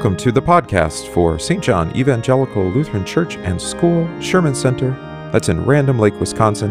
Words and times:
Welcome 0.00 0.16
to 0.16 0.32
the 0.32 0.40
podcast 0.40 1.12
for 1.12 1.38
St. 1.38 1.62
John 1.62 1.94
Evangelical 1.94 2.64
Lutheran 2.70 3.04
Church 3.04 3.36
and 3.36 3.60
School, 3.60 4.08
Sherman 4.18 4.54
Center, 4.54 4.92
that's 5.30 5.50
in 5.50 5.62
Random 5.66 5.98
Lake, 5.98 6.18
Wisconsin, 6.18 6.70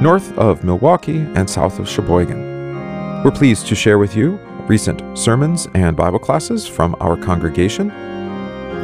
north 0.00 0.38
of 0.38 0.62
Milwaukee 0.62 1.22
and 1.34 1.50
south 1.50 1.80
of 1.80 1.88
Sheboygan. 1.88 3.24
We're 3.24 3.32
pleased 3.32 3.66
to 3.66 3.74
share 3.74 3.98
with 3.98 4.14
you 4.14 4.36
recent 4.68 5.18
sermons 5.18 5.66
and 5.74 5.96
Bible 5.96 6.20
classes 6.20 6.68
from 6.68 6.94
our 7.00 7.16
congregation. 7.16 7.88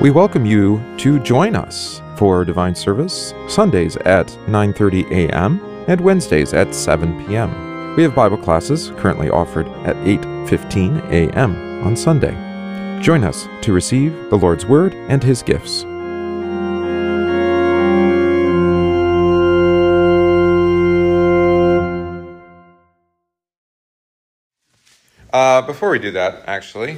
We 0.01 0.11
welcome 0.11 0.45
you 0.45 0.83
to 0.99 1.21
join 1.21 1.55
us 1.55 2.03
for 2.17 2.45
divine 2.45 2.75
service 2.75 3.35
Sundays 3.47 3.97
at 3.99 4.27
9:30 4.49 5.13
a.m. 5.13 5.61
and 5.87 6.01
Wednesdays 6.01 6.55
at 6.55 6.75
7 6.75 7.25
p.m. 7.25 7.95
We 7.95 8.03
have 8.03 8.17
Bible 8.17 8.39
classes 8.39 8.91
currently 8.97 9.31
offered 9.31 9.69
at 9.87 9.95
8:15 9.99 11.09
a.m. 11.13 11.87
on 11.87 11.95
Sunday. 11.97 12.46
Join 13.01 13.25
us 13.25 13.47
to 13.63 13.73
receive 13.73 14.13
the 14.31 14.37
Lord's 14.37 14.67
Word 14.67 14.95
and 15.09 15.23
His 15.23 15.43
gifts. 15.43 15.85
Uh, 25.33 25.63
before 25.63 25.91
we 25.91 25.99
do 25.99 26.11
that, 26.13 26.43
actually, 26.47 26.97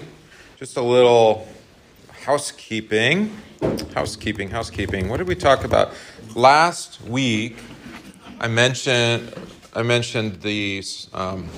just 0.57 0.77
a 0.77 0.83
little 0.83 1.48
housekeeping. 2.10 3.37
Housekeeping, 3.95 4.51
housekeeping. 4.51 5.09
What 5.09 5.16
did 5.16 5.27
we 5.27 5.35
talk 5.35 5.65
about 5.65 5.93
last 6.37 7.02
week? 7.02 7.57
I 8.41 8.46
mentioned 8.46 9.35
I 9.74 9.83
mentioned 9.83 10.43
the 10.43 10.83
um, 11.12 11.49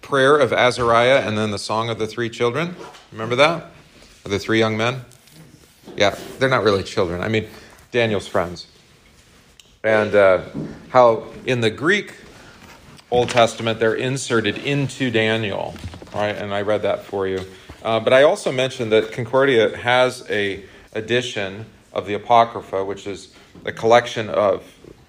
prayer 0.00 0.36
of 0.36 0.52
Azariah 0.52 1.26
and 1.26 1.36
then 1.36 1.50
the 1.50 1.58
song 1.58 1.90
of 1.90 1.98
the 1.98 2.06
three 2.06 2.30
children. 2.30 2.76
Remember 3.16 3.36
that? 3.36 3.70
Of 4.26 4.30
the 4.30 4.38
three 4.38 4.58
young 4.58 4.76
men? 4.76 5.00
Yeah, 5.96 6.18
they're 6.38 6.50
not 6.50 6.64
really 6.64 6.82
children. 6.82 7.22
I 7.22 7.28
mean, 7.28 7.48
Daniel's 7.90 8.28
friends. 8.28 8.66
And 9.82 10.14
uh, 10.14 10.42
how 10.90 11.28
in 11.46 11.62
the 11.62 11.70
Greek 11.70 12.12
Old 13.10 13.30
Testament 13.30 13.80
they're 13.80 13.94
inserted 13.94 14.58
into 14.58 15.10
Daniel. 15.10 15.74
Right, 16.14 16.36
and 16.36 16.52
I 16.52 16.60
read 16.60 16.82
that 16.82 17.04
for 17.04 17.26
you. 17.26 17.40
Uh, 17.82 18.00
but 18.00 18.12
I 18.12 18.22
also 18.22 18.52
mentioned 18.52 18.92
that 18.92 19.12
Concordia 19.12 19.74
has 19.78 20.28
a 20.28 20.64
edition 20.92 21.64
of 21.94 22.06
the 22.06 22.12
Apocrypha, 22.12 22.84
which 22.84 23.06
is 23.06 23.32
a 23.64 23.72
collection 23.72 24.28
of 24.28 24.62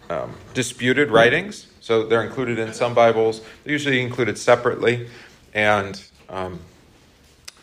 um, 0.10 0.34
disputed 0.54 1.12
writings. 1.12 1.68
So 1.82 2.04
they're 2.04 2.24
included 2.24 2.58
in 2.58 2.74
some 2.74 2.94
Bibles. 2.94 3.42
They're 3.66 3.74
usually 3.74 4.00
included 4.00 4.38
separately, 4.38 5.10
and 5.54 6.02
um, 6.30 6.62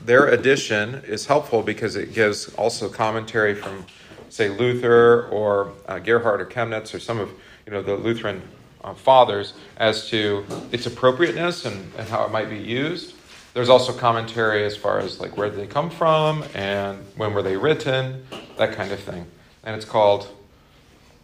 their 0.05 0.29
edition 0.29 1.03
is 1.07 1.27
helpful 1.27 1.63
because 1.63 1.97
it 1.97 2.13
gives 2.13 2.53
also 2.55 2.89
commentary 2.89 3.55
from, 3.55 3.87
say, 4.29 4.49
Luther 4.49 5.29
or 5.29 5.73
uh, 5.87 5.99
Gerhard 5.99 6.41
or 6.41 6.47
Chemnitz 6.47 6.95
or 6.95 7.01
some 7.01 7.19
of 7.19 7.31
you 7.67 7.73
know 7.73 7.83
the 7.83 7.95
Lutheran 7.97 8.43
uh, 8.83 8.95
fathers 8.95 9.55
as 9.79 10.09
to 10.11 10.45
its 10.71 10.87
appropriateness 10.87 11.65
and, 11.65 11.93
and 11.97 12.09
how 12.09 12.25
it 12.25 12.31
might 12.31 12.51
be 12.51 12.59
used. 12.59 13.15
There's 13.55 13.69
also 13.69 13.93
commentary 13.93 14.65
as 14.65 14.77
far 14.77 14.99
as 14.99 15.21
like 15.21 15.37
where 15.37 15.49
did 15.49 15.59
they 15.59 15.67
come 15.67 15.89
from 15.89 16.45
and 16.55 16.99
when 17.17 17.33
were 17.33 17.43
they 17.43 17.57
written, 17.57 18.27
that 18.59 18.75
kind 18.75 18.93
of 18.93 19.01
thing. 19.01 19.27
And 19.63 19.77
it's 19.77 19.85
called, 19.85 20.29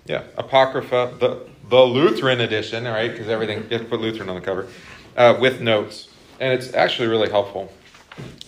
yeah, 0.07 0.23
Apocrypha, 0.39 1.17
the, 1.19 1.47
the 1.69 1.83
Lutheran 1.83 2.41
edition, 2.41 2.85
right, 2.85 3.11
because 3.11 3.29
everything, 3.29 3.65
you 3.65 3.71
have 3.71 3.83
to 3.83 3.89
put 3.89 4.01
Lutheran 4.01 4.29
on 4.29 4.37
the 4.37 4.41
cover, 4.41 4.69
uh, 5.17 5.37
with 5.41 5.61
notes. 5.61 6.09
And 6.39 6.53
it's 6.53 6.73
actually 6.73 7.09
really 7.09 7.29
helpful. 7.29 7.73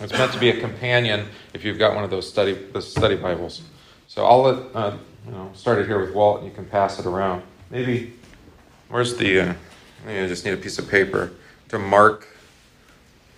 It's 0.00 0.12
meant 0.12 0.32
to 0.32 0.38
be 0.38 0.50
a 0.50 0.60
companion 0.60 1.28
if 1.54 1.64
you've 1.64 1.78
got 1.78 1.94
one 1.94 2.04
of 2.04 2.10
those 2.10 2.28
study, 2.28 2.54
the 2.54 2.82
study 2.82 3.16
Bibles. 3.16 3.62
So 4.08 4.24
I'll 4.26 4.42
let, 4.42 4.76
uh, 4.76 4.96
you 5.26 5.32
know, 5.32 5.50
started 5.54 5.86
here 5.86 6.00
with 6.00 6.14
Walt 6.14 6.40
and 6.40 6.48
you 6.48 6.54
can 6.54 6.66
pass 6.66 6.98
it 6.98 7.06
around. 7.06 7.42
Maybe, 7.70 8.14
where's 8.88 9.16
the, 9.16 9.40
uh, 9.40 9.54
I 10.06 10.26
just 10.26 10.44
need 10.44 10.54
a 10.54 10.56
piece 10.56 10.78
of 10.78 10.88
paper 10.88 11.32
to 11.68 11.78
mark 11.78 12.28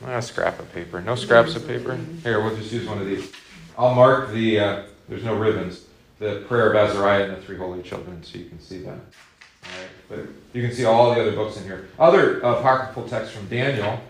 a 0.04 0.22
scrap 0.22 0.58
of 0.58 0.72
paper. 0.72 1.00
No 1.00 1.14
scraps 1.14 1.54
of 1.54 1.66
paper? 1.66 1.98
Here, 2.22 2.42
we'll 2.42 2.56
just 2.56 2.72
use 2.72 2.88
one 2.88 2.98
of 2.98 3.06
these. 3.06 3.32
I'll 3.78 3.94
mark 3.94 4.32
the, 4.32 4.60
uh, 4.60 4.82
there's 5.08 5.24
no 5.24 5.34
ribbons, 5.34 5.84
the 6.18 6.44
prayer 6.48 6.72
of 6.72 6.76
Azariah 6.76 7.24
and 7.24 7.36
the 7.36 7.40
three 7.42 7.56
holy 7.56 7.82
children 7.82 8.22
so 8.22 8.38
you 8.38 8.46
can 8.46 8.60
see 8.60 8.78
that. 8.78 8.90
All 8.90 9.70
right, 9.78 9.88
but 10.08 10.18
you 10.52 10.66
can 10.66 10.74
see 10.74 10.84
all 10.84 11.14
the 11.14 11.20
other 11.20 11.32
books 11.32 11.56
in 11.56 11.64
here. 11.64 11.88
Other 11.98 12.44
uh, 12.44 12.58
apocryphal 12.58 13.08
text 13.08 13.32
from 13.32 13.48
Daniel 13.48 14.00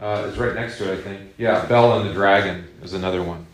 uh, 0.00 0.28
is 0.30 0.38
right 0.38 0.54
next 0.54 0.78
to 0.78 0.92
it, 0.92 0.98
I 0.98 1.02
think. 1.02 1.34
Yeah, 1.38 1.64
Bel 1.66 2.00
and 2.00 2.08
the 2.08 2.12
Dragon 2.12 2.66
is 2.82 2.92
another 2.92 3.22
one. 3.22 3.46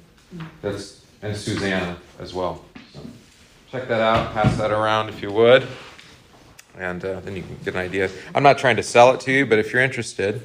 That's 0.63 1.05
and 1.23 1.37
Susanna 1.37 1.97
as 2.21 2.35
well. 2.35 2.65
So 2.93 3.01
check 3.71 3.89
that 3.89 4.01
out. 4.01 4.33
Pass 4.35 4.57
that 4.59 4.71
around 4.71 5.09
if 5.09 5.23
you 5.23 5.33
would, 5.33 5.67
and 6.79 7.05
uh, 7.05 7.21
then 7.21 7.35
you 7.37 7.43
can 7.43 7.57
get 7.65 7.75
an 7.75 7.81
idea. 7.81 8.11
I'm 8.35 8.43
not 8.43 8.59
trying 8.59 8.77
to 8.77 8.83
sell 8.83 9.13
it 9.15 9.21
to 9.21 9.33
you, 9.33 9.47
but 9.47 9.59
if 9.59 9.73
you're 9.73 9.83
interested, 9.83 10.43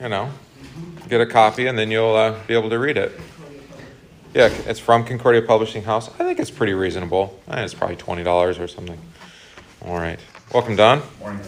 you 0.00 0.08
know, 0.08 0.30
get 1.08 1.20
a 1.20 1.26
copy, 1.26 1.66
and 1.66 1.78
then 1.78 1.90
you'll 1.90 2.16
uh, 2.16 2.34
be 2.46 2.54
able 2.54 2.70
to 2.70 2.78
read 2.78 2.96
it. 2.96 3.12
Yeah, 4.34 4.48
it's 4.66 4.80
from 4.80 5.04
Concordia 5.04 5.42
Publishing 5.42 5.82
House. 5.82 6.08
I 6.08 6.18
think 6.18 6.38
it's 6.38 6.50
pretty 6.50 6.74
reasonable. 6.74 7.40
I 7.48 7.54
think 7.56 7.64
it's 7.64 7.74
probably 7.74 7.96
twenty 7.96 8.24
dollars 8.24 8.58
or 8.58 8.68
something. 8.68 8.98
All 9.84 9.96
right. 9.96 10.18
Welcome, 10.52 10.76
Don. 10.76 11.02
Morning. 11.20 11.40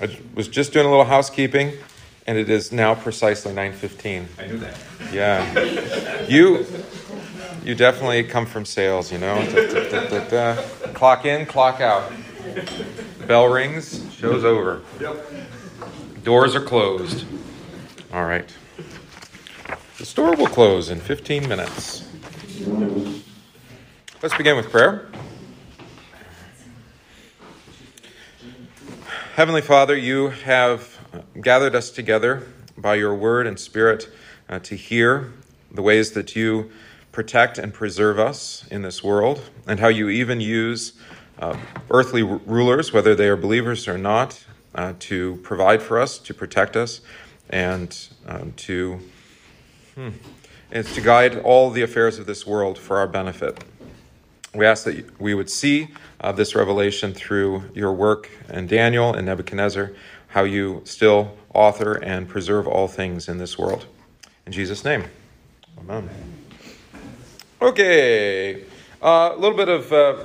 I 0.00 0.18
was 0.34 0.48
just 0.48 0.72
doing 0.72 0.86
a 0.86 0.88
little 0.88 1.04
housekeeping, 1.04 1.72
and 2.26 2.38
it 2.38 2.48
is 2.48 2.72
now 2.72 2.94
precisely 2.94 3.52
nine 3.52 3.72
fifteen. 3.72 4.28
I 4.38 4.46
knew 4.46 4.58
that. 4.58 4.76
Yeah, 5.12 6.24
you 6.26 6.66
you 7.64 7.74
definitely 7.74 8.24
come 8.24 8.46
from 8.46 8.64
sales, 8.64 9.12
you 9.12 9.18
know. 9.18 9.34
Da, 9.50 10.08
da, 10.08 10.28
da, 10.28 10.62
clock 10.94 11.24
in, 11.24 11.44
clock 11.46 11.80
out. 11.80 12.10
Bell 13.26 13.48
rings, 13.48 14.02
show's 14.14 14.44
over. 14.44 14.80
Yep. 15.00 15.26
Doors 16.24 16.54
are 16.54 16.62
closed. 16.62 17.26
All 18.12 18.24
right. 18.24 18.48
The 19.98 20.06
store 20.06 20.34
will 20.34 20.46
close 20.46 20.90
in 20.90 20.98
15 20.98 21.48
minutes. 21.48 22.08
Let's 24.22 24.36
begin 24.36 24.56
with 24.56 24.70
prayer. 24.70 25.08
Heavenly 29.40 29.62
Father, 29.62 29.96
you 29.96 30.28
have 30.28 30.98
gathered 31.40 31.74
us 31.74 31.88
together 31.90 32.46
by 32.76 32.96
your 32.96 33.14
word 33.14 33.46
and 33.46 33.58
spirit 33.58 34.06
uh, 34.50 34.58
to 34.58 34.74
hear 34.74 35.32
the 35.70 35.80
ways 35.80 36.10
that 36.12 36.36
you 36.36 36.70
protect 37.10 37.56
and 37.56 37.72
preserve 37.72 38.18
us 38.18 38.66
in 38.70 38.82
this 38.82 39.02
world, 39.02 39.40
and 39.66 39.80
how 39.80 39.88
you 39.88 40.10
even 40.10 40.42
use 40.42 40.92
uh, 41.38 41.56
earthly 41.88 42.22
rulers, 42.22 42.92
whether 42.92 43.14
they 43.14 43.28
are 43.28 43.36
believers 43.36 43.88
or 43.88 43.96
not, 43.96 44.44
uh, 44.74 44.92
to 44.98 45.36
provide 45.36 45.80
for 45.80 45.98
us, 45.98 46.18
to 46.18 46.34
protect 46.34 46.76
us, 46.76 47.00
and 47.48 48.08
um, 48.26 48.52
to 48.58 49.00
hmm, 49.94 50.10
is 50.70 50.92
to 50.92 51.00
guide 51.00 51.38
all 51.38 51.70
the 51.70 51.80
affairs 51.80 52.18
of 52.18 52.26
this 52.26 52.46
world 52.46 52.76
for 52.76 52.98
our 52.98 53.06
benefit. 53.06 53.64
We 54.54 54.66
ask 54.66 54.84
that 54.84 55.18
we 55.18 55.32
would 55.32 55.48
see 55.48 55.88
uh, 56.20 56.32
this 56.32 56.54
revelation 56.54 57.12
through 57.12 57.64
your 57.74 57.92
work 57.92 58.30
in 58.48 58.66
Daniel 58.66 59.14
and 59.14 59.26
Nebuchadnezzar, 59.26 59.92
how 60.28 60.44
you 60.44 60.82
still 60.84 61.36
author 61.54 61.94
and 61.94 62.28
preserve 62.28 62.66
all 62.66 62.88
things 62.88 63.28
in 63.28 63.38
this 63.38 63.58
world. 63.58 63.86
In 64.46 64.52
Jesus' 64.52 64.84
name, 64.84 65.04
amen. 65.78 66.08
Okay, 67.62 68.64
uh, 69.02 69.32
a 69.34 69.36
little 69.36 69.56
bit 69.56 69.68
of 69.68 69.92
uh, 69.92 70.24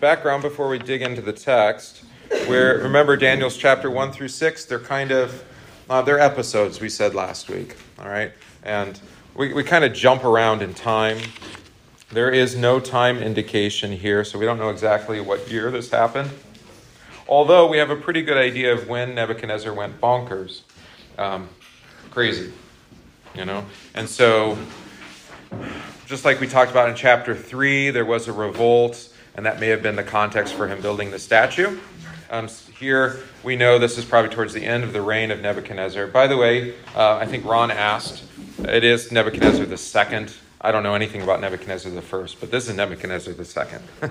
background 0.00 0.42
before 0.42 0.68
we 0.68 0.78
dig 0.78 1.02
into 1.02 1.22
the 1.22 1.32
text 1.32 2.04
where 2.46 2.78
remember 2.78 3.16
Daniel's 3.16 3.56
chapter 3.56 3.90
1 3.90 4.12
through 4.12 4.28
6, 4.28 4.64
they're 4.66 4.78
kind 4.78 5.10
of 5.10 5.44
uh, 5.88 6.02
they're 6.02 6.18
episodes 6.18 6.80
we 6.80 6.88
said 6.88 7.14
last 7.14 7.48
week, 7.48 7.76
all 7.98 8.08
right? 8.08 8.32
And 8.64 8.98
we, 9.36 9.52
we 9.52 9.62
kind 9.62 9.84
of 9.84 9.92
jump 9.92 10.24
around 10.24 10.62
in 10.62 10.74
time. 10.74 11.18
There 12.10 12.30
is 12.30 12.54
no 12.54 12.78
time 12.78 13.18
indication 13.18 13.90
here, 13.90 14.22
so 14.22 14.38
we 14.38 14.44
don't 14.44 14.58
know 14.58 14.70
exactly 14.70 15.20
what 15.20 15.50
year 15.50 15.72
this 15.72 15.90
happened. 15.90 16.30
Although 17.28 17.66
we 17.66 17.78
have 17.78 17.90
a 17.90 17.96
pretty 17.96 18.22
good 18.22 18.36
idea 18.36 18.72
of 18.72 18.88
when 18.88 19.16
Nebuchadnezzar 19.16 19.74
went 19.74 20.00
bonkers. 20.00 20.60
Um, 21.18 21.48
crazy, 22.12 22.52
you 23.34 23.44
know? 23.44 23.66
And 23.94 24.08
so, 24.08 24.56
just 26.06 26.24
like 26.24 26.38
we 26.38 26.46
talked 26.46 26.70
about 26.70 26.88
in 26.88 26.94
chapter 26.94 27.34
3, 27.34 27.90
there 27.90 28.04
was 28.04 28.28
a 28.28 28.32
revolt, 28.32 29.12
and 29.34 29.44
that 29.44 29.58
may 29.58 29.66
have 29.66 29.82
been 29.82 29.96
the 29.96 30.04
context 30.04 30.54
for 30.54 30.68
him 30.68 30.80
building 30.80 31.10
the 31.10 31.18
statue. 31.18 31.76
Um, 32.30 32.46
here 32.78 33.18
we 33.42 33.56
know 33.56 33.80
this 33.80 33.98
is 33.98 34.04
probably 34.04 34.30
towards 34.30 34.52
the 34.52 34.64
end 34.64 34.84
of 34.84 34.92
the 34.92 35.02
reign 35.02 35.32
of 35.32 35.40
Nebuchadnezzar. 35.40 36.06
By 36.06 36.28
the 36.28 36.36
way, 36.36 36.74
uh, 36.94 37.16
I 37.16 37.26
think 37.26 37.44
Ron 37.44 37.72
asked, 37.72 38.22
it 38.60 38.84
is 38.84 39.10
Nebuchadnezzar 39.10 39.66
the 39.66 39.76
second. 39.76 40.32
I 40.60 40.72
don't 40.72 40.82
know 40.82 40.94
anything 40.94 41.22
about 41.22 41.40
Nebuchadnezzar 41.40 41.92
the 41.92 42.02
first, 42.02 42.40
but 42.40 42.50
this 42.50 42.68
is 42.68 42.74
Nebuchadnezzar 42.74 43.34
the 43.34 43.44
second. 43.44 43.82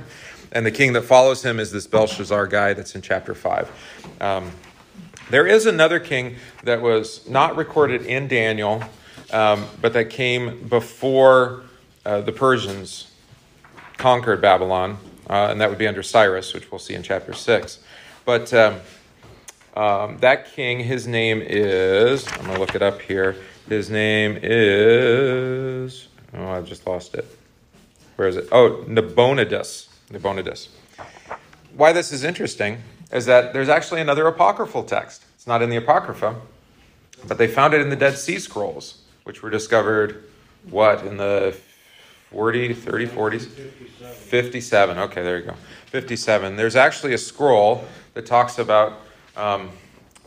and 0.51 0.65
the 0.65 0.71
king 0.71 0.93
that 0.93 1.01
follows 1.01 1.43
him 1.43 1.59
is 1.59 1.71
this 1.71 1.87
Belshazzar 1.87 2.47
guy 2.47 2.73
that's 2.73 2.95
in 2.95 3.01
chapter 3.01 3.33
5. 3.33 3.71
Um, 4.21 4.51
there 5.29 5.47
is 5.47 5.65
another 5.65 5.99
king 5.99 6.35
that 6.63 6.81
was 6.81 7.27
not 7.27 7.55
recorded 7.55 8.05
in 8.05 8.27
Daniel, 8.27 8.83
um, 9.33 9.65
but 9.81 9.93
that 9.93 10.11
came 10.11 10.67
before 10.67 11.63
uh, 12.05 12.21
the 12.21 12.31
Persians 12.31 13.11
conquered 13.97 14.39
Babylon, 14.39 14.97
uh, 15.29 15.47
and 15.49 15.59
that 15.59 15.69
would 15.69 15.79
be 15.79 15.87
under 15.87 16.03
Cyrus, 16.03 16.53
which 16.53 16.71
we'll 16.71 16.79
see 16.79 16.93
in 16.93 17.01
chapter 17.01 17.33
6. 17.33 17.79
But 18.23 18.53
um, 18.53 18.79
um, 19.75 20.17
that 20.19 20.53
king, 20.53 20.79
his 20.79 21.07
name 21.07 21.41
is, 21.43 22.27
I'm 22.27 22.43
going 22.45 22.53
to 22.53 22.59
look 22.59 22.75
it 22.75 22.81
up 22.81 23.01
here. 23.01 23.35
His 23.67 23.89
name 23.89 24.37
is, 24.41 26.07
oh, 26.35 26.49
I've 26.49 26.67
just 26.67 26.85
lost 26.87 27.15
it. 27.15 27.25
Where 28.15 28.27
is 28.27 28.37
it? 28.37 28.47
Oh, 28.51 28.83
Nabonidus. 28.87 29.89
Nabonidus. 30.09 30.69
Why 31.75 31.91
this 31.91 32.11
is 32.11 32.23
interesting 32.23 32.81
is 33.11 33.25
that 33.25 33.53
there's 33.53 33.69
actually 33.69 34.01
another 34.01 34.27
apocryphal 34.27 34.83
text. 34.83 35.25
It's 35.35 35.47
not 35.47 35.61
in 35.61 35.69
the 35.69 35.75
Apocrypha, 35.75 36.35
but 37.27 37.37
they 37.37 37.47
found 37.47 37.73
it 37.73 37.81
in 37.81 37.89
the 37.89 37.95
Dead 37.95 38.17
Sea 38.17 38.39
Scrolls, 38.39 39.03
which 39.25 39.43
were 39.43 39.49
discovered, 39.49 40.23
what, 40.69 41.05
in 41.05 41.17
the 41.17 41.55
40, 42.31 42.73
30, 42.73 43.07
40s? 43.07 43.45
57. 43.45 44.15
57. 44.15 44.97
Okay, 44.97 45.23
there 45.23 45.37
you 45.37 45.45
go. 45.45 45.53
57. 45.87 46.55
There's 46.55 46.75
actually 46.75 47.13
a 47.13 47.17
scroll 47.17 47.85
that 48.15 48.25
talks 48.25 48.57
about 48.57 49.01
um, 49.37 49.69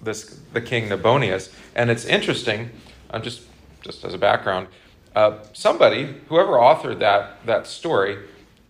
this 0.02 0.38
the 0.52 0.60
king 0.60 0.88
Nabonidus, 0.88 1.52
and 1.74 1.90
it's 1.90 2.04
interesting. 2.04 2.70
Uh, 3.10 3.18
just 3.18 3.42
just 3.82 4.04
as 4.04 4.14
a 4.14 4.18
background, 4.18 4.68
uh, 5.18 5.36
somebody, 5.52 6.14
whoever 6.28 6.52
authored 6.52 7.00
that 7.00 7.44
that 7.44 7.66
story, 7.66 8.18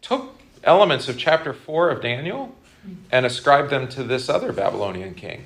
took 0.00 0.40
elements 0.64 1.06
of 1.06 1.18
chapter 1.18 1.52
four 1.52 1.90
of 1.90 2.00
Daniel 2.00 2.54
and 3.12 3.26
ascribed 3.26 3.68
them 3.68 3.86
to 3.88 4.02
this 4.02 4.30
other 4.30 4.50
Babylonian 4.50 5.14
king. 5.14 5.44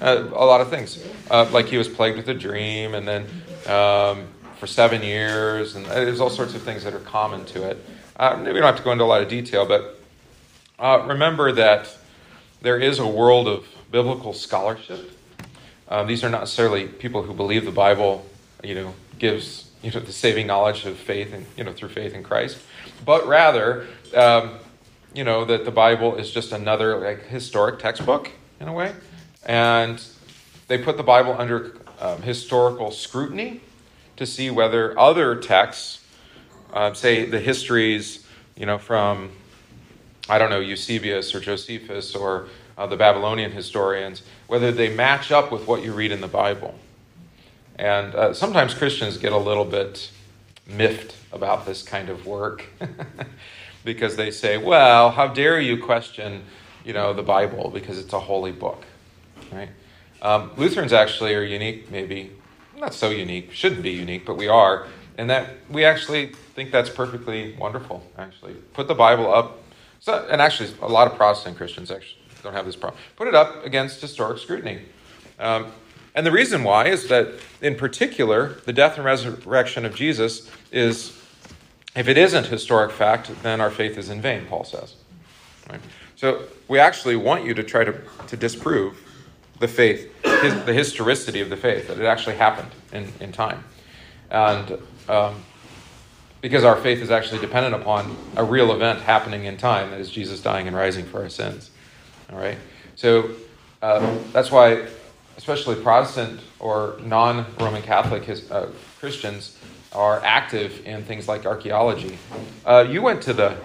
Uh, 0.00 0.28
a 0.32 0.46
lot 0.46 0.60
of 0.60 0.70
things, 0.70 1.04
uh, 1.28 1.44
like 1.50 1.66
he 1.66 1.76
was 1.76 1.88
plagued 1.88 2.16
with 2.16 2.28
a 2.28 2.34
dream, 2.34 2.94
and 2.94 3.08
then 3.08 3.22
um, 3.66 4.28
for 4.58 4.68
seven 4.68 5.02
years, 5.02 5.74
and 5.74 5.84
there's 5.86 6.20
all 6.20 6.30
sorts 6.30 6.54
of 6.54 6.62
things 6.62 6.84
that 6.84 6.94
are 6.94 7.00
common 7.00 7.44
to 7.46 7.68
it. 7.68 7.84
Uh, 8.14 8.36
we 8.38 8.52
don't 8.52 8.62
have 8.62 8.76
to 8.76 8.84
go 8.84 8.92
into 8.92 9.02
a 9.02 9.06
lot 9.06 9.22
of 9.22 9.28
detail, 9.28 9.66
but 9.66 10.00
uh, 10.78 11.04
remember 11.08 11.50
that 11.50 11.92
there 12.62 12.78
is 12.78 13.00
a 13.00 13.06
world 13.06 13.48
of 13.48 13.66
biblical 13.90 14.32
scholarship. 14.32 15.10
Uh, 15.88 16.04
these 16.04 16.22
are 16.22 16.30
not 16.30 16.42
necessarily 16.42 16.86
people 16.86 17.24
who 17.24 17.34
believe 17.34 17.64
the 17.64 17.72
Bible, 17.72 18.24
you 18.62 18.76
know, 18.76 18.94
gives 19.18 19.70
you 19.82 19.90
know 19.90 20.00
the 20.00 20.12
saving 20.12 20.46
knowledge 20.46 20.84
of 20.86 20.96
faith 20.96 21.32
and 21.32 21.46
you 21.56 21.64
know 21.64 21.72
through 21.72 21.90
faith 21.90 22.14
in 22.14 22.22
Christ, 22.22 22.58
but 23.04 23.26
rather, 23.26 23.86
um, 24.14 24.58
you 25.14 25.24
know, 25.24 25.44
that 25.44 25.64
the 25.64 25.70
Bible 25.70 26.16
is 26.16 26.30
just 26.30 26.52
another 26.52 26.98
like 26.98 27.26
historic 27.26 27.78
textbook 27.78 28.30
in 28.60 28.68
a 28.68 28.72
way, 28.72 28.94
and 29.46 30.02
they 30.66 30.78
put 30.78 30.96
the 30.96 31.02
Bible 31.02 31.34
under 31.38 31.76
um, 32.00 32.22
historical 32.22 32.90
scrutiny 32.90 33.60
to 34.16 34.26
see 34.26 34.50
whether 34.50 34.98
other 34.98 35.36
texts, 35.36 36.04
uh, 36.72 36.92
say 36.92 37.24
the 37.24 37.40
histories, 37.40 38.26
you 38.56 38.66
know, 38.66 38.78
from 38.78 39.30
I 40.28 40.38
don't 40.38 40.50
know, 40.50 40.60
Eusebius 40.60 41.34
or 41.34 41.40
Josephus 41.40 42.14
or 42.14 42.48
uh, 42.76 42.86
the 42.86 42.96
Babylonian 42.96 43.52
historians, 43.52 44.22
whether 44.46 44.70
they 44.70 44.94
match 44.94 45.32
up 45.32 45.50
with 45.50 45.66
what 45.66 45.82
you 45.82 45.92
read 45.92 46.12
in 46.12 46.20
the 46.20 46.28
Bible. 46.28 46.78
And 47.78 48.14
uh, 48.14 48.34
sometimes 48.34 48.74
Christians 48.74 49.18
get 49.18 49.32
a 49.32 49.38
little 49.38 49.64
bit 49.64 50.10
miffed 50.66 51.14
about 51.32 51.66
this 51.66 51.82
kind 51.82 52.08
of 52.08 52.26
work 52.26 52.64
because 53.84 54.16
they 54.16 54.30
say, 54.30 54.58
well, 54.58 55.10
how 55.10 55.28
dare 55.28 55.60
you 55.60 55.82
question, 55.82 56.42
you 56.84 56.92
know, 56.92 57.12
the 57.12 57.22
Bible 57.22 57.70
because 57.70 57.98
it's 57.98 58.12
a 58.12 58.20
holy 58.20 58.52
book, 58.52 58.84
right? 59.52 59.70
Um, 60.20 60.50
Lutherans 60.56 60.92
actually 60.92 61.34
are 61.34 61.44
unique, 61.44 61.90
maybe 61.90 62.32
not 62.76 62.94
so 62.94 63.10
unique, 63.10 63.52
shouldn't 63.52 63.82
be 63.82 63.90
unique, 63.90 64.26
but 64.26 64.36
we 64.36 64.48
are, 64.48 64.86
and 65.16 65.30
that 65.30 65.50
we 65.70 65.84
actually 65.84 66.32
think 66.54 66.72
that's 66.72 66.90
perfectly 66.90 67.56
wonderful. 67.58 68.02
Actually, 68.18 68.54
put 68.72 68.88
the 68.88 68.94
Bible 68.94 69.32
up 69.32 69.58
so, 70.00 70.26
and 70.30 70.40
actually, 70.40 70.70
a 70.80 70.88
lot 70.88 71.10
of 71.10 71.16
Protestant 71.16 71.56
Christians 71.56 71.90
actually 71.90 72.20
don't 72.42 72.52
have 72.52 72.66
this 72.66 72.76
problem. 72.76 73.00
Put 73.16 73.28
it 73.28 73.34
up 73.34 73.64
against 73.64 74.00
historic 74.00 74.38
scrutiny. 74.38 74.82
Um, 75.38 75.66
and 76.14 76.26
the 76.26 76.32
reason 76.32 76.64
why 76.64 76.88
is 76.88 77.08
that, 77.08 77.34
in 77.60 77.74
particular, 77.74 78.54
the 78.64 78.72
death 78.72 78.96
and 78.96 79.04
resurrection 79.04 79.84
of 79.84 79.94
Jesus 79.94 80.50
is, 80.72 81.16
if 81.94 82.08
it 82.08 82.18
isn't 82.18 82.46
historic 82.46 82.90
fact, 82.90 83.30
then 83.42 83.60
our 83.60 83.70
faith 83.70 83.96
is 83.98 84.08
in 84.08 84.20
vain, 84.20 84.46
Paul 84.46 84.64
says. 84.64 84.94
Right? 85.70 85.80
So 86.16 86.44
we 86.66 86.78
actually 86.78 87.16
want 87.16 87.44
you 87.44 87.54
to 87.54 87.62
try 87.62 87.84
to, 87.84 88.00
to 88.26 88.36
disprove 88.36 89.00
the 89.60 89.68
faith, 89.68 90.12
his, 90.24 90.64
the 90.64 90.72
historicity 90.72 91.40
of 91.40 91.50
the 91.50 91.56
faith, 91.56 91.88
that 91.88 91.98
it 91.98 92.04
actually 92.04 92.36
happened 92.36 92.70
in, 92.92 93.12
in 93.20 93.32
time. 93.32 93.64
And 94.30 94.78
um, 95.08 95.42
because 96.40 96.64
our 96.64 96.76
faith 96.76 97.00
is 97.00 97.10
actually 97.10 97.40
dependent 97.40 97.74
upon 97.74 98.16
a 98.36 98.44
real 98.44 98.72
event 98.72 99.00
happening 99.00 99.44
in 99.44 99.56
time, 99.56 99.90
that 99.90 100.00
is 100.00 100.10
Jesus 100.10 100.40
dying 100.40 100.66
and 100.66 100.76
rising 100.76 101.04
for 101.04 101.22
our 101.22 101.28
sins. 101.28 101.70
All 102.32 102.38
right? 102.38 102.58
So 102.94 103.30
uh, 103.82 104.18
that's 104.32 104.50
why, 104.50 104.86
especially 105.48 105.82
Protestant 105.82 106.40
or 106.58 106.98
non 107.02 107.46
Roman 107.58 107.80
Catholic 107.80 108.22
his, 108.24 108.50
uh, 108.50 108.70
Christians 109.00 109.56
are 109.94 110.22
active 110.22 110.86
in 110.86 111.02
things 111.04 111.26
like 111.26 111.46
archaeology. 111.46 112.18
Uh, 112.66 112.86
you 112.86 113.00
went 113.00 113.22
to 113.22 113.32
the 113.32 113.56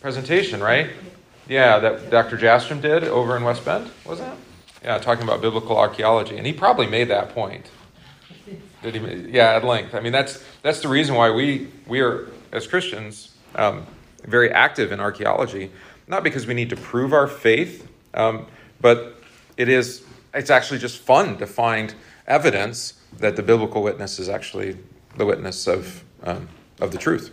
presentation, 0.00 0.60
right? 0.60 0.90
Yeah, 1.48 1.78
that 1.78 2.10
Dr. 2.10 2.36
Jastram 2.36 2.82
did 2.82 3.04
over 3.04 3.36
in 3.36 3.44
West 3.44 3.64
Bend, 3.64 3.92
was 4.04 4.18
that? 4.18 4.36
Yeah, 4.82 4.98
talking 4.98 5.22
about 5.22 5.40
biblical 5.40 5.78
archaeology. 5.78 6.36
And 6.36 6.44
he 6.44 6.52
probably 6.52 6.88
made 6.88 7.06
that 7.10 7.28
point. 7.28 7.70
Did 8.82 8.96
he? 8.96 9.30
Yeah, 9.30 9.54
at 9.54 9.64
length. 9.64 9.94
I 9.94 10.00
mean, 10.00 10.10
that's 10.10 10.42
that's 10.62 10.80
the 10.80 10.88
reason 10.88 11.14
why 11.14 11.30
we 11.30 11.68
we 11.86 12.00
are 12.00 12.26
as 12.50 12.66
Christians 12.66 13.36
um, 13.54 13.86
very 14.24 14.50
active 14.50 14.90
in 14.90 14.98
archaeology. 14.98 15.70
Not 16.08 16.24
because 16.24 16.48
we 16.48 16.54
need 16.54 16.70
to 16.70 16.76
prove 16.76 17.12
our 17.12 17.28
faith, 17.28 17.86
um, 18.14 18.46
but 18.80 19.22
it 19.56 19.68
is 19.68 20.02
it's 20.34 20.50
actually 20.50 20.78
just 20.78 20.98
fun 20.98 21.36
to 21.38 21.46
find 21.46 21.94
evidence 22.26 22.94
that 23.18 23.36
the 23.36 23.42
biblical 23.42 23.82
witness 23.82 24.18
is 24.18 24.28
actually 24.28 24.76
the 25.16 25.26
witness 25.26 25.66
of 25.66 26.04
um, 26.22 26.48
of 26.80 26.92
the 26.92 26.98
truth 26.98 27.30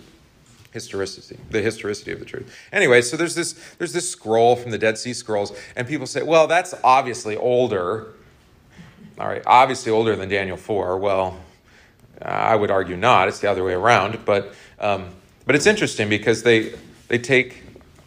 historicity 0.71 1.37
the 1.49 1.61
historicity 1.61 2.11
of 2.11 2.19
the 2.19 2.25
truth 2.25 2.55
anyway 2.71 3.01
so 3.01 3.17
there's 3.17 3.33
this 3.35 3.53
there's 3.77 3.93
this 3.93 4.09
scroll 4.09 4.55
from 4.55 4.71
the 4.71 4.77
dead 4.77 4.97
sea 4.97 5.13
scrolls 5.13 5.57
and 5.75 5.87
people 5.87 6.05
say 6.05 6.21
well 6.21 6.45
that's 6.45 6.75
obviously 6.83 7.35
older 7.35 8.13
all 9.19 9.27
right, 9.27 9.43
obviously 9.45 9.91
older 9.91 10.15
than 10.15 10.29
Daniel 10.29 10.55
4. 10.55 10.97
Well, 10.97 11.37
I 12.21 12.55
would 12.55 12.71
argue 12.71 12.95
not. 12.95 13.27
It's 13.27 13.39
the 13.39 13.51
other 13.51 13.65
way 13.65 13.73
around. 13.73 14.23
But, 14.23 14.53
um, 14.79 15.09
but 15.45 15.55
it's 15.55 15.65
interesting 15.65 16.07
because 16.07 16.41
they, 16.41 16.73
they 17.09 17.17
take 17.17 17.63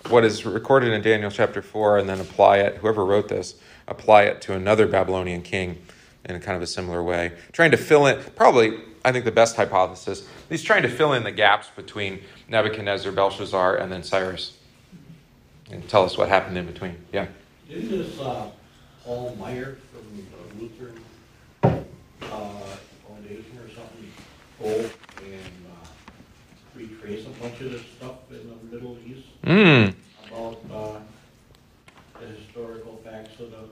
what 0.08 0.24
is 0.24 0.46
recorded 0.46 0.90
in 0.90 1.02
Daniel 1.02 1.30
chapter 1.30 1.60
4 1.60 1.98
and 1.98 2.08
then 2.08 2.18
apply 2.18 2.58
it, 2.58 2.76
whoever 2.76 3.04
wrote 3.04 3.28
this, 3.28 3.56
apply 3.92 4.22
it 4.24 4.40
to 4.42 4.54
another 4.54 4.86
Babylonian 4.88 5.42
king 5.42 5.80
in 6.24 6.34
a 6.34 6.40
kind 6.40 6.56
of 6.56 6.62
a 6.62 6.66
similar 6.66 7.02
way. 7.02 7.32
Trying 7.52 7.70
to 7.72 7.76
fill 7.76 8.06
in, 8.06 8.20
probably, 8.34 8.80
I 9.04 9.12
think 9.12 9.24
the 9.24 9.30
best 9.32 9.54
hypothesis, 9.56 10.26
he's 10.48 10.62
trying 10.62 10.82
to 10.82 10.88
fill 10.88 11.12
in 11.12 11.22
the 11.24 11.30
gaps 11.30 11.68
between 11.76 12.20
Nebuchadnezzar, 12.48 13.12
Belshazzar, 13.12 13.76
and 13.76 13.92
then 13.92 14.02
Cyrus. 14.02 14.56
And 15.70 15.86
tell 15.88 16.04
us 16.04 16.16
what 16.18 16.28
happened 16.28 16.56
in 16.58 16.66
between. 16.66 16.96
Yeah. 17.12 17.26
Didn't 17.68 17.90
this 17.90 18.18
uh, 18.20 18.50
Paul 19.04 19.36
Maier 19.40 19.76
from 19.92 20.04
the 20.16 20.62
Lutheran 20.62 20.98
uh, 21.62 21.80
Foundation 23.08 23.58
or 23.58 23.68
something 23.74 24.10
go 24.60 24.68
and 24.68 25.66
uh, 25.70 25.88
retrace 26.74 27.26
a 27.26 27.30
bunch 27.40 27.60
of 27.60 27.72
this 27.72 27.82
stuff 27.96 28.16
in 28.30 28.48
the 28.48 28.74
Middle 28.74 28.96
East 29.06 29.26
Mm. 29.44 29.92
about 30.28 30.58
uh, 30.72 30.98
the 32.20 32.26
historical 32.26 33.00
facts 33.04 33.40
of 33.40 33.50
the 33.50 33.64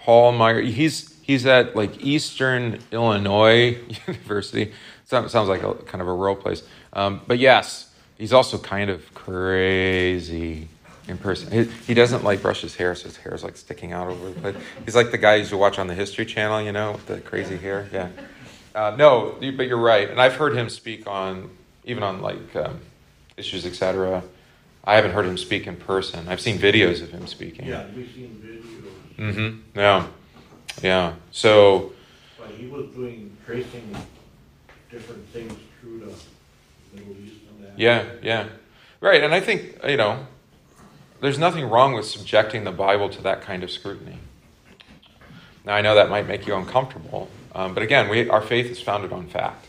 Paul 0.00 0.32
Maier. 0.32 0.68
He's 0.68 1.18
he's 1.22 1.46
at 1.46 1.76
like 1.76 2.04
Eastern 2.04 2.78
Illinois 2.90 3.78
University. 4.06 4.72
Sounds 5.04 5.30
sounds 5.32 5.48
like 5.48 5.62
a 5.62 5.74
kind 5.74 6.00
of 6.02 6.08
a 6.08 6.12
rural 6.12 6.36
place. 6.36 6.62
Um, 6.92 7.20
but 7.26 7.38
yes, 7.38 7.92
he's 8.18 8.32
also 8.32 8.58
kind 8.58 8.90
of 8.90 9.12
crazy 9.14 10.68
in 11.08 11.18
person. 11.18 11.50
He, 11.52 11.64
he 11.86 11.94
doesn't 11.94 12.24
like 12.24 12.42
brush 12.42 12.62
his 12.62 12.76
hair, 12.76 12.94
so 12.94 13.04
his 13.04 13.16
hair 13.16 13.34
is 13.34 13.44
like 13.44 13.56
sticking 13.56 13.92
out 13.92 14.08
over 14.08 14.30
the 14.30 14.40
place. 14.40 14.56
He's 14.84 14.96
like 14.96 15.10
the 15.10 15.18
guy 15.18 15.36
you 15.36 15.58
watch 15.58 15.78
on 15.78 15.86
the 15.86 15.94
History 15.94 16.24
Channel, 16.24 16.62
you 16.62 16.72
know, 16.72 16.92
with 16.92 17.06
the 17.06 17.20
crazy 17.20 17.56
hair. 17.56 17.88
Yeah. 17.92 18.08
Uh, 18.74 18.94
no, 18.96 19.36
but 19.56 19.66
you're 19.66 19.76
right, 19.76 20.08
and 20.08 20.20
I've 20.20 20.34
heard 20.36 20.56
him 20.56 20.68
speak 20.68 21.06
on 21.06 21.50
even 21.84 22.02
on 22.02 22.22
like 22.22 22.54
um, 22.54 22.80
issues, 23.36 23.66
etc. 23.66 24.22
I 24.84 24.94
haven't 24.94 25.10
heard 25.10 25.26
him 25.26 25.36
speak 25.36 25.66
in 25.66 25.76
person. 25.76 26.28
I've 26.28 26.40
seen 26.40 26.58
videos 26.58 27.02
of 27.02 27.10
him 27.10 27.26
speaking. 27.26 27.66
yeah 27.66 27.86
we've 27.94 28.10
seen 28.14 28.40
videos 28.44 28.59
Mm-hmm. 29.20 29.78
Yeah. 29.78 30.06
Yeah. 30.82 31.14
So 31.30 31.92
but 32.38 32.48
he 32.50 32.66
was 32.66 32.86
doing 32.94 33.36
tracing 33.44 33.94
different 34.90 35.26
things 35.28 35.52
through 35.80 36.00
the 36.00 36.96
Middle 36.98 37.14
East 37.24 37.36
and 37.50 37.64
that 37.64 37.78
yeah, 37.78 38.04
yeah. 38.22 38.48
Right. 39.00 39.22
And 39.22 39.32
I 39.32 39.40
think, 39.40 39.78
you 39.86 39.96
know, 39.96 40.26
there's 41.20 41.38
nothing 41.38 41.68
wrong 41.68 41.92
with 41.94 42.06
subjecting 42.06 42.64
the 42.64 42.72
Bible 42.72 43.08
to 43.10 43.22
that 43.22 43.42
kind 43.42 43.62
of 43.62 43.70
scrutiny. 43.70 44.18
Now 45.64 45.74
I 45.74 45.82
know 45.82 45.94
that 45.94 46.08
might 46.08 46.26
make 46.26 46.46
you 46.46 46.54
uncomfortable, 46.54 47.28
Um, 47.54 47.74
but 47.74 47.82
again, 47.82 48.08
we, 48.08 48.28
our 48.28 48.40
faith 48.40 48.70
is 48.70 48.80
founded 48.80 49.12
on 49.12 49.26
fact. 49.26 49.66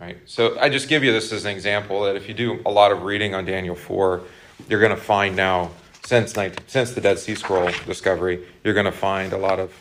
Right? 0.00 0.18
So 0.26 0.58
I 0.58 0.68
just 0.68 0.88
give 0.88 1.04
you 1.04 1.12
this 1.12 1.32
as 1.32 1.44
an 1.44 1.52
example 1.52 2.02
that 2.02 2.16
if 2.16 2.28
you 2.28 2.34
do 2.34 2.60
a 2.66 2.70
lot 2.70 2.90
of 2.90 3.02
reading 3.02 3.34
on 3.34 3.44
Daniel 3.44 3.76
4, 3.76 4.22
you're 4.68 4.80
going 4.80 4.94
to 4.94 5.00
find 5.00 5.36
now, 5.36 5.70
since, 6.04 6.34
since 6.66 6.92
the 6.92 7.00
Dead 7.00 7.18
Sea 7.18 7.34
Scroll 7.34 7.70
discovery, 7.86 8.46
you're 8.62 8.74
going 8.74 8.86
to 8.86 8.92
find 8.92 9.32
a 9.32 9.38
lot 9.38 9.58
of 9.58 9.72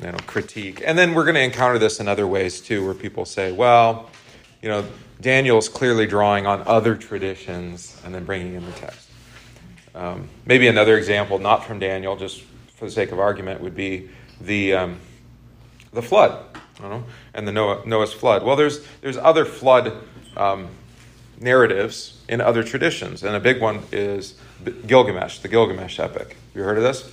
you 0.00 0.10
know, 0.10 0.18
critique. 0.26 0.82
And 0.84 0.98
then 0.98 1.14
we're 1.14 1.24
going 1.24 1.34
to 1.34 1.42
encounter 1.42 1.78
this 1.78 2.00
in 2.00 2.08
other 2.08 2.26
ways 2.26 2.60
too, 2.60 2.84
where 2.84 2.94
people 2.94 3.24
say, 3.24 3.52
well, 3.52 4.10
you 4.62 4.68
know, 4.68 4.84
Daniel's 5.20 5.68
clearly 5.68 6.06
drawing 6.06 6.46
on 6.46 6.62
other 6.66 6.96
traditions 6.96 8.00
and 8.04 8.14
then 8.14 8.24
bringing 8.24 8.54
in 8.54 8.64
the 8.64 8.72
text. 8.72 9.08
Um, 9.94 10.28
maybe 10.46 10.68
another 10.68 10.96
example, 10.96 11.38
not 11.38 11.64
from 11.64 11.78
Daniel, 11.78 12.16
just 12.16 12.42
for 12.76 12.86
the 12.86 12.90
sake 12.90 13.12
of 13.12 13.18
argument, 13.18 13.60
would 13.60 13.74
be 13.74 14.08
the 14.40 14.74
um, 14.74 15.00
the 15.92 16.00
flood, 16.00 16.44
you 16.80 16.88
know, 16.88 17.04
and 17.34 17.46
the 17.46 17.52
Noah, 17.52 17.82
Noah's 17.84 18.12
flood. 18.12 18.44
Well, 18.44 18.56
there's 18.56 18.86
there's 19.00 19.16
other 19.16 19.44
flood 19.44 19.92
um, 20.36 20.68
narratives 21.40 22.22
in 22.28 22.40
other 22.40 22.62
traditions, 22.62 23.24
and 23.24 23.34
a 23.34 23.40
big 23.40 23.60
one 23.60 23.82
is 23.90 24.36
Gilgamesh, 24.64 25.38
the 25.38 25.48
Gilgamesh 25.48 25.98
epic. 25.98 26.36
You 26.54 26.62
heard 26.62 26.78
of 26.78 26.82
this? 26.82 27.10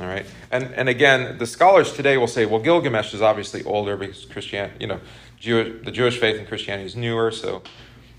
All 0.00 0.06
right, 0.06 0.26
and 0.50 0.64
and 0.74 0.88
again, 0.88 1.38
the 1.38 1.46
scholars 1.46 1.92
today 1.92 2.16
will 2.16 2.26
say, 2.26 2.46
well, 2.46 2.60
Gilgamesh 2.60 3.14
is 3.14 3.22
obviously 3.22 3.62
older 3.64 3.96
because 3.96 4.24
Christianity, 4.24 4.76
you 4.80 4.86
know, 4.88 5.00
Jewish, 5.38 5.84
the 5.84 5.92
Jewish 5.92 6.18
faith 6.18 6.36
and 6.36 6.48
Christianity 6.48 6.86
is 6.86 6.96
newer, 6.96 7.30
so 7.30 7.62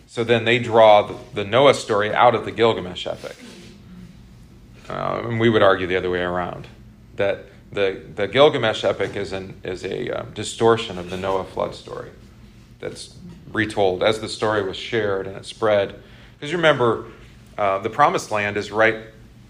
so 0.07 0.23
then 0.23 0.45
they 0.45 0.59
draw 0.59 1.01
the, 1.01 1.17
the 1.33 1.43
Noah 1.43 1.73
story 1.73 2.13
out 2.13 2.35
of 2.35 2.45
the 2.45 2.51
Gilgamesh 2.51 3.05
epic. 3.05 3.35
Uh, 4.87 5.23
and 5.25 5.39
we 5.39 5.49
would 5.49 5.63
argue 5.63 5.87
the 5.87 5.95
other 5.95 6.09
way 6.09 6.21
around 6.21 6.67
that 7.15 7.45
the, 7.71 8.01
the 8.15 8.27
Gilgamesh 8.27 8.83
epic 8.83 9.15
is, 9.15 9.33
an, 9.33 9.59
is 9.63 9.83
a 9.83 10.09
uh, 10.09 10.23
distortion 10.33 10.97
of 10.97 11.09
the 11.09 11.17
Noah 11.17 11.43
flood 11.43 11.75
story 11.75 12.11
that's 12.79 13.15
retold 13.51 14.03
as 14.03 14.19
the 14.19 14.29
story 14.29 14.63
was 14.63 14.77
shared 14.77 15.27
and 15.27 15.35
it 15.35 15.45
spread. 15.45 16.01
Because 16.35 16.51
you 16.51 16.57
remember, 16.57 17.05
uh, 17.57 17.79
the 17.79 17.89
Promised 17.89 18.31
Land 18.31 18.57
is 18.57 18.71
right, 18.71 18.97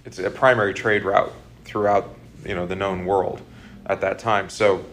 it's 0.06 0.20
a 0.20 0.30
primary 0.30 0.74
trade 0.74 1.04
route 1.04 1.32
throughout 1.64 2.16
you 2.46 2.56
know, 2.56 2.66
the 2.66 2.76
known 2.76 3.06
world 3.06 3.42
at 3.86 4.02
that 4.02 4.20
time. 4.20 4.50
So, 4.50 4.86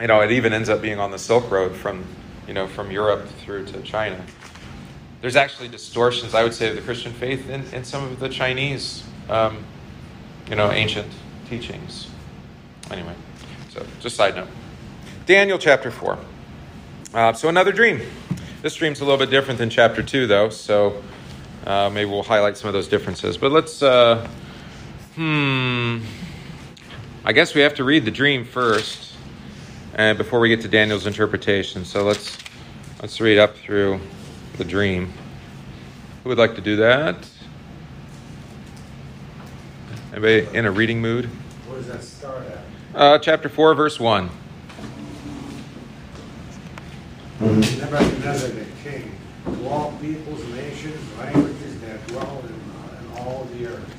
you 0.00 0.08
know, 0.08 0.20
it 0.20 0.32
even 0.32 0.52
ends 0.52 0.68
up 0.68 0.82
being 0.82 0.98
on 0.98 1.10
the 1.10 1.18
Silk 1.18 1.50
Road 1.50 1.74
from, 1.76 2.04
you 2.48 2.54
know, 2.54 2.66
from 2.66 2.90
Europe 2.90 3.28
through 3.44 3.66
to 3.66 3.80
China. 3.82 4.24
There's 5.20 5.36
actually 5.36 5.68
distortions, 5.68 6.34
I 6.34 6.42
would 6.42 6.54
say, 6.54 6.68
of 6.70 6.74
the 6.74 6.82
Christian 6.82 7.12
faith 7.12 7.48
in, 7.48 7.64
in 7.72 7.84
some 7.84 8.02
of 8.04 8.18
the 8.18 8.28
Chinese 8.28 9.04
um, 9.28 9.64
you 10.48 10.56
know, 10.56 10.70
ancient 10.70 11.06
teachings. 11.48 12.08
Anyway, 12.90 13.14
so 13.70 13.84
just 14.00 14.16
side 14.16 14.34
note. 14.34 14.48
Daniel 15.26 15.58
chapter 15.58 15.90
4. 15.90 16.18
Uh, 17.14 17.32
so 17.32 17.48
another 17.48 17.72
dream. 17.72 18.00
This 18.60 18.74
dream's 18.74 19.00
a 19.00 19.04
little 19.04 19.18
bit 19.18 19.30
different 19.30 19.58
than 19.58 19.70
chapter 19.70 20.02
2, 20.02 20.26
though, 20.26 20.50
so 20.50 21.02
uh, 21.66 21.90
maybe 21.90 22.10
we'll 22.10 22.22
highlight 22.22 22.56
some 22.56 22.68
of 22.68 22.74
those 22.74 22.88
differences. 22.88 23.36
But 23.36 23.52
let's, 23.52 23.82
uh, 23.82 24.26
hmm, 25.14 26.00
I 27.24 27.32
guess 27.32 27.54
we 27.54 27.60
have 27.60 27.74
to 27.74 27.84
read 27.84 28.04
the 28.04 28.10
dream 28.10 28.44
first 28.44 29.14
and 29.94 30.16
before 30.16 30.40
we 30.40 30.48
get 30.48 30.60
to 30.62 30.68
Daniel's 30.68 31.06
interpretation. 31.06 31.84
So 31.84 32.04
let's, 32.04 32.38
let's 33.00 33.20
read 33.20 33.38
up 33.38 33.56
through 33.56 34.00
the 34.56 34.64
dream. 34.64 35.12
Who 36.22 36.30
would 36.30 36.38
like 36.38 36.54
to 36.54 36.60
do 36.60 36.76
that? 36.76 37.16
Anybody 40.12 40.46
in 40.56 40.66
a 40.66 40.70
reading 40.70 41.00
mood? 41.00 41.26
Where 41.66 41.78
does 41.78 41.88
that 41.88 42.02
start 42.02 42.44
at? 42.46 42.58
Uh, 42.94 43.18
chapter 43.18 43.48
4, 43.48 43.74
verse 43.74 43.98
1. 43.98 44.30
Nebuchadnezzar 47.40 48.50
the 48.50 48.64
king, 48.84 49.10
to 49.44 49.68
all 49.68 49.92
peoples, 50.00 50.44
nations, 50.44 50.51
languages 51.32 51.80
that 51.80 52.06
dwell 52.08 52.42
in, 52.44 53.04
in 53.04 53.18
all 53.18 53.44
the 53.54 53.66
earth, 53.66 53.96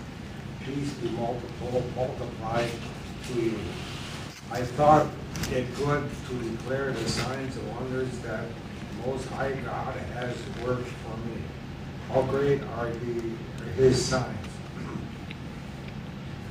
peace 0.66 0.94
be 0.94 1.10
multiple, 1.10 1.84
multiplied 1.96 2.70
to 3.28 3.42
you. 3.42 3.60
I 4.52 4.62
thought 4.62 5.08
it 5.52 5.76
good 5.76 6.10
to 6.30 6.50
declare 6.52 6.92
the 6.92 7.10
signs 7.10 7.58
and 7.58 7.76
wonders 7.76 8.18
that 8.20 8.46
Most 9.06 9.28
High 9.30 9.54
God 9.54 9.96
has 9.96 10.36
worked 10.64 10.88
for 10.88 11.18
me. 11.28 11.42
How 12.10 12.22
great 12.24 12.62
are 12.78 12.90
the, 12.90 13.32
his 13.76 14.04
signs 14.04 14.48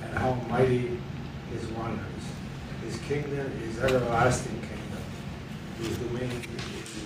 and 0.03 0.19
how 0.19 0.35
mighty 0.49 0.99
his 1.53 1.65
wonders. 1.71 2.07
His 2.85 2.99
kingdom 3.03 3.53
is 3.65 3.79
everlasting 3.79 4.61
kingdom. 4.61 5.03
His 5.79 5.97
dominion 5.99 6.43
is 6.59 7.03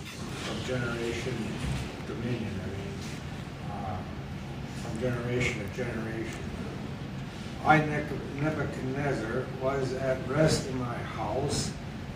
of 0.50 0.64
generation 0.66 1.36
dominion. 2.06 2.55
Generation 5.00 5.60
to 5.60 5.76
generation. 5.76 6.40
I, 7.64 7.78
Nebuchadnezzar, 8.40 9.44
was 9.60 9.92
at 9.94 10.26
rest 10.28 10.68
in 10.68 10.78
my 10.78 10.96
house 10.96 11.70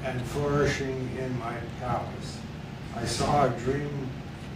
and 0.04 0.20
flourishing 0.22 1.16
in 1.18 1.38
my 1.38 1.56
palace. 1.80 2.38
I 2.96 3.04
saw 3.04 3.46
a 3.46 3.50
dream 3.60 4.08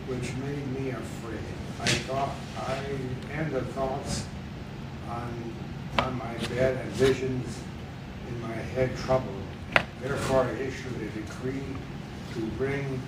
which 0.06 0.32
made 0.36 0.80
me 0.80 0.90
afraid. 0.90 1.38
I 1.80 1.86
thought 1.86 2.34
I 2.56 2.82
and 3.32 3.52
the 3.52 3.62
thoughts 3.62 4.26
on 5.08 5.52
on 5.98 6.18
my 6.18 6.34
bed 6.48 6.76
and 6.76 6.90
visions 6.92 7.60
in 8.28 8.40
my 8.42 8.54
head 8.54 8.96
troubled. 8.96 9.42
Therefore 10.00 10.44
I 10.44 10.50
issued 10.52 10.96
a 10.96 11.06
decree 11.18 11.62
to 12.34 12.40
bring 12.58 13.00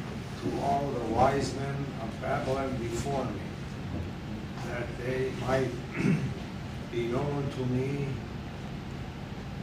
to 0.42 0.60
all 0.60 0.90
the 0.90 1.14
wise 1.14 1.54
men 1.54 1.76
of 2.02 2.20
Babylon 2.20 2.76
before 2.76 3.24
me, 3.24 3.40
that 4.68 4.86
they 5.04 5.30
might 5.40 5.68
be 6.92 7.08
known 7.08 7.48
to 7.56 7.66
me 7.66 8.08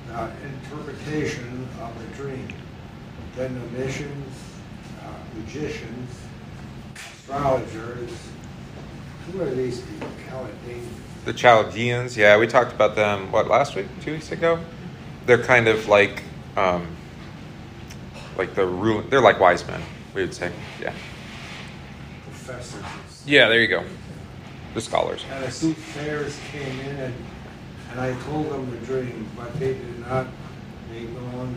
the 0.08 0.32
interpretation 0.46 1.68
of 1.82 1.92
a 2.02 2.16
dream. 2.16 2.48
Then 3.36 3.54
the 3.56 3.80
missions, 3.80 4.36
uh, 5.02 5.40
magicians, 5.40 6.12
astrologers, 6.96 8.12
who 9.32 9.42
are 9.42 9.50
these 9.50 9.82
people? 9.82 10.10
Chaldeans 10.30 11.04
the 11.26 11.34
Chaldeans, 11.34 12.18
yeah, 12.18 12.38
we 12.38 12.48
talked 12.48 12.74
about 12.74 12.96
them, 12.96 13.32
what, 13.32 13.48
last 13.48 13.76
week, 13.76 13.88
two 14.02 14.14
weeks 14.14 14.32
ago? 14.32 14.60
They're 15.26 15.42
kind 15.42 15.68
of 15.68 15.88
like, 15.88 16.24
um, 16.58 16.88
like 18.38 18.56
the 18.56 18.66
rule, 18.66 19.04
they're 19.04 19.22
like 19.22 19.40
wise 19.40 19.66
men, 19.66 19.82
we 20.14 20.22
would 20.22 20.34
say, 20.34 20.52
yeah. 20.82 20.94
Professors. 22.26 22.84
Yeah, 23.26 23.48
there 23.48 23.62
you 23.62 23.68
go. 23.68 23.84
The 24.74 24.82
scholars. 24.82 25.26
And 25.32 25.44
the 25.44 25.52
soothsayers 25.52 26.40
came 26.52 26.80
in 26.80 26.96
and, 26.98 27.14
and 27.92 28.00
I 28.00 28.14
told 28.24 28.50
them 28.50 28.72
the 28.72 28.86
dream, 28.86 29.30
but 29.36 29.54
they 29.60 29.74
did 29.74 30.00
not 30.00 30.28
make 30.92 31.10
known 31.10 31.56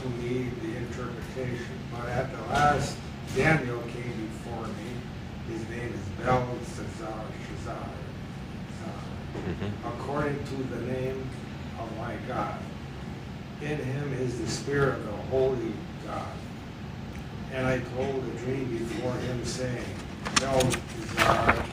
to 0.00 0.08
me 0.08 0.50
the 0.62 0.76
interpretation. 0.76 1.78
But 1.92 2.08
at 2.08 2.30
the 2.32 2.42
last, 2.52 2.96
Daniel 3.36 3.80
came 3.80 4.28
before 4.28 4.66
me. 4.66 5.52
His 5.52 5.68
name 5.68 5.92
is 5.92 6.24
Belteshazzar. 6.24 7.24
Mm-hmm. 9.34 9.88
according 9.88 10.42
to 10.44 10.54
the 10.54 10.92
name 10.92 11.28
of 11.78 11.98
my 11.98 12.14
God. 12.26 12.56
In 13.60 13.76
him 13.76 14.12
is 14.14 14.40
the 14.40 14.48
spirit 14.48 14.94
of 14.94 15.04
the 15.04 15.12
holy 15.12 15.72
God. 16.06 16.28
And 17.52 17.66
I 17.66 17.80
told 17.80 18.24
a 18.24 18.38
dream 18.38 18.78
before 18.78 19.12
him, 19.12 19.44
saying, 19.44 19.84
Belteshazzar, 20.40 21.63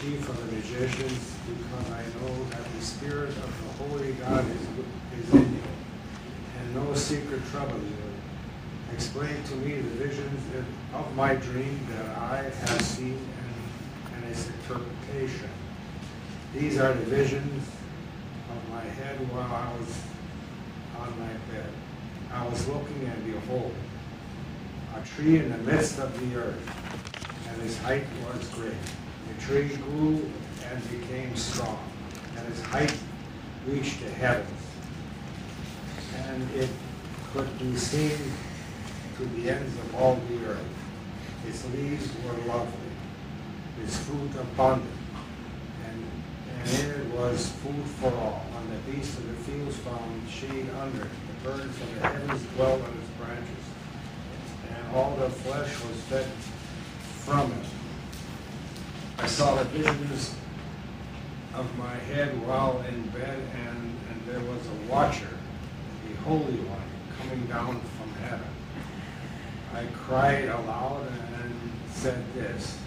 chief 0.00 0.28
of 0.28 0.36
the 0.38 0.56
magicians, 0.56 1.34
because 1.48 1.90
I 1.90 2.02
know 2.20 2.44
that 2.50 2.64
the 2.72 2.84
spirit 2.84 3.30
of 3.30 3.78
the 3.78 3.84
holy 3.84 4.12
God 4.12 4.44
is, 4.48 5.24
is 5.24 5.34
in 5.34 5.54
you, 5.54 5.62
and 6.60 6.74
no 6.74 6.94
secret 6.94 7.44
trouble 7.50 7.78
you. 7.78 8.92
Explain 8.92 9.42
to 9.42 9.56
me 9.56 9.74
the 9.74 10.06
visions 10.06 10.40
of 10.94 11.16
my 11.16 11.34
dream 11.34 11.84
that 11.90 12.16
I 12.16 12.44
have 12.44 12.82
seen 12.82 13.18
and 14.14 14.24
its 14.30 14.46
interpretation. 14.46 15.50
These 16.54 16.78
are 16.78 16.92
the 16.92 17.04
visions 17.06 17.68
of 18.50 18.70
my 18.70 18.82
head 18.82 19.18
while 19.32 19.52
I 19.52 19.72
was 19.80 20.00
on 21.00 21.18
my 21.18 21.32
bed. 21.52 21.70
I 22.32 22.46
was 22.46 22.68
looking 22.68 23.04
and 23.04 23.24
behold, 23.24 23.74
a 24.96 25.04
tree 25.04 25.38
in 25.38 25.50
the 25.50 25.58
midst 25.58 25.98
of 25.98 26.18
the 26.20 26.36
earth, 26.36 27.48
and 27.48 27.62
its 27.62 27.78
height 27.78 28.04
was 28.24 28.46
great. 28.48 28.74
The 29.38 29.44
tree 29.44 29.76
grew 29.76 30.30
and 30.68 30.90
became 30.90 31.34
strong, 31.36 31.78
and 32.36 32.48
its 32.48 32.60
height 32.60 32.94
reached 33.66 34.00
the 34.00 34.10
heavens. 34.10 34.62
And 36.16 36.50
it 36.54 36.68
could 37.32 37.58
be 37.58 37.76
seen 37.76 38.18
to 39.16 39.24
the 39.24 39.50
ends 39.50 39.74
of 39.78 39.94
all 39.94 40.20
the 40.28 40.44
earth. 40.46 40.64
Its 41.46 41.64
leaves 41.72 42.08
were 42.24 42.52
lovely 42.52 42.88
its 43.82 43.96
fruit 43.98 44.30
abundant, 44.40 44.90
and, 45.86 46.04
and 46.64 46.90
it 46.90 47.06
was 47.14 47.50
food 47.62 47.84
for 48.00 48.12
all, 48.14 48.44
and 48.56 48.72
the 48.72 48.90
beasts 48.90 49.16
of 49.18 49.26
the 49.28 49.34
fields 49.44 49.76
found 49.76 50.28
shade 50.28 50.68
under 50.80 51.02
it. 51.02 51.10
The 51.42 51.48
birds 51.48 51.80
of 51.80 51.94
the 51.94 52.00
heavens 52.00 52.42
dwelt 52.54 52.82
on 52.82 52.98
its 52.98 53.10
branches, 53.10 53.64
and 54.68 54.96
all 54.96 55.14
the 55.16 55.30
flesh 55.30 55.70
was 55.84 56.00
fed 56.02 56.26
from 57.24 57.52
it. 57.52 57.77
I 59.18 59.26
saw 59.26 59.56
the 59.56 59.64
visions 59.64 60.34
of 61.54 61.76
my 61.76 61.94
head 61.94 62.40
while 62.46 62.84
in 62.88 63.02
bed, 63.08 63.42
and, 63.66 63.96
and 64.10 64.22
there 64.26 64.40
was 64.40 64.64
a 64.66 64.90
watcher, 64.90 65.36
the 66.08 66.16
Holy 66.22 66.58
One, 66.60 66.80
coming 67.18 67.46
down 67.46 67.80
from 67.80 68.14
heaven. 68.22 68.46
I 69.74 69.86
cried 69.86 70.48
aloud 70.48 71.08
and 71.42 71.72
said 71.90 72.22
this 72.34 72.78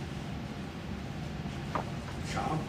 Chop, 2.32 2.60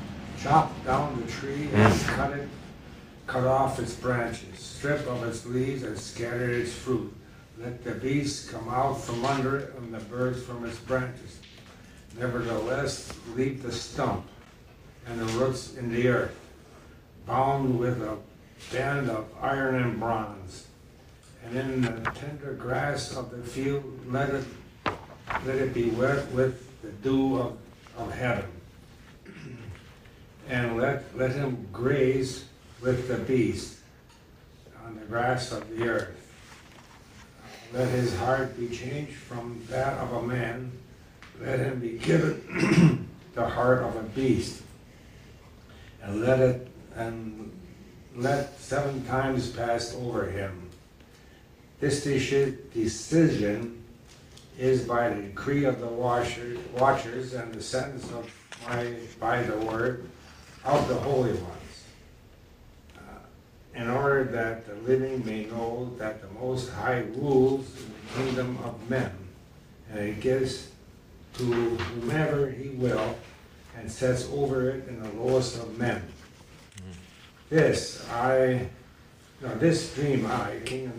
chop 0.41 0.85
down 0.85 1.23
the 1.25 1.31
tree 1.31 1.69
and 1.73 1.93
mm. 1.93 2.09
cut 2.17 2.33
it, 2.33 2.49
cut 3.29 3.45
off 3.45 3.79
its 3.79 3.95
branches, 3.95 4.59
strip 4.59 5.07
of 5.07 5.23
its 5.23 5.47
leaves 5.47 5.85
and 5.85 5.97
scatter 5.97 6.51
its 6.51 6.73
fruit. 6.73 7.15
Let 7.61 7.85
the 7.85 7.93
beasts 7.93 8.51
come 8.51 8.69
out 8.69 9.01
from 9.01 9.25
under 9.25 9.59
it 9.59 9.75
and 9.77 9.95
the 9.95 10.01
birds 10.01 10.43
from 10.43 10.65
its 10.65 10.79
branches. 10.81 11.39
Nevertheless, 12.19 13.13
leave 13.35 13.63
the 13.63 13.73
stump 13.73 14.27
and 15.07 15.19
the 15.19 15.25
roots 15.39 15.75
in 15.77 15.93
the 15.93 16.09
earth, 16.09 16.39
bound 17.27 17.79
with 17.79 18.03
a 18.03 18.19
band 18.73 19.11
of 19.11 19.27
iron 19.41 19.77
and 19.77 19.99
bronze. 19.99 20.67
And 21.45 21.59
in 21.59 21.83
the 21.83 22.11
tender 22.15 22.53
grass 22.53 23.17
of 23.17 23.31
the 23.31 23.43
field, 23.43 23.85
let 24.09 24.31
it, 24.31 24.45
let 25.45 25.57
it 25.57 25.75
be 25.75 25.91
wet 25.91 26.31
with 26.33 26.81
the 26.83 26.91
dew 26.91 27.39
of, 27.39 27.59
of 27.97 28.13
heaven. 28.13 28.51
And 30.49 30.77
let, 30.77 31.17
let 31.17 31.33
him 31.33 31.67
graze 31.73 32.45
with 32.81 33.09
the 33.09 33.19
beast 33.19 33.79
on 34.85 34.97
the 34.97 35.07
grass 35.07 35.53
of 35.53 35.69
the 35.71 35.89
earth. 35.89 36.19
Let 37.73 37.89
his 37.89 38.17
heart 38.19 38.59
be 38.59 38.69
changed 38.69 39.15
from 39.15 39.65
that 39.71 39.99
of 39.99 40.13
a 40.13 40.23
man. 40.23 40.73
Let 41.45 41.59
him 41.59 41.81
be 41.81 41.99
given 41.99 43.09
the 43.35 43.49
heart 43.49 43.83
of 43.83 43.97
a 43.97 44.03
beast. 44.03 44.63
And 46.03 46.21
let 46.21 46.39
it, 46.41 46.69
and 46.95 47.51
let 48.15 48.59
seven 48.61 49.05
times 49.07 49.51
pass 49.51 49.95
over 49.97 50.31
him. 50.31 50.71
This 51.81 52.05
decision 52.05 53.83
is 54.57 54.83
by 54.83 55.09
the 55.09 55.23
decree 55.23 55.65
of 55.65 55.81
the 55.81 55.87
watcher, 55.87 56.57
watchers 56.77 57.35
and 57.35 57.53
the 57.53 57.63
sentence 57.63 58.05
of 58.13 58.31
my, 58.69 58.95
by 59.19 59.43
the 59.43 59.57
word 59.59 60.09
of 60.65 60.87
the 60.87 60.95
holy 60.95 61.33
ones, 61.33 61.85
uh, 62.97 63.01
in 63.75 63.91
order 63.91 64.25
that 64.25 64.67
the 64.67 64.75
living 64.89 65.25
may 65.25 65.47
know 65.47 65.93
that 65.99 66.21
the 66.21 66.29
Most 66.41 66.71
High 66.71 67.01
rules 67.17 67.67
in 67.77 67.93
the 67.93 68.25
kingdom 68.25 68.59
of 68.65 68.89
men, 68.89 69.11
and 69.91 70.07
he 70.07 70.15
gives 70.15 70.72
to 71.35 71.45
whomever 71.45 72.51
he 72.51 72.71
will, 72.71 73.17
and 73.77 73.91
sets 73.91 74.29
over 74.33 74.71
it 74.71 74.87
in 74.89 75.03
the 75.03 75.09
lowest 75.23 75.57
of 75.59 75.79
men. 75.79 76.03
This 77.49 78.07
I, 78.11 78.69
now 79.41 79.55
this 79.55 79.95
dream 79.95 80.27
I, 80.27 80.57
King 80.65 80.93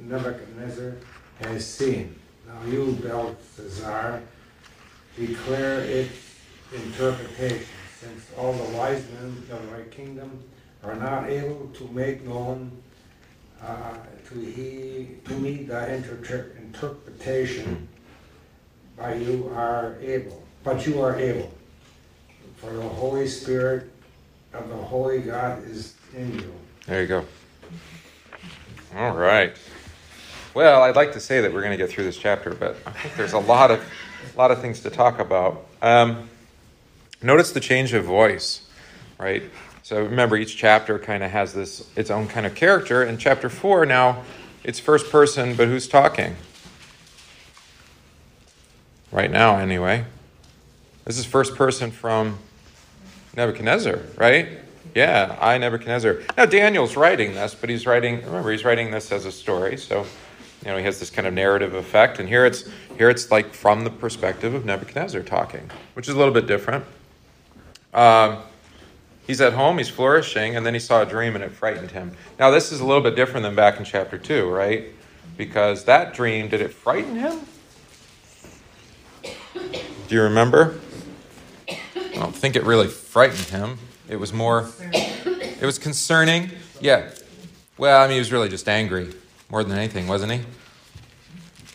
Nebuchadnezzar, 0.00 0.96
has 1.40 1.66
seen. 1.66 2.16
Now 2.46 2.70
you, 2.70 2.98
Belteshazzar, 3.02 4.20
declare 5.16 5.80
its 5.80 6.12
interpretation, 6.74 7.66
since 8.00 8.26
all 8.36 8.52
the 8.52 8.76
wise 8.76 9.04
men 9.12 9.42
of 9.50 9.70
my 9.70 9.82
kingdom 9.90 10.42
are 10.82 10.96
not 10.96 11.28
able 11.28 11.68
to 11.74 11.84
make 11.88 12.24
known 12.24 12.70
uh, 13.62 13.94
to 14.28 14.40
he 14.40 15.08
to 15.26 15.34
me 15.34 15.64
the 15.64 15.94
inter- 15.94 16.52
interpretation 16.58 17.86
by 19.00 19.14
you 19.14 19.50
are 19.56 19.96
able, 20.02 20.42
but 20.62 20.86
you 20.86 21.00
are 21.00 21.18
able. 21.18 21.50
For 22.58 22.70
the 22.70 22.82
Holy 22.82 23.26
Spirit 23.26 23.90
of 24.52 24.68
the 24.68 24.76
Holy 24.76 25.22
God 25.22 25.64
is 25.64 25.94
in 26.14 26.34
you. 26.34 26.52
There 26.86 27.00
you 27.00 27.08
go. 27.08 27.24
All 28.94 29.12
right. 29.12 29.56
Well, 30.52 30.82
I'd 30.82 30.96
like 30.96 31.12
to 31.12 31.20
say 31.20 31.40
that 31.40 31.52
we're 31.52 31.62
going 31.62 31.72
to 31.72 31.78
get 31.78 31.88
through 31.88 32.04
this 32.04 32.18
chapter, 32.18 32.52
but 32.52 32.76
I 32.84 32.90
think 32.90 33.16
there's 33.16 33.32
a 33.32 33.38
lot 33.38 33.70
of, 33.70 33.80
a 34.34 34.38
lot 34.38 34.50
of 34.50 34.60
things 34.60 34.80
to 34.80 34.90
talk 34.90 35.18
about. 35.18 35.66
Um, 35.80 36.28
notice 37.22 37.52
the 37.52 37.60
change 37.60 37.94
of 37.94 38.04
voice, 38.04 38.66
right? 39.18 39.44
So 39.82 40.02
remember, 40.02 40.36
each 40.36 40.56
chapter 40.56 40.98
kind 40.98 41.22
of 41.22 41.30
has 41.30 41.54
this 41.54 41.88
its 41.96 42.10
own 42.10 42.28
kind 42.28 42.44
of 42.44 42.54
character. 42.54 43.02
In 43.02 43.16
chapter 43.16 43.48
four, 43.48 43.86
now 43.86 44.24
it's 44.62 44.78
first 44.78 45.10
person, 45.10 45.54
but 45.56 45.68
who's 45.68 45.88
talking? 45.88 46.36
Right 49.12 49.30
now, 49.30 49.56
anyway. 49.56 50.04
This 51.04 51.18
is 51.18 51.24
first 51.24 51.56
person 51.56 51.90
from 51.90 52.38
Nebuchadnezzar, 53.36 53.98
right? 54.16 54.48
Yeah, 54.94 55.36
I, 55.40 55.58
Nebuchadnezzar. 55.58 56.20
Now, 56.36 56.46
Daniel's 56.46 56.96
writing 56.96 57.34
this, 57.34 57.54
but 57.54 57.70
he's 57.70 57.86
writing, 57.86 58.24
remember, 58.24 58.52
he's 58.52 58.64
writing 58.64 58.92
this 58.92 59.10
as 59.10 59.24
a 59.24 59.32
story. 59.32 59.76
So, 59.76 60.06
you 60.64 60.70
know, 60.70 60.76
he 60.76 60.84
has 60.84 61.00
this 61.00 61.10
kind 61.10 61.26
of 61.26 61.34
narrative 61.34 61.74
effect. 61.74 62.20
And 62.20 62.28
here 62.28 62.46
it's, 62.46 62.70
here 62.96 63.10
it's 63.10 63.32
like 63.32 63.52
from 63.52 63.82
the 63.82 63.90
perspective 63.90 64.54
of 64.54 64.64
Nebuchadnezzar 64.64 65.22
talking, 65.22 65.68
which 65.94 66.08
is 66.08 66.14
a 66.14 66.18
little 66.18 66.34
bit 66.34 66.46
different. 66.46 66.84
Um, 67.92 68.38
he's 69.26 69.40
at 69.40 69.54
home, 69.54 69.78
he's 69.78 69.88
flourishing, 69.88 70.54
and 70.54 70.64
then 70.64 70.74
he 70.74 70.80
saw 70.80 71.02
a 71.02 71.06
dream 71.06 71.34
and 71.34 71.42
it 71.42 71.50
frightened 71.50 71.90
him. 71.90 72.12
Now, 72.38 72.50
this 72.50 72.70
is 72.70 72.78
a 72.78 72.86
little 72.86 73.02
bit 73.02 73.16
different 73.16 73.42
than 73.42 73.56
back 73.56 73.78
in 73.78 73.84
chapter 73.84 74.18
2, 74.18 74.48
right? 74.48 74.84
Because 75.36 75.84
that 75.86 76.14
dream, 76.14 76.48
did 76.48 76.60
it 76.60 76.72
frighten 76.72 77.16
him? 77.16 77.40
Do 80.10 80.16
you 80.16 80.22
remember? 80.22 80.74
I 81.68 82.14
don't 82.14 82.34
think 82.34 82.56
it 82.56 82.64
really 82.64 82.88
frightened 82.88 83.46
him. 83.46 83.78
It 84.08 84.16
was 84.16 84.32
more, 84.32 84.68
it 84.92 85.62
was 85.62 85.78
concerning. 85.78 86.50
Yeah. 86.80 87.10
Well, 87.78 88.02
I 88.02 88.08
mean, 88.08 88.14
he 88.14 88.18
was 88.18 88.32
really 88.32 88.48
just 88.48 88.68
angry 88.68 89.14
more 89.50 89.62
than 89.62 89.78
anything, 89.78 90.08
wasn't 90.08 90.32
he? 90.32 90.40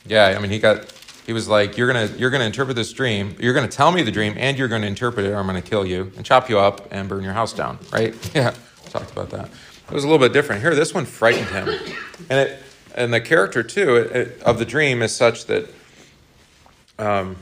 Yeah, 0.05 0.35
I 0.37 0.39
mean, 0.39 0.51
he 0.51 0.59
got, 0.59 0.93
he 1.25 1.31
was 1.31 1.47
like, 1.47 1.77
you're 1.77 1.93
to, 1.93 2.13
you're 2.17 2.29
to 2.29 2.45
interpret 2.45 2.75
this 2.75 2.91
dream. 2.91 3.37
You're 3.39 3.53
to 3.69 3.73
tell 3.73 3.93
me 3.93 4.03
the 4.03 4.11
dream 4.11 4.33
and 4.35 4.57
you're 4.57 4.67
to 4.67 4.85
interpret 4.85 5.25
it 5.25 5.29
or 5.29 5.37
I'm 5.37 5.47
to 5.55 5.61
kill 5.61 5.85
you 5.85 6.11
and 6.17 6.25
chop 6.25 6.49
you 6.49 6.59
up 6.59 6.89
and 6.91 7.07
burn 7.07 7.23
your 7.23 7.31
house 7.31 7.53
down, 7.53 7.79
right? 7.93 8.13
Yeah. 8.35 8.53
Talked 8.89 9.13
about 9.13 9.29
that. 9.29 9.45
It 9.45 9.93
was 9.93 10.03
a 10.03 10.07
little 10.07 10.19
bit 10.19 10.33
different. 10.33 10.61
Here, 10.61 10.75
this 10.75 10.93
one 10.93 11.05
frightened 11.05 11.47
him. 11.47 11.69
And 12.29 12.49
it, 12.49 12.61
and 12.95 13.13
the 13.13 13.21
character 13.21 13.63
too 13.63 13.95
it, 13.95 14.11
it, 14.11 14.43
of 14.43 14.59
the 14.59 14.65
dream 14.65 15.01
is 15.01 15.15
such 15.15 15.45
that 15.45 15.69
um, 16.99 17.37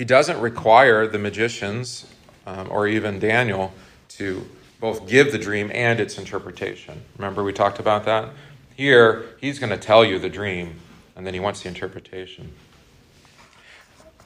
he 0.00 0.06
doesn't 0.06 0.40
require 0.40 1.06
the 1.06 1.18
magicians 1.18 2.06
um, 2.46 2.68
or 2.70 2.88
even 2.88 3.18
Daniel 3.18 3.70
to 4.08 4.48
both 4.80 5.06
give 5.06 5.30
the 5.30 5.36
dream 5.36 5.70
and 5.74 6.00
its 6.00 6.16
interpretation. 6.16 7.02
Remember, 7.18 7.44
we 7.44 7.52
talked 7.52 7.78
about 7.78 8.06
that? 8.06 8.30
Here, 8.74 9.26
he's 9.42 9.58
going 9.58 9.68
to 9.68 9.76
tell 9.76 10.02
you 10.02 10.18
the 10.18 10.30
dream, 10.30 10.76
and 11.14 11.26
then 11.26 11.34
he 11.34 11.40
wants 11.40 11.60
the 11.60 11.68
interpretation. 11.68 12.54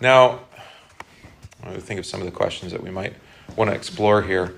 Now, 0.01 0.43
I 1.65 1.77
think 1.79 1.99
of 1.99 2.07
some 2.07 2.21
of 2.21 2.27
the 2.27 2.31
questions 2.31 2.71
that 2.71 2.81
we 2.81 2.93
might 2.93 3.15
want 3.57 3.69
to 3.69 3.75
explore 3.75 4.23
here. 4.23 4.55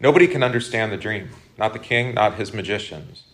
Nobody 0.00 0.28
can 0.28 0.42
understand 0.42 0.90
the 0.92 0.96
dream, 0.96 1.28
not 1.58 1.74
the 1.74 1.78
king, 1.78 2.14
not 2.14 2.36
his 2.36 2.54
magicians, 2.54 3.24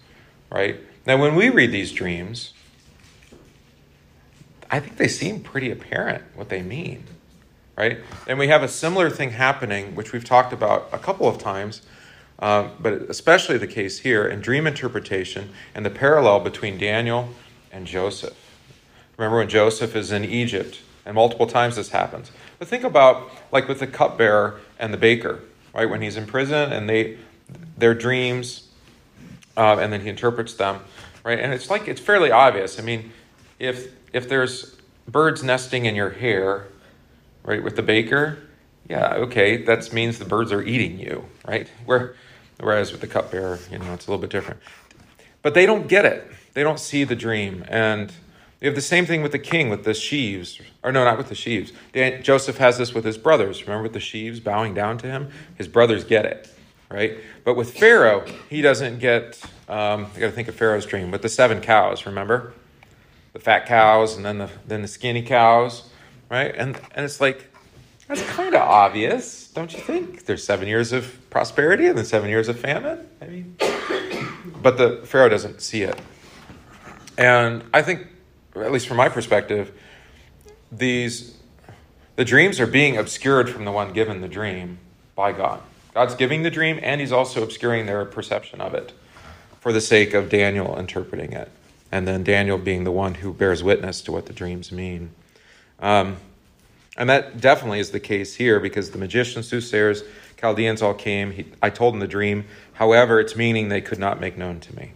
right? 0.50 0.80
Now, 1.06 1.16
when 1.16 1.36
we 1.36 1.48
read 1.48 1.70
these 1.70 1.92
dreams, 1.92 2.54
I 4.72 4.80
think 4.80 4.96
they 4.96 5.08
seem 5.08 5.40
pretty 5.40 5.70
apparent 5.70 6.24
what 6.34 6.48
they 6.48 6.62
mean 6.62 7.04
right? 7.76 7.98
And 8.26 8.38
we 8.38 8.48
have 8.48 8.62
a 8.62 8.68
similar 8.68 9.10
thing 9.10 9.30
happening, 9.30 9.94
which 9.94 10.12
we've 10.12 10.24
talked 10.24 10.52
about 10.52 10.88
a 10.92 10.98
couple 10.98 11.26
of 11.28 11.38
times, 11.38 11.82
uh, 12.38 12.68
but 12.78 12.92
especially 12.92 13.58
the 13.58 13.66
case 13.66 14.00
here 14.00 14.26
in 14.26 14.40
dream 14.40 14.66
interpretation 14.66 15.50
and 15.74 15.84
the 15.84 15.90
parallel 15.90 16.40
between 16.40 16.78
Daniel 16.78 17.30
and 17.70 17.86
Joseph. 17.86 18.36
Remember 19.16 19.38
when 19.38 19.48
Joseph 19.48 19.94
is 19.94 20.10
in 20.12 20.24
Egypt, 20.24 20.80
and 21.04 21.14
multiple 21.14 21.46
times 21.46 21.76
this 21.76 21.90
happens. 21.90 22.30
But 22.58 22.68
think 22.68 22.84
about 22.84 23.30
like 23.50 23.68
with 23.68 23.80
the 23.80 23.86
cupbearer 23.86 24.60
and 24.78 24.92
the 24.92 24.98
baker, 24.98 25.40
right? 25.74 25.88
When 25.88 26.02
he's 26.02 26.16
in 26.16 26.26
prison 26.26 26.72
and 26.72 26.88
they 26.88 27.18
their 27.76 27.94
dreams, 27.94 28.68
uh, 29.56 29.76
and 29.78 29.92
then 29.92 30.00
he 30.00 30.08
interprets 30.08 30.54
them, 30.54 30.80
right? 31.24 31.38
And 31.38 31.52
it's 31.52 31.68
like 31.70 31.88
it's 31.88 32.00
fairly 32.00 32.30
obvious. 32.30 32.78
I 32.78 32.82
mean, 32.82 33.12
if 33.62 33.92
if 34.12 34.28
there's 34.28 34.76
birds 35.08 35.42
nesting 35.42 35.86
in 35.86 35.94
your 35.94 36.10
hair 36.10 36.66
right? 37.44 37.62
With 37.62 37.76
the 37.76 37.82
baker, 37.82 38.38
yeah, 38.88 39.14
okay, 39.14 39.62
that 39.64 39.92
means 39.92 40.18
the 40.18 40.24
birds 40.24 40.52
are 40.52 40.62
eating 40.62 40.98
you, 40.98 41.26
right? 41.46 41.68
Where, 41.84 42.14
whereas 42.60 42.92
with 42.92 43.00
the 43.00 43.06
cupbearer, 43.06 43.58
you 43.70 43.78
know, 43.78 43.92
it's 43.94 44.06
a 44.06 44.10
little 44.10 44.20
bit 44.20 44.30
different. 44.30 44.60
But 45.42 45.54
they 45.54 45.66
don't 45.66 45.88
get 45.88 46.04
it. 46.04 46.30
They 46.54 46.62
don't 46.62 46.78
see 46.78 47.04
the 47.04 47.16
dream. 47.16 47.64
And 47.68 48.12
You 48.60 48.66
have 48.66 48.76
the 48.76 48.80
same 48.80 49.06
thing 49.06 49.22
with 49.22 49.32
the 49.32 49.40
king, 49.40 49.70
with 49.70 49.84
the 49.84 49.94
sheaves. 49.94 50.60
Or 50.84 50.92
no, 50.92 51.04
not 51.04 51.18
with 51.18 51.28
the 51.28 51.34
sheaves. 51.34 51.72
Joseph 52.22 52.58
has 52.58 52.78
this 52.78 52.94
with 52.94 53.04
his 53.04 53.18
brothers. 53.18 53.62
Remember 53.62 53.82
with 53.82 53.92
the 53.92 54.00
sheaves 54.00 54.38
bowing 54.38 54.74
down 54.74 54.98
to 54.98 55.08
him? 55.08 55.30
His 55.56 55.66
brothers 55.66 56.04
get 56.04 56.24
it, 56.26 56.48
right? 56.88 57.18
But 57.44 57.56
with 57.56 57.76
Pharaoh, 57.76 58.24
he 58.48 58.62
doesn't 58.62 59.00
get, 59.00 59.40
um, 59.68 60.06
I 60.14 60.20
got 60.20 60.26
to 60.26 60.32
think 60.32 60.46
of 60.46 60.54
Pharaoh's 60.54 60.86
dream, 60.86 61.10
with 61.10 61.22
the 61.22 61.28
seven 61.28 61.60
cows, 61.60 62.06
remember? 62.06 62.54
The 63.32 63.38
fat 63.38 63.66
cows 63.66 64.16
and 64.16 64.24
then 64.24 64.38
the, 64.38 64.50
then 64.66 64.82
the 64.82 64.88
skinny 64.88 65.22
cows, 65.22 65.84
right? 66.30 66.54
And, 66.54 66.78
and 66.94 67.04
it's 67.04 67.20
like, 67.20 67.48
that's 68.08 68.22
kind 68.22 68.54
of 68.54 68.60
obvious, 68.60 69.48
don't 69.48 69.72
you 69.72 69.78
think? 69.78 70.26
There's 70.26 70.44
seven 70.44 70.68
years 70.68 70.92
of 70.92 71.18
prosperity 71.30 71.86
and 71.86 71.96
then 71.96 72.04
seven 72.04 72.28
years 72.28 72.48
of 72.48 72.58
famine. 72.58 73.08
I 73.20 73.26
mean, 73.26 73.56
but 74.60 74.76
the 74.76 75.00
Pharaoh 75.04 75.28
doesn't 75.28 75.62
see 75.62 75.82
it. 75.82 75.98
And 77.16 77.64
I 77.72 77.82
think 77.82 78.08
at 78.56 78.72
least 78.72 78.86
from 78.86 78.96
my 78.96 79.08
perspective, 79.08 79.72
these 80.70 81.38
the 82.16 82.24
dreams 82.24 82.60
are 82.60 82.66
being 82.66 82.96
obscured 82.98 83.48
from 83.48 83.64
the 83.64 83.72
one 83.72 83.92
given 83.92 84.20
the 84.20 84.28
dream 84.28 84.78
by 85.14 85.32
God. 85.32 85.62
God's 85.94 86.14
giving 86.14 86.42
the 86.42 86.50
dream, 86.50 86.78
and 86.82 87.00
He's 87.00 87.12
also 87.12 87.42
obscuring 87.42 87.86
their 87.86 88.04
perception 88.04 88.60
of 88.60 88.74
it 88.74 88.92
for 89.60 89.72
the 89.72 89.80
sake 89.80 90.12
of 90.14 90.28
Daniel 90.28 90.78
interpreting 90.78 91.32
it, 91.32 91.50
and 91.92 92.08
then 92.08 92.24
Daniel 92.24 92.56
being 92.56 92.84
the 92.84 92.90
one 92.90 93.16
who 93.16 93.34
bears 93.34 93.62
witness 93.62 94.00
to 94.00 94.12
what 94.12 94.24
the 94.24 94.32
dreams 94.32 94.72
mean. 94.72 95.10
Um, 95.78 96.16
and 96.96 97.08
that 97.10 97.40
definitely 97.40 97.80
is 97.80 97.90
the 97.90 98.00
case 98.00 98.34
here 98.34 98.58
because 98.58 98.90
the 98.90 98.98
magicians, 98.98 99.46
soothsayers, 99.46 100.02
Chaldeans 100.38 100.82
all 100.82 100.94
came. 100.94 101.32
He, 101.32 101.46
I 101.62 101.70
told 101.70 101.94
them 101.94 102.00
the 102.00 102.08
dream. 102.08 102.46
However, 102.72 103.20
its 103.20 103.36
meaning 103.36 103.68
they 103.68 103.80
could 103.80 103.98
not 103.98 104.20
make 104.20 104.36
known 104.36 104.58
to 104.60 104.74
me. 104.74 104.92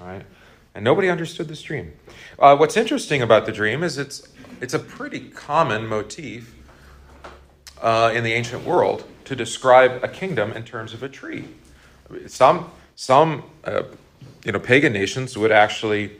All 0.00 0.06
right? 0.06 0.24
And 0.74 0.84
nobody 0.84 1.08
understood 1.08 1.48
this 1.48 1.62
dream. 1.62 1.94
Uh, 2.38 2.56
what's 2.56 2.76
interesting 2.76 3.22
about 3.22 3.46
the 3.46 3.52
dream 3.52 3.82
is 3.82 3.96
it's, 3.96 4.28
it's 4.60 4.74
a 4.74 4.78
pretty 4.78 5.20
common 5.30 5.86
motif 5.86 6.54
uh, 7.80 8.12
in 8.14 8.22
the 8.22 8.34
ancient 8.34 8.64
world 8.64 9.04
to 9.24 9.34
describe 9.34 10.04
a 10.04 10.08
kingdom 10.08 10.52
in 10.52 10.62
terms 10.62 10.92
of 10.92 11.02
a 11.02 11.08
tree. 11.08 11.48
Some, 12.26 12.70
some 12.94 13.42
uh, 13.64 13.82
you 14.46 14.52
know, 14.52 14.60
pagan 14.60 14.92
nations 14.92 15.36
would 15.36 15.50
actually, 15.50 16.12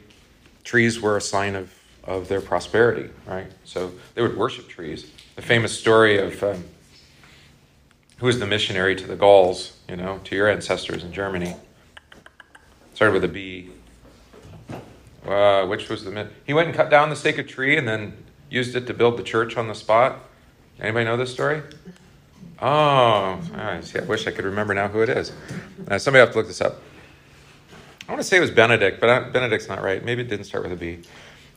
trees 0.65 0.99
were 0.99 1.15
a 1.15 1.21
sign 1.21 1.55
of, 1.55 1.73
of 2.03 2.27
their 2.27 2.41
prosperity, 2.41 3.09
right? 3.25 3.47
So 3.63 3.93
they 4.15 4.21
would 4.21 4.35
worship 4.35 4.67
trees. 4.67 5.09
The 5.37 5.41
famous 5.41 5.77
story 5.77 6.19
of 6.19 6.43
um, 6.43 6.65
who 8.17 8.25
was 8.25 8.39
the 8.39 8.45
missionary 8.45 8.97
to 8.97 9.07
the 9.07 9.15
Gauls, 9.15 9.77
you 9.87 9.95
know, 9.95 10.19
to 10.25 10.35
your 10.35 10.49
ancestors 10.49 11.05
in 11.05 11.13
Germany. 11.13 11.55
Started 12.95 13.13
with 13.13 13.23
a 13.23 13.29
B. 13.29 13.69
Uh, 15.25 15.65
which 15.65 15.89
was 15.89 16.03
the 16.03 16.29
he 16.45 16.53
went 16.53 16.67
and 16.67 16.75
cut 16.75 16.89
down 16.89 17.09
the 17.09 17.15
sacred 17.15 17.49
tree 17.49 17.77
and 17.77 17.87
then 17.87 18.13
used 18.49 18.75
it 18.75 18.87
to 18.87 18.93
build 18.93 19.17
the 19.17 19.23
church 19.23 19.55
on 19.57 19.67
the 19.67 19.75
spot. 19.75 20.19
Anybody 20.79 21.05
know 21.05 21.17
this 21.17 21.31
story? 21.33 21.61
Oh, 22.61 23.39
I 23.53 23.81
see. 23.81 23.99
I 23.99 24.03
wish 24.03 24.25
I 24.25 24.31
could 24.31 24.45
remember 24.45 24.73
now 24.73 24.87
who 24.87 25.01
it 25.01 25.09
is. 25.09 25.31
Uh, 25.87 25.97
somebody 25.97 26.21
have 26.21 26.31
to 26.31 26.37
look 26.37 26.47
this 26.47 26.61
up. 26.61 26.81
I 28.07 28.11
want 28.11 28.21
to 28.21 28.27
say 28.27 28.37
it 28.37 28.41
was 28.41 28.51
Benedict, 28.51 29.01
but 29.01 29.33
Benedict's 29.33 29.67
not 29.67 29.81
right. 29.81 30.03
Maybe 30.03 30.21
it 30.21 30.29
didn't 30.29 30.45
start 30.45 30.63
with 30.63 30.71
a 30.71 30.77
B. 30.77 30.99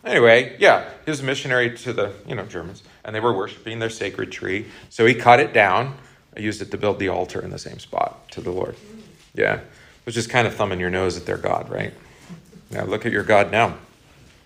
Anyway, 0.04 0.56
yeah, 0.58 0.88
he 1.04 1.10
was 1.10 1.20
a 1.20 1.24
missionary 1.24 1.76
to 1.78 1.92
the 1.92 2.12
you 2.26 2.34
know 2.34 2.44
Germans, 2.44 2.82
and 3.04 3.14
they 3.14 3.20
were 3.20 3.32
worshiping 3.32 3.78
their 3.78 3.90
sacred 3.90 4.32
tree. 4.32 4.66
So 4.88 5.06
he 5.06 5.14
cut 5.14 5.40
it 5.40 5.52
down. 5.52 5.96
Used 6.36 6.62
it 6.62 6.70
to 6.70 6.78
build 6.78 6.98
the 6.98 7.08
altar 7.08 7.40
in 7.40 7.50
the 7.50 7.58
same 7.58 7.78
spot 7.78 8.30
to 8.30 8.40
the 8.40 8.50
Lord. 8.50 8.76
Yeah, 9.34 9.60
which 10.04 10.16
is 10.16 10.26
kind 10.26 10.46
of 10.46 10.54
thumbing 10.54 10.80
your 10.80 10.90
nose 10.90 11.16
at 11.16 11.26
their 11.26 11.36
God, 11.36 11.68
right? 11.68 11.92
Now 12.70 12.84
look 12.84 13.04
at 13.04 13.12
your 13.12 13.24
God 13.24 13.50
now 13.50 13.76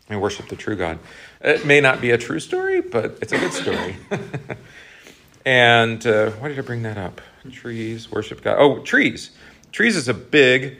and 0.09 0.21
worship 0.21 0.49
the 0.49 0.57
true 0.57 0.77
God. 0.77 0.99
It 1.40 1.64
may 1.64 1.81
not 1.81 2.01
be 2.01 2.11
a 2.11 2.19
true 2.19 2.40
story, 2.40 2.81
but 2.81 3.19
it's 3.23 3.33
a 3.33 3.38
good 3.38 3.53
story. 3.53 3.97
and 5.45 6.05
uh, 6.07 6.31
why 6.33 6.49
did 6.49 6.59
I 6.59 6.62
bring 6.62 6.83
that 6.83 6.99
up? 6.99 7.21
Trees, 7.51 8.11
worship 8.11 8.43
God. 8.43 8.57
Oh, 8.59 8.81
trees. 8.81 9.31
Trees 9.73 9.97
is 9.97 10.09
a 10.09 10.14
big. 10.14 10.79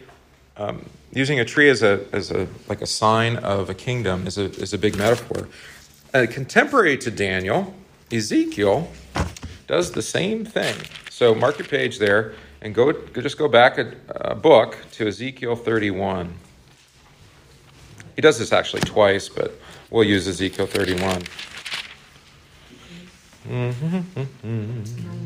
Um, 0.57 0.89
using 1.15 1.41
a 1.41 1.45
tree 1.45 1.69
as 1.69 1.83
a 1.83 2.05
as 2.13 2.31
a 2.31 2.47
like 2.69 2.83
a 2.83 2.87
sign 2.87 3.37
of 3.37 3.71
a 3.71 3.75
kingdom 3.75 4.27
is 4.27 4.37
a 4.39 4.45
is 4.61 4.73
a 4.73 4.79
big 4.79 4.97
metaphor. 4.97 5.49
Uh, 6.13 6.27
contemporary 6.31 6.97
to 6.99 7.11
Daniel, 7.11 7.75
Ezekiel 8.13 8.91
does 9.67 9.93
the 9.93 10.03
same 10.03 10.45
thing. 10.45 10.75
So 11.11 11.35
mark 11.35 11.59
your 11.59 11.67
page 11.69 11.99
there 11.99 12.35
and 12.61 12.75
go 12.75 12.93
just 13.15 13.39
go 13.39 13.49
back 13.49 13.79
a, 13.79 13.95
a 14.11 14.35
book 14.35 14.77
to 14.93 15.09
Ezekiel 15.09 15.57
31. 15.57 16.35
He 18.17 18.23
does 18.23 18.39
this 18.39 18.53
actually 18.53 18.83
twice, 18.83 19.29
but 19.29 19.59
we'll 19.91 20.05
use 20.05 20.29
Ezekiel 20.29 20.67
31. 20.67 21.23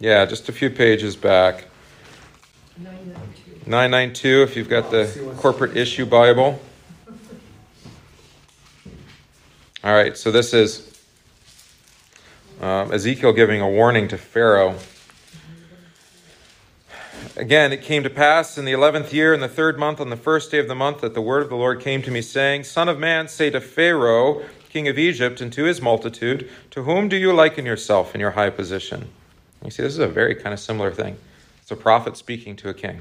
Yeah, 0.00 0.24
just 0.24 0.48
a 0.48 0.52
few 0.52 0.70
pages 0.70 1.14
back. 1.14 1.66
992, 2.78 3.49
if 4.42 4.56
you've 4.56 4.68
got 4.68 4.90
the 4.90 5.34
corporate 5.38 5.76
issue 5.76 6.06
Bible. 6.06 6.60
All 9.82 9.94
right, 9.94 10.16
so 10.16 10.30
this 10.30 10.52
is 10.52 11.00
um, 12.60 12.92
Ezekiel 12.92 13.32
giving 13.32 13.60
a 13.60 13.68
warning 13.68 14.08
to 14.08 14.18
Pharaoh 14.18 14.76
Again, 17.36 17.72
it 17.72 17.82
came 17.82 18.02
to 18.02 18.10
pass 18.10 18.58
in 18.58 18.64
the 18.64 18.72
eleventh 18.72 19.14
year, 19.14 19.32
in 19.32 19.40
the 19.40 19.48
third 19.48 19.78
month, 19.78 20.00
on 20.00 20.10
the 20.10 20.16
first 20.16 20.50
day 20.50 20.58
of 20.58 20.68
the 20.68 20.74
month, 20.74 21.00
that 21.00 21.14
the 21.14 21.22
word 21.22 21.42
of 21.42 21.48
the 21.48 21.56
Lord 21.56 21.80
came 21.80 22.02
to 22.02 22.10
me, 22.10 22.20
saying, 22.20 22.64
Son 22.64 22.88
of 22.88 22.98
man, 22.98 23.28
say 23.28 23.48
to 23.50 23.60
Pharaoh, 23.60 24.42
king 24.68 24.88
of 24.88 24.98
Egypt, 24.98 25.40
and 25.40 25.52
to 25.52 25.64
his 25.64 25.80
multitude, 25.80 26.50
To 26.72 26.82
whom 26.82 27.08
do 27.08 27.16
you 27.16 27.32
liken 27.32 27.64
yourself 27.64 28.14
in 28.14 28.20
your 28.20 28.32
high 28.32 28.50
position? 28.50 29.08
You 29.64 29.70
see, 29.70 29.82
this 29.82 29.92
is 29.92 30.00
a 30.00 30.08
very 30.08 30.34
kind 30.34 30.52
of 30.52 30.60
similar 30.60 30.90
thing. 30.90 31.16
It's 31.62 31.70
a 31.70 31.76
prophet 31.76 32.16
speaking 32.16 32.56
to 32.56 32.68
a 32.68 32.74
king. 32.74 33.00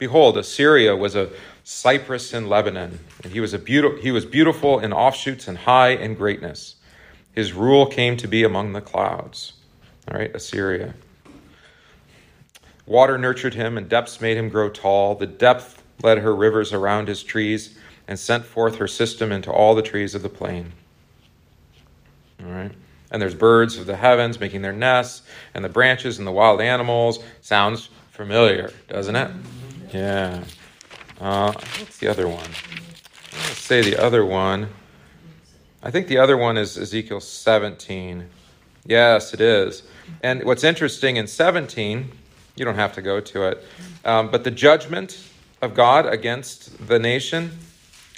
Behold, 0.00 0.38
Assyria 0.38 0.96
was 0.96 1.14
a 1.14 1.28
cypress 1.62 2.32
in 2.32 2.48
Lebanon, 2.48 2.98
and 3.22 3.32
he 3.34 3.38
was, 3.38 3.52
a 3.52 3.58
beautiful, 3.58 4.00
he 4.00 4.10
was 4.10 4.24
beautiful 4.24 4.80
in 4.80 4.94
offshoots 4.94 5.46
and 5.46 5.58
high 5.58 5.90
in 5.90 6.14
greatness. 6.14 6.76
His 7.34 7.52
rule 7.52 7.84
came 7.84 8.16
to 8.16 8.26
be 8.26 8.42
among 8.42 8.72
the 8.72 8.80
clouds. 8.80 9.52
All 10.10 10.16
right, 10.16 10.34
Assyria. 10.34 10.94
Water 12.86 13.18
nurtured 13.18 13.52
him, 13.52 13.76
and 13.76 13.90
depths 13.90 14.22
made 14.22 14.38
him 14.38 14.48
grow 14.48 14.70
tall. 14.70 15.16
The 15.16 15.26
depth 15.26 15.82
led 16.02 16.16
her 16.16 16.34
rivers 16.34 16.72
around 16.72 17.06
his 17.06 17.22
trees, 17.22 17.78
and 18.08 18.18
sent 18.18 18.46
forth 18.46 18.76
her 18.76 18.88
system 18.88 19.30
into 19.30 19.52
all 19.52 19.74
the 19.74 19.82
trees 19.82 20.14
of 20.14 20.22
the 20.22 20.30
plain. 20.30 20.72
All 22.42 22.50
right. 22.50 22.72
And 23.10 23.20
there's 23.20 23.34
birds 23.34 23.76
of 23.76 23.84
the 23.84 23.96
heavens 23.96 24.40
making 24.40 24.62
their 24.62 24.72
nests, 24.72 25.20
and 25.52 25.62
the 25.62 25.68
branches 25.68 26.16
and 26.16 26.26
the 26.26 26.32
wild 26.32 26.62
animals. 26.62 27.22
Sounds 27.42 27.90
familiar, 28.12 28.72
doesn't 28.88 29.14
it? 29.14 29.30
Yeah. 29.92 30.44
Uh, 31.20 31.52
what's 31.52 31.98
the 31.98 32.08
other 32.08 32.28
one? 32.28 32.50
Let's 33.32 33.60
say 33.60 33.82
the 33.82 33.96
other 34.02 34.24
one. 34.24 34.68
I 35.82 35.90
think 35.90 36.08
the 36.08 36.18
other 36.18 36.36
one 36.36 36.56
is 36.56 36.76
Ezekiel 36.76 37.20
17. 37.20 38.28
Yes, 38.86 39.34
it 39.34 39.40
is. 39.40 39.82
And 40.22 40.44
what's 40.44 40.64
interesting 40.64 41.16
in 41.16 41.26
17 41.26 42.10
you 42.60 42.66
don't 42.66 42.76
have 42.76 42.92
to 42.92 43.02
go 43.02 43.20
to 43.20 43.48
it. 43.48 43.64
Um, 44.04 44.30
but 44.30 44.44
the 44.44 44.50
judgment 44.50 45.18
of 45.62 45.74
God 45.74 46.04
against 46.04 46.86
the 46.86 46.98
nation 46.98 47.58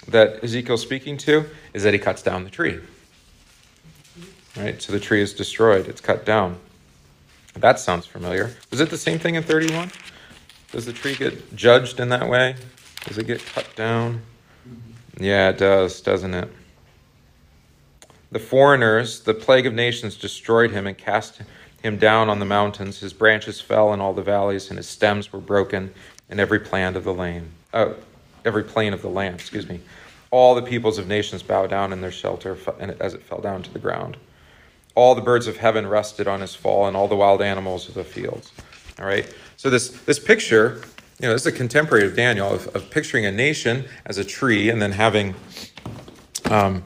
that 0.08 0.42
Ezekiel's 0.42 0.82
speaking 0.82 1.16
to 1.18 1.44
is 1.72 1.84
that 1.84 1.92
he 1.92 1.98
cuts 2.00 2.22
down 2.22 2.42
the 2.42 2.50
tree. 2.50 2.80
Right? 4.56 4.82
So 4.82 4.92
the 4.92 4.98
tree 4.98 5.22
is 5.22 5.32
destroyed, 5.32 5.86
it's 5.86 6.00
cut 6.00 6.26
down. 6.26 6.58
That 7.54 7.78
sounds 7.78 8.04
familiar. 8.04 8.50
Was 8.70 8.80
it 8.80 8.90
the 8.90 8.98
same 8.98 9.20
thing 9.20 9.36
in 9.36 9.44
31? 9.44 9.92
Does 10.72 10.86
the 10.86 10.92
tree 10.92 11.14
get 11.14 11.54
judged 11.54 12.00
in 12.00 12.08
that 12.08 12.28
way? 12.28 12.56
Does 13.04 13.18
it 13.18 13.26
get 13.26 13.44
cut 13.44 13.68
down? 13.76 14.22
Yeah, 15.20 15.50
it 15.50 15.58
does, 15.58 16.00
doesn't 16.00 16.32
it? 16.32 16.48
The 18.30 18.38
foreigners, 18.38 19.20
the 19.20 19.34
plague 19.34 19.66
of 19.66 19.74
nations 19.74 20.16
destroyed 20.16 20.70
him 20.70 20.86
and 20.86 20.96
cast 20.96 21.42
him 21.82 21.98
down 21.98 22.30
on 22.30 22.38
the 22.38 22.46
mountains. 22.46 23.00
His 23.00 23.12
branches 23.12 23.60
fell 23.60 23.92
in 23.92 24.00
all 24.00 24.14
the 24.14 24.22
valleys, 24.22 24.70
and 24.70 24.78
his 24.78 24.88
stems 24.88 25.30
were 25.30 25.40
broken 25.40 25.92
in 26.30 26.40
every 26.40 26.58
plant 26.58 26.96
of 26.96 27.04
the 27.04 27.12
lane. 27.12 27.50
Uh, 27.74 27.92
every 28.46 28.64
plane 28.64 28.94
of 28.94 29.02
the 29.02 29.10
land, 29.10 29.34
excuse 29.34 29.68
me. 29.68 29.80
All 30.30 30.54
the 30.54 30.62
peoples 30.62 30.96
of 30.96 31.06
nations 31.06 31.42
bowed 31.42 31.68
down 31.68 31.92
in 31.92 32.00
their 32.00 32.10
shelter 32.10 32.56
as 32.98 33.12
it 33.12 33.22
fell 33.22 33.42
down 33.42 33.62
to 33.64 33.70
the 33.70 33.78
ground. 33.78 34.16
All 34.94 35.14
the 35.14 35.20
birds 35.20 35.46
of 35.46 35.58
heaven 35.58 35.86
rested 35.86 36.26
on 36.26 36.40
his 36.40 36.54
fall, 36.54 36.86
and 36.86 36.96
all 36.96 37.08
the 37.08 37.16
wild 37.16 37.42
animals 37.42 37.88
of 37.88 37.94
the 37.94 38.04
fields. 38.04 38.50
All 38.98 39.06
right. 39.06 39.32
So 39.56 39.70
this 39.70 39.88
this 39.88 40.18
picture, 40.18 40.82
you 41.20 41.28
know, 41.28 41.32
this 41.32 41.42
is 41.42 41.46
a 41.46 41.52
contemporary 41.52 42.06
of 42.06 42.16
Daniel 42.16 42.52
of, 42.52 42.68
of 42.74 42.90
picturing 42.90 43.26
a 43.26 43.32
nation 43.32 43.84
as 44.06 44.18
a 44.18 44.24
tree, 44.24 44.68
and 44.68 44.80
then 44.80 44.92
having, 44.92 45.34
um, 46.50 46.84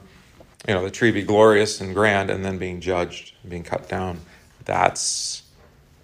you 0.67 0.73
know, 0.73 0.83
the 0.83 0.91
tree 0.91 1.11
be 1.11 1.23
glorious 1.23 1.81
and 1.81 1.93
grand, 1.93 2.29
and 2.29 2.43
then 2.45 2.57
being 2.57 2.81
judged, 2.81 3.33
being 3.47 3.63
cut 3.63 3.89
down 3.89 4.19
that's 4.67 5.43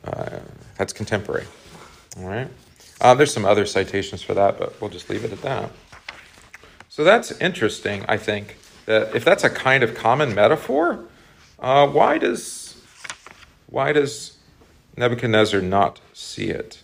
uh, 0.05 0.39
that's 0.77 0.91
contemporary. 0.93 1.45
All 2.17 2.25
right. 2.25 2.47
Uh, 2.99 3.13
there's 3.13 3.33
some 3.33 3.45
other 3.45 3.65
citations 3.65 4.23
for 4.23 4.33
that, 4.33 4.57
but 4.57 4.79
we'll 4.81 4.89
just 4.89 5.09
leave 5.09 5.23
it 5.23 5.31
at 5.31 5.41
that. 5.41 5.69
So 6.89 7.03
that's 7.03 7.31
interesting, 7.33 8.05
I 8.07 8.17
think, 8.17 8.57
that 8.85 9.15
if 9.15 9.25
that's 9.25 9.43
a 9.43 9.49
kind 9.49 9.83
of 9.83 9.93
common 9.93 10.33
metaphor, 10.33 11.05
uh, 11.59 11.87
why 11.87 12.17
does 12.17 12.81
why 13.67 13.91
does 13.91 14.37
Nebuchadnezzar 14.95 15.61
not 15.61 15.99
see 16.13 16.49
it? 16.49 16.81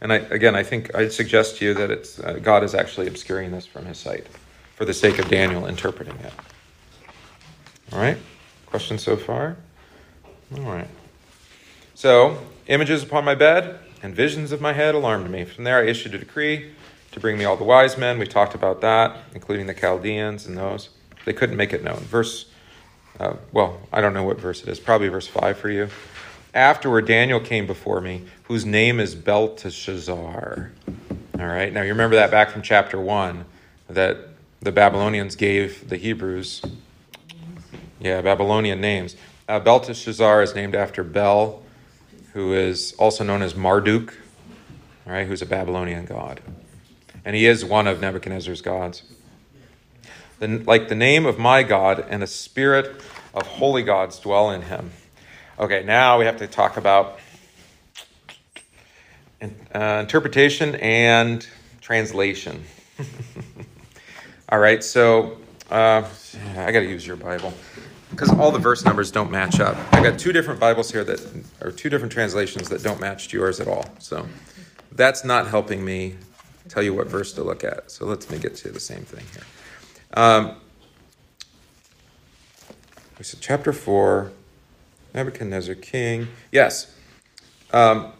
And 0.00 0.12
I, 0.12 0.16
again, 0.16 0.54
I 0.54 0.62
think 0.62 0.94
I'd 0.94 1.12
suggest 1.12 1.56
to 1.58 1.64
you 1.64 1.74
that 1.74 1.90
it's, 1.90 2.20
uh, 2.20 2.34
God 2.34 2.62
is 2.62 2.74
actually 2.74 3.08
obscuring 3.08 3.50
this 3.50 3.66
from 3.66 3.86
his 3.86 3.98
sight 3.98 4.26
for 4.76 4.84
the 4.84 4.94
sake 4.94 5.18
of 5.18 5.28
Daniel 5.28 5.66
interpreting 5.66 6.14
it. 6.16 6.32
All 7.92 7.98
right? 7.98 8.18
Questions 8.66 9.02
so 9.02 9.16
far? 9.16 9.56
All 10.56 10.62
right. 10.62 10.88
So, 11.94 12.38
images 12.68 13.02
upon 13.02 13.24
my 13.24 13.34
bed 13.34 13.80
and 14.02 14.14
visions 14.14 14.52
of 14.52 14.60
my 14.60 14.72
head 14.72 14.94
alarmed 14.94 15.30
me. 15.30 15.44
From 15.44 15.64
there, 15.64 15.78
I 15.78 15.86
issued 15.86 16.14
a 16.14 16.18
decree 16.18 16.70
to 17.10 17.18
bring 17.18 17.36
me 17.38 17.44
all 17.44 17.56
the 17.56 17.64
wise 17.64 17.98
men. 17.98 18.18
We 18.18 18.26
talked 18.26 18.54
about 18.54 18.80
that, 18.82 19.16
including 19.34 19.66
the 19.66 19.74
Chaldeans 19.74 20.46
and 20.46 20.56
those. 20.56 20.90
They 21.24 21.32
couldn't 21.32 21.56
make 21.56 21.72
it 21.72 21.82
known. 21.82 21.98
Verse, 21.98 22.46
uh, 23.18 23.34
well, 23.52 23.80
I 23.92 24.00
don't 24.00 24.14
know 24.14 24.22
what 24.22 24.38
verse 24.38 24.62
it 24.62 24.68
is, 24.68 24.78
probably 24.78 25.08
verse 25.08 25.26
5 25.26 25.58
for 25.58 25.70
you. 25.70 25.88
Afterward, 26.58 27.06
Daniel 27.06 27.38
came 27.38 27.68
before 27.68 28.00
me, 28.00 28.24
whose 28.42 28.64
name 28.64 28.98
is 28.98 29.14
Belteshazzar. 29.14 30.72
All 31.38 31.46
right, 31.46 31.72
now 31.72 31.82
you 31.82 31.90
remember 31.90 32.16
that 32.16 32.32
back 32.32 32.50
from 32.50 32.62
chapter 32.62 33.00
1 33.00 33.44
that 33.88 34.16
the 34.58 34.72
Babylonians 34.72 35.36
gave 35.36 35.88
the 35.88 35.96
Hebrews, 35.96 36.60
yeah, 38.00 38.22
Babylonian 38.22 38.80
names. 38.80 39.14
Uh, 39.48 39.60
Belteshazzar 39.60 40.42
is 40.42 40.56
named 40.56 40.74
after 40.74 41.04
Bel, 41.04 41.62
who 42.32 42.54
is 42.54 42.92
also 42.98 43.22
known 43.22 43.42
as 43.42 43.54
Marduk, 43.54 44.18
all 45.06 45.12
right, 45.12 45.28
who's 45.28 45.42
a 45.42 45.46
Babylonian 45.46 46.06
god. 46.06 46.40
And 47.24 47.36
he 47.36 47.46
is 47.46 47.64
one 47.64 47.86
of 47.86 48.00
Nebuchadnezzar's 48.00 48.62
gods. 48.62 49.04
The, 50.40 50.48
like 50.48 50.88
the 50.88 50.96
name 50.96 51.24
of 51.24 51.38
my 51.38 51.62
God 51.62 52.04
and 52.10 52.20
a 52.20 52.26
spirit 52.26 53.00
of 53.32 53.46
holy 53.46 53.84
gods 53.84 54.18
dwell 54.18 54.50
in 54.50 54.62
him. 54.62 54.90
Okay, 55.58 55.82
now 55.82 56.20
we 56.20 56.24
have 56.24 56.36
to 56.36 56.46
talk 56.46 56.76
about 56.76 57.18
uh, 59.42 59.98
interpretation 60.00 60.76
and 60.76 61.44
translation. 61.80 62.62
all 64.50 64.60
right, 64.60 64.84
so 64.84 65.36
uh, 65.68 66.08
I 66.56 66.70
got 66.70 66.78
to 66.78 66.88
use 66.88 67.04
your 67.04 67.16
Bible 67.16 67.52
because 68.10 68.30
all 68.30 68.52
the 68.52 68.60
verse 68.60 68.84
numbers 68.84 69.10
don't 69.10 69.32
match 69.32 69.58
up. 69.58 69.76
I 69.92 70.00
got 70.00 70.16
two 70.16 70.30
different 70.30 70.60
Bibles 70.60 70.92
here 70.92 71.02
that 71.02 71.44
are 71.60 71.72
two 71.72 71.90
different 71.90 72.12
translations 72.12 72.68
that 72.68 72.84
don't 72.84 73.00
match 73.00 73.32
yours 73.32 73.58
at 73.58 73.66
all. 73.66 73.84
So 73.98 74.28
that's 74.92 75.24
not 75.24 75.48
helping 75.48 75.84
me 75.84 76.14
tell 76.68 76.84
you 76.84 76.94
what 76.94 77.08
verse 77.08 77.32
to 77.32 77.42
look 77.42 77.64
at. 77.64 77.90
So 77.90 78.06
let's 78.06 78.30
make 78.30 78.44
it 78.44 78.54
to 78.56 78.70
the 78.70 78.78
same 78.78 79.02
thing 79.02 79.24
here. 79.32 79.44
Um, 80.14 80.54
we 83.18 83.24
said 83.24 83.40
chapter 83.40 83.72
4, 83.72 84.30
Nebuchadnezzar, 85.14 85.74
king. 85.76 86.28
Yes. 86.52 86.94
Um, 87.72 88.12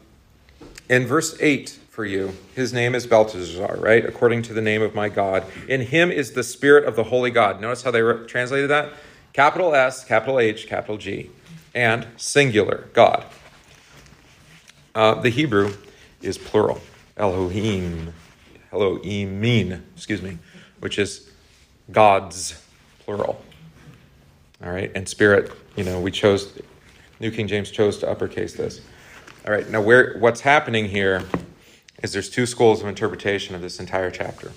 in 0.88 1.06
verse 1.06 1.36
8 1.40 1.78
for 1.90 2.04
you, 2.04 2.34
his 2.54 2.72
name 2.72 2.94
is 2.94 3.06
Belteshazzar, 3.06 3.76
right? 3.76 4.04
According 4.04 4.42
to 4.42 4.54
the 4.54 4.62
name 4.62 4.82
of 4.82 4.94
my 4.94 5.08
God. 5.08 5.44
In 5.68 5.80
him 5.80 6.10
is 6.10 6.32
the 6.32 6.44
spirit 6.44 6.84
of 6.84 6.96
the 6.96 7.04
holy 7.04 7.30
God. 7.30 7.60
Notice 7.60 7.82
how 7.82 7.90
they 7.90 8.02
re- 8.02 8.26
translated 8.26 8.70
that? 8.70 8.92
Capital 9.32 9.74
S, 9.74 10.04
capital 10.04 10.40
H, 10.40 10.66
capital 10.66 10.96
G, 10.96 11.30
and 11.74 12.06
singular, 12.16 12.88
God. 12.92 13.24
Uh, 14.94 15.14
the 15.14 15.30
Hebrew 15.30 15.74
is 16.22 16.38
plural, 16.38 16.80
Elohim, 17.16 18.12
Elohimin, 18.72 19.82
excuse 19.94 20.22
me, 20.22 20.38
which 20.80 20.98
is 20.98 21.30
gods, 21.90 22.60
plural. 23.00 23.42
All 24.62 24.70
right, 24.70 24.90
and 24.94 25.08
spirit, 25.08 25.52
you 25.76 25.84
know, 25.84 26.00
we 26.00 26.10
chose, 26.10 26.52
New 27.20 27.30
King 27.30 27.48
James 27.48 27.70
chose 27.70 27.98
to 27.98 28.10
uppercase 28.10 28.54
this. 28.54 28.80
All 29.46 29.52
right, 29.52 29.68
now 29.68 29.80
where 29.80 30.16
what's 30.18 30.40
happening 30.40 30.88
here 30.88 31.24
is 32.02 32.12
there's 32.12 32.30
two 32.30 32.46
schools 32.46 32.80
of 32.80 32.86
interpretation 32.86 33.54
of 33.54 33.60
this 33.60 33.80
entire 33.80 34.10
chapter. 34.10 34.52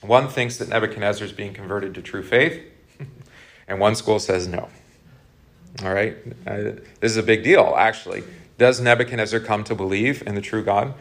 One 0.00 0.28
thinks 0.28 0.56
that 0.56 0.68
Nebuchadnezzar 0.68 1.26
is 1.26 1.32
being 1.32 1.52
converted 1.52 1.94
to 1.94 2.02
true 2.02 2.22
faith, 2.22 2.62
and 3.68 3.78
one 3.78 3.94
school 3.94 4.18
says 4.18 4.46
no. 4.46 4.68
All 5.82 5.92
right, 5.92 6.16
uh, 6.46 6.56
this 7.00 7.12
is 7.12 7.16
a 7.16 7.22
big 7.22 7.44
deal, 7.44 7.74
actually. 7.76 8.24
Does 8.58 8.80
Nebuchadnezzar 8.80 9.40
come 9.40 9.64
to 9.64 9.74
believe 9.74 10.22
in 10.26 10.34
the 10.34 10.40
true 10.40 10.64
God? 10.64 10.94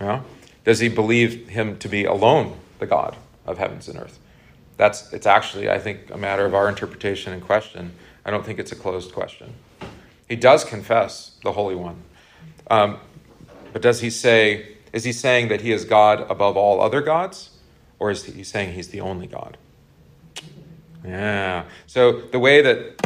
Yeah. 0.00 0.22
Does 0.64 0.80
he 0.80 0.88
believe 0.88 1.48
him 1.48 1.78
to 1.78 1.88
be 1.88 2.04
alone 2.04 2.58
the 2.78 2.86
God 2.86 3.16
of 3.46 3.58
heavens 3.58 3.88
and 3.88 3.98
earth? 3.98 4.18
That's 4.76 5.12
it's 5.12 5.26
actually, 5.26 5.70
I 5.70 5.78
think, 5.78 6.10
a 6.10 6.16
matter 6.16 6.44
of 6.44 6.54
our 6.54 6.68
interpretation 6.68 7.32
and 7.32 7.42
question. 7.42 7.92
I 8.24 8.30
don't 8.30 8.44
think 8.44 8.58
it's 8.58 8.72
a 8.72 8.76
closed 8.76 9.12
question. 9.12 9.54
He 10.28 10.36
does 10.36 10.64
confess 10.64 11.36
the 11.42 11.52
Holy 11.52 11.74
One. 11.74 12.02
Um, 12.70 12.98
but 13.72 13.82
does 13.82 14.00
he 14.00 14.10
say, 14.10 14.76
is 14.92 15.04
he 15.04 15.12
saying 15.12 15.48
that 15.48 15.60
he 15.60 15.72
is 15.72 15.84
God 15.84 16.30
above 16.30 16.56
all 16.56 16.80
other 16.80 17.00
gods? 17.00 17.50
Or 17.98 18.10
is 18.10 18.24
he 18.24 18.44
saying 18.44 18.74
he's 18.74 18.88
the 18.88 19.00
only 19.00 19.26
God? 19.26 19.56
Yeah. 21.04 21.64
So 21.86 22.20
the 22.20 22.38
way 22.38 22.62
that 22.62 23.00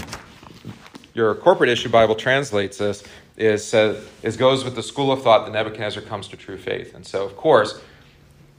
your 1.14 1.34
corporate 1.34 1.70
issue 1.70 1.88
Bible 1.88 2.14
translates 2.14 2.78
this 2.78 3.04
is, 3.36 3.72
uh, 3.74 4.00
is 4.22 4.36
goes 4.36 4.64
with 4.64 4.74
the 4.74 4.82
school 4.82 5.12
of 5.12 5.22
thought 5.22 5.46
that 5.46 5.52
Nebuchadnezzar 5.52 6.02
comes 6.02 6.28
to 6.28 6.36
true 6.36 6.58
faith. 6.58 6.94
And 6.94 7.06
so, 7.06 7.24
of 7.24 7.36
course, 7.36 7.80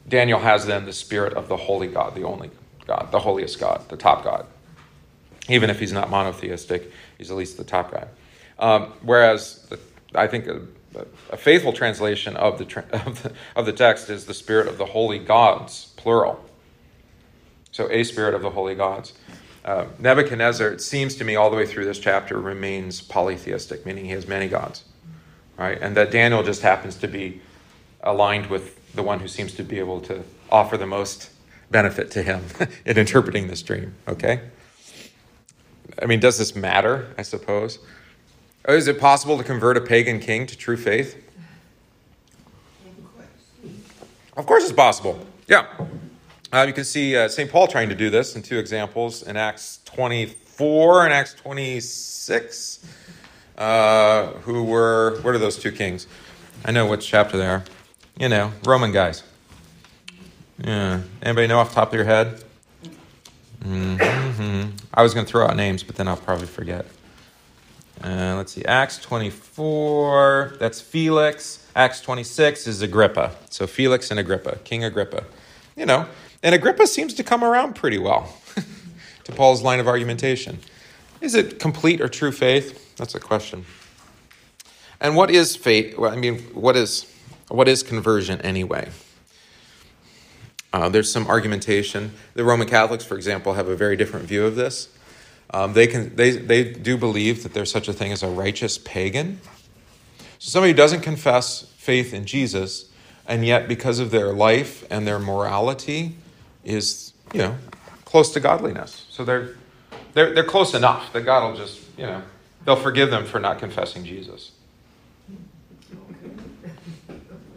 Daniel 0.08 0.40
has 0.40 0.66
then 0.66 0.86
the 0.86 0.94
spirit 0.94 1.34
of 1.34 1.48
the 1.48 1.58
holy 1.58 1.88
God, 1.88 2.16
the 2.16 2.24
only 2.24 2.52
God, 2.86 3.10
the 3.12 3.20
holiest 3.20 3.60
God, 3.60 3.88
the 3.90 3.98
top 3.98 4.24
God. 4.24 4.46
Even 5.50 5.70
if 5.70 5.80
he's 5.80 5.94
not 5.94 6.10
monotheistic, 6.10 6.92
he's 7.18 7.30
at 7.32 7.38
least 7.38 7.58
the 7.58 7.64
top 7.64 7.92
guy. 7.92 8.08
Um, 8.60 8.94
whereas 9.02 9.68
I 10.16 10.28
think 10.28 10.48
a, 10.48 10.62
a, 11.32 11.38
faithful 11.38 11.74
translation 11.74 12.36
of 12.36 12.60
the, 12.60 12.66
of 13.06 13.24
the, 13.24 13.34
of 13.56 13.66
the 13.66 13.74
text 13.74 14.10
is 14.10 14.26
the 14.26 14.34
spirit 14.34 14.68
of 14.68 14.78
the 14.78 14.86
holy 14.86 15.20
gods, 15.20 15.94
plural. 15.98 16.44
So 17.72 17.90
a 17.90 18.04
spirit 18.04 18.36
of 18.36 18.42
the 18.42 18.52
holy 18.52 18.76
gods. 18.76 19.14
Uh, 19.66 19.86
Nebuchadnezzar, 19.98 20.68
it 20.70 20.82
seems 20.82 21.16
to 21.16 21.24
me, 21.24 21.36
all 21.36 21.50
the 21.50 21.56
way 21.56 21.66
through 21.66 21.86
this 21.86 21.98
chapter, 21.98 22.40
remains 22.40 23.02
polytheistic, 23.02 23.86
meaning 23.86 24.06
he 24.06 24.12
has 24.12 24.28
many 24.28 24.48
gods, 24.48 24.84
right? 25.58 25.80
And 25.82 25.96
that 25.96 26.12
Daniel 26.12 26.44
just 26.44 26.62
happens 26.62 26.96
to 26.98 27.08
be 27.08 27.42
aligned 28.02 28.48
with 28.48 28.94
the 28.94 29.02
one 29.02 29.20
who 29.20 29.28
seems 29.28 29.54
to 29.56 29.64
be 29.64 29.80
able 29.80 30.02
to 30.02 30.24
offer 30.52 30.78
the 30.78 30.86
most 30.86 31.32
benefit 31.72 32.12
to 32.12 32.22
him 32.22 32.44
in 32.86 32.98
interpreting 32.98 33.48
this 33.48 33.62
dream. 33.62 33.96
Okay. 34.08 34.42
I 36.02 36.06
mean, 36.06 36.20
does 36.20 36.38
this 36.38 36.56
matter? 36.56 37.14
I 37.18 37.22
suppose. 37.22 37.80
Is 38.68 38.88
it 38.88 39.00
possible 39.00 39.38
to 39.38 39.44
convert 39.44 39.76
a 39.76 39.82
pagan 39.82 40.20
king 40.20 40.48
to 40.48 40.58
true 40.58 40.78
faith? 40.78 41.22
Of 44.38 44.46
course, 44.46 44.64
it's 44.64 44.72
possible. 44.72 45.20
Yeah. 45.48 45.68
Uh, 46.52 46.66
you 46.68 46.74
can 46.74 46.86
see 46.86 47.16
uh, 47.16 47.28
St. 47.28 47.52
Paul 47.52 47.68
trying 47.68 47.90
to 47.90 47.96
do 47.96 48.10
this 48.10 48.36
in 48.36 48.42
two 48.42 48.58
examples 48.58 49.24
in 49.24 49.36
Acts 49.36 49.80
24 49.86 51.04
and 51.04 51.14
Acts 51.14 51.34
26. 51.34 52.86
Uh, 53.58 54.28
who 54.44 54.64
were, 54.64 55.20
what 55.22 55.36
are 55.36 55.40
those 55.40 55.58
two 55.58 55.72
kings? 55.72 56.08
I 56.64 56.72
know 56.72 56.88
which 56.88 57.06
chapter 57.06 57.38
they 57.38 57.48
are. 57.48 57.64
You 58.18 58.30
know, 58.30 58.54
Roman 58.64 58.92
guys. 58.92 59.24
Yeah. 60.64 61.02
Anybody 61.22 61.48
know 61.48 61.60
off 61.60 61.70
the 61.70 61.76
top 61.76 61.90
of 61.90 61.96
your 61.96 62.06
head? 62.06 62.44
Mm-hmm. 63.64 64.70
I 64.94 65.04
was 65.04 65.14
going 65.14 65.26
to 65.26 65.32
throw 65.32 65.46
out 65.46 65.56
names, 65.56 65.84
but 65.84 65.96
then 65.96 66.08
I'll 66.08 66.18
probably 66.18 66.48
forget. 66.48 66.86
Uh, 68.02 68.36
let's 68.36 68.54
see. 68.54 68.64
Acts 68.66 68.98
24, 69.00 70.56
that's 70.60 70.82
Felix. 70.82 71.66
Acts 71.76 72.02
26 72.02 72.68
is 72.68 72.82
Agrippa. 72.82 73.36
So 73.50 73.68
Felix 73.68 74.12
and 74.12 74.20
Agrippa, 74.20 74.58
King 74.64 74.84
Agrippa. 74.84 75.24
You 75.76 75.86
know, 75.86 76.08
and 76.42 76.54
Agrippa 76.54 76.88
seems 76.88 77.14
to 77.16 77.24
come 77.24 77.44
around 77.44 77.74
pretty 77.76 77.98
well 77.98 78.36
to 79.24 79.32
Paul's 79.32 79.62
line 79.62 79.80
of 79.80 79.88
argumentation. 79.88 80.60
Is 81.22 81.36
it 81.36 81.60
complete 81.60 82.02
or 82.02 82.10
true 82.10 82.32
faith? 82.32 82.96
That's 82.98 83.16
a 83.16 83.20
question. 83.20 83.66
And 85.00 85.16
what 85.16 85.32
is 85.32 85.56
faith? 85.56 85.98
Well, 85.98 86.12
I 86.12 86.16
mean, 86.16 86.40
what 86.54 86.76
is 86.76 87.10
what 87.50 87.68
is 87.68 87.84
conversion 87.84 88.42
anyway? 88.42 88.90
Uh, 90.72 90.90
there's 90.90 91.12
some 91.12 91.28
argumentation. 91.28 92.14
The 92.34 92.44
Roman 92.44 92.68
Catholics, 92.68 93.06
for 93.06 93.16
example, 93.16 93.54
have 93.54 93.68
a 93.68 93.76
very 93.76 93.96
different 93.96 94.26
view 94.26 94.46
of 94.46 94.56
this. 94.56 94.90
Um, 95.54 95.74
they 95.74 95.88
can 95.88 96.16
they 96.16 96.32
they 96.32 96.64
do 96.64 96.98
believe 96.98 97.44
that 97.44 97.54
there's 97.54 97.72
such 97.72 97.88
a 97.88 97.94
thing 97.94 98.12
as 98.12 98.24
a 98.24 98.28
righteous 98.28 98.78
pagan. 98.80 99.40
So 100.40 100.50
somebody 100.50 100.72
who 100.72 100.78
doesn't 100.78 101.02
confess 101.02 101.72
faith 101.78 102.14
in 102.14 102.26
Jesus, 102.26 102.90
and 103.28 103.46
yet 103.46 103.68
because 103.68 104.00
of 104.00 104.12
their 104.12 104.34
life 104.34 104.86
and 104.90 105.08
their 105.08 105.20
morality, 105.20 106.18
is, 106.66 107.14
you 107.34 107.40
know, 107.40 107.58
close 108.06 108.34
to 108.34 108.40
godliness. 108.40 109.06
So 109.10 109.24
they're, 109.24 109.56
they're, 110.14 110.34
they're 110.34 110.44
close 110.44 110.74
enough 110.74 111.14
that 111.14 111.22
God 111.22 111.50
will 111.50 111.58
just, 111.58 111.82
you 111.98 112.06
know, 112.06 112.22
they'll 112.66 112.76
forgive 112.76 113.10
them 113.10 113.26
for 113.26 113.40
not 113.40 113.60
confessing 113.60 114.04
Jesus. 114.04 114.52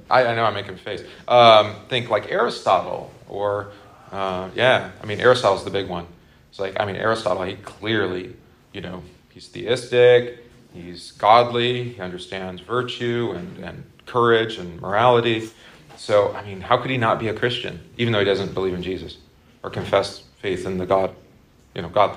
I, 0.09 0.27
I 0.27 0.35
know 0.37 0.45
I'm 0.45 0.55
making 0.55 0.75
a 0.75 0.79
face. 0.79 1.03
Um, 1.27 1.75
think 1.89 2.11
like 2.11 2.31
Aristotle 2.31 3.11
or 3.29 3.73
uh, 4.13 4.51
yeah, 4.55 4.93
I 5.03 5.07
mean 5.07 5.21
Aristotle's 5.21 5.65
the 5.65 5.71
big 5.71 5.89
one. 5.89 6.07
It's 6.57 6.61
like 6.63 6.81
I 6.81 6.87
mean 6.87 6.97
Aristotle, 6.97 7.43
he 7.43 7.57
clearly, 7.57 8.35
you 8.73 8.81
know, 8.81 9.03
he's 9.29 9.47
theistic, 9.47 10.43
he's 10.73 11.11
godly, 11.11 11.91
he 11.91 12.01
understands 12.01 12.63
virtue 12.63 13.35
and, 13.37 13.63
and 13.63 13.85
courage 14.07 14.57
and 14.57 14.81
morality. 14.81 15.51
So 15.99 16.35
I 16.35 16.43
mean, 16.47 16.63
how 16.63 16.79
could 16.79 16.91
he 16.91 16.97
not 16.97 17.19
be 17.19 17.29
a 17.29 17.35
Christian, 17.35 17.79
even 17.99 18.11
though 18.11 18.21
he 18.21 18.25
doesn't 18.25 18.55
believe 18.55 18.73
in 18.73 18.83
Jesus 18.83 19.19
or 19.63 19.69
confess 19.69 20.23
faith 20.41 20.65
in 20.65 20.79
the 20.79 20.87
God, 20.87 21.15
you 21.75 21.83
know, 21.83 21.91
God, 21.91 22.17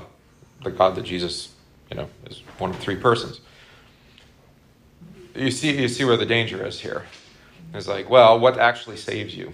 the 0.64 0.72
God 0.72 0.96
that 0.96 1.04
Jesus, 1.04 1.54
you 1.92 1.98
know, 1.98 2.08
is 2.28 2.42
one 2.60 2.70
of 2.70 2.80
three 2.80 2.96
persons. 2.96 3.42
You 5.36 5.52
see, 5.52 5.82
you 5.82 5.90
see 5.90 6.06
where 6.06 6.16
the 6.16 6.26
danger 6.26 6.66
is 6.66 6.80
here. 6.80 7.04
It's 7.74 7.90
like, 7.90 8.10
well, 8.10 8.40
what 8.40 8.58
actually 8.58 8.96
saves 8.96 9.36
you? 9.36 9.52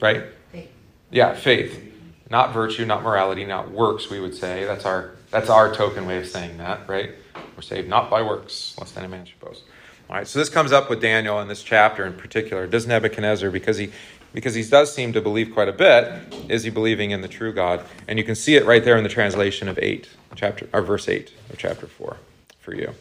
Right? 0.00 0.24
Faith. 0.52 0.70
Yeah, 1.10 1.34
faith. 1.34 1.92
Not 2.28 2.52
virtue, 2.52 2.84
not 2.84 3.02
morality, 3.02 3.44
not 3.44 3.70
works, 3.70 4.10
we 4.10 4.20
would 4.20 4.34
say. 4.34 4.64
That's 4.64 4.84
our 4.84 5.12
that's 5.30 5.48
our 5.48 5.72
token 5.72 6.06
way 6.06 6.18
of 6.18 6.26
saying 6.26 6.58
that, 6.58 6.88
right? 6.88 7.10
We're 7.54 7.62
saved 7.62 7.88
not 7.88 8.10
by 8.10 8.22
works, 8.22 8.76
lest 8.78 8.96
any 8.96 9.08
man 9.08 9.24
should 9.26 9.40
boast. 9.40 9.62
All 10.08 10.16
right, 10.16 10.26
so 10.26 10.38
this 10.38 10.48
comes 10.48 10.72
up 10.72 10.88
with 10.88 11.00
Daniel 11.00 11.40
in 11.40 11.48
this 11.48 11.62
chapter 11.62 12.04
in 12.06 12.14
particular. 12.14 12.66
Does 12.66 12.86
Nebuchadnezzar, 12.86 13.50
because 13.50 13.76
he 13.76 13.90
because 14.32 14.54
he 14.54 14.62
does 14.62 14.94
seem 14.94 15.12
to 15.14 15.20
believe 15.20 15.52
quite 15.54 15.68
a 15.68 15.72
bit, 15.72 16.12
is 16.48 16.62
he 16.62 16.70
believing 16.70 17.10
in 17.10 17.22
the 17.22 17.28
true 17.28 17.52
God? 17.52 17.84
And 18.06 18.18
you 18.18 18.24
can 18.24 18.34
see 18.34 18.54
it 18.54 18.66
right 18.66 18.84
there 18.84 18.96
in 18.96 19.02
the 19.02 19.08
translation 19.08 19.66
of 19.68 19.78
eight, 19.80 20.08
chapter 20.34 20.68
or 20.72 20.82
verse 20.82 21.08
eight 21.08 21.32
of 21.50 21.58
chapter 21.58 21.86
four 21.86 22.18
for 22.60 22.74
you. 22.74 22.92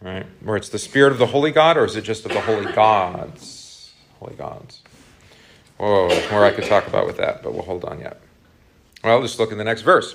Right? 0.00 0.24
Where 0.42 0.56
it's 0.56 0.68
the 0.68 0.78
spirit 0.78 1.12
of 1.12 1.18
the 1.18 1.26
holy 1.26 1.50
God, 1.50 1.76
or 1.76 1.84
is 1.84 1.96
it 1.96 2.02
just 2.02 2.24
of 2.24 2.32
the 2.32 2.40
holy 2.40 2.72
gods? 2.72 3.92
Holy 4.18 4.34
gods. 4.34 4.80
Whoa, 5.76 6.08
there's 6.08 6.30
more 6.30 6.44
I 6.44 6.52
could 6.52 6.64
talk 6.64 6.86
about 6.86 7.06
with 7.06 7.16
that, 7.16 7.42
but 7.42 7.52
we'll 7.52 7.62
hold 7.62 7.84
on 7.84 8.00
yet. 8.00 8.20
Well, 9.02 9.20
let's 9.20 9.38
look 9.38 9.50
in 9.50 9.58
the 9.58 9.64
next 9.64 9.82
verse. 9.82 10.14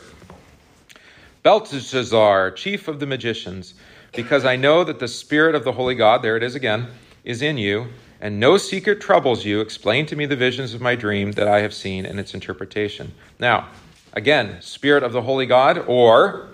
Belteshazzar, 1.41 2.51
chief 2.51 2.87
of 2.87 2.99
the 2.99 3.07
magicians, 3.07 3.73
because 4.13 4.45
I 4.45 4.55
know 4.55 4.83
that 4.83 4.99
the 4.99 5.07
spirit 5.07 5.55
of 5.55 5.63
the 5.63 5.71
holy 5.71 5.95
God, 5.95 6.21
there 6.21 6.37
it 6.37 6.43
is 6.43 6.53
again, 6.53 6.87
is 7.23 7.41
in 7.41 7.57
you, 7.57 7.87
and 8.21 8.39
no 8.39 8.57
secret 8.57 9.01
troubles 9.01 9.43
you, 9.43 9.59
explain 9.59 10.05
to 10.05 10.15
me 10.15 10.25
the 10.25 10.35
visions 10.35 10.73
of 10.73 10.81
my 10.81 10.95
dream 10.95 11.31
that 11.33 11.47
I 11.47 11.61
have 11.61 11.73
seen 11.73 12.05
and 12.05 12.19
its 12.19 12.33
interpretation. 12.33 13.13
Now, 13.39 13.69
again, 14.13 14.61
spirit 14.61 15.03
of 15.03 15.13
the 15.13 15.21
holy 15.21 15.47
God 15.47 15.79
or 15.87 16.49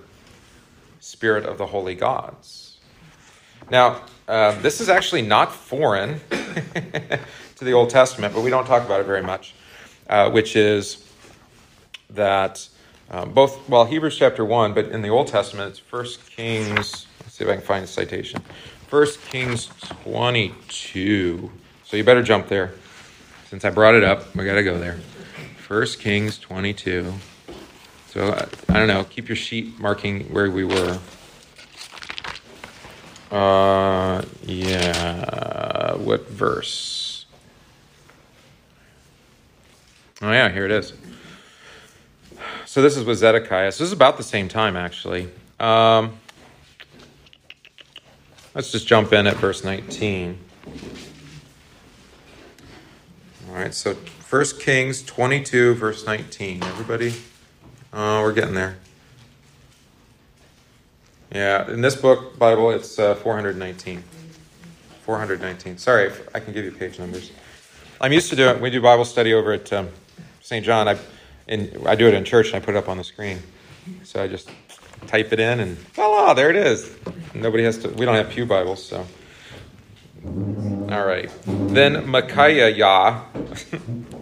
spirit 1.01 1.45
of 1.45 1.57
the 1.57 1.67
holy 1.67 1.95
gods. 1.95 2.77
Now, 3.69 4.01
uh, 4.27 4.59
this 4.61 4.79
is 4.79 4.87
actually 4.87 5.21
not 5.21 5.53
foreign 5.53 6.21
to 6.29 7.65
the 7.65 7.73
Old 7.73 7.89
Testament, 7.89 8.33
but 8.33 8.41
we 8.41 8.49
don't 8.49 8.65
talk 8.65 8.85
about 8.85 9.01
it 9.01 9.05
very 9.05 9.21
much, 9.21 9.53
uh, 10.09 10.29
which 10.31 10.55
is 10.55 11.10
that 12.13 12.67
um, 13.09 13.33
both, 13.33 13.67
well, 13.67 13.85
Hebrews 13.85 14.17
chapter 14.17 14.45
1, 14.45 14.73
but 14.73 14.85
in 14.85 15.01
the 15.01 15.09
Old 15.09 15.27
Testament, 15.27 15.69
it's 15.69 15.79
First 15.79 16.25
Kings, 16.29 17.07
let's 17.19 17.33
see 17.33 17.43
if 17.43 17.49
I 17.49 17.55
can 17.55 17.63
find 17.63 17.83
a 17.83 17.87
citation. 17.87 18.41
First 18.87 19.21
Kings 19.25 19.69
22. 20.03 21.51
So 21.85 21.97
you 21.97 22.03
better 22.03 22.23
jump 22.23 22.47
there. 22.47 22.73
Since 23.49 23.65
I 23.65 23.69
brought 23.69 23.95
it 23.95 24.03
up, 24.03 24.33
we 24.35 24.45
got 24.45 24.55
to 24.55 24.63
go 24.63 24.79
there. 24.79 24.97
First 25.57 25.99
Kings 25.99 26.37
22. 26.39 27.13
So 28.07 28.27
uh, 28.27 28.45
I 28.69 28.73
don't 28.73 28.87
know, 28.87 29.03
keep 29.03 29.27
your 29.27 29.35
sheet 29.35 29.79
marking 29.79 30.25
where 30.33 30.49
we 30.49 30.63
were. 30.63 30.99
Uh, 33.29 34.21
yeah, 34.43 35.95
what 35.95 36.29
verse? 36.29 37.25
Oh, 40.21 40.31
yeah, 40.31 40.49
here 40.49 40.65
it 40.65 40.71
is. 40.71 40.93
So 42.71 42.81
this 42.81 42.95
is 42.95 43.03
with 43.03 43.17
Zedekiah. 43.17 43.69
So 43.73 43.83
this 43.83 43.89
is 43.89 43.93
about 43.93 44.15
the 44.15 44.23
same 44.23 44.47
time, 44.47 44.77
actually. 44.77 45.27
Um, 45.59 46.17
let's 48.55 48.71
just 48.71 48.87
jump 48.87 49.11
in 49.11 49.27
at 49.27 49.35
verse 49.35 49.65
19. 49.65 50.39
All 53.49 53.55
right, 53.55 53.73
so 53.73 53.93
1 54.29 54.45
Kings 54.61 55.03
22, 55.03 55.73
verse 55.73 56.05
19. 56.05 56.63
Everybody? 56.63 57.13
Oh, 57.91 58.21
we're 58.21 58.31
getting 58.31 58.53
there. 58.55 58.77
Yeah, 61.35 61.69
in 61.69 61.81
this 61.81 61.97
book, 61.97 62.39
Bible, 62.39 62.71
it's 62.71 62.97
uh, 62.97 63.15
419. 63.15 64.01
419. 65.01 65.77
Sorry, 65.77 66.09
I 66.33 66.39
can 66.39 66.53
give 66.53 66.63
you 66.63 66.71
page 66.71 66.99
numbers. 66.99 67.33
I'm 67.99 68.13
used 68.13 68.29
to 68.29 68.37
doing, 68.37 68.61
we 68.61 68.69
do 68.69 68.81
Bible 68.81 69.03
study 69.03 69.33
over 69.33 69.51
at 69.51 69.73
um, 69.73 69.89
St. 70.39 70.65
John. 70.65 70.87
I, 70.87 70.97
in, 71.47 71.85
I 71.85 71.95
do 71.95 72.07
it 72.07 72.13
in 72.13 72.23
church 72.23 72.47
and 72.47 72.55
I 72.55 72.59
put 72.59 72.75
it 72.75 72.77
up 72.77 72.89
on 72.89 72.97
the 72.97 73.03
screen. 73.03 73.39
So 74.03 74.21
I 74.21 74.27
just 74.27 74.49
type 75.07 75.33
it 75.33 75.39
in 75.39 75.59
and 75.59 75.77
voila, 75.77 76.33
there 76.33 76.49
it 76.49 76.55
is. 76.55 76.95
Nobody 77.33 77.63
has 77.63 77.79
to, 77.79 77.89
we 77.89 78.05
don't 78.05 78.15
have 78.15 78.29
Pew 78.29 78.45
Bibles, 78.45 78.83
so. 78.83 79.05
All 80.23 81.05
right. 81.05 81.31
Then 81.45 82.07
Micaiah 82.07 82.69
Yah, 82.69 83.23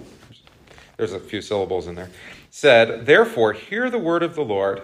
there's 0.97 1.13
a 1.13 1.19
few 1.19 1.41
syllables 1.41 1.87
in 1.87 1.95
there, 1.95 2.09
said, 2.49 3.05
Therefore, 3.05 3.53
hear 3.53 3.89
the 3.89 3.97
word 3.97 4.23
of 4.23 4.35
the 4.35 4.43
Lord. 4.43 4.81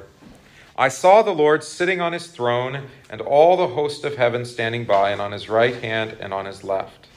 I 0.77 0.89
saw 0.89 1.21
the 1.21 1.31
Lord 1.31 1.63
sitting 1.63 2.01
on 2.01 2.11
his 2.11 2.27
throne, 2.27 2.87
and 3.09 3.21
all 3.21 3.55
the 3.55 3.69
host 3.69 4.03
of 4.03 4.17
heaven 4.17 4.43
standing 4.43 4.83
by, 4.83 5.11
and 5.11 5.21
on 5.21 5.31
his 5.31 5.47
right 5.47 5.75
hand 5.75 6.17
and 6.19 6.33
on 6.33 6.45
his 6.45 6.65
left. 6.65 7.07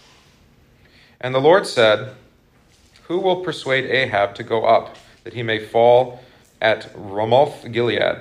And 1.20 1.34
the 1.34 1.40
Lord 1.40 1.66
said, 1.66 2.14
Who 3.04 3.18
will 3.18 3.42
persuade 3.42 3.86
Ahab 3.86 4.36
to 4.36 4.44
go 4.44 4.64
up, 4.64 4.96
that 5.28 5.34
he 5.34 5.42
may 5.42 5.58
fall 5.58 6.20
at 6.58 6.90
Ramoth 6.94 7.70
Gilead? 7.70 8.16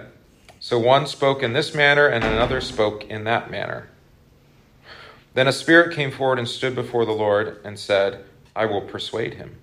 So 0.60 0.78
one 0.78 1.08
spoke 1.08 1.42
in 1.42 1.54
this 1.54 1.74
manner, 1.74 2.06
and 2.06 2.22
another 2.22 2.60
spoke 2.60 3.06
in 3.06 3.24
that 3.24 3.50
manner. 3.50 3.88
Then 5.34 5.48
a 5.48 5.54
spirit 5.54 5.96
came 5.96 6.12
forward 6.12 6.38
and 6.38 6.50
stood 6.50 6.76
before 6.76 7.06
the 7.06 7.14
Lord, 7.14 7.62
and 7.64 7.80
said, 7.80 8.26
I 8.58 8.66
will 8.66 8.82
persuade 8.82 9.36
him. 9.36 9.56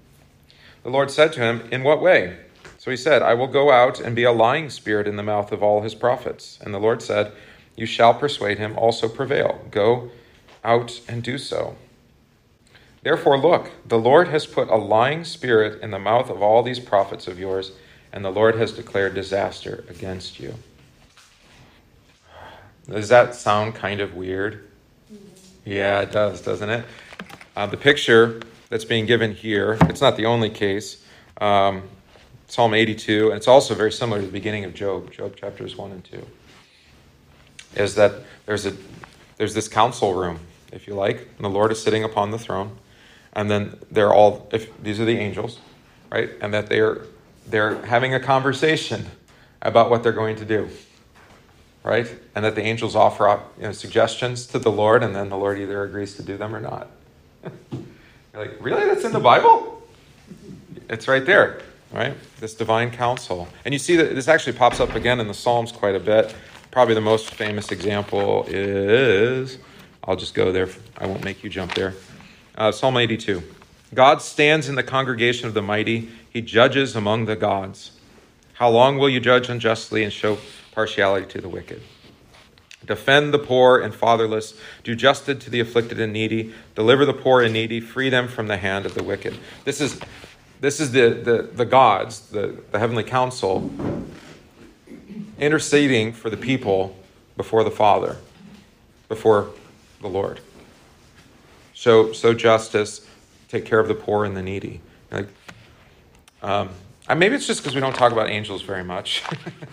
The 0.85 0.89
Lord 0.89 1.11
said 1.11 1.35
to 1.35 1.41
him, 1.41 1.69
In 1.71 1.83
what 1.83 2.01
way? 2.01 2.39
So 2.79 2.91
he 2.91 2.97
said, 2.97 3.21
I 3.21 3.35
will 3.35 3.47
go 3.47 3.71
out 3.71 4.01
and 4.01 4.17
be 4.17 4.25
a 4.25 4.33
lying 4.33 4.71
spirit 4.71 5.07
in 5.07 5.17
the 5.17 5.23
mouth 5.23 5.53
of 5.53 5.63
all 5.63 5.83
his 5.83 5.95
prophets. 5.95 6.59
And 6.63 6.73
the 6.73 6.81
Lord 6.81 7.03
said, 7.03 7.31
You 7.77 7.85
shall 7.85 8.15
persuade 8.15 8.57
him, 8.57 8.79
also 8.79 9.07
prevail. 9.07 9.67
Go 9.71 10.11
out 10.65 11.03
and 11.07 11.23
do 11.23 11.37
so. 11.37 11.77
Therefore, 13.05 13.39
look, 13.39 13.71
the 13.87 13.99
Lord 13.99 14.29
has 14.29 14.47
put 14.47 14.69
a 14.71 14.77
lying 14.77 15.25
spirit 15.25 15.83
in 15.83 15.91
the 15.91 15.99
mouth 15.99 16.31
of 16.31 16.41
all 16.41 16.63
these 16.63 16.81
prophets 16.81 17.29
of 17.29 17.39
yours, 17.39 17.73
and 18.11 18.25
the 18.25 18.31
Lord 18.31 18.57
has 18.57 18.73
declared 18.73 19.15
disaster 19.15 19.85
against 19.91 20.41
you. 20.41 20.55
Does 22.89 23.11
that 23.11 23.35
sound 23.35 23.75
kind 23.75 24.01
of 24.01 24.15
weird? 24.15 24.71
Yeah, 25.67 26.01
it 26.01 26.13
does, 26.13 26.41
doesn't 26.41 26.71
it? 26.71 26.87
Uh, 27.55 27.67
the 27.67 27.77
picture 27.77 28.41
that's 28.71 28.87
being 28.87 29.05
given 29.05 29.35
here, 29.35 29.77
it's 29.83 30.01
not 30.01 30.17
the 30.17 30.25
only 30.25 30.49
case. 30.49 31.05
Um, 31.43 31.83
Psalm 32.47 32.73
82, 32.73 33.29
and 33.29 33.37
it's 33.37 33.49
also 33.49 33.75
very 33.75 33.93
similar 33.93 34.21
to 34.21 34.27
the 34.27 34.33
beginning 34.33 34.65
of 34.65 34.73
Job, 34.73 35.13
Job 35.13 35.37
chapters 35.37 35.77
1 35.77 35.91
and 35.91 36.05
2, 36.05 36.27
is 37.77 37.97
that 37.97 38.15
there's, 38.47 38.65
a, 38.65 38.75
there's 39.37 39.53
this 39.53 39.69
council 39.69 40.15
room, 40.15 40.41
if 40.73 40.87
you 40.87 40.95
like, 40.95 41.29
and 41.37 41.45
the 41.45 41.51
Lord 41.51 41.71
is 41.71 41.83
sitting 41.83 42.03
upon 42.03 42.31
the 42.31 42.39
throne, 42.39 42.79
and 43.35 43.51
then 43.51 43.79
they're 43.91 44.13
all, 44.13 44.49
if 44.53 44.71
these 44.83 45.01
are 45.01 45.05
the 45.05 45.19
angels, 45.19 45.61
right, 46.11 46.31
and 46.41 46.53
that 46.55 46.69
they're, 46.69 47.03
they're 47.47 47.85
having 47.87 48.15
a 48.15 48.21
conversation 48.21 49.07
about 49.63 49.91
what 49.91 50.03
they're 50.03 50.13
going 50.13 50.37
to 50.37 50.45
do, 50.45 50.69
right, 51.83 52.13
and 52.35 52.45
that 52.45 52.55
the 52.55 52.63
angels 52.63 52.95
offer 52.95 53.29
up 53.29 53.53
you 53.57 53.65
know, 53.65 53.73
suggestions 53.73 54.47
to 54.47 54.59
the 54.59 54.71
Lord, 54.71 55.03
and 55.03 55.15
then 55.15 55.29
the 55.29 55.37
Lord 55.37 55.59
either 55.59 55.85
agrees 55.85 56.15
to 56.15 56.23
do 56.23 56.37
them 56.37 56.55
or 56.55 56.61
not. 56.61 56.91
You're 57.43 58.47
like, 58.47 58.57
really? 58.61 58.87
That's 58.87 59.05
in 59.05 59.13
the 59.13 59.21
Bible? 59.21 59.83
It's 60.89 61.09
right 61.09 61.25
there 61.25 61.61
right? 61.95 62.15
This 62.41 62.55
divine 62.55 62.91
counsel. 62.91 63.49
And 63.65 63.73
you 63.73 63.79
see 63.79 63.97
that 63.97 64.15
this 64.15 64.29
actually 64.29 64.55
pops 64.55 64.81
up 64.81 64.95
again 64.95 65.21
in 65.21 65.29
the 65.29 65.35
Psalms 65.35 65.71
quite 65.71 65.95
a 65.95 66.01
bit. 66.01 66.35
Probably 66.71 66.95
the 66.95 67.01
most 67.01 67.33
famous 67.35 67.71
example 67.71 68.45
is, 68.49 69.59
I'll 70.03 70.17
just 70.17 70.35
go 70.35 70.51
there, 70.51 70.69
I 70.99 71.07
won't 71.07 71.25
make 71.25 71.45
you 71.45 71.51
jump 71.51 71.73
there. 71.75 71.95
Uh, 72.57 72.71
Psalm 72.71 72.97
82. 72.97 73.43
God 73.93 74.23
stands 74.23 74.69
in 74.69 74.75
the 74.75 74.83
congregation 74.83 75.47
of 75.49 75.55
the 75.55 75.63
mighty, 75.63 76.09
he 76.31 76.41
judges 76.41 76.97
among 76.97 77.27
the 77.27 77.37
gods. 77.37 77.93
How 78.55 78.69
long 78.69 78.99
will 78.99 79.09
you 79.09 79.21
judge 79.21 79.49
unjustly 79.49 80.05
and 80.05 80.13
show 80.13 80.39
partiality 80.73 81.27
to 81.27 81.41
the 81.41 81.49
wicked? 81.49 81.83
Defend 82.85 83.33
the 83.33 83.39
poor 83.39 83.81
and 83.81 83.95
fatherless, 83.95 84.55
do 84.83 84.95
justice 84.95 85.43
to 85.45 85.51
the 85.51 85.61
afflicted 85.61 85.99
and 85.99 86.13
needy, 86.13 86.53
deliver 86.75 87.05
the 87.05 87.15
poor 87.15 87.43
and 87.43 87.53
needy, 87.53 87.81
free 87.81 88.11
them 88.11 88.29
from 88.29 88.47
the 88.47 88.59
hand 88.59 88.85
of 88.87 88.95
the 88.95 89.03
wicked. 89.03 89.37
This 89.65 89.81
is 89.81 89.99
this 90.61 90.81
is 90.81 90.93
the, 90.93 91.11
the, 91.11 91.43
the 91.43 91.65
gods, 91.67 92.21
the, 92.31 92.57
the 92.71 92.79
heavenly 92.79 93.03
council, 93.03 93.71
interceding 95.39 96.13
for 96.13 96.31
the 96.31 96.39
people 96.39 96.97
before 97.37 97.65
the 97.65 97.71
Father, 97.71 98.17
before 99.09 99.51
the 100.01 100.09
Lord. 100.09 100.41
Show, 101.85 102.15
show 102.15 102.33
justice 102.33 103.07
take 103.49 103.67
care 103.67 103.79
of 103.79 103.89
the 103.89 103.95
poor 103.95 104.25
and 104.25 104.35
the 104.35 104.41
needy. 104.41 104.81
Like, 105.11 105.29
um, 106.43 106.71
maybe 107.15 107.35
it's 107.35 107.47
just 107.47 107.61
because 107.61 107.75
we 107.75 107.83
don't 107.83 107.95
talk 107.95 108.11
about 108.11 108.31
angels 108.31 108.63
very 108.63 108.83
much 108.83 109.23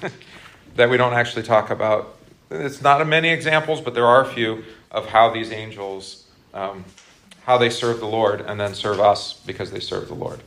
that 0.76 0.90
we 0.90 0.98
don't 0.98 1.14
actually 1.14 1.44
talk 1.44 1.70
about. 1.70 2.18
It's 2.50 2.82
not 2.82 3.08
many 3.08 3.30
examples, 3.30 3.80
but 3.80 3.94
there 3.94 4.06
are 4.06 4.26
a 4.26 4.26
few 4.26 4.66
of 4.92 5.06
how 5.06 5.30
these 5.30 5.54
angels, 5.54 6.26
um, 6.54 6.84
how 7.44 7.58
they 7.58 7.70
serve 7.70 8.02
the 8.02 8.08
Lord 8.08 8.42
and 8.42 8.60
then 8.60 8.76
serve 8.76 9.00
us 9.00 9.40
because 9.46 9.72
they 9.72 9.80
serve 9.80 10.10
the 10.10 10.14
Lord. 10.14 10.42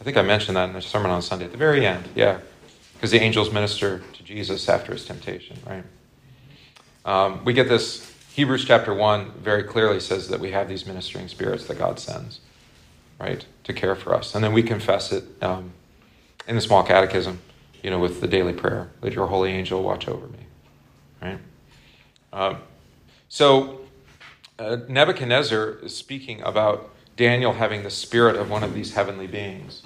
I 0.00 0.04
think 0.04 0.16
I 0.16 0.22
mentioned 0.22 0.56
that 0.56 0.70
in 0.70 0.72
the 0.72 0.80
sermon 0.80 1.10
on 1.10 1.20
Sunday 1.20 1.44
at 1.44 1.52
the 1.52 1.58
very 1.58 1.84
end. 1.84 2.08
Yeah, 2.14 2.38
because 2.94 3.10
the 3.10 3.20
angels 3.20 3.52
minister 3.52 4.02
to 4.14 4.22
Jesus 4.22 4.66
after 4.66 4.92
his 4.92 5.04
temptation, 5.04 5.58
right? 5.66 5.84
Um, 7.04 7.44
we 7.44 7.52
get 7.52 7.68
this, 7.68 8.09
Hebrews 8.32 8.64
chapter 8.64 8.94
1 8.94 9.32
very 9.42 9.64
clearly 9.64 10.00
says 10.00 10.28
that 10.28 10.40
we 10.40 10.52
have 10.52 10.68
these 10.68 10.86
ministering 10.86 11.28
spirits 11.28 11.66
that 11.66 11.78
God 11.78 11.98
sends, 11.98 12.40
right, 13.18 13.44
to 13.64 13.72
care 13.72 13.96
for 13.96 14.14
us. 14.14 14.34
And 14.34 14.44
then 14.44 14.52
we 14.52 14.62
confess 14.62 15.10
it 15.12 15.24
um, 15.42 15.72
in 16.46 16.54
the 16.54 16.60
small 16.60 16.84
catechism, 16.84 17.40
you 17.82 17.90
know, 17.90 17.98
with 17.98 18.20
the 18.20 18.28
daily 18.28 18.52
prayer 18.52 18.90
let 19.02 19.14
your 19.14 19.26
holy 19.26 19.50
angel 19.50 19.82
watch 19.82 20.06
over 20.06 20.28
me, 20.28 20.38
right? 21.20 21.38
Um, 22.32 22.58
so 23.28 23.80
uh, 24.58 24.78
Nebuchadnezzar 24.88 25.78
is 25.82 25.96
speaking 25.96 26.40
about 26.42 26.90
Daniel 27.16 27.54
having 27.54 27.82
the 27.82 27.90
spirit 27.90 28.36
of 28.36 28.48
one 28.48 28.62
of 28.62 28.74
these 28.74 28.94
heavenly 28.94 29.26
beings. 29.26 29.82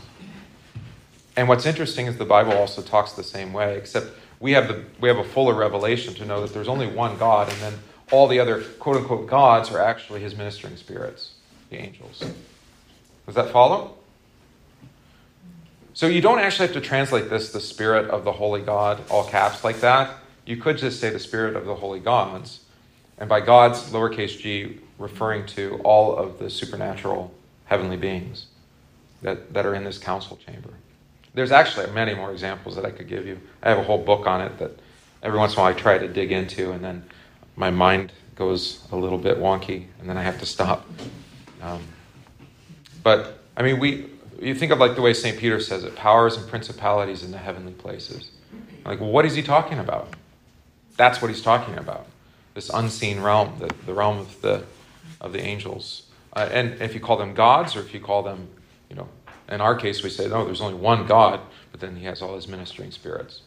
And 1.36 1.48
what's 1.48 1.66
interesting 1.66 2.06
is 2.06 2.18
the 2.18 2.24
Bible 2.24 2.52
also 2.52 2.82
talks 2.82 3.12
the 3.12 3.24
same 3.24 3.52
way, 3.52 3.76
except 3.76 4.08
we 4.38 4.52
have 4.52 4.68
the 4.68 4.84
we 5.00 5.08
have 5.08 5.18
a 5.18 5.24
fuller 5.24 5.54
revelation 5.54 6.14
to 6.14 6.24
know 6.24 6.40
that 6.42 6.52
there's 6.52 6.68
only 6.68 6.86
one 6.86 7.16
God, 7.16 7.48
and 7.48 7.58
then 7.60 7.74
all 8.10 8.26
the 8.26 8.38
other 8.38 8.62
quote 8.62 8.96
unquote 8.96 9.26
gods 9.26 9.70
are 9.70 9.80
actually 9.80 10.20
his 10.20 10.36
ministering 10.36 10.76
spirits, 10.76 11.34
the 11.70 11.76
angels. 11.76 12.24
Does 13.26 13.34
that 13.34 13.50
follow? 13.50 13.96
So 15.94 16.06
you 16.06 16.20
don't 16.20 16.40
actually 16.40 16.66
have 16.66 16.74
to 16.74 16.80
translate 16.80 17.30
this 17.30 17.52
the 17.52 17.60
spirit 17.60 18.10
of 18.10 18.24
the 18.24 18.32
holy 18.32 18.60
God, 18.60 19.00
all 19.10 19.24
caps 19.24 19.62
like 19.62 19.80
that. 19.80 20.18
You 20.44 20.56
could 20.56 20.76
just 20.76 21.00
say 21.00 21.10
the 21.10 21.20
spirit 21.20 21.56
of 21.56 21.66
the 21.66 21.76
holy 21.76 22.00
gods. 22.00 22.60
And 23.16 23.28
by 23.28 23.40
gods, 23.40 23.90
lowercase 23.92 24.38
g, 24.38 24.80
referring 24.98 25.46
to 25.46 25.80
all 25.84 26.16
of 26.16 26.38
the 26.38 26.50
supernatural 26.50 27.32
heavenly 27.66 27.96
beings 27.96 28.46
that, 29.22 29.54
that 29.54 29.64
are 29.64 29.74
in 29.74 29.84
this 29.84 29.98
council 29.98 30.36
chamber. 30.44 30.70
There's 31.32 31.52
actually 31.52 31.90
many 31.92 32.14
more 32.14 32.32
examples 32.32 32.76
that 32.76 32.84
I 32.84 32.90
could 32.90 33.08
give 33.08 33.26
you. 33.26 33.40
I 33.62 33.70
have 33.70 33.78
a 33.78 33.84
whole 33.84 34.02
book 34.02 34.26
on 34.26 34.40
it 34.40 34.58
that 34.58 34.72
every 35.22 35.38
once 35.38 35.52
in 35.52 35.58
a 35.58 35.62
while 35.62 35.72
I 35.72 35.76
try 35.76 35.98
to 35.98 36.08
dig 36.08 36.32
into, 36.32 36.72
and 36.72 36.84
then 36.84 37.04
my 37.56 37.70
mind 37.70 38.12
goes 38.34 38.86
a 38.90 38.96
little 38.96 39.18
bit 39.18 39.38
wonky, 39.38 39.86
and 40.00 40.08
then 40.08 40.16
I 40.16 40.22
have 40.22 40.38
to 40.40 40.46
stop. 40.46 40.86
Um, 41.62 41.82
but 43.02 43.38
I 43.56 43.62
mean, 43.62 43.78
we 43.78 44.10
you 44.40 44.54
think 44.54 44.72
of 44.72 44.78
like 44.78 44.94
the 44.94 45.02
way 45.02 45.14
St. 45.14 45.38
Peter 45.38 45.60
says 45.60 45.84
it 45.84 45.94
powers 45.94 46.36
and 46.36 46.48
principalities 46.48 47.22
in 47.22 47.30
the 47.30 47.38
heavenly 47.38 47.72
places. 47.72 48.30
Like, 48.84 49.00
what 49.00 49.24
is 49.24 49.34
he 49.34 49.42
talking 49.42 49.78
about? 49.78 50.08
That's 50.96 51.22
what 51.22 51.30
he's 51.30 51.42
talking 51.42 51.76
about. 51.76 52.06
This 52.54 52.70
unseen 52.70 53.20
realm, 53.20 53.58
the, 53.58 53.70
the 53.86 53.94
realm 53.94 54.18
of 54.18 54.40
the 54.40 54.64
of 55.20 55.32
the 55.32 55.40
angels. 55.40 56.02
Uh, 56.32 56.48
and 56.50 56.80
if 56.82 56.94
you 56.94 57.00
call 57.00 57.16
them 57.16 57.34
gods, 57.34 57.76
or 57.76 57.80
if 57.80 57.94
you 57.94 58.00
call 58.00 58.22
them, 58.22 58.48
you 58.90 58.96
know, 58.96 59.08
in 59.48 59.60
our 59.60 59.76
case, 59.76 60.02
we 60.02 60.10
say, 60.10 60.28
no, 60.28 60.44
there's 60.44 60.60
only 60.60 60.74
one 60.74 61.06
God, 61.06 61.40
but 61.70 61.80
then 61.80 61.96
he 61.96 62.04
has 62.06 62.20
all 62.20 62.34
his 62.34 62.48
ministering 62.48 62.90
spirits. 62.90 63.42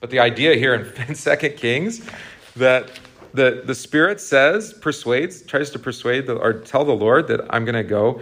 But 0.00 0.10
the 0.10 0.18
idea 0.18 0.54
here 0.54 0.74
in, 0.74 1.14
Second 1.14 1.56
Kings 1.56 2.06
that 2.54 2.90
the, 3.36 3.62
the 3.64 3.74
Spirit 3.74 4.20
says, 4.20 4.72
persuades, 4.72 5.42
tries 5.42 5.70
to 5.70 5.78
persuade 5.78 6.26
the, 6.26 6.36
or 6.36 6.54
tell 6.54 6.84
the 6.84 6.94
Lord 6.94 7.28
that 7.28 7.42
I'm 7.50 7.64
going 7.64 7.74
to 7.74 7.84
go 7.84 8.20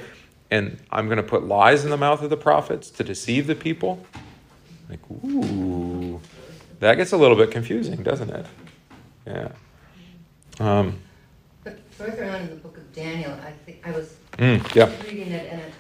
and 0.51 0.79
I'm 0.91 1.07
going 1.07 1.17
to 1.17 1.23
put 1.23 1.47
lies 1.47 1.85
in 1.85 1.91
the 1.91 1.97
mouth 1.97 2.23
of 2.23 2.31
the 2.31 2.37
prophets 2.37 2.91
to 2.91 3.05
deceive 3.05 3.47
the 3.47 3.55
people. 3.55 4.05
Like, 4.89 5.01
ooh, 5.11 6.21
that 6.81 6.97
gets 6.97 7.13
a 7.13 7.17
little 7.17 7.37
bit 7.37 7.51
confusing, 7.51 8.03
doesn't 8.03 8.31
it? 8.31 8.47
Yeah. 9.27 9.49
Um, 10.61 10.99
but 11.65 11.79
further 11.93 12.25
on 12.27 12.43
in 12.43 12.51
the 12.51 12.57
book 12.57 12.77
of 12.77 12.93
Daniel, 12.93 13.33
I 13.33 13.53
think 13.65 13.81
I 13.85 13.91
was 13.93 14.17
mm, 14.33 14.75
yeah. 14.75 14.91
reading 15.05 15.33
it, 15.33 15.51
and 15.51 15.61
it 15.61 15.73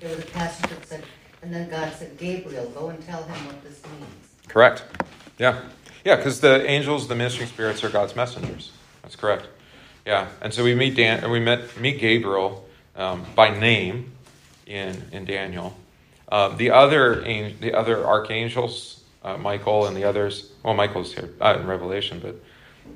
there 0.00 0.10
was 0.10 0.20
a 0.20 0.28
passage 0.28 0.70
that 0.70 0.86
said, 0.86 1.02
and 1.42 1.52
then 1.52 1.68
God 1.68 1.92
said, 1.92 2.16
Gabriel, 2.16 2.66
go 2.70 2.88
and 2.88 3.04
tell 3.04 3.22
him 3.24 3.46
what 3.46 3.62
this 3.62 3.82
means. 3.98 4.48
Correct. 4.48 4.84
Yeah. 5.38 5.62
Yeah, 6.06 6.14
because 6.14 6.38
the 6.38 6.64
angels, 6.70 7.08
the 7.08 7.16
ministering 7.16 7.48
spirits, 7.48 7.82
are 7.82 7.88
God's 7.90 8.14
messengers. 8.14 8.70
That's 9.02 9.16
correct. 9.16 9.48
Yeah, 10.06 10.28
and 10.40 10.54
so 10.54 10.62
we 10.62 10.72
meet 10.72 10.94
Dan, 10.94 11.28
we 11.32 11.40
met 11.40 11.80
meet 11.80 11.98
Gabriel 11.98 12.64
um, 12.94 13.26
by 13.34 13.50
name 13.50 14.12
in 14.68 15.02
in 15.10 15.24
Daniel. 15.24 15.76
Uh, 16.28 16.50
the 16.50 16.70
other 16.70 17.22
the 17.22 17.74
other 17.74 18.06
archangels, 18.06 19.02
uh, 19.24 19.36
Michael 19.36 19.86
and 19.86 19.96
the 19.96 20.04
others. 20.04 20.52
Well, 20.62 20.74
Michael's 20.74 21.12
here 21.12 21.30
uh, 21.40 21.56
in 21.58 21.66
Revelation, 21.66 22.20
but 22.20 22.36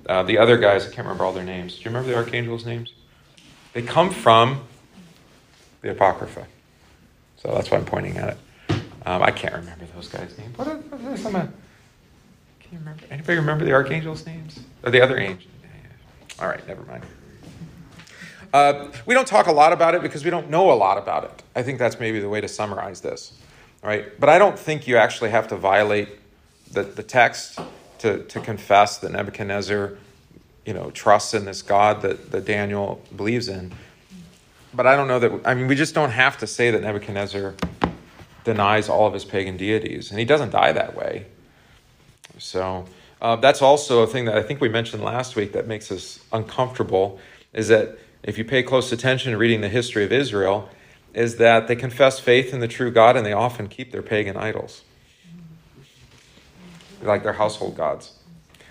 uh, 0.08 0.22
the 0.22 0.38
other 0.38 0.56
guys, 0.56 0.86
I 0.86 0.90
can't 0.90 0.98
remember 0.98 1.24
all 1.24 1.32
their 1.32 1.42
names. 1.42 1.74
Do 1.74 1.80
you 1.80 1.86
remember 1.86 2.10
the 2.10 2.16
archangels' 2.16 2.64
names? 2.64 2.92
They 3.72 3.82
come 3.82 4.10
from 4.10 4.60
the 5.80 5.90
Apocrypha. 5.90 6.46
So 7.38 7.52
that's 7.54 7.72
why 7.72 7.78
I'm 7.78 7.86
pointing 7.86 8.18
at 8.18 8.28
it. 8.28 8.38
Um, 9.04 9.20
I 9.20 9.32
can't 9.32 9.54
remember 9.54 9.86
those 9.96 10.06
guys' 10.06 10.38
names. 10.38 10.56
What 10.56 10.68
are, 10.68 10.76
what 10.76 11.12
are 11.12 11.16
some? 11.16 11.52
You 12.72 12.78
remember? 12.78 13.02
Anybody 13.10 13.38
remember 13.38 13.64
the 13.64 13.72
archangels' 13.72 14.24
names 14.26 14.60
or 14.82 14.90
the 14.90 15.00
other 15.00 15.18
angels? 15.18 15.46
All 16.40 16.48
right, 16.48 16.66
never 16.66 16.82
mind. 16.82 17.04
Uh, 18.52 18.90
we 19.06 19.14
don't 19.14 19.28
talk 19.28 19.46
a 19.46 19.52
lot 19.52 19.72
about 19.72 19.94
it 19.94 20.02
because 20.02 20.24
we 20.24 20.30
don't 20.30 20.50
know 20.50 20.72
a 20.72 20.74
lot 20.74 20.98
about 20.98 21.22
it. 21.22 21.40
I 21.54 21.62
think 21.62 21.78
that's 21.78 22.00
maybe 22.00 22.18
the 22.18 22.28
way 22.28 22.40
to 22.40 22.48
summarize 22.48 23.00
this, 23.00 23.38
right? 23.80 24.18
But 24.18 24.28
I 24.28 24.38
don't 24.38 24.58
think 24.58 24.88
you 24.88 24.96
actually 24.96 25.30
have 25.30 25.46
to 25.48 25.56
violate 25.56 26.08
the, 26.72 26.82
the 26.82 27.04
text 27.04 27.60
to, 27.98 28.24
to 28.24 28.40
confess 28.40 28.98
that 28.98 29.12
Nebuchadnezzar, 29.12 29.96
you 30.66 30.74
know, 30.74 30.90
trusts 30.90 31.32
in 31.32 31.44
this 31.44 31.62
God 31.62 32.02
that, 32.02 32.32
that 32.32 32.44
Daniel 32.44 33.00
believes 33.14 33.46
in 33.46 33.72
but 34.72 34.86
I 34.86 34.96
don't 34.96 35.08
know 35.08 35.18
that. 35.18 35.40
I 35.44 35.54
mean, 35.54 35.66
we 35.66 35.74
just 35.74 35.94
don't 35.94 36.10
have 36.10 36.38
to 36.38 36.46
say 36.46 36.70
that 36.70 36.82
Nebuchadnezzar 36.82 37.54
denies 38.44 38.88
all 38.88 39.06
of 39.06 39.14
his 39.14 39.24
pagan 39.24 39.56
deities, 39.56 40.10
and 40.10 40.18
he 40.18 40.24
doesn't 40.24 40.50
die 40.50 40.72
that 40.72 40.94
way. 40.94 41.26
So 42.40 42.86
uh, 43.20 43.36
that's 43.36 43.62
also 43.62 44.02
a 44.02 44.06
thing 44.06 44.24
that 44.24 44.36
I 44.36 44.42
think 44.42 44.60
we 44.60 44.68
mentioned 44.68 45.02
last 45.02 45.36
week 45.36 45.52
that 45.52 45.66
makes 45.66 45.92
us 45.92 46.20
uncomfortable. 46.32 47.18
Is 47.52 47.68
that 47.68 47.98
if 48.22 48.38
you 48.38 48.44
pay 48.44 48.62
close 48.62 48.92
attention 48.92 49.36
reading 49.36 49.60
the 49.60 49.68
history 49.68 50.04
of 50.04 50.12
Israel, 50.12 50.68
is 51.14 51.36
that 51.36 51.68
they 51.68 51.76
confess 51.76 52.18
faith 52.18 52.52
in 52.52 52.60
the 52.60 52.68
true 52.68 52.90
God 52.90 53.16
and 53.16 53.26
they 53.26 53.32
often 53.32 53.68
keep 53.68 53.92
their 53.92 54.02
pagan 54.02 54.36
idols, 54.36 54.82
like 57.02 57.22
their 57.22 57.32
household 57.34 57.76
gods. 57.76 58.12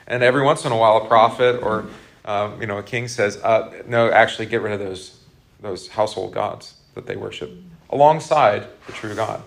And 0.07 0.24
every 0.24 0.43
once 0.43 0.65
in 0.65 0.72
a 0.72 0.78
while, 0.78 0.97
a 0.97 1.07
prophet 1.07 1.61
or 1.61 1.88
um, 2.26 2.59
you 2.59 2.67
know 2.67 2.78
a 2.78 2.84
king 2.84 3.07
says, 3.07 3.38
uh, 3.38 3.84
"No, 3.88 4.09
actually, 4.09 4.47
get 4.47 4.61
rid 4.61 4.74
of 4.74 4.80
those 4.80 5.20
those 5.61 5.89
household 5.89 6.34
gods 6.34 6.76
that 6.95 7.05
they 7.05 7.15
worship 7.15 7.51
alongside 7.89 8.67
the 8.88 8.93
true 8.93 9.15
God. 9.15 9.41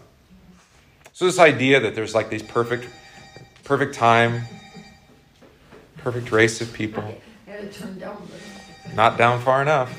So 1.13 1.27
this 1.27 1.39
idea 1.39 1.81
that 1.81 1.95
there's 1.95 2.15
like 2.15 2.31
these 2.31 2.43
perfect, 2.43 2.89
perfect 3.73 3.95
time, 3.95 4.43
perfect 5.97 6.31
race 6.31 6.61
of 6.61 6.71
people, 6.75 7.03
not 8.95 9.17
down 9.17 9.41
far 9.41 9.63
enough, 9.63 9.91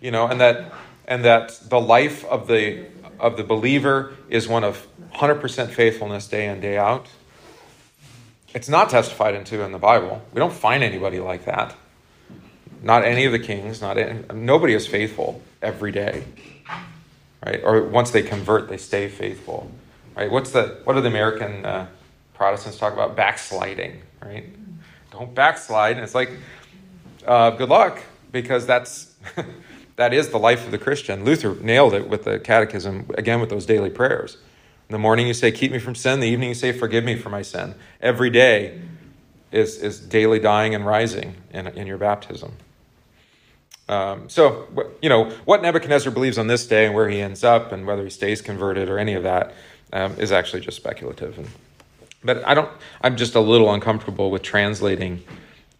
you 0.00 0.10
know, 0.10 0.26
and 0.26 0.40
that 0.40 0.72
and 1.06 1.24
that 1.24 1.56
the 1.68 1.80
life 1.80 2.24
of 2.24 2.48
the 2.48 2.84
of 3.20 3.36
the 3.36 3.44
believer 3.44 4.12
is 4.28 4.48
one 4.48 4.64
of 4.64 4.88
100% 5.14 5.68
faithfulness 5.68 6.26
day 6.26 6.48
in 6.48 6.58
day 6.58 6.76
out. 6.76 7.06
It's 8.52 8.68
not 8.68 8.90
testified 8.90 9.36
into 9.36 9.62
in 9.62 9.70
the 9.70 9.78
Bible. 9.78 10.20
We 10.32 10.40
don't 10.40 10.52
find 10.52 10.82
anybody 10.82 11.20
like 11.20 11.44
that. 11.44 11.76
Not 12.82 13.04
any 13.04 13.24
of 13.24 13.30
the 13.30 13.38
kings, 13.38 13.80
not 13.80 13.98
any, 13.98 14.24
nobody 14.34 14.74
is 14.74 14.88
faithful 14.88 15.42
every 15.62 15.92
day. 15.92 16.24
Right? 17.44 17.60
Or 17.62 17.84
once 17.84 18.10
they 18.10 18.22
convert, 18.22 18.68
they 18.68 18.78
stay 18.78 19.08
faithful. 19.08 19.70
Right? 20.16 20.30
What's 20.30 20.50
the 20.50 20.80
what 20.84 20.96
are 20.96 21.02
the 21.02 21.08
American 21.08 21.64
uh, 21.66 21.86
Protestants 22.36 22.78
talk 22.78 22.92
about? 22.92 23.16
Backsliding, 23.16 24.02
right? 24.22 24.44
Don't 25.10 25.34
backslide. 25.34 25.96
And 25.96 26.04
it's 26.04 26.14
like, 26.14 26.30
uh, 27.26 27.50
good 27.50 27.70
luck, 27.70 28.02
because 28.30 28.66
that's 28.66 29.14
that 29.96 30.12
is 30.12 30.28
the 30.28 30.38
life 30.38 30.64
of 30.66 30.70
the 30.70 30.78
Christian. 30.78 31.24
Luther 31.24 31.54
nailed 31.62 31.94
it 31.94 32.08
with 32.08 32.24
the 32.24 32.38
catechism, 32.38 33.10
again 33.14 33.40
with 33.40 33.48
those 33.48 33.64
daily 33.64 33.88
prayers. 33.88 34.36
In 34.88 34.92
the 34.92 34.98
morning 34.98 35.26
you 35.26 35.34
say, 35.34 35.50
Keep 35.50 35.72
me 35.72 35.78
from 35.78 35.94
sin. 35.94 36.14
In 36.14 36.20
the 36.20 36.28
evening 36.28 36.50
you 36.50 36.54
say, 36.54 36.72
Forgive 36.72 37.04
me 37.04 37.16
for 37.16 37.30
my 37.30 37.40
sin. 37.40 37.74
Every 38.02 38.28
day 38.28 38.82
is, 39.50 39.78
is 39.78 39.98
daily 39.98 40.38
dying 40.38 40.74
and 40.74 40.84
rising 40.84 41.36
in, 41.52 41.66
in 41.68 41.86
your 41.86 41.98
baptism. 41.98 42.52
Um, 43.88 44.28
so, 44.28 44.66
you 45.00 45.08
know, 45.08 45.30
what 45.46 45.62
Nebuchadnezzar 45.62 46.12
believes 46.12 46.38
on 46.38 46.48
this 46.48 46.66
day 46.66 46.84
and 46.86 46.94
where 46.94 47.08
he 47.08 47.20
ends 47.20 47.42
up 47.44 47.72
and 47.72 47.86
whether 47.86 48.04
he 48.04 48.10
stays 48.10 48.42
converted 48.42 48.90
or 48.90 48.98
any 48.98 49.14
of 49.14 49.22
that 49.22 49.54
um, 49.92 50.12
is 50.18 50.32
actually 50.32 50.60
just 50.60 50.76
speculative. 50.76 51.38
And, 51.38 51.48
but 52.26 52.46
I 52.46 52.54
don't, 52.54 52.70
I'm 53.00 53.16
just 53.16 53.34
a 53.34 53.40
little 53.40 53.72
uncomfortable 53.72 54.30
with 54.30 54.42
translating 54.42 55.22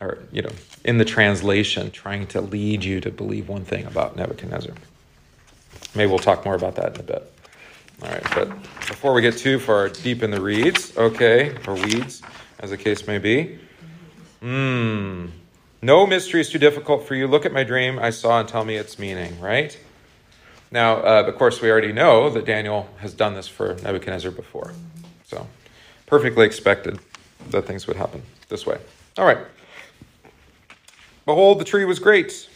or, 0.01 0.19
you 0.31 0.43
know, 0.43 0.51
in 0.85 0.99
the 0.99 1.05
translation, 1.05 1.91
trying 1.91 2.27
to 2.29 2.41
lead 2.41 2.85
you 2.85 3.01
to 3.01 3.11
believe 3.11 3.49
one 3.49 3.65
thing 3.65 3.87
about 3.87 4.17
Nebuchadnezzar. 4.17 4.75
Maybe 5.95 6.09
we'll 6.09 6.19
talk 6.19 6.45
more 6.45 6.55
about 6.55 6.77
that 6.77 6.95
in 6.95 7.01
a 7.01 7.05
bit. 7.05 7.33
All 8.03 8.09
right, 8.09 8.23
but 8.35 8.51
before 8.87 9.15
we 9.15 9.23
get 9.23 9.39
too 9.39 9.59
far 9.59 9.89
deep 9.89 10.23
in 10.23 10.31
the 10.31 10.41
reeds, 10.41 10.97
okay, 10.99 11.57
or 11.67 11.75
weeds, 11.75 12.23
as 12.61 12.71
the 12.71 12.77
case 12.77 13.07
may 13.07 13.17
be, 13.17 13.59
hmm, 14.41 15.27
no 15.81 16.07
mystery 16.07 16.43
is 16.43 16.51
too 16.51 16.59
difficult 16.59 17.07
for 17.09 17.15
you. 17.15 17.27
Look 17.27 17.47
at 17.47 17.53
my 17.53 17.65
dream 17.65 17.99
I 17.99 18.11
saw 18.11 18.41
and 18.41 18.49
tell 18.49 18.65
me 18.67 18.77
its 18.77 18.99
meaning, 18.99 19.41
right? 19.41 19.79
Now, 20.71 20.97
uh, 20.97 21.25
of 21.27 21.37
course, 21.37 21.63
we 21.63 21.71
already 21.71 21.93
know 21.93 22.29
that 22.31 22.45
Daniel 22.45 22.89
has 22.99 23.15
done 23.15 23.35
this 23.35 23.49
for 23.49 23.77
Nebuchadnezzar 23.83 24.31
before. 24.31 24.75
So, 25.25 25.47
perfectly 26.07 26.47
expected 26.47 26.99
that 27.51 27.67
things 27.67 27.87
would 27.87 27.97
happen 27.97 28.23
this 28.49 28.67
way. 28.67 28.79
All 29.19 29.27
right. 29.27 29.39
Behold, 31.25 31.59
the 31.59 31.65
tree 31.65 31.85
was 31.85 31.99
great. 31.99 32.49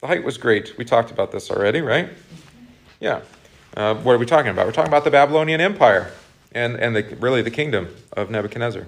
The 0.00 0.08
height 0.08 0.24
was 0.24 0.36
great. 0.36 0.76
We 0.76 0.84
talked 0.84 1.10
about 1.10 1.32
this 1.32 1.50
already, 1.50 1.80
right? 1.80 2.08
Yeah. 3.00 3.20
Uh, 3.76 3.94
what 3.94 4.14
are 4.14 4.18
we 4.18 4.26
talking 4.26 4.50
about? 4.50 4.66
We're 4.66 4.72
talking 4.72 4.90
about 4.90 5.04
the 5.04 5.10
Babylonian 5.10 5.60
Empire 5.60 6.12
and, 6.52 6.76
and 6.76 6.96
the, 6.96 7.16
really 7.20 7.42
the 7.42 7.50
kingdom 7.50 7.94
of 8.12 8.30
Nebuchadnezzar. 8.30 8.86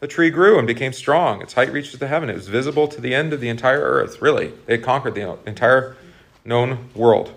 The 0.00 0.06
tree 0.06 0.30
grew 0.30 0.58
and 0.58 0.66
became 0.66 0.92
strong. 0.92 1.40
Its 1.40 1.54
height 1.54 1.72
reached 1.72 1.92
to 1.92 1.96
the 1.96 2.08
heaven. 2.08 2.28
It 2.28 2.34
was 2.34 2.48
visible 2.48 2.86
to 2.88 3.00
the 3.00 3.14
end 3.14 3.32
of 3.32 3.40
the 3.40 3.48
entire 3.48 3.80
earth. 3.80 4.20
Really, 4.20 4.52
it 4.66 4.82
conquered 4.82 5.14
the 5.14 5.38
entire 5.46 5.96
known 6.44 6.90
world. 6.94 7.32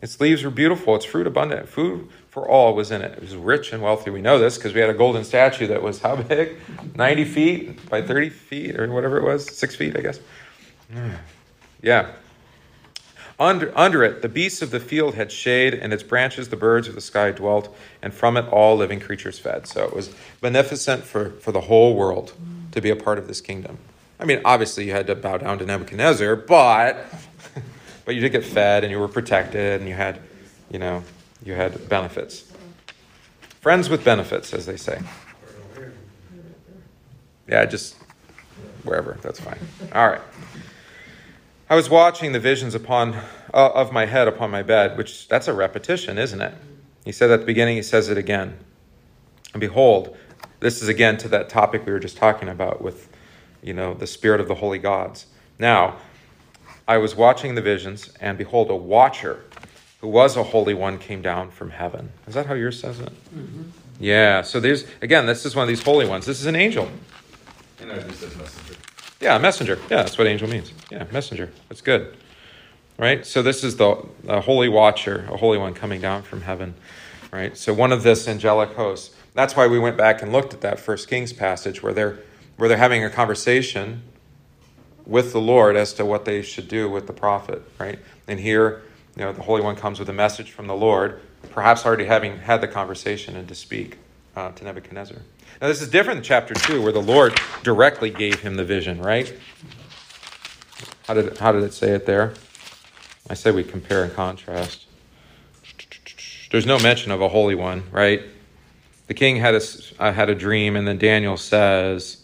Its 0.00 0.18
leaves 0.20 0.42
were 0.42 0.50
beautiful. 0.50 0.96
Its 0.96 1.04
fruit 1.04 1.26
abundant. 1.26 1.68
Food 1.68 2.08
for 2.34 2.48
all 2.48 2.74
was 2.74 2.90
in 2.90 3.00
it. 3.00 3.12
It 3.12 3.20
was 3.20 3.36
rich 3.36 3.72
and 3.72 3.80
wealthy. 3.80 4.10
We 4.10 4.20
know 4.20 4.40
this 4.40 4.58
because 4.58 4.74
we 4.74 4.80
had 4.80 4.90
a 4.90 4.94
golden 4.94 5.22
statue 5.22 5.68
that 5.68 5.84
was 5.84 6.00
how 6.00 6.16
big? 6.16 6.56
90 6.96 7.24
feet 7.26 7.88
by 7.88 8.02
30 8.02 8.28
feet 8.28 8.76
or 8.76 8.92
whatever 8.92 9.18
it 9.18 9.22
was. 9.22 9.46
Six 9.56 9.76
feet, 9.76 9.96
I 9.96 10.00
guess. 10.00 10.20
Yeah. 11.80 12.12
Under, 13.38 13.76
under 13.76 14.02
it, 14.04 14.22
the 14.22 14.28
beasts 14.30 14.62
of 14.62 14.70
the 14.70 14.80
field 14.80 15.16
had 15.16 15.30
shade, 15.30 15.74
and 15.74 15.92
its 15.92 16.02
branches 16.02 16.48
the 16.48 16.56
birds 16.56 16.88
of 16.88 16.94
the 16.94 17.02
sky 17.02 17.30
dwelt, 17.30 17.76
and 18.00 18.14
from 18.14 18.38
it 18.38 18.48
all 18.48 18.74
living 18.74 19.00
creatures 19.00 19.38
fed. 19.38 19.66
So 19.66 19.84
it 19.84 19.94
was 19.94 20.14
beneficent 20.40 21.04
for, 21.04 21.32
for 21.32 21.52
the 21.52 21.60
whole 21.62 21.94
world 21.94 22.32
to 22.72 22.80
be 22.80 22.88
a 22.88 22.96
part 22.96 23.18
of 23.18 23.28
this 23.28 23.42
kingdom. 23.42 23.76
I 24.18 24.24
mean, 24.24 24.40
obviously 24.46 24.86
you 24.86 24.92
had 24.92 25.06
to 25.08 25.14
bow 25.14 25.36
down 25.36 25.58
to 25.58 25.66
Nebuchadnezzar, 25.66 26.36
but 26.36 27.04
but 28.06 28.14
you 28.14 28.22
did 28.22 28.32
get 28.32 28.46
fed 28.46 28.82
and 28.82 28.90
you 28.90 28.98
were 28.98 29.08
protected 29.08 29.80
and 29.80 29.88
you 29.90 29.94
had, 29.94 30.20
you 30.70 30.78
know, 30.78 31.04
you 31.44 31.54
had 31.54 31.88
benefits. 31.88 32.50
Friends 33.60 33.88
with 33.88 34.04
benefits, 34.04 34.52
as 34.52 34.66
they 34.66 34.76
say. 34.76 35.00
Yeah, 37.46 37.64
just 37.66 37.96
wherever, 38.82 39.18
that's 39.22 39.40
fine. 39.40 39.58
All 39.92 40.08
right. 40.08 40.20
I 41.68 41.74
was 41.74 41.90
watching 41.90 42.32
the 42.32 42.40
visions 42.40 42.74
upon 42.74 43.14
uh, 43.54 43.70
of 43.74 43.92
my 43.92 44.06
head 44.06 44.28
upon 44.28 44.50
my 44.50 44.62
bed, 44.62 44.96
which 44.96 45.28
that's 45.28 45.48
a 45.48 45.52
repetition, 45.52 46.18
isn't 46.18 46.40
it? 46.40 46.54
He 47.04 47.12
said 47.12 47.30
at 47.30 47.40
the 47.40 47.46
beginning, 47.46 47.76
he 47.76 47.82
says 47.82 48.08
it 48.08 48.18
again. 48.18 48.58
And 49.52 49.60
behold, 49.60 50.16
this 50.60 50.82
is 50.82 50.88
again 50.88 51.16
to 51.18 51.28
that 51.28 51.48
topic 51.48 51.86
we 51.86 51.92
were 51.92 51.98
just 51.98 52.16
talking 52.16 52.48
about 52.48 52.82
with, 52.82 53.08
you 53.62 53.74
know, 53.74 53.94
the 53.94 54.06
spirit 54.06 54.40
of 54.40 54.48
the 54.48 54.56
holy 54.56 54.78
gods. 54.78 55.26
Now, 55.58 55.96
I 56.88 56.98
was 56.98 57.14
watching 57.14 57.54
the 57.54 57.62
visions, 57.62 58.12
and 58.20 58.36
behold, 58.36 58.70
a 58.70 58.76
watcher 58.76 59.44
who 60.04 60.10
was 60.10 60.36
a 60.36 60.42
holy 60.42 60.74
one 60.74 60.98
came 60.98 61.22
down 61.22 61.50
from 61.50 61.70
heaven. 61.70 62.10
Is 62.26 62.34
that 62.34 62.44
how 62.44 62.52
yours 62.52 62.78
says 62.78 63.00
it? 63.00 63.08
Mm-hmm. 63.34 63.62
Yeah. 63.98 64.42
So 64.42 64.60
there's 64.60 64.84
again, 65.00 65.24
this 65.24 65.46
is 65.46 65.56
one 65.56 65.62
of 65.62 65.68
these 65.68 65.82
holy 65.82 66.06
ones. 66.06 66.26
This 66.26 66.40
is 66.40 66.46
an 66.46 66.54
angel. 66.54 66.90
And 67.80 67.90
I 67.90 68.00
just 68.00 68.20
said 68.20 68.36
messenger. 68.36 68.74
Yeah, 69.18 69.38
messenger. 69.38 69.78
Yeah, 69.90 70.02
that's 70.02 70.18
what 70.18 70.26
angel 70.26 70.46
means. 70.46 70.74
Yeah, 70.90 71.06
messenger. 71.10 71.50
That's 71.70 71.80
good. 71.80 72.18
Right? 72.98 73.24
So 73.24 73.40
this 73.40 73.64
is 73.64 73.78
the 73.78 74.06
a 74.28 74.42
holy 74.42 74.68
watcher, 74.68 75.26
a 75.30 75.38
holy 75.38 75.56
one 75.56 75.72
coming 75.72 76.02
down 76.02 76.20
from 76.20 76.42
heaven. 76.42 76.74
Right? 77.32 77.56
So 77.56 77.72
one 77.72 77.90
of 77.90 78.02
this 78.02 78.28
angelic 78.28 78.74
hosts. 78.74 79.16
That's 79.32 79.56
why 79.56 79.68
we 79.68 79.78
went 79.78 79.96
back 79.96 80.20
and 80.20 80.32
looked 80.32 80.52
at 80.52 80.60
that 80.60 80.78
first 80.78 81.08
Kings 81.08 81.32
passage 81.32 81.82
where 81.82 81.94
they're 81.94 82.18
where 82.58 82.68
they're 82.68 82.76
having 82.76 83.02
a 83.02 83.08
conversation 83.08 84.02
with 85.06 85.32
the 85.32 85.40
Lord 85.40 85.76
as 85.76 85.94
to 85.94 86.04
what 86.04 86.26
they 86.26 86.42
should 86.42 86.68
do 86.68 86.90
with 86.90 87.06
the 87.06 87.14
prophet, 87.14 87.62
right? 87.78 87.98
And 88.28 88.38
here, 88.38 88.82
you 89.16 89.24
know, 89.24 89.32
the 89.32 89.42
Holy 89.42 89.62
One 89.62 89.76
comes 89.76 89.98
with 89.98 90.08
a 90.08 90.12
message 90.12 90.50
from 90.50 90.66
the 90.66 90.74
Lord, 90.74 91.20
perhaps 91.50 91.86
already 91.86 92.04
having 92.04 92.38
had 92.38 92.60
the 92.60 92.68
conversation 92.68 93.36
and 93.36 93.46
to 93.48 93.54
speak 93.54 93.98
uh, 94.34 94.50
to 94.52 94.64
Nebuchadnezzar. 94.64 95.18
Now, 95.60 95.68
this 95.68 95.80
is 95.80 95.88
different 95.88 96.18
than 96.18 96.24
chapter 96.24 96.54
2, 96.54 96.82
where 96.82 96.92
the 96.92 97.02
Lord 97.02 97.38
directly 97.62 98.10
gave 98.10 98.40
him 98.40 98.56
the 98.56 98.64
vision, 98.64 99.00
right? 99.00 99.32
How 101.06 101.14
did, 101.14 101.38
how 101.38 101.52
did 101.52 101.62
it 101.62 101.72
say 101.72 101.90
it 101.90 102.06
there? 102.06 102.34
I 103.30 103.34
say 103.34 103.52
we 103.52 103.62
compare 103.62 104.02
and 104.02 104.12
contrast. 104.12 104.86
There's 106.50 106.66
no 106.66 106.78
mention 106.78 107.12
of 107.12 107.20
a 107.20 107.28
holy 107.28 107.54
one, 107.54 107.84
right? 107.90 108.22
The 109.06 109.14
king 109.14 109.36
had 109.36 109.54
a, 109.54 109.60
uh, 109.98 110.12
had 110.12 110.28
a 110.28 110.34
dream, 110.34 110.76
and 110.76 110.88
then 110.88 110.98
Daniel 110.98 111.36
says, 111.36 112.23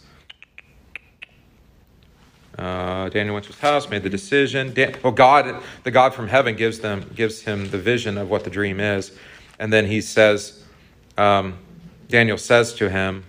uh, 2.61 3.09
Daniel 3.09 3.33
went 3.33 3.45
to 3.45 3.51
his 3.51 3.59
house, 3.59 3.89
made 3.89 4.03
the 4.03 4.09
decision. 4.09 4.73
Dan- 4.73 4.95
well, 5.03 5.13
God, 5.13 5.63
the 5.83 5.91
God 5.91 6.13
from 6.13 6.27
heaven, 6.27 6.55
gives 6.55 6.79
them 6.79 7.09
gives 7.15 7.41
him 7.41 7.69
the 7.71 7.79
vision 7.79 8.17
of 8.17 8.29
what 8.29 8.43
the 8.43 8.49
dream 8.49 8.79
is, 8.79 9.11
and 9.59 9.73
then 9.73 9.87
he 9.87 9.99
says, 10.01 10.63
um, 11.17 11.57
Daniel 12.07 12.37
says 12.37 12.73
to 12.73 12.89
him, 12.89 13.23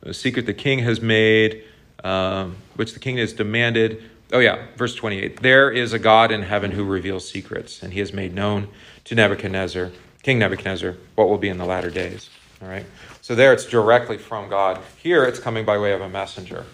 "The 0.00 0.12
secret 0.12 0.46
the 0.46 0.54
king 0.54 0.80
has 0.80 1.00
made, 1.00 1.64
um, 2.04 2.56
which 2.76 2.92
the 2.92 3.00
king 3.00 3.16
has 3.16 3.32
demanded." 3.32 4.02
Oh 4.30 4.40
yeah, 4.40 4.66
verse 4.76 4.94
twenty-eight. 4.94 5.40
There 5.40 5.70
is 5.70 5.94
a 5.94 5.98
God 5.98 6.30
in 6.30 6.42
heaven 6.42 6.70
who 6.72 6.84
reveals 6.84 7.26
secrets, 7.26 7.82
and 7.82 7.92
he 7.94 8.00
has 8.00 8.12
made 8.12 8.34
known 8.34 8.68
to 9.04 9.14
Nebuchadnezzar, 9.14 9.90
King 10.22 10.38
Nebuchadnezzar, 10.38 10.96
what 11.14 11.28
will 11.30 11.38
be 11.38 11.48
in 11.48 11.56
the 11.56 11.64
latter 11.64 11.90
days. 11.90 12.28
All 12.60 12.68
right. 12.68 12.84
So 13.22 13.34
there, 13.34 13.52
it's 13.52 13.64
directly 13.64 14.18
from 14.18 14.50
God. 14.50 14.80
Here, 15.02 15.24
it's 15.24 15.38
coming 15.38 15.64
by 15.64 15.78
way 15.78 15.92
of 15.92 16.02
a 16.02 16.08
messenger. 16.08 16.66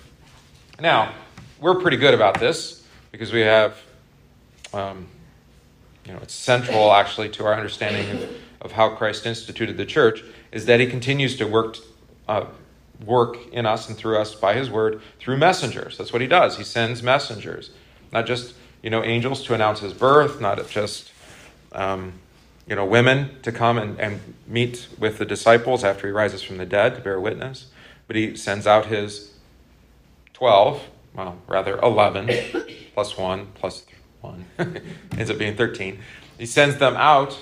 Now, 0.80 1.14
we're 1.60 1.76
pretty 1.76 1.96
good 1.96 2.14
about 2.14 2.40
this 2.40 2.84
because 3.12 3.32
we 3.32 3.42
have, 3.42 3.80
um, 4.72 5.06
you 6.04 6.12
know, 6.12 6.18
it's 6.20 6.34
central 6.34 6.92
actually 6.92 7.28
to 7.30 7.46
our 7.46 7.54
understanding 7.54 8.10
of, 8.10 8.30
of, 8.60 8.72
how 8.72 8.88
Christ 8.90 9.24
instituted 9.24 9.76
the 9.76 9.86
church 9.86 10.24
is 10.50 10.66
that 10.66 10.80
he 10.80 10.86
continues 10.86 11.36
to 11.36 11.46
work, 11.46 11.76
uh, 12.26 12.46
work 13.06 13.36
in 13.52 13.66
us 13.66 13.88
and 13.88 13.96
through 13.96 14.18
us 14.18 14.34
by 14.34 14.54
his 14.54 14.68
word 14.68 15.00
through 15.20 15.36
messengers. 15.36 15.96
That's 15.96 16.12
what 16.12 16.20
he 16.20 16.28
does. 16.28 16.56
He 16.56 16.64
sends 16.64 17.04
messengers, 17.04 17.70
not 18.12 18.26
just, 18.26 18.54
you 18.82 18.90
know, 18.90 19.04
angels 19.04 19.44
to 19.44 19.54
announce 19.54 19.78
his 19.78 19.92
birth, 19.92 20.40
not 20.40 20.68
just, 20.68 21.12
um, 21.70 22.14
you 22.66 22.74
know, 22.74 22.84
women 22.84 23.40
to 23.42 23.52
come 23.52 23.78
and, 23.78 24.00
and 24.00 24.34
meet 24.48 24.88
with 24.98 25.18
the 25.18 25.24
disciples 25.24 25.84
after 25.84 26.08
he 26.08 26.12
rises 26.12 26.42
from 26.42 26.56
the 26.56 26.66
dead 26.66 26.96
to 26.96 27.00
bear 27.00 27.20
witness, 27.20 27.66
but 28.08 28.16
he 28.16 28.34
sends 28.34 28.66
out 28.66 28.86
his 28.86 29.33
12, 30.34 30.82
well, 31.14 31.38
rather 31.46 31.78
11, 31.80 32.28
plus 32.92 33.16
1, 33.16 33.46
plus 33.54 33.86
1, 34.20 34.44
ends 35.16 35.30
up 35.30 35.38
being 35.38 35.56
13. 35.56 35.98
He 36.38 36.46
sends 36.46 36.76
them 36.76 36.94
out, 36.96 37.38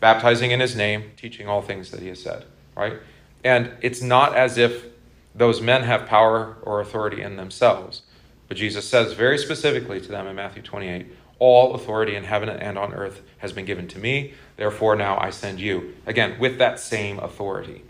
baptizing 0.00 0.52
in 0.52 0.60
his 0.60 0.76
name, 0.76 1.10
teaching 1.16 1.48
all 1.48 1.60
things 1.60 1.90
that 1.90 2.00
he 2.00 2.08
has 2.08 2.22
said, 2.22 2.44
right? 2.76 2.94
And 3.44 3.72
it's 3.82 4.00
not 4.00 4.36
as 4.36 4.56
if 4.56 4.86
those 5.34 5.60
men 5.60 5.82
have 5.82 6.06
power 6.06 6.56
or 6.62 6.80
authority 6.80 7.22
in 7.22 7.36
themselves. 7.36 8.02
But 8.46 8.56
Jesus 8.56 8.88
says 8.88 9.12
very 9.12 9.38
specifically 9.38 10.00
to 10.00 10.08
them 10.08 10.26
in 10.26 10.36
Matthew 10.36 10.62
28 10.62 11.06
All 11.38 11.74
authority 11.74 12.16
in 12.16 12.24
heaven 12.24 12.48
and 12.48 12.78
on 12.78 12.94
earth 12.94 13.22
has 13.38 13.52
been 13.52 13.64
given 13.64 13.86
to 13.88 13.98
me. 13.98 14.34
Therefore, 14.56 14.96
now 14.96 15.18
I 15.20 15.30
send 15.30 15.60
you. 15.60 15.94
Again, 16.06 16.38
with 16.38 16.58
that 16.58 16.80
same 16.80 17.18
authority. 17.18 17.82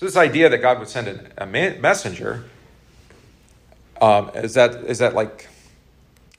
So 0.00 0.06
this 0.06 0.16
idea 0.16 0.48
that 0.48 0.62
God 0.62 0.78
would 0.78 0.88
send 0.88 1.30
a 1.36 1.44
messenger 1.44 2.44
um, 4.00 4.30
is 4.34 4.54
that 4.54 4.76
is 4.86 4.96
that 5.00 5.14
like 5.14 5.46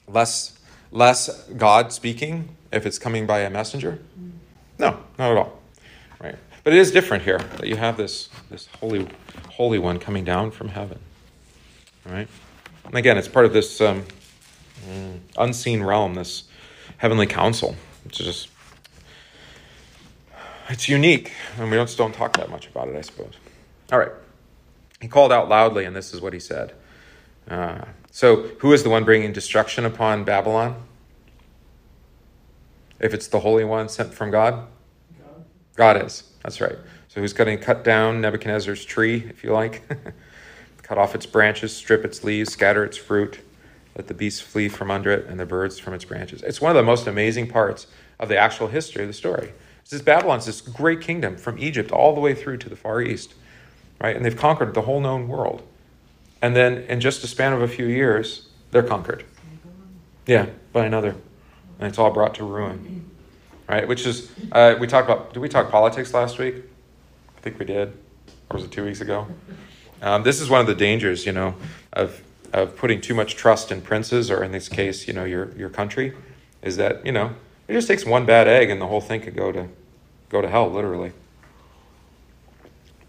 less 0.08 0.58
less 0.90 1.44
God 1.50 1.92
speaking 1.92 2.56
if 2.72 2.86
it's 2.86 2.98
coming 2.98 3.24
by 3.24 3.38
a 3.38 3.50
messenger? 3.50 4.00
No, 4.80 4.98
not 5.16 5.30
at 5.30 5.36
all. 5.36 5.60
Right, 6.20 6.34
but 6.64 6.72
it 6.72 6.80
is 6.80 6.90
different 6.90 7.22
here 7.22 7.38
that 7.38 7.68
you 7.68 7.76
have 7.76 7.96
this 7.96 8.30
this 8.50 8.66
holy 8.80 9.06
holy 9.50 9.78
one 9.78 10.00
coming 10.00 10.24
down 10.24 10.50
from 10.50 10.70
heaven. 10.70 10.98
Right, 12.04 12.26
and 12.84 12.96
again, 12.96 13.16
it's 13.16 13.28
part 13.28 13.46
of 13.46 13.52
this 13.52 13.80
um, 13.80 14.04
unseen 15.38 15.84
realm, 15.84 16.14
this 16.14 16.48
heavenly 16.96 17.28
council. 17.28 17.76
It's 18.06 18.18
just 18.18 18.48
it's 20.68 20.88
unique, 20.88 21.30
and 21.60 21.70
we 21.70 21.76
don't 21.76 21.96
don't 21.96 22.12
talk 22.12 22.36
that 22.38 22.50
much 22.50 22.66
about 22.66 22.88
it, 22.88 22.96
I 22.96 23.02
suppose. 23.02 23.34
All 23.92 23.98
right. 23.98 24.12
He 25.02 25.08
called 25.08 25.32
out 25.32 25.50
loudly, 25.50 25.84
and 25.84 25.94
this 25.94 26.14
is 26.14 26.20
what 26.22 26.32
he 26.32 26.40
said. 26.40 26.72
Uh, 27.46 27.84
so, 28.10 28.48
who 28.60 28.72
is 28.72 28.82
the 28.82 28.88
one 28.88 29.04
bringing 29.04 29.32
destruction 29.32 29.84
upon 29.84 30.24
Babylon? 30.24 30.82
If 32.98 33.12
it's 33.12 33.26
the 33.26 33.40
Holy 33.40 33.64
One 33.64 33.88
sent 33.90 34.14
from 34.14 34.30
God? 34.30 34.66
God, 35.76 36.02
is. 36.02 36.24
That's 36.42 36.60
right. 36.60 36.76
So, 37.08 37.20
who's 37.20 37.34
going 37.34 37.58
to 37.58 37.62
cut 37.62 37.84
down 37.84 38.22
Nebuchadnezzar's 38.22 38.84
tree, 38.84 39.24
if 39.28 39.44
you 39.44 39.52
like? 39.52 39.82
cut 40.82 40.96
off 40.96 41.14
its 41.14 41.26
branches, 41.26 41.76
strip 41.76 42.04
its 42.04 42.24
leaves, 42.24 42.52
scatter 42.52 42.84
its 42.84 42.96
fruit, 42.96 43.40
let 43.96 44.06
the 44.06 44.14
beasts 44.14 44.40
flee 44.40 44.68
from 44.68 44.90
under 44.90 45.10
it, 45.10 45.26
and 45.26 45.38
the 45.38 45.46
birds 45.46 45.78
from 45.78 45.92
its 45.92 46.04
branches. 46.04 46.42
It's 46.42 46.60
one 46.60 46.70
of 46.70 46.76
the 46.76 46.82
most 46.82 47.06
amazing 47.06 47.48
parts 47.48 47.86
of 48.18 48.28
the 48.30 48.38
actual 48.38 48.68
history 48.68 49.02
of 49.02 49.08
the 49.08 49.14
story. 49.14 49.52
This 49.84 49.94
is 49.94 50.02
Babylon's 50.02 50.46
this 50.46 50.62
great 50.62 51.02
kingdom 51.02 51.36
from 51.36 51.58
Egypt 51.58 51.92
all 51.92 52.14
the 52.14 52.20
way 52.20 52.34
through 52.34 52.58
to 52.58 52.68
the 52.68 52.76
Far 52.76 53.02
East, 53.02 53.34
right? 54.02 54.16
And 54.16 54.24
they've 54.24 54.36
conquered 54.36 54.74
the 54.74 54.82
whole 54.82 55.00
known 55.00 55.28
world. 55.28 55.62
And 56.42 56.56
then 56.56 56.78
in 56.88 57.00
just 57.00 57.22
a 57.22 57.28
span 57.28 57.52
of 57.52 57.62
a 57.62 57.68
few 57.68 57.86
years, 57.86 58.48
they're 58.72 58.82
conquered. 58.82 59.24
Yeah, 60.26 60.46
by 60.72 60.84
another. 60.84 61.14
And 61.78 61.88
it's 61.88 61.98
all 61.98 62.10
brought 62.10 62.34
to 62.34 62.44
ruin. 62.44 63.08
Right? 63.68 63.86
Which 63.86 64.04
is, 64.04 64.30
uh, 64.50 64.74
we 64.78 64.88
talked 64.88 65.08
about, 65.08 65.32
did 65.32 65.38
we 65.38 65.48
talk 65.48 65.70
politics 65.70 66.12
last 66.12 66.38
week? 66.38 66.56
I 67.36 67.40
think 67.40 67.60
we 67.60 67.64
did. 67.64 67.92
Or 68.50 68.56
was 68.56 68.64
it 68.64 68.72
two 68.72 68.84
weeks 68.84 69.00
ago? 69.00 69.28
Um, 70.02 70.24
this 70.24 70.40
is 70.40 70.50
one 70.50 70.60
of 70.60 70.66
the 70.66 70.74
dangers, 70.74 71.24
you 71.24 71.32
know, 71.32 71.54
of, 71.92 72.22
of 72.52 72.76
putting 72.76 73.00
too 73.00 73.14
much 73.14 73.36
trust 73.36 73.70
in 73.70 73.80
princes, 73.80 74.32
or 74.32 74.42
in 74.42 74.50
this 74.50 74.68
case, 74.68 75.06
you 75.06 75.14
know, 75.14 75.24
your, 75.24 75.56
your 75.56 75.70
country, 75.70 76.12
is 76.60 76.76
that, 76.76 77.06
you 77.06 77.12
know, 77.12 77.36
it 77.68 77.72
just 77.72 77.86
takes 77.86 78.04
one 78.04 78.26
bad 78.26 78.48
egg 78.48 78.68
and 78.68 78.80
the 78.80 78.88
whole 78.88 79.00
thing 79.00 79.20
could 79.20 79.36
go 79.36 79.52
to, 79.52 79.68
go 80.28 80.42
to 80.42 80.48
hell, 80.48 80.68
literally. 80.68 81.12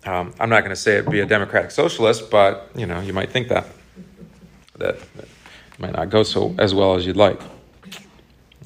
Um, 0.06 0.34
I'm 0.40 0.50
not 0.50 0.62
going 0.62 0.72
to 0.72 0.76
say 0.76 0.98
it 0.98 1.10
be 1.10 1.22
a 1.22 1.26
democratic 1.26 1.72
socialist, 1.72 2.30
but, 2.30 2.70
you 2.76 2.86
know, 2.86 3.00
you 3.00 3.14
might 3.14 3.32
think 3.32 3.48
that. 3.50 3.68
That, 4.78 5.00
that 5.16 5.28
might 5.78 5.94
not 5.94 6.10
go 6.10 6.24
so 6.24 6.56
as 6.58 6.74
well 6.74 6.96
as 6.96 7.06
you'd 7.06 7.16
like. 7.16 7.42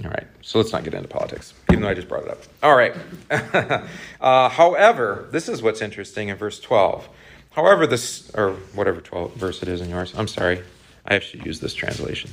All 0.04 0.12
right, 0.12 0.28
so 0.42 0.60
let's 0.60 0.72
not 0.72 0.84
get 0.84 0.94
into 0.94 1.08
politics, 1.08 1.54
even 1.72 1.82
though 1.82 1.90
I 1.90 1.96
just 1.96 2.08
brought 2.08 2.24
it 2.24 2.30
up. 2.30 2.44
All 2.62 2.76
right. 2.76 2.96
uh, 4.22 4.50
however, 4.50 5.28
this 5.32 5.50
is 5.50 5.64
what's 5.64 5.82
interesting 5.82 6.30
in 6.30 6.38
verse 6.38 6.60
12. 6.60 7.08
However, 7.52 7.88
this, 7.88 8.30
or 8.36 8.52
whatever 8.76 9.02
12 9.02 9.34
verse 9.34 9.64
it 9.64 9.70
is 9.70 9.82
in 9.82 9.90
yours, 9.90 10.14
I'm 10.16 10.28
sorry, 10.28 10.62
I 11.06 11.16
actually 11.16 11.46
use 11.46 11.60
this 11.60 11.74
translation. 11.74 12.30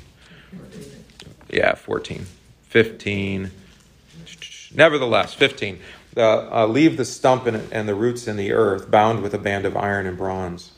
Yeah, 1.48 1.74
14. 1.74 2.26
15. 2.64 3.50
Nevertheless, 4.74 5.32
15. 5.32 5.78
Uh, 6.16 6.66
leave 6.66 6.96
the 6.96 7.04
stump 7.04 7.46
and, 7.46 7.72
and 7.72 7.88
the 7.88 7.94
roots 7.94 8.28
in 8.28 8.36
the 8.36 8.52
earth, 8.52 8.90
bound 8.90 9.22
with 9.22 9.34
a 9.34 9.38
band 9.38 9.66
of 9.66 9.76
iron 9.76 10.06
and 10.06 10.16
bronze. 10.16 10.70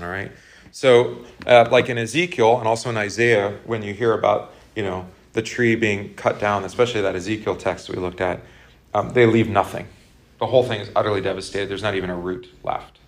All 0.00 0.08
right. 0.08 0.32
So, 0.72 1.24
uh, 1.46 1.68
like 1.70 1.88
in 1.88 1.96
Ezekiel 1.96 2.58
and 2.58 2.66
also 2.66 2.90
in 2.90 2.96
Isaiah, 2.96 3.56
when 3.64 3.82
you 3.82 3.94
hear 3.94 4.12
about, 4.12 4.52
you 4.74 4.82
know, 4.82 5.06
the 5.32 5.42
tree 5.42 5.76
being 5.76 6.14
cut 6.14 6.40
down, 6.40 6.64
especially 6.64 7.02
that 7.02 7.14
Ezekiel 7.14 7.56
text 7.56 7.88
we 7.88 7.96
looked 7.96 8.20
at, 8.20 8.40
um, 8.94 9.10
they 9.10 9.26
leave 9.26 9.48
nothing. 9.48 9.86
The 10.38 10.46
whole 10.46 10.64
thing 10.64 10.80
is 10.80 10.90
utterly 10.96 11.20
devastated. 11.20 11.68
There's 11.68 11.82
not 11.82 11.94
even 11.94 12.10
a 12.10 12.16
root 12.16 12.48
left. 12.64 12.98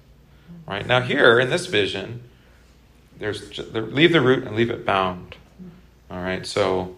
Right 0.66 0.86
now, 0.86 1.00
here 1.00 1.40
in 1.40 1.50
this 1.50 1.66
vision, 1.66 2.22
there's 3.18 3.48
just, 3.48 3.72
leave 3.72 4.12
the 4.12 4.20
root 4.20 4.46
and 4.46 4.54
leave 4.54 4.70
it 4.70 4.84
bound. 4.84 5.36
All 6.10 6.20
right. 6.20 6.46
So 6.46 6.96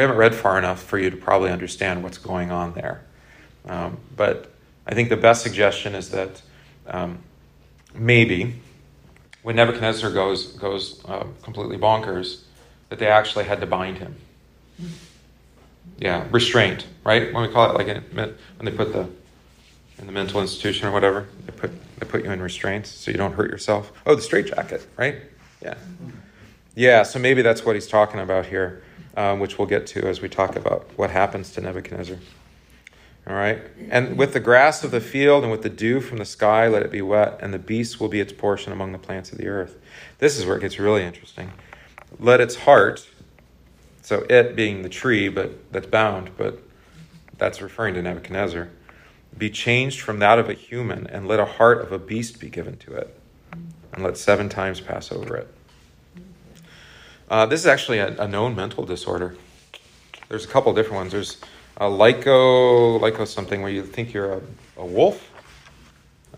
we 0.00 0.02
haven't 0.02 0.16
read 0.16 0.34
far 0.34 0.56
enough 0.56 0.82
for 0.82 0.98
you 0.98 1.10
to 1.10 1.16
probably 1.18 1.50
understand 1.50 2.02
what's 2.02 2.16
going 2.16 2.50
on 2.50 2.72
there. 2.72 3.02
Um, 3.66 3.98
but 4.16 4.50
I 4.86 4.94
think 4.94 5.10
the 5.10 5.16
best 5.18 5.42
suggestion 5.42 5.94
is 5.94 6.08
that 6.12 6.40
um, 6.86 7.18
maybe 7.94 8.54
when 9.42 9.56
Nebuchadnezzar 9.56 10.10
goes 10.10 10.52
goes 10.52 11.04
uh, 11.04 11.26
completely 11.42 11.76
bonkers, 11.76 12.44
that 12.88 12.98
they 12.98 13.08
actually 13.08 13.44
had 13.44 13.60
to 13.60 13.66
bind 13.66 13.98
him. 13.98 14.16
Yeah, 15.98 16.26
restraint, 16.30 16.86
right? 17.04 17.30
When 17.34 17.46
we 17.46 17.52
call 17.52 17.70
it 17.70 17.74
like 17.76 17.88
in, 17.88 18.02
when 18.14 18.34
they 18.62 18.70
put 18.70 18.94
the 18.94 19.06
in 19.98 20.06
the 20.06 20.12
mental 20.12 20.40
institution 20.40 20.88
or 20.88 20.92
whatever, 20.92 21.28
they 21.44 21.52
put 21.52 21.72
they 21.98 22.06
put 22.06 22.24
you 22.24 22.30
in 22.30 22.40
restraints 22.40 22.88
so 22.90 23.10
you 23.10 23.18
don't 23.18 23.34
hurt 23.34 23.50
yourself. 23.50 23.92
Oh, 24.06 24.14
the 24.14 24.22
straitjacket, 24.22 24.86
right? 24.96 25.16
Yeah, 25.60 25.74
yeah. 26.74 27.02
So 27.02 27.18
maybe 27.18 27.42
that's 27.42 27.66
what 27.66 27.74
he's 27.74 27.86
talking 27.86 28.18
about 28.18 28.46
here, 28.46 28.82
um, 29.16 29.40
which 29.40 29.58
we'll 29.58 29.68
get 29.68 29.86
to 29.88 30.06
as 30.06 30.20
we 30.20 30.28
talk 30.28 30.56
about 30.56 30.88
what 30.96 31.10
happens 31.10 31.52
to 31.52 31.60
Nebuchadnezzar. 31.60 32.16
All 33.26 33.34
right. 33.34 33.60
And 33.90 34.16
with 34.16 34.32
the 34.32 34.40
grass 34.40 34.82
of 34.82 34.90
the 34.90 35.00
field 35.00 35.42
and 35.42 35.52
with 35.52 35.62
the 35.62 35.68
dew 35.68 36.00
from 36.00 36.18
the 36.18 36.24
sky, 36.24 36.66
let 36.68 36.82
it 36.82 36.90
be 36.90 37.02
wet, 37.02 37.38
and 37.40 37.52
the 37.52 37.58
beast 37.58 38.00
will 38.00 38.08
be 38.08 38.20
its 38.20 38.32
portion 38.32 38.72
among 38.72 38.92
the 38.92 38.98
plants 38.98 39.30
of 39.30 39.38
the 39.38 39.46
earth. 39.46 39.76
This 40.18 40.38
is 40.38 40.46
where 40.46 40.56
it 40.56 40.60
gets 40.60 40.78
really 40.78 41.04
interesting. 41.04 41.52
Let 42.18 42.40
its 42.40 42.56
heart, 42.56 43.08
so 44.02 44.26
it 44.28 44.56
being 44.56 44.82
the 44.82 44.88
tree, 44.88 45.28
but 45.28 45.72
that's 45.72 45.86
bound, 45.86 46.30
but 46.36 46.62
that's 47.36 47.60
referring 47.60 47.94
to 47.94 48.02
Nebuchadnezzar, 48.02 48.68
be 49.36 49.50
changed 49.50 50.00
from 50.00 50.18
that 50.18 50.38
of 50.38 50.48
a 50.48 50.54
human, 50.54 51.06
and 51.06 51.28
let 51.28 51.38
a 51.38 51.44
heart 51.44 51.80
of 51.82 51.92
a 51.92 51.98
beast 51.98 52.40
be 52.40 52.48
given 52.48 52.76
to 52.78 52.94
it, 52.94 53.16
and 53.92 54.02
let 54.02 54.16
seven 54.16 54.48
times 54.48 54.80
pass 54.80 55.12
over 55.12 55.36
it. 55.36 55.54
Uh, 57.30 57.46
this 57.46 57.60
is 57.60 57.66
actually 57.66 57.98
a, 57.98 58.08
a 58.20 58.26
known 58.26 58.56
mental 58.56 58.84
disorder. 58.84 59.36
There's 60.28 60.44
a 60.44 60.48
couple 60.48 60.74
different 60.74 60.96
ones. 60.96 61.12
There's 61.12 61.38
a 61.76 61.84
lyco, 61.84 63.00
lyco 63.00 63.26
something 63.26 63.62
where 63.62 63.70
you 63.70 63.84
think 63.84 64.12
you're 64.12 64.32
a, 64.34 64.40
a 64.76 64.84
wolf. 64.84 65.30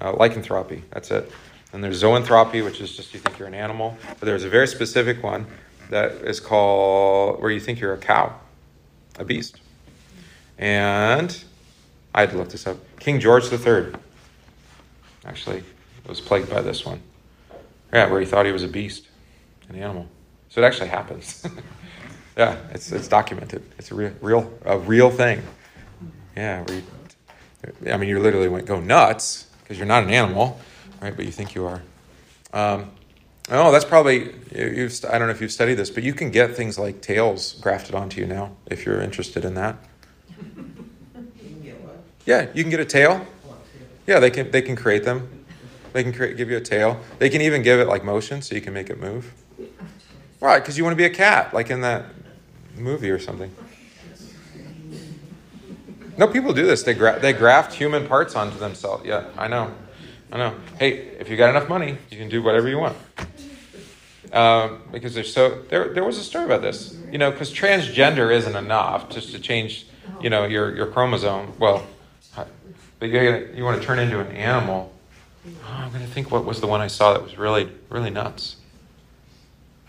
Uh, 0.00 0.12
lycanthropy, 0.12 0.82
that's 0.90 1.10
it. 1.10 1.30
And 1.72 1.82
there's 1.82 2.02
zoanthropy, 2.02 2.62
which 2.62 2.80
is 2.82 2.94
just 2.94 3.14
you 3.14 3.20
think 3.20 3.38
you're 3.38 3.48
an 3.48 3.54
animal. 3.54 3.96
But 4.06 4.20
there's 4.26 4.44
a 4.44 4.50
very 4.50 4.66
specific 4.66 5.22
one 5.22 5.46
that 5.88 6.12
is 6.12 6.40
called 6.40 7.40
where 7.40 7.50
you 7.50 7.60
think 7.60 7.80
you're 7.80 7.94
a 7.94 7.98
cow, 7.98 8.38
a 9.18 9.24
beast. 9.24 9.60
And 10.58 11.42
I 12.14 12.20
had 12.20 12.30
to 12.30 12.36
look 12.36 12.50
this 12.50 12.66
up. 12.66 12.76
King 13.00 13.18
George 13.18 13.50
III 13.50 13.94
actually 15.24 15.62
was 16.06 16.20
plagued 16.20 16.50
by 16.50 16.60
this 16.60 16.84
one. 16.84 17.00
Yeah, 17.92 18.10
where 18.10 18.20
he 18.20 18.26
thought 18.26 18.44
he 18.44 18.52
was 18.52 18.62
a 18.62 18.68
beast, 18.68 19.08
an 19.70 19.76
animal. 19.76 20.08
So 20.52 20.60
it 20.60 20.66
actually 20.66 20.88
happens. 20.88 21.46
Yeah, 22.34 22.56
it's 22.70 22.90
it's 22.90 23.08
documented. 23.08 23.62
It's 23.78 23.90
a 23.90 23.94
real 23.94 24.12
real 24.22 24.58
a 24.64 24.78
real 24.78 25.10
thing. 25.10 25.42
Yeah, 26.34 26.64
you, 26.66 27.92
I 27.92 27.98
mean, 27.98 28.08
you 28.08 28.20
literally 28.20 28.48
went 28.48 28.64
go 28.64 28.80
nuts 28.80 29.48
because 29.60 29.76
you're 29.76 29.86
not 29.86 30.04
an 30.04 30.08
animal, 30.08 30.58
right? 31.02 31.14
But 31.14 31.26
you 31.26 31.30
think 31.30 31.54
you 31.54 31.66
are. 31.66 31.82
Um, 32.54 32.90
oh, 33.50 33.70
that's 33.70 33.84
probably 33.84 34.34
you've. 34.54 34.98
I 35.04 35.18
don't 35.18 35.28
know 35.28 35.34
if 35.34 35.42
you've 35.42 35.52
studied 35.52 35.74
this, 35.74 35.90
but 35.90 36.04
you 36.04 36.14
can 36.14 36.30
get 36.30 36.56
things 36.56 36.78
like 36.78 37.02
tails 37.02 37.52
grafted 37.60 37.94
onto 37.94 38.22
you 38.22 38.26
now 38.26 38.52
if 38.64 38.86
you're 38.86 39.02
interested 39.02 39.44
in 39.44 39.52
that. 39.56 39.76
Yeah, 42.24 42.46
you 42.54 42.64
can 42.64 42.70
get 42.70 42.80
a 42.80 42.86
tail. 42.86 43.26
Yeah, 44.06 44.20
they 44.20 44.30
can 44.30 44.50
they 44.50 44.62
can 44.62 44.76
create 44.76 45.04
them. 45.04 45.44
They 45.92 46.02
can 46.02 46.14
create, 46.14 46.38
give 46.38 46.48
you 46.48 46.56
a 46.56 46.62
tail. 46.62 46.98
They 47.18 47.28
can 47.28 47.42
even 47.42 47.62
give 47.62 47.78
it 47.78 47.88
like 47.88 48.04
motion 48.04 48.40
so 48.40 48.54
you 48.54 48.62
can 48.62 48.72
make 48.72 48.88
it 48.88 48.98
move. 48.98 49.34
Right, 50.42 50.58
because 50.58 50.76
you 50.76 50.82
want 50.82 50.94
to 50.94 50.96
be 50.96 51.04
a 51.04 51.10
cat, 51.10 51.54
like 51.54 51.70
in 51.70 51.82
that 51.82 52.04
movie 52.76 53.10
or 53.10 53.20
something. 53.20 53.54
No, 56.18 56.26
people 56.26 56.52
do 56.52 56.66
this. 56.66 56.82
They 56.82 56.94
gra- 56.94 57.20
they 57.20 57.32
graft 57.32 57.72
human 57.72 58.08
parts 58.08 58.34
onto 58.34 58.58
themselves. 58.58 59.06
Yeah, 59.06 59.28
I 59.38 59.46
know, 59.46 59.72
I 60.32 60.38
know. 60.38 60.56
Hey, 60.80 60.94
if 61.20 61.30
you 61.30 61.36
got 61.36 61.50
enough 61.50 61.68
money, 61.68 61.96
you 62.10 62.18
can 62.18 62.28
do 62.28 62.42
whatever 62.42 62.68
you 62.68 62.78
want. 62.78 62.96
Um, 64.32 64.82
because 64.90 65.14
there's 65.14 65.32
so 65.32 65.62
there 65.68 65.94
there 65.94 66.02
was 66.02 66.18
a 66.18 66.24
story 66.24 66.46
about 66.46 66.60
this. 66.60 66.98
You 67.12 67.18
know, 67.18 67.30
because 67.30 67.54
transgender 67.54 68.34
isn't 68.34 68.56
enough 68.56 69.10
just 69.10 69.30
to 69.30 69.38
change. 69.38 69.86
You 70.20 70.28
know, 70.28 70.44
your 70.44 70.74
your 70.74 70.88
chromosome. 70.88 71.52
Well, 71.60 71.86
but 72.98 73.08
you 73.08 73.48
you 73.54 73.62
want 73.62 73.80
to 73.80 73.86
turn 73.86 74.00
into 74.00 74.18
an 74.18 74.32
animal. 74.32 74.92
Oh, 75.46 75.50
I'm 75.72 75.90
going 75.92 76.04
to 76.04 76.10
think 76.10 76.32
what 76.32 76.44
was 76.44 76.60
the 76.60 76.66
one 76.66 76.80
I 76.80 76.88
saw 76.88 77.12
that 77.12 77.22
was 77.22 77.38
really 77.38 77.70
really 77.90 78.10
nuts. 78.10 78.56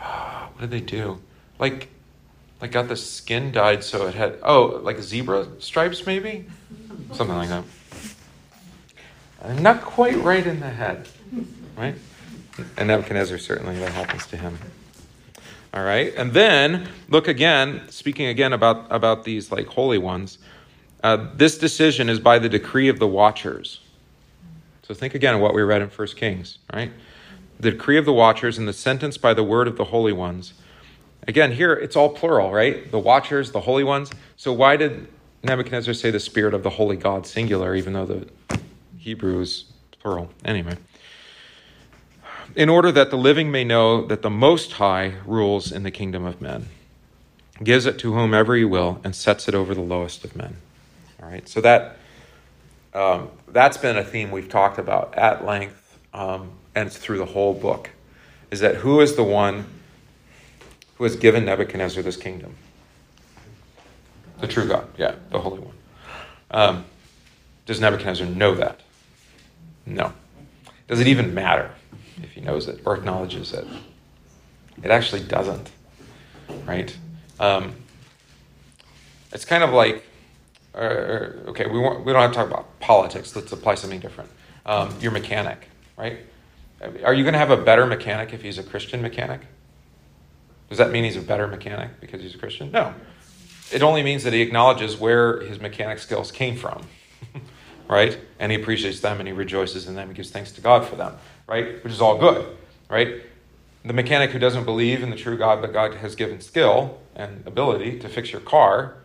What 0.03 0.61
did 0.61 0.71
they 0.71 0.81
do? 0.81 1.19
Like 1.59 1.89
like 2.61 2.71
got 2.71 2.87
the 2.87 2.95
skin 2.95 3.51
dyed 3.51 3.83
so 3.83 4.07
it 4.07 4.13
had 4.13 4.37
oh 4.43 4.79
like 4.83 4.99
zebra 5.01 5.47
stripes 5.59 6.05
maybe? 6.05 6.45
Something 7.13 7.35
like 7.35 7.49
that. 7.49 7.63
Uh, 9.41 9.53
not 9.53 9.81
quite 9.81 10.15
right 10.17 10.45
in 10.45 10.59
the 10.59 10.69
head 10.69 11.07
right? 11.75 11.95
And 12.77 12.87
nebuchadnezzar 12.87 13.37
certainly 13.37 13.77
that 13.79 13.91
happens 13.91 14.25
to 14.27 14.37
him. 14.37 14.57
All 15.73 15.83
right 15.83 16.13
and 16.15 16.33
then 16.33 16.87
look 17.09 17.27
again 17.27 17.81
speaking 17.89 18.27
again 18.27 18.53
about 18.53 18.85
about 18.89 19.23
these 19.23 19.51
like 19.51 19.67
holy 19.67 19.97
ones. 19.97 20.37
Uh, 21.03 21.27
this 21.35 21.57
decision 21.57 22.07
is 22.09 22.19
by 22.19 22.39
the 22.39 22.47
decree 22.47 22.87
of 22.87 22.99
the 22.99 23.07
watchers. 23.07 23.81
So 24.83 24.93
think 24.93 25.15
again 25.15 25.35
of 25.35 25.41
what 25.41 25.53
we 25.53 25.61
read 25.61 25.81
in 25.81 25.89
First 25.89 26.15
kings 26.15 26.59
right 26.73 26.91
the 27.59 27.71
decree 27.71 27.97
of 27.97 28.05
the 28.05 28.13
watchers 28.13 28.57
and 28.57 28.67
the 28.67 28.73
sentence 28.73 29.17
by 29.17 29.33
the 29.33 29.43
word 29.43 29.67
of 29.67 29.77
the 29.77 29.85
holy 29.85 30.13
ones 30.13 30.53
Again, 31.27 31.53
here 31.53 31.73
it's 31.73 31.95
all 31.95 32.09
plural, 32.09 32.51
right? 32.51 32.89
The 32.91 32.99
watchers, 32.99 33.51
the 33.51 33.61
holy 33.61 33.83
ones. 33.83 34.11
So 34.35 34.51
why 34.51 34.75
did 34.75 35.07
Nebuchadnezzar 35.43 35.93
say 35.93 36.11
the 36.11 36.19
spirit 36.19 36.53
of 36.53 36.63
the 36.63 36.71
holy 36.71 36.97
God 36.97 37.25
singular, 37.25 37.75
even 37.75 37.93
though 37.93 38.05
the 38.05 38.27
Hebrew 38.97 39.39
is 39.39 39.65
plural? 39.99 40.29
Anyway. 40.43 40.75
In 42.55 42.69
order 42.69 42.91
that 42.91 43.09
the 43.09 43.17
living 43.17 43.51
may 43.51 43.63
know 43.63 44.05
that 44.05 44.21
the 44.21 44.29
Most 44.29 44.73
High 44.73 45.13
rules 45.25 45.71
in 45.71 45.83
the 45.83 45.91
kingdom 45.91 46.25
of 46.25 46.41
men, 46.41 46.67
gives 47.63 47.85
it 47.85 47.97
to 47.99 48.13
whomever 48.13 48.55
he 48.55 48.65
will, 48.65 48.99
and 49.03 49.15
sets 49.15 49.47
it 49.47 49.55
over 49.55 49.73
the 49.73 49.81
lowest 49.81 50.25
of 50.25 50.35
men. 50.35 50.57
All 51.21 51.29
right, 51.29 51.47
so 51.47 51.61
that 51.61 51.97
um, 52.93 53.29
that's 53.47 53.77
been 53.77 53.97
a 53.97 54.03
theme 54.03 54.29
we've 54.29 54.49
talked 54.49 54.77
about 54.77 55.15
at 55.15 55.45
length 55.45 55.82
um, 56.13 56.51
and 56.75 56.87
it's 56.87 56.97
through 56.97 57.17
the 57.17 57.25
whole 57.25 57.53
book, 57.53 57.89
is 58.51 58.59
that 58.59 58.75
who 58.75 59.01
is 59.01 59.15
the 59.15 59.23
one 59.23 59.65
who 60.95 61.03
has 61.03 61.15
given 61.15 61.45
Nebuchadnezzar 61.45 62.03
this 62.03 62.17
kingdom? 62.17 62.55
The 64.39 64.47
true 64.47 64.67
God, 64.67 64.87
yeah, 64.97 65.15
the 65.31 65.39
Holy 65.39 65.59
One. 65.59 65.75
Um, 66.51 66.85
does 67.65 67.79
Nebuchadnezzar 67.79 68.27
know 68.27 68.55
that? 68.55 68.81
No. 69.85 70.13
Does 70.87 70.99
it 70.99 71.07
even 71.07 71.33
matter 71.33 71.71
if 72.21 72.31
he 72.31 72.41
knows 72.41 72.67
it 72.67 72.81
or 72.85 72.95
acknowledges 72.95 73.53
it? 73.53 73.65
It 74.83 74.91
actually 74.91 75.23
doesn't, 75.23 75.71
right? 76.65 76.95
Um, 77.39 77.73
it's 79.31 79.45
kind 79.45 79.63
of 79.63 79.71
like, 79.71 80.03
uh, 80.75 81.47
okay, 81.47 81.67
we, 81.67 81.79
want, 81.79 82.05
we 82.05 82.11
don't 82.11 82.21
have 82.21 82.31
to 82.31 82.35
talk 82.35 82.47
about 82.47 82.79
politics. 82.79 83.35
Let's 83.35 83.51
apply 83.51 83.75
something 83.75 83.99
different. 83.99 84.29
Um, 84.65 84.93
your 84.99 85.11
mechanic, 85.11 85.69
right? 85.97 86.19
Are 87.03 87.13
you 87.13 87.23
going 87.23 87.33
to 87.33 87.39
have 87.39 87.51
a 87.51 87.57
better 87.57 87.85
mechanic 87.85 88.33
if 88.33 88.41
he's 88.41 88.57
a 88.57 88.63
Christian 88.63 89.01
mechanic? 89.01 89.41
Does 90.69 90.77
that 90.79 90.91
mean 90.91 91.03
he's 91.03 91.15
a 91.15 91.21
better 91.21 91.47
mechanic 91.47 91.99
because 92.01 92.21
he's 92.21 92.35
a 92.35 92.37
Christian? 92.37 92.71
No. 92.71 92.93
It 93.71 93.83
only 93.83 94.03
means 94.03 94.23
that 94.23 94.33
he 94.33 94.41
acknowledges 94.41 94.97
where 94.97 95.41
his 95.41 95.59
mechanic 95.59 95.99
skills 95.99 96.31
came 96.31 96.57
from, 96.57 96.87
right? 97.87 98.17
And 98.39 98.51
he 98.51 98.59
appreciates 98.59 98.99
them 98.99 99.19
and 99.19 99.27
he 99.27 99.33
rejoices 99.33 99.87
in 99.87 99.95
them. 99.95 100.09
He 100.09 100.13
gives 100.13 100.31
thanks 100.31 100.51
to 100.53 100.61
God 100.61 100.85
for 100.85 100.95
them, 100.95 101.15
right? 101.47 101.83
Which 101.83 101.93
is 101.93 102.01
all 102.01 102.17
good, 102.17 102.57
right? 102.89 103.21
The 103.85 103.93
mechanic 103.93 104.31
who 104.31 104.39
doesn't 104.39 104.65
believe 104.65 105.03
in 105.03 105.09
the 105.09 105.15
true 105.15 105.37
God, 105.37 105.61
but 105.61 105.73
God 105.73 105.95
has 105.95 106.15
given 106.15 106.41
skill 106.41 106.99
and 107.15 107.45
ability 107.45 107.99
to 107.99 108.09
fix 108.09 108.31
your 108.31 108.41
car, 108.41 108.95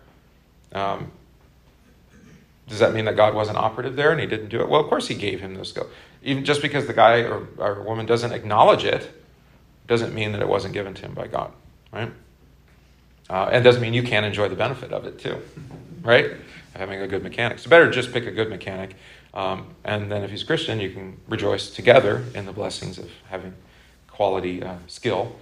um, 0.72 1.10
does 2.68 2.78
that 2.80 2.94
mean 2.94 3.06
that 3.06 3.16
God 3.16 3.34
wasn't 3.34 3.58
operative 3.58 3.96
there 3.96 4.10
and 4.10 4.20
he 4.20 4.26
didn't 4.26 4.48
do 4.48 4.60
it? 4.60 4.68
Well, 4.68 4.80
of 4.80 4.88
course 4.88 5.08
he 5.08 5.14
gave 5.14 5.40
him 5.40 5.54
those 5.54 5.70
skills. 5.70 5.90
Even 6.22 6.44
just 6.44 6.62
because 6.62 6.86
the 6.86 6.92
guy 6.92 7.20
or, 7.20 7.48
or 7.58 7.82
woman 7.82 8.06
doesn't 8.06 8.32
acknowledge 8.32 8.84
it, 8.84 9.10
doesn't 9.86 10.14
mean 10.14 10.32
that 10.32 10.40
it 10.40 10.48
wasn't 10.48 10.74
given 10.74 10.94
to 10.94 11.02
him 11.02 11.14
by 11.14 11.26
God, 11.26 11.50
right? 11.92 12.12
Uh, 13.30 13.48
and 13.52 13.64
doesn't 13.64 13.82
mean 13.82 13.94
you 13.94 14.02
can't 14.02 14.26
enjoy 14.26 14.48
the 14.48 14.56
benefit 14.56 14.92
of 14.92 15.06
it 15.06 15.18
too, 15.18 15.38
right? 16.02 16.32
Having 16.74 17.00
a 17.00 17.08
good 17.08 17.22
mechanic. 17.22 17.58
So 17.58 17.70
better 17.70 17.90
just 17.90 18.12
pick 18.12 18.26
a 18.26 18.30
good 18.30 18.50
mechanic. 18.50 18.96
Um, 19.34 19.74
and 19.84 20.10
then 20.10 20.22
if 20.24 20.30
he's 20.30 20.42
Christian, 20.42 20.80
you 20.80 20.90
can 20.90 21.18
rejoice 21.28 21.70
together 21.70 22.24
in 22.34 22.46
the 22.46 22.52
blessings 22.52 22.98
of 22.98 23.10
having 23.28 23.54
quality 24.08 24.62
uh, 24.62 24.76
skill. 24.86 25.36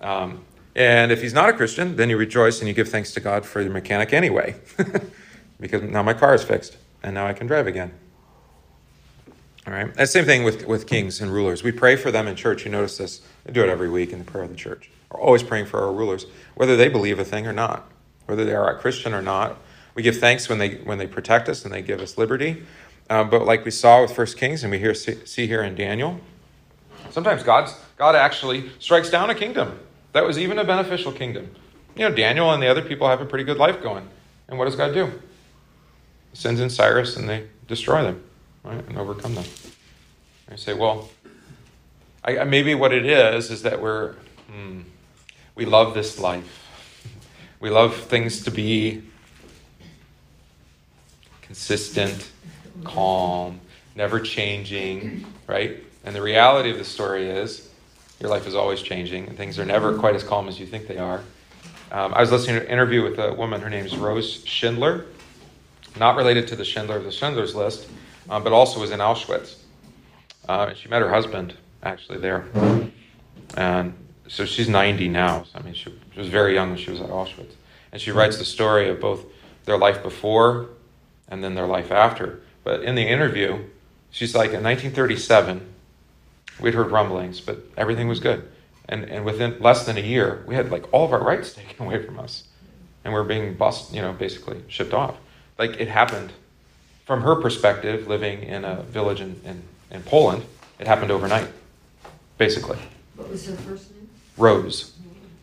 Um, 0.00 0.44
and 0.76 1.12
if 1.12 1.22
he's 1.22 1.34
not 1.34 1.48
a 1.48 1.52
Christian, 1.52 1.96
then 1.96 2.10
you 2.10 2.16
rejoice 2.16 2.58
and 2.60 2.68
you 2.68 2.74
give 2.74 2.88
thanks 2.88 3.12
to 3.14 3.20
God 3.20 3.46
for 3.46 3.62
the 3.62 3.70
mechanic 3.70 4.12
anyway, 4.12 4.56
because 5.60 5.82
now 5.82 6.02
my 6.02 6.14
car 6.14 6.34
is 6.34 6.42
fixed 6.42 6.76
and 7.02 7.14
now 7.14 7.26
I 7.26 7.32
can 7.32 7.46
drive 7.46 7.66
again. 7.66 7.92
All 9.66 9.72
right. 9.72 9.90
And 9.96 10.08
same 10.08 10.24
thing 10.24 10.44
with, 10.44 10.66
with 10.66 10.86
kings 10.86 11.20
and 11.20 11.32
rulers. 11.32 11.62
We 11.62 11.72
pray 11.72 11.96
for 11.96 12.10
them 12.10 12.26
in 12.26 12.36
church. 12.36 12.64
You 12.64 12.70
notice 12.70 12.98
this. 12.98 13.22
I 13.48 13.52
do 13.52 13.62
it 13.62 13.68
every 13.68 13.88
week 13.88 14.12
in 14.12 14.18
the 14.18 14.24
prayer 14.24 14.44
of 14.44 14.50
the 14.50 14.56
church. 14.56 14.90
We're 15.10 15.20
always 15.20 15.42
praying 15.42 15.66
for 15.66 15.80
our 15.80 15.92
rulers, 15.92 16.26
whether 16.54 16.76
they 16.76 16.88
believe 16.88 17.18
a 17.18 17.24
thing 17.24 17.46
or 17.46 17.52
not, 17.52 17.88
whether 18.26 18.44
they 18.44 18.54
are 18.54 18.76
a 18.76 18.78
Christian 18.78 19.14
or 19.14 19.22
not. 19.22 19.58
We 19.94 20.02
give 20.02 20.18
thanks 20.18 20.48
when 20.48 20.58
they 20.58 20.76
when 20.78 20.98
they 20.98 21.06
protect 21.06 21.48
us 21.48 21.64
and 21.64 21.72
they 21.72 21.80
give 21.80 22.00
us 22.00 22.18
liberty. 22.18 22.64
Um, 23.08 23.30
but 23.30 23.46
like 23.46 23.64
we 23.64 23.70
saw 23.70 24.02
with 24.02 24.12
First 24.12 24.36
Kings, 24.36 24.64
and 24.64 24.70
we 24.70 24.78
hear 24.78 24.92
see, 24.92 25.24
see 25.24 25.46
here 25.46 25.62
in 25.62 25.76
Daniel, 25.76 26.20
sometimes 27.10 27.42
God's 27.42 27.78
God 27.96 28.16
actually 28.16 28.70
strikes 28.80 29.08
down 29.08 29.30
a 29.30 29.34
kingdom 29.34 29.78
that 30.12 30.24
was 30.24 30.38
even 30.38 30.58
a 30.58 30.64
beneficial 30.64 31.12
kingdom. 31.12 31.54
You 31.96 32.08
know, 32.08 32.14
Daniel 32.14 32.50
and 32.50 32.62
the 32.62 32.66
other 32.66 32.82
people 32.82 33.08
have 33.08 33.20
a 33.20 33.26
pretty 33.26 33.44
good 33.44 33.58
life 33.58 33.80
going. 33.82 34.08
And 34.48 34.58
what 34.58 34.64
does 34.64 34.76
God 34.76 34.92
do? 34.94 35.12
Sends 36.34 36.60
in 36.60 36.68
Cyrus 36.68 37.16
and 37.16 37.28
they 37.28 37.46
destroy 37.66 38.02
them, 38.02 38.22
right? 38.62 38.86
And 38.86 38.98
overcome 38.98 39.34
them. 39.36 39.44
I 40.50 40.56
say, 40.56 40.74
well, 40.74 41.08
I, 42.24 42.44
maybe 42.44 42.74
what 42.74 42.92
it 42.92 43.06
is 43.06 43.50
is 43.50 43.62
that 43.62 43.80
we're, 43.80 44.14
hmm, 44.50 44.82
we 45.54 45.64
love 45.64 45.94
this 45.94 46.18
life. 46.18 46.60
We 47.60 47.70
love 47.70 47.96
things 47.96 48.44
to 48.44 48.50
be 48.50 49.04
consistent, 51.40 52.30
calm, 52.82 53.58
never 53.94 54.20
changing, 54.20 55.24
right? 55.46 55.82
And 56.04 56.14
the 56.14 56.20
reality 56.20 56.70
of 56.70 56.76
the 56.76 56.84
story 56.84 57.30
is 57.30 57.70
your 58.20 58.28
life 58.28 58.46
is 58.46 58.54
always 58.54 58.82
changing, 58.82 59.28
and 59.28 59.36
things 59.36 59.58
are 59.58 59.64
never 59.64 59.96
quite 59.96 60.14
as 60.14 60.22
calm 60.22 60.48
as 60.48 60.60
you 60.60 60.66
think 60.66 60.88
they 60.88 60.98
are. 60.98 61.22
Um, 61.90 62.12
I 62.12 62.20
was 62.20 62.30
listening 62.30 62.56
to 62.56 62.66
an 62.66 62.72
interview 62.72 63.02
with 63.02 63.18
a 63.18 63.32
woman, 63.32 63.62
her 63.62 63.70
name 63.70 63.86
is 63.86 63.96
Rose 63.96 64.44
Schindler, 64.44 65.06
not 65.96 66.16
related 66.16 66.48
to 66.48 66.56
the 66.56 66.64
Schindler 66.64 66.96
of 66.96 67.04
the 67.04 67.12
Schindler's 67.12 67.54
List, 67.54 67.88
um, 68.28 68.42
but 68.42 68.52
also 68.52 68.80
was 68.80 68.90
in 68.90 69.00
Auschwitz. 69.00 69.56
Uh, 70.48 70.74
she 70.74 70.88
met 70.88 71.02
her 71.02 71.10
husband 71.10 71.54
actually 71.82 72.18
there. 72.18 72.44
And 73.56 73.94
so 74.28 74.44
she's 74.44 74.68
90 74.68 75.08
now. 75.08 75.44
So, 75.44 75.58
I 75.58 75.62
mean, 75.62 75.74
she, 75.74 75.92
she 76.12 76.18
was 76.18 76.28
very 76.28 76.54
young 76.54 76.70
when 76.70 76.78
she 76.78 76.90
was 76.90 77.00
at 77.00 77.08
Auschwitz. 77.08 77.52
And 77.92 78.00
she 78.00 78.10
writes 78.10 78.38
the 78.38 78.44
story 78.44 78.88
of 78.88 79.00
both 79.00 79.24
their 79.64 79.78
life 79.78 80.02
before 80.02 80.70
and 81.28 81.44
then 81.44 81.54
their 81.54 81.66
life 81.66 81.90
after. 81.90 82.40
But 82.64 82.82
in 82.82 82.94
the 82.94 83.06
interview, 83.06 83.64
she's 84.10 84.34
like, 84.34 84.50
in 84.52 84.62
1937, 84.62 85.74
We'd 86.60 86.74
heard 86.74 86.90
rumblings, 86.90 87.40
but 87.40 87.58
everything 87.76 88.08
was 88.08 88.20
good. 88.20 88.48
And, 88.88 89.04
and 89.04 89.24
within 89.24 89.58
less 89.60 89.86
than 89.86 89.96
a 89.96 90.00
year, 90.00 90.44
we 90.46 90.54
had 90.54 90.70
like 90.70 90.92
all 90.92 91.04
of 91.04 91.12
our 91.12 91.22
rights 91.22 91.52
taken 91.54 91.86
away 91.86 92.04
from 92.04 92.18
us. 92.18 92.44
And 93.04 93.12
we 93.12 93.20
are 93.20 93.24
being 93.24 93.54
bust, 93.54 93.92
you 93.92 94.00
know, 94.00 94.12
basically 94.12 94.62
shipped 94.68 94.94
off. 94.94 95.16
Like 95.58 95.80
it 95.80 95.88
happened 95.88 96.32
from 97.04 97.22
her 97.22 97.36
perspective, 97.36 98.06
living 98.06 98.42
in 98.42 98.64
a 98.64 98.82
village 98.82 99.20
in, 99.20 99.40
in, 99.44 99.62
in 99.90 100.02
Poland, 100.02 100.44
it 100.78 100.86
happened 100.86 101.10
overnight, 101.10 101.48
basically. 102.38 102.78
What 103.14 103.28
was 103.28 103.46
her 103.46 103.56
first 103.56 103.94
name? 103.94 104.08
Rose. 104.36 104.92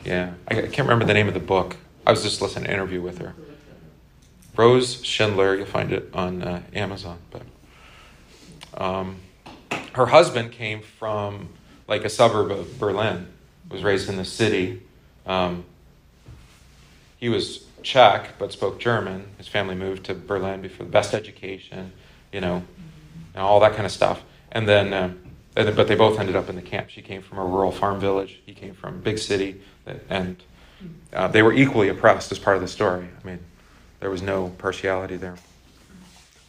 Yeah. 0.03 0.33
I, 0.47 0.57
I 0.57 0.61
can't 0.63 0.79
remember 0.79 1.05
the 1.05 1.13
name 1.13 1.27
of 1.27 1.33
the 1.33 1.39
book. 1.39 1.77
I 2.05 2.11
was 2.11 2.23
just 2.23 2.41
listening 2.41 2.65
to 2.65 2.69
an 2.71 2.75
interview 2.75 3.01
with 3.01 3.19
her. 3.19 3.35
Rose 4.57 5.03
Schindler, 5.03 5.55
you'll 5.55 5.65
find 5.65 5.93
it 5.93 6.09
on 6.13 6.41
uh, 6.41 6.61
Amazon. 6.73 7.19
But 7.29 7.43
um, 8.81 9.17
her 9.93 10.07
husband 10.07 10.51
came 10.51 10.81
from 10.81 11.49
like 11.87 12.03
a 12.03 12.09
suburb 12.09 12.51
of 12.51 12.79
Berlin, 12.79 13.27
was 13.69 13.83
raised 13.83 14.09
in 14.09 14.17
the 14.17 14.25
city. 14.25 14.81
Um, 15.25 15.63
he 17.17 17.29
was 17.29 17.65
Czech 17.83 18.37
but 18.39 18.51
spoke 18.51 18.79
German. 18.79 19.25
His 19.37 19.47
family 19.47 19.75
moved 19.75 20.05
to 20.05 20.13
Berlin 20.13 20.67
for 20.69 20.83
the 20.83 20.89
best 20.89 21.13
education, 21.13 21.91
you 22.31 22.41
know, 22.41 22.63
and 23.33 23.43
all 23.43 23.59
that 23.59 23.73
kind 23.73 23.85
of 23.85 23.91
stuff. 23.91 24.21
And 24.51 24.67
then, 24.67 24.93
uh, 24.93 25.13
and, 25.55 25.75
but 25.75 25.87
they 25.87 25.95
both 25.95 26.19
ended 26.19 26.35
up 26.35 26.49
in 26.49 26.55
the 26.55 26.61
camp. 26.61 26.89
She 26.89 27.01
came 27.01 27.21
from 27.21 27.37
a 27.37 27.45
rural 27.45 27.71
farm 27.71 27.99
village. 27.99 28.41
He 28.45 28.53
came 28.53 28.73
from 28.73 28.95
a 28.95 28.97
big 28.97 29.17
city, 29.17 29.61
and 30.09 30.37
uh, 31.13 31.27
they 31.27 31.41
were 31.41 31.53
equally 31.53 31.89
oppressed 31.89 32.31
as 32.31 32.39
part 32.39 32.55
of 32.55 32.61
the 32.61 32.67
story. 32.67 33.07
I 33.21 33.27
mean, 33.27 33.39
there 33.99 34.09
was 34.09 34.21
no 34.21 34.49
partiality 34.57 35.17
there. 35.17 35.35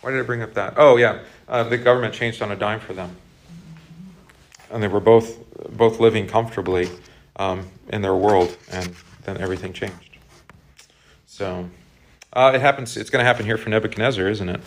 Why 0.01 0.11
did 0.11 0.21
I 0.21 0.23
bring 0.23 0.43
up 0.43 0.55
that? 0.55 0.75
Oh, 0.77 0.97
yeah, 0.97 1.21
uh, 1.49 1.65
the 1.65 1.79
government 1.79 2.15
changed 2.15 2.43
on 2.43 2.51
a 2.51 2.57
dime 2.57 2.81
for 2.81 2.93
them 2.93 3.17
and 4.73 4.83
they 4.83 4.89
were 4.89 5.01
both 5.01 5.39
both 5.77 6.01
living 6.01 6.27
comfortably 6.27 6.89
um, 7.37 7.69
in 7.89 8.03
their 8.03 8.15
world, 8.15 8.57
and 8.71 8.95
then 9.25 9.37
everything 9.39 9.73
changed. 9.73 10.12
So 11.33 11.71
uh, 12.35 12.53
it 12.55 12.61
happens. 12.61 12.95
It's 12.99 13.09
going 13.09 13.23
to 13.23 13.25
happen 13.25 13.47
here 13.47 13.57
for 13.57 13.71
Nebuchadnezzar, 13.71 14.29
isn't 14.29 14.51
it? 14.51 14.61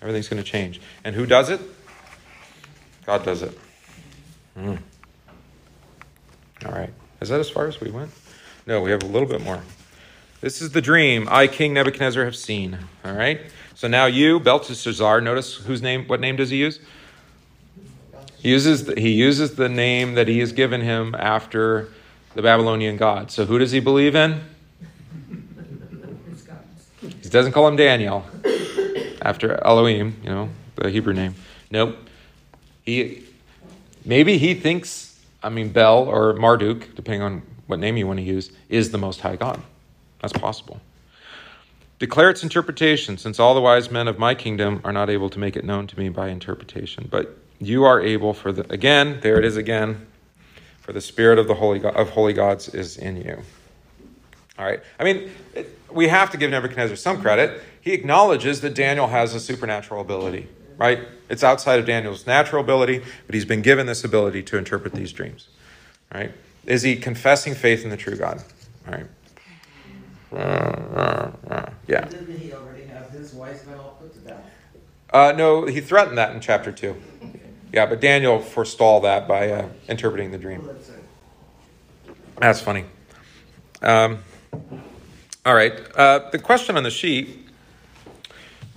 Everything's 0.00 0.26
going 0.26 0.42
to 0.42 0.50
change, 0.50 0.80
and 1.04 1.14
who 1.14 1.26
does 1.26 1.50
it? 1.50 1.60
God 3.04 3.26
does 3.26 3.42
it. 3.42 3.58
Mm. 4.56 4.78
All 6.64 6.72
right. 6.72 6.88
Is 7.20 7.28
that 7.28 7.40
as 7.40 7.50
far 7.50 7.66
as 7.66 7.82
we 7.82 7.90
went? 7.90 8.10
No, 8.66 8.80
we 8.80 8.90
have 8.90 9.02
a 9.02 9.06
little 9.06 9.28
bit 9.28 9.42
more. 9.42 9.62
This 10.40 10.62
is 10.62 10.70
the 10.70 10.80
dream 10.80 11.28
I, 11.30 11.46
King 11.46 11.74
Nebuchadnezzar, 11.74 12.24
have 12.24 12.36
seen. 12.36 12.78
All 13.04 13.12
right. 13.12 13.42
So 13.74 13.86
now 13.86 14.06
you, 14.06 14.40
Belteshazzar, 14.40 15.20
notice 15.20 15.56
whose 15.56 15.82
name? 15.82 16.06
What 16.06 16.20
name 16.20 16.36
does 16.36 16.48
he 16.48 16.56
use? 16.56 16.80
He 18.38 18.48
uses 18.48 18.86
the, 18.86 18.98
he 18.98 19.10
uses 19.10 19.56
the 19.56 19.68
name 19.68 20.14
that 20.14 20.26
he 20.26 20.38
has 20.38 20.52
given 20.52 20.80
him 20.80 21.14
after 21.14 21.90
the 22.34 22.40
Babylonian 22.40 22.96
god. 22.96 23.30
So 23.30 23.44
who 23.44 23.58
does 23.58 23.72
he 23.72 23.80
believe 23.80 24.14
in? 24.14 24.40
He 27.28 27.32
doesn't 27.32 27.52
call 27.52 27.68
him 27.68 27.76
Daniel 27.76 28.24
after 29.20 29.62
Elohim, 29.62 30.18
you 30.22 30.30
know, 30.30 30.48
the 30.76 30.88
Hebrew 30.88 31.12
name. 31.12 31.34
Nope. 31.70 31.98
He 32.86 33.22
maybe 34.02 34.38
he 34.38 34.54
thinks, 34.54 35.20
I 35.42 35.50
mean 35.50 35.68
Bel 35.68 36.04
or 36.04 36.32
Marduk, 36.32 36.94
depending 36.94 37.20
on 37.20 37.42
what 37.66 37.80
name 37.80 37.98
you 37.98 38.06
want 38.06 38.18
to 38.18 38.24
use, 38.24 38.50
is 38.70 38.92
the 38.92 38.96
most 38.96 39.20
high 39.20 39.36
God. 39.36 39.60
That's 40.22 40.32
possible. 40.32 40.80
Declare 41.98 42.30
its 42.30 42.42
interpretation, 42.42 43.18
since 43.18 43.38
all 43.38 43.54
the 43.54 43.60
wise 43.60 43.90
men 43.90 44.08
of 44.08 44.18
my 44.18 44.34
kingdom 44.34 44.80
are 44.82 44.92
not 44.92 45.10
able 45.10 45.28
to 45.28 45.38
make 45.38 45.54
it 45.54 45.66
known 45.66 45.86
to 45.86 45.98
me 45.98 46.08
by 46.08 46.30
interpretation. 46.30 47.08
But 47.10 47.36
you 47.58 47.84
are 47.84 48.00
able 48.00 48.32
for 48.32 48.52
the 48.52 48.72
again 48.72 49.18
there 49.20 49.38
it 49.38 49.44
is 49.44 49.58
again 49.58 50.06
for 50.80 50.94
the 50.94 51.00
spirit 51.02 51.38
of 51.38 51.46
the 51.46 51.54
holy 51.54 51.78
God, 51.78 51.94
of 51.94 52.08
holy 52.08 52.32
gods 52.32 52.70
is 52.70 52.96
in 52.96 53.18
you 53.18 53.42
all 54.58 54.64
right 54.64 54.80
i 54.98 55.04
mean 55.04 55.30
it, 55.54 55.77
we 55.90 56.08
have 56.08 56.30
to 56.30 56.36
give 56.36 56.50
nebuchadnezzar 56.50 56.96
some 56.96 57.20
credit 57.20 57.62
he 57.80 57.92
acknowledges 57.92 58.60
that 58.60 58.74
daniel 58.74 59.08
has 59.08 59.34
a 59.34 59.40
supernatural 59.40 60.00
ability 60.00 60.48
right? 60.78 61.00
It's 61.28 61.44
outside 61.44 61.78
of 61.80 61.84
Daniel's 61.84 62.26
natural 62.26 62.62
ability, 62.62 63.02
but 63.26 63.34
he's 63.34 63.44
been 63.44 63.60
given 63.60 63.86
this 63.86 64.04
ability 64.04 64.44
to 64.44 64.56
interpret 64.56 64.94
these 64.94 65.12
dreams, 65.12 65.48
right? 66.14 66.32
Is 66.64 66.82
he 66.82 66.96
confessing 66.96 67.54
faith 67.54 67.84
in 67.84 67.90
the 67.90 67.96
true 67.96 68.16
God? 68.16 68.42
All 68.86 68.94
right. 68.94 69.06
Yeah. 71.86 72.04
Didn't 72.04 72.38
he 72.38 72.52
already 72.52 72.84
have 72.84 73.10
his 73.10 73.34
wise 73.34 73.66
men 73.66 73.78
all 73.78 73.96
put 74.00 74.12
to 74.14 74.20
death? 74.20 74.44
Uh, 75.12 75.32
no, 75.36 75.66
he 75.66 75.80
threatened 75.80 76.18
that 76.18 76.34
in 76.34 76.40
chapter 76.40 76.70
2. 76.70 76.94
Yeah, 77.72 77.86
but 77.86 78.00
Daniel 78.00 78.40
forestalled 78.40 79.04
that 79.04 79.26
by 79.28 79.50
uh, 79.50 79.68
interpreting 79.88 80.30
the 80.30 80.38
dream. 80.38 80.66
That's. 80.66 80.90
That's 82.38 82.60
funny. 82.60 82.84
Um, 83.82 84.18
all 85.48 85.54
right. 85.54 85.72
Uh, 85.96 86.28
the 86.30 86.38
question 86.38 86.76
on 86.76 86.82
the 86.82 86.90
sheet, 86.90 87.48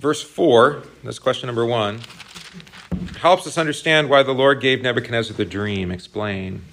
verse 0.00 0.22
4, 0.22 0.82
that's 1.04 1.18
question 1.18 1.46
number 1.46 1.66
1, 1.66 2.00
helps 3.18 3.46
us 3.46 3.58
understand 3.58 4.08
why 4.08 4.22
the 4.22 4.32
Lord 4.32 4.62
gave 4.62 4.80
Nebuchadnezzar 4.80 5.36
the 5.36 5.44
dream. 5.44 5.90
Explain. 5.90 6.64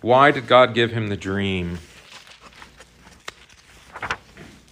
Why 0.00 0.30
did 0.30 0.46
God 0.46 0.72
give 0.72 0.92
him 0.92 1.08
the 1.08 1.16
dream? 1.18 1.78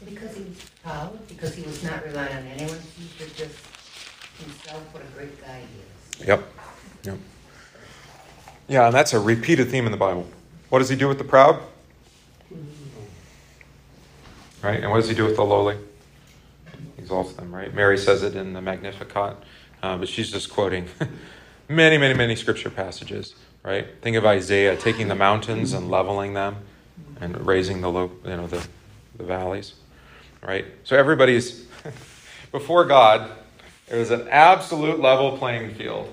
Because 0.02 0.34
he 0.34 0.44
was 0.44 0.70
proud, 0.82 1.28
because 1.28 1.54
he 1.54 1.64
was 1.64 1.84
not 1.84 2.02
relying 2.06 2.34
on 2.34 2.46
anyone, 2.46 2.78
he 2.96 3.22
was 3.22 3.30
just 3.34 3.58
himself, 4.42 4.82
what 4.94 5.02
a 5.02 5.06
great 5.14 5.38
guy 5.42 5.60
he 5.60 6.22
is. 6.22 6.28
Yep. 6.28 6.52
Yep. 7.02 7.18
Yeah, 8.68 8.86
and 8.86 8.94
that's 8.94 9.12
a 9.12 9.20
repeated 9.20 9.68
theme 9.68 9.84
in 9.84 9.92
the 9.92 9.98
Bible. 9.98 10.26
What 10.70 10.78
does 10.78 10.88
he 10.88 10.96
do 10.96 11.08
with 11.08 11.18
the 11.18 11.24
proud? 11.24 11.60
Right? 14.62 14.80
And 14.80 14.90
what 14.90 14.98
does 14.98 15.08
he 15.08 15.14
do 15.14 15.24
with 15.24 15.36
the 15.36 15.44
lowly? 15.44 15.76
He 16.96 17.02
exalts 17.02 17.32
them, 17.34 17.54
right? 17.54 17.72
Mary 17.72 17.96
says 17.96 18.22
it 18.22 18.34
in 18.34 18.52
the 18.52 18.60
Magnificat, 18.60 19.36
uh, 19.82 19.96
but 19.96 20.08
she's 20.08 20.30
just 20.30 20.50
quoting 20.50 20.86
many, 21.68 21.98
many, 21.98 22.14
many 22.14 22.34
scripture 22.34 22.70
passages, 22.70 23.34
right? 23.62 23.86
Think 24.02 24.16
of 24.16 24.24
Isaiah 24.24 24.76
taking 24.76 25.08
the 25.08 25.14
mountains 25.14 25.72
and 25.72 25.90
leveling 25.90 26.34
them 26.34 26.56
and 27.20 27.46
raising 27.46 27.80
the 27.80 27.90
low, 27.90 28.10
you 28.24 28.36
know, 28.36 28.46
the, 28.46 28.66
the 29.16 29.24
valleys, 29.24 29.74
right? 30.42 30.64
So 30.84 30.96
everybody's 30.96 31.66
before 32.52 32.84
God, 32.84 33.30
there's 33.86 34.10
an 34.10 34.28
absolute 34.28 35.00
level 35.00 35.36
playing 35.38 35.74
field. 35.74 36.12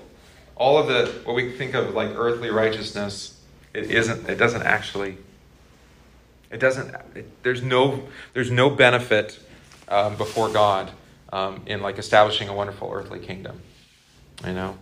All 0.54 0.78
of 0.78 0.86
the 0.88 1.12
what 1.24 1.36
we 1.36 1.52
think 1.52 1.74
of 1.74 1.94
like 1.94 2.10
earthly 2.14 2.50
righteousness, 2.50 3.38
it 3.74 3.90
isn't. 3.90 4.28
It 4.28 4.36
doesn't 4.36 4.62
actually. 4.62 5.18
It 6.50 6.58
doesn't. 6.58 6.94
It, 7.14 7.42
there's 7.42 7.62
no. 7.62 8.08
There's 8.32 8.50
no 8.50 8.70
benefit 8.70 9.38
um, 9.88 10.16
before 10.16 10.48
God 10.48 10.90
um, 11.32 11.62
in 11.66 11.82
like 11.82 11.98
establishing 11.98 12.48
a 12.48 12.54
wonderful 12.54 12.90
earthly 12.92 13.18
kingdom. 13.18 13.60
You 14.44 14.52
know. 14.52 14.78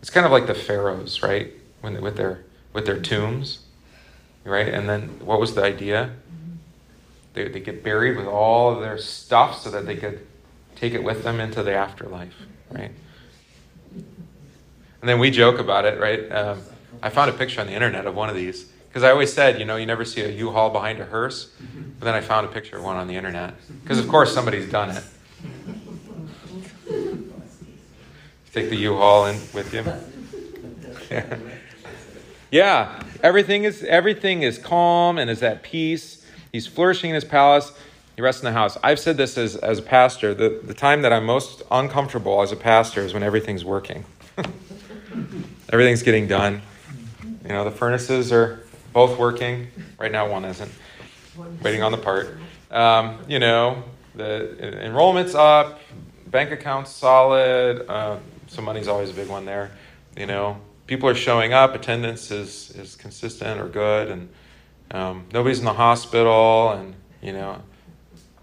It's 0.00 0.10
kind 0.10 0.26
of 0.26 0.32
like 0.32 0.46
the 0.46 0.54
pharaohs, 0.54 1.22
right? 1.22 1.52
When 1.80 2.00
with 2.00 2.16
their 2.16 2.44
with 2.72 2.86
their 2.86 3.00
tombs, 3.00 3.60
right? 4.44 4.68
And 4.68 4.88
then 4.88 5.20
what 5.24 5.40
was 5.40 5.54
the 5.54 5.62
idea? 5.62 6.14
They 7.34 7.48
they 7.48 7.60
get 7.60 7.82
buried 7.82 8.16
with 8.16 8.26
all 8.26 8.74
of 8.74 8.80
their 8.80 8.98
stuff 8.98 9.60
so 9.60 9.70
that 9.70 9.86
they 9.86 9.96
could 9.96 10.26
take 10.76 10.92
it 10.92 11.02
with 11.02 11.24
them 11.24 11.40
into 11.40 11.62
the 11.62 11.74
afterlife, 11.74 12.34
right? 12.70 12.92
And 15.00 15.08
then 15.08 15.18
we 15.18 15.30
joke 15.30 15.58
about 15.58 15.84
it, 15.84 16.00
right? 16.00 16.30
Um, 16.30 16.60
I 17.02 17.10
found 17.10 17.30
a 17.30 17.32
picture 17.32 17.60
on 17.60 17.66
the 17.66 17.72
internet 17.72 18.06
of 18.06 18.14
one 18.14 18.28
of 18.28 18.34
these 18.34 18.70
because 18.98 19.06
I 19.06 19.12
always 19.12 19.32
said, 19.32 19.60
you 19.60 19.64
know, 19.64 19.76
you 19.76 19.86
never 19.86 20.04
see 20.04 20.22
a 20.22 20.28
U-Haul 20.28 20.70
behind 20.70 20.98
a 20.98 21.04
hearse. 21.04 21.52
But 22.00 22.04
then 22.04 22.16
I 22.16 22.20
found 22.20 22.46
a 22.46 22.48
picture 22.48 22.78
of 22.78 22.82
one 22.82 22.96
on 22.96 23.06
the 23.06 23.14
internet 23.14 23.54
because, 23.84 24.00
of 24.00 24.08
course, 24.08 24.34
somebody's 24.34 24.68
done 24.68 24.90
it. 24.90 25.04
Take 28.52 28.70
the 28.70 28.76
U-Haul 28.76 29.26
in 29.26 29.36
with 29.54 29.72
you. 29.72 29.84
Yeah. 31.16 31.36
yeah, 32.50 33.02
everything 33.22 33.62
is 33.62 33.84
everything 33.84 34.42
is 34.42 34.58
calm 34.58 35.16
and 35.16 35.30
is 35.30 35.44
at 35.44 35.62
peace. 35.62 36.26
He's 36.50 36.66
flourishing 36.66 37.10
in 37.10 37.14
his 37.14 37.24
palace. 37.24 37.70
He 38.16 38.22
rests 38.22 38.42
in 38.42 38.46
the 38.46 38.52
house. 38.52 38.76
I've 38.82 38.98
said 38.98 39.16
this 39.16 39.38
as, 39.38 39.54
as 39.54 39.78
a 39.78 39.82
pastor. 39.82 40.34
The, 40.34 40.60
the 40.64 40.74
time 40.74 41.02
that 41.02 41.12
I'm 41.12 41.24
most 41.24 41.62
uncomfortable 41.70 42.42
as 42.42 42.50
a 42.50 42.56
pastor 42.56 43.02
is 43.02 43.14
when 43.14 43.22
everything's 43.22 43.64
working. 43.64 44.04
everything's 45.72 46.02
getting 46.02 46.26
done. 46.26 46.62
You 47.44 47.50
know, 47.50 47.62
the 47.62 47.70
furnaces 47.70 48.32
are 48.32 48.64
both 48.92 49.18
working. 49.18 49.68
Right 49.98 50.12
now, 50.12 50.30
one 50.30 50.44
isn't. 50.44 50.70
Waiting 51.62 51.82
on 51.82 51.92
the 51.92 51.98
part. 51.98 52.36
Um, 52.70 53.20
you 53.28 53.38
know, 53.38 53.84
the 54.14 54.84
enrollment's 54.84 55.34
up, 55.34 55.80
bank 56.26 56.50
account's 56.50 56.90
solid. 56.90 57.86
Uh, 57.88 58.18
so 58.48 58.62
money's 58.62 58.88
always 58.88 59.10
a 59.10 59.14
big 59.14 59.28
one 59.28 59.44
there. 59.44 59.70
You 60.16 60.26
know, 60.26 60.60
people 60.86 61.08
are 61.08 61.14
showing 61.14 61.52
up. 61.52 61.74
Attendance 61.74 62.30
is 62.30 62.70
is 62.72 62.96
consistent 62.96 63.60
or 63.60 63.68
good, 63.68 64.08
and 64.08 64.28
um, 64.90 65.26
nobody's 65.32 65.60
in 65.60 65.64
the 65.64 65.72
hospital. 65.72 66.72
And 66.72 66.94
you 67.22 67.32
know, 67.32 67.62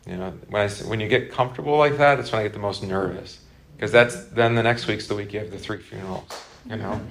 you 0.07 0.15
know, 0.15 0.31
when 0.47 0.61
I 0.61 0.69
when 0.85 0.99
you 1.01 1.09
get 1.09 1.31
comfortable 1.31 1.77
like 1.77 1.97
that, 1.97 2.15
that's 2.15 2.31
when 2.31 2.39
I 2.39 2.43
get 2.43 2.53
the 2.53 2.59
most 2.59 2.81
nervous 2.81 3.41
because 3.75 3.91
that's 3.91 4.25
then 4.25 4.55
the 4.55 4.63
next 4.63 4.87
week's 4.87 5.07
the 5.07 5.15
week 5.15 5.33
you 5.33 5.39
have 5.39 5.51
the 5.51 5.59
three 5.59 5.79
funerals. 5.79 6.23
You 6.69 6.77
know, 6.77 7.01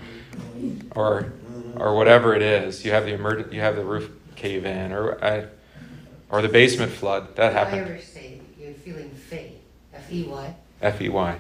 or 0.95 1.32
or 1.76 1.95
whatever 1.97 2.35
it 2.35 2.43
is. 2.43 2.85
You 2.85 2.93
have 2.93 3.05
the 3.05 3.47
you 3.51 3.61
have 3.61 3.76
the 3.76 3.85
roof 3.85 4.11
cave 4.37 4.64
in, 4.64 4.93
or 4.93 5.22
I, 5.24 5.47
or 6.30 6.43
the 6.43 6.49
basement 6.49 6.93
flood. 6.93 7.37
That 7.37 7.53
happened. 7.53 7.87
Irish 7.87 8.05
say 8.05 8.41
you're 8.59 8.74
feeling 8.74 9.11
fey, 9.11 9.55
F-E-Y. 9.93 10.55
F 10.82 11.01
E 11.01 11.09
Y. 11.09 11.37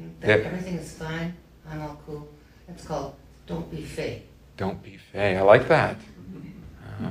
Mhm. 0.00 0.10
That 0.20 0.28
Yep. 0.28 0.46
everything 0.46 0.74
is 0.76 0.92
fine, 0.94 1.34
I'm 1.70 1.82
all 1.82 2.00
cool. 2.06 2.28
It's 2.68 2.86
called 2.86 3.14
don't 3.46 3.70
be 3.70 3.82
fey. 3.82 4.22
Don't 4.56 4.82
be 4.82 4.96
fey. 4.96 5.36
I 5.36 5.42
like 5.42 5.68
that. 5.68 5.96
Uh, 7.02 7.10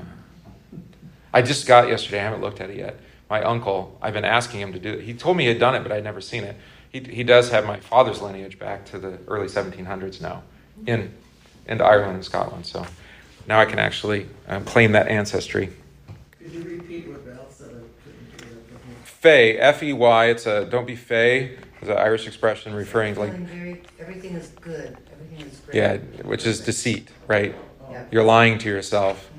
I 1.34 1.42
just 1.42 1.68
got 1.68 1.88
yesterday. 1.88 2.20
I 2.20 2.24
haven't 2.24 2.42
looked 2.42 2.62
at 2.62 2.70
it 2.70 2.78
yet. 2.78 3.00
My 3.30 3.44
uncle. 3.44 3.98
I've 4.02 4.14
been 4.14 4.26
asking 4.26 4.62
him 4.62 4.74
to 4.74 4.80
do 4.80 4.94
it. 4.94 5.02
He 5.02 5.14
told 5.14 5.38
me 5.38 5.44
he 5.44 5.50
had 5.50 5.60
done 5.60 5.76
it, 5.76 5.84
but 5.84 5.92
I'd 5.92 6.04
never 6.04 6.22
seen 6.22 6.44
it. 6.44 6.56
He 6.90 7.00
he 7.02 7.24
does 7.24 7.50
have 7.52 7.66
my 7.66 7.80
father's 7.80 8.22
lineage 8.22 8.58
back 8.60 8.86
to 8.86 9.00
the 9.00 9.20
early 9.28 9.48
1700s 9.48 10.22
now, 10.22 10.44
in 10.86 11.14
into 11.68 11.84
Ireland 11.84 12.16
and 12.16 12.26
Scotland. 12.26 12.66
So 12.66 12.86
now 13.48 13.60
I 13.60 13.66
can 13.66 13.80
actually 13.80 14.28
um, 14.48 14.64
claim 14.66 14.92
that 14.94 15.08
ancestry. 15.08 15.70
Could 16.40 16.52
you 16.54 16.64
repeat 16.64 17.08
what 17.08 17.22
Val 17.22 17.46
said? 17.50 17.84
Couldn't 18.04 18.46
hear 18.50 18.58
it. 18.92 19.06
Fey, 19.06 19.58
F 19.58 19.84
E 19.84 19.94
Y. 19.94 20.26
It's 20.26 20.46
a 20.46 20.66
don't 20.66 20.88
be 20.88 20.96
fey. 20.96 21.58
It's 21.82 21.90
an 21.90 21.98
Irish 21.98 22.26
expression 22.28 22.74
referring 22.74 23.14
to 23.16 23.20
like 23.20 23.34
very, 23.34 23.82
everything 24.00 24.34
is 24.34 24.48
good, 24.62 24.98
everything 25.14 25.46
is 25.48 25.60
great. 25.60 25.76
yeah, 25.76 25.98
which 26.28 26.46
is 26.48 26.60
deceit, 26.62 27.10
right? 27.28 27.56
Yeah. 27.92 28.04
You're 28.12 28.24
lying 28.24 28.58
to 28.60 28.70
yourself. 28.70 29.30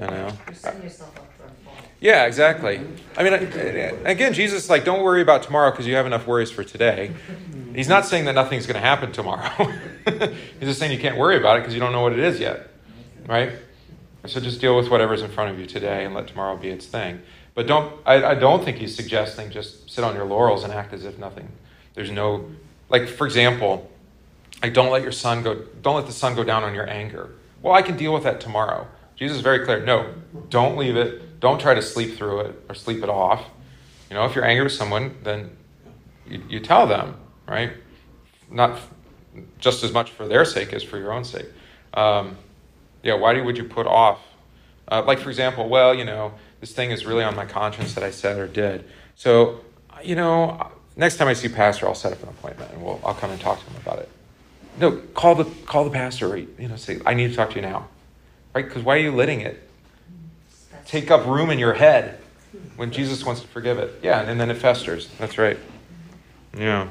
You 0.00 0.06
know. 0.06 0.32
You're 0.46 0.54
setting 0.54 0.82
yourself 0.82 1.16
up 1.16 1.26
for 1.38 1.44
a 1.46 1.48
fall. 1.64 1.74
Yeah, 2.00 2.26
exactly. 2.26 2.80
I 3.16 3.22
mean, 3.22 3.32
I- 3.32 3.38
again, 4.10 4.32
Jesus 4.34 4.64
is 4.64 4.70
like, 4.70 4.84
don't 4.84 5.02
worry 5.02 5.22
about 5.22 5.42
tomorrow 5.42 5.70
because 5.70 5.86
you 5.86 5.94
have 5.96 6.06
enough 6.06 6.26
worries 6.26 6.50
for 6.50 6.62
today. 6.62 7.12
He's 7.74 7.88
not 7.88 8.04
saying 8.06 8.26
that 8.26 8.34
nothing's 8.34 8.66
going 8.66 8.74
to 8.80 8.86
happen 8.86 9.10
tomorrow. 9.12 9.72
He's 10.58 10.68
just 10.68 10.78
saying 10.78 10.92
you 10.92 10.98
can't 10.98 11.16
worry 11.16 11.36
about 11.36 11.56
it 11.56 11.60
because 11.60 11.74
you 11.74 11.80
don't 11.80 11.92
know 11.92 12.02
what 12.02 12.12
it 12.12 12.18
is 12.18 12.40
yet, 12.40 12.68
right? 13.26 13.52
So 14.26 14.40
just 14.40 14.60
deal 14.60 14.76
with 14.76 14.90
whatever's 14.90 15.22
in 15.22 15.30
front 15.30 15.52
of 15.52 15.58
you 15.58 15.66
today 15.66 16.04
and 16.04 16.14
let 16.14 16.26
tomorrow 16.28 16.56
be 16.56 16.68
its 16.68 16.86
thing. 16.86 17.22
But 17.54 17.66
don't. 17.66 18.00
I, 18.06 18.24
I 18.24 18.34
don't 18.34 18.64
think 18.64 18.76
he's 18.76 18.94
suggesting 18.94 19.50
just 19.50 19.90
sit 19.90 20.04
on 20.04 20.14
your 20.14 20.24
laurels 20.24 20.64
and 20.64 20.72
act 20.72 20.92
as 20.92 21.04
if 21.04 21.18
nothing. 21.18 21.48
There's 21.94 22.10
no, 22.10 22.50
like 22.88 23.08
for 23.08 23.26
example, 23.26 23.90
like 24.62 24.74
don't 24.74 24.90
let 24.90 25.02
your 25.02 25.12
sun 25.12 25.42
go. 25.42 25.64
Don't 25.82 25.96
let 25.96 26.06
the 26.06 26.12
sun 26.12 26.34
go 26.34 26.44
down 26.44 26.62
on 26.62 26.74
your 26.74 26.88
anger. 26.88 27.30
Well, 27.62 27.74
I 27.74 27.82
can 27.82 27.96
deal 27.96 28.12
with 28.12 28.22
that 28.24 28.40
tomorrow. 28.40 28.86
Jesus 29.16 29.38
is 29.38 29.42
very 29.42 29.64
clear. 29.64 29.84
No, 29.84 30.14
don't 30.50 30.76
leave 30.76 30.96
it. 30.96 31.40
Don't 31.40 31.60
try 31.60 31.74
to 31.74 31.82
sleep 31.82 32.16
through 32.16 32.40
it 32.40 32.64
or 32.68 32.74
sleep 32.74 33.02
it 33.02 33.08
off. 33.08 33.44
You 34.10 34.14
know, 34.14 34.24
if 34.24 34.34
you're 34.34 34.44
angry 34.44 34.64
with 34.64 34.72
someone, 34.72 35.16
then 35.24 35.56
you, 36.26 36.42
you 36.48 36.60
tell 36.60 36.86
them, 36.86 37.16
right? 37.46 37.72
Not 38.50 38.78
just 39.58 39.84
as 39.84 39.92
much 39.92 40.10
for 40.10 40.26
their 40.26 40.44
sake 40.44 40.72
as 40.72 40.82
for 40.82 40.98
your 40.98 41.12
own 41.12 41.24
sake. 41.24 41.46
Um, 41.94 42.36
yeah, 43.02 43.14
why 43.14 43.40
would 43.40 43.56
you 43.56 43.64
put 43.64 43.86
off? 43.86 44.20
Uh, 44.90 45.02
like, 45.06 45.18
for 45.18 45.30
example, 45.30 45.68
well, 45.68 45.94
you 45.94 46.04
know, 46.04 46.32
this 46.60 46.72
thing 46.72 46.90
is 46.90 47.04
really 47.04 47.24
on 47.24 47.36
my 47.36 47.44
conscience 47.44 47.94
that 47.94 48.04
I 48.04 48.10
said 48.10 48.38
or 48.38 48.48
did. 48.48 48.84
So, 49.16 49.60
you 50.02 50.16
know, 50.16 50.70
next 50.96 51.16
time 51.16 51.28
I 51.28 51.34
see 51.34 51.48
pastor, 51.48 51.86
I'll 51.86 51.94
set 51.94 52.12
up 52.12 52.22
an 52.22 52.28
appointment 52.28 52.72
and 52.72 52.82
we'll, 52.82 53.00
I'll 53.04 53.14
come 53.14 53.30
and 53.30 53.40
talk 53.40 53.60
to 53.60 53.64
him 53.66 53.76
about 53.76 54.00
it. 54.00 54.08
No, 54.78 54.92
call 55.14 55.34
the 55.34 55.44
call 55.66 55.84
the 55.84 55.90
pastor. 55.90 56.28
Or, 56.28 56.36
you 56.36 56.68
know, 56.68 56.76
say 56.76 57.00
I 57.04 57.14
need 57.14 57.30
to 57.30 57.36
talk 57.36 57.50
to 57.50 57.56
you 57.56 57.62
now, 57.62 57.88
right? 58.54 58.64
Because 58.64 58.82
why 58.82 58.94
are 58.94 59.00
you 59.00 59.12
letting 59.12 59.40
it 59.40 59.68
take 60.86 61.10
up 61.10 61.26
room 61.26 61.50
in 61.50 61.58
your 61.58 61.74
head 61.74 62.20
when 62.76 62.92
Jesus 62.92 63.24
wants 63.24 63.40
to 63.40 63.48
forgive 63.48 63.78
it? 63.78 64.00
Yeah, 64.02 64.20
and 64.20 64.40
then 64.40 64.50
it 64.50 64.56
festers. 64.56 65.08
That's 65.18 65.36
right. 65.36 65.58
Yeah. 66.56 66.88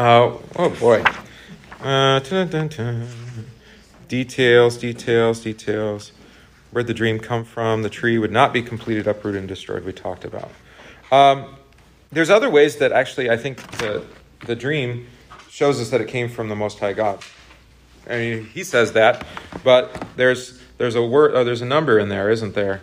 Uh, 0.00 0.34
oh 0.56 0.70
boy. 0.80 1.04
Uh, 1.78 2.20
dun-dun-dun-dun. 2.20 3.06
Details, 4.08 4.78
details, 4.78 5.40
details. 5.40 6.12
Where'd 6.70 6.86
the 6.86 6.94
dream 6.94 7.18
come 7.18 7.44
from? 7.44 7.82
The 7.82 7.90
tree 7.90 8.16
would 8.16 8.32
not 8.32 8.54
be 8.54 8.62
completed, 8.62 9.06
uprooted, 9.06 9.40
and 9.40 9.46
destroyed. 9.46 9.84
We 9.84 9.92
talked 9.92 10.24
about. 10.24 10.50
Um, 11.12 11.54
there's 12.10 12.30
other 12.30 12.48
ways 12.48 12.76
that 12.76 12.92
actually 12.92 13.28
I 13.28 13.36
think 13.36 13.60
the 13.72 14.02
the 14.46 14.56
dream 14.56 15.06
shows 15.50 15.78
us 15.78 15.90
that 15.90 16.00
it 16.00 16.08
came 16.08 16.30
from 16.30 16.48
the 16.48 16.56
Most 16.56 16.78
High 16.78 16.94
God. 16.94 17.22
I 18.08 18.16
mean, 18.16 18.44
he 18.46 18.64
says 18.64 18.92
that, 18.92 19.26
but 19.62 20.06
there's 20.16 20.62
there's 20.78 20.94
a 20.94 21.04
word, 21.04 21.32
oh, 21.34 21.44
there's 21.44 21.60
a 21.60 21.66
number 21.66 21.98
in 21.98 22.08
there, 22.08 22.30
isn't 22.30 22.54
there? 22.54 22.80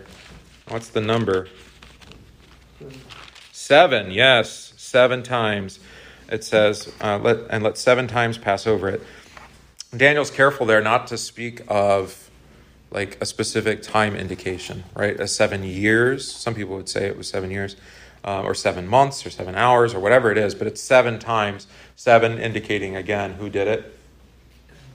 What's 0.68 0.90
the 0.90 1.02
number? 1.02 1.48
Seven. 3.52 4.12
Yes, 4.12 4.74
seven 4.78 5.24
times. 5.24 5.80
It 6.30 6.44
says, 6.44 6.92
uh, 7.02 7.18
let 7.20 7.40
and 7.50 7.64
let 7.64 7.78
seven 7.78 8.08
times 8.08 8.38
pass 8.38 8.68
over 8.68 8.90
it. 8.90 9.02
Daniel's 9.96 10.32
careful 10.32 10.66
there 10.66 10.82
not 10.82 11.08
to 11.08 11.18
speak 11.18 11.62
of 11.68 12.30
like 12.92 13.18
a 13.22 13.26
specific 13.26 13.82
time 13.82 14.16
indication, 14.16 14.84
right? 14.96 15.18
As 15.20 15.34
seven 15.34 15.64
years. 15.64 16.30
Some 16.30 16.56
people 16.56 16.76
would 16.76 16.90
say 16.90 17.06
it 17.08 17.18
was 17.18 17.28
seven 17.28 17.52
years, 17.52 17.76
uh, 18.24 18.42
or 18.42 18.54
seven 18.54 18.88
months, 18.88 19.26
or 19.26 19.30
seven 19.30 19.56
hours, 19.56 19.94
or 19.94 20.00
whatever 20.00 20.32
it 20.32 20.38
is. 20.38 20.56
But 20.56 20.68
it's 20.68 20.82
seven 20.82 21.20
times. 21.20 21.68
Seven 21.96 22.38
indicating 22.40 22.96
again 22.96 23.34
who 23.34 23.50
did 23.50 23.68
it. 23.68 23.98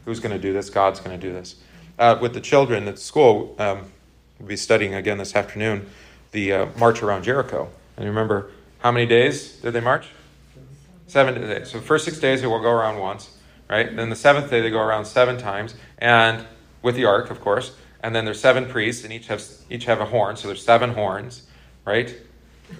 Who's 0.04 0.20
going 0.20 0.34
to 0.34 0.38
do 0.40 0.52
this? 0.52 0.68
God's 0.70 1.00
going 1.00 1.18
to 1.18 1.26
do 1.26 1.32
this. 1.32 1.56
Uh, 1.98 2.18
with 2.20 2.34
the 2.34 2.40
children 2.40 2.88
at 2.88 2.98
school, 2.98 3.54
um, 3.58 3.92
we'll 4.38 4.48
be 4.48 4.56
studying 4.56 4.94
again 4.94 5.18
this 5.18 5.36
afternoon 5.36 5.86
the 6.32 6.52
uh, 6.52 6.66
march 6.78 7.02
around 7.02 7.22
Jericho. 7.22 7.68
And 7.96 8.06
remember, 8.06 8.50
how 8.78 8.90
many 8.90 9.06
days 9.06 9.52
did 9.56 9.72
they 9.72 9.80
march? 9.80 10.08
Seven 11.12 11.38
days. 11.42 11.70
So 11.70 11.78
the 11.78 11.84
first 11.84 12.06
six 12.06 12.18
days 12.18 12.40
they 12.40 12.46
will 12.46 12.62
go 12.62 12.70
around 12.70 12.98
once, 12.98 13.36
right? 13.68 13.94
Then 13.94 14.08
the 14.08 14.16
seventh 14.16 14.48
day 14.48 14.62
they 14.62 14.70
go 14.70 14.80
around 14.80 15.04
seven 15.04 15.36
times, 15.36 15.74
and 15.98 16.46
with 16.80 16.94
the 16.96 17.04
ark, 17.04 17.30
of 17.30 17.38
course. 17.38 17.76
And 18.02 18.16
then 18.16 18.24
there's 18.24 18.40
seven 18.40 18.64
priests, 18.64 19.04
and 19.04 19.12
each 19.12 19.26
have 19.26 19.44
each 19.68 19.84
have 19.84 20.00
a 20.00 20.06
horn. 20.06 20.36
So 20.36 20.48
there's 20.48 20.64
seven 20.64 20.94
horns, 20.94 21.42
right? 21.84 22.16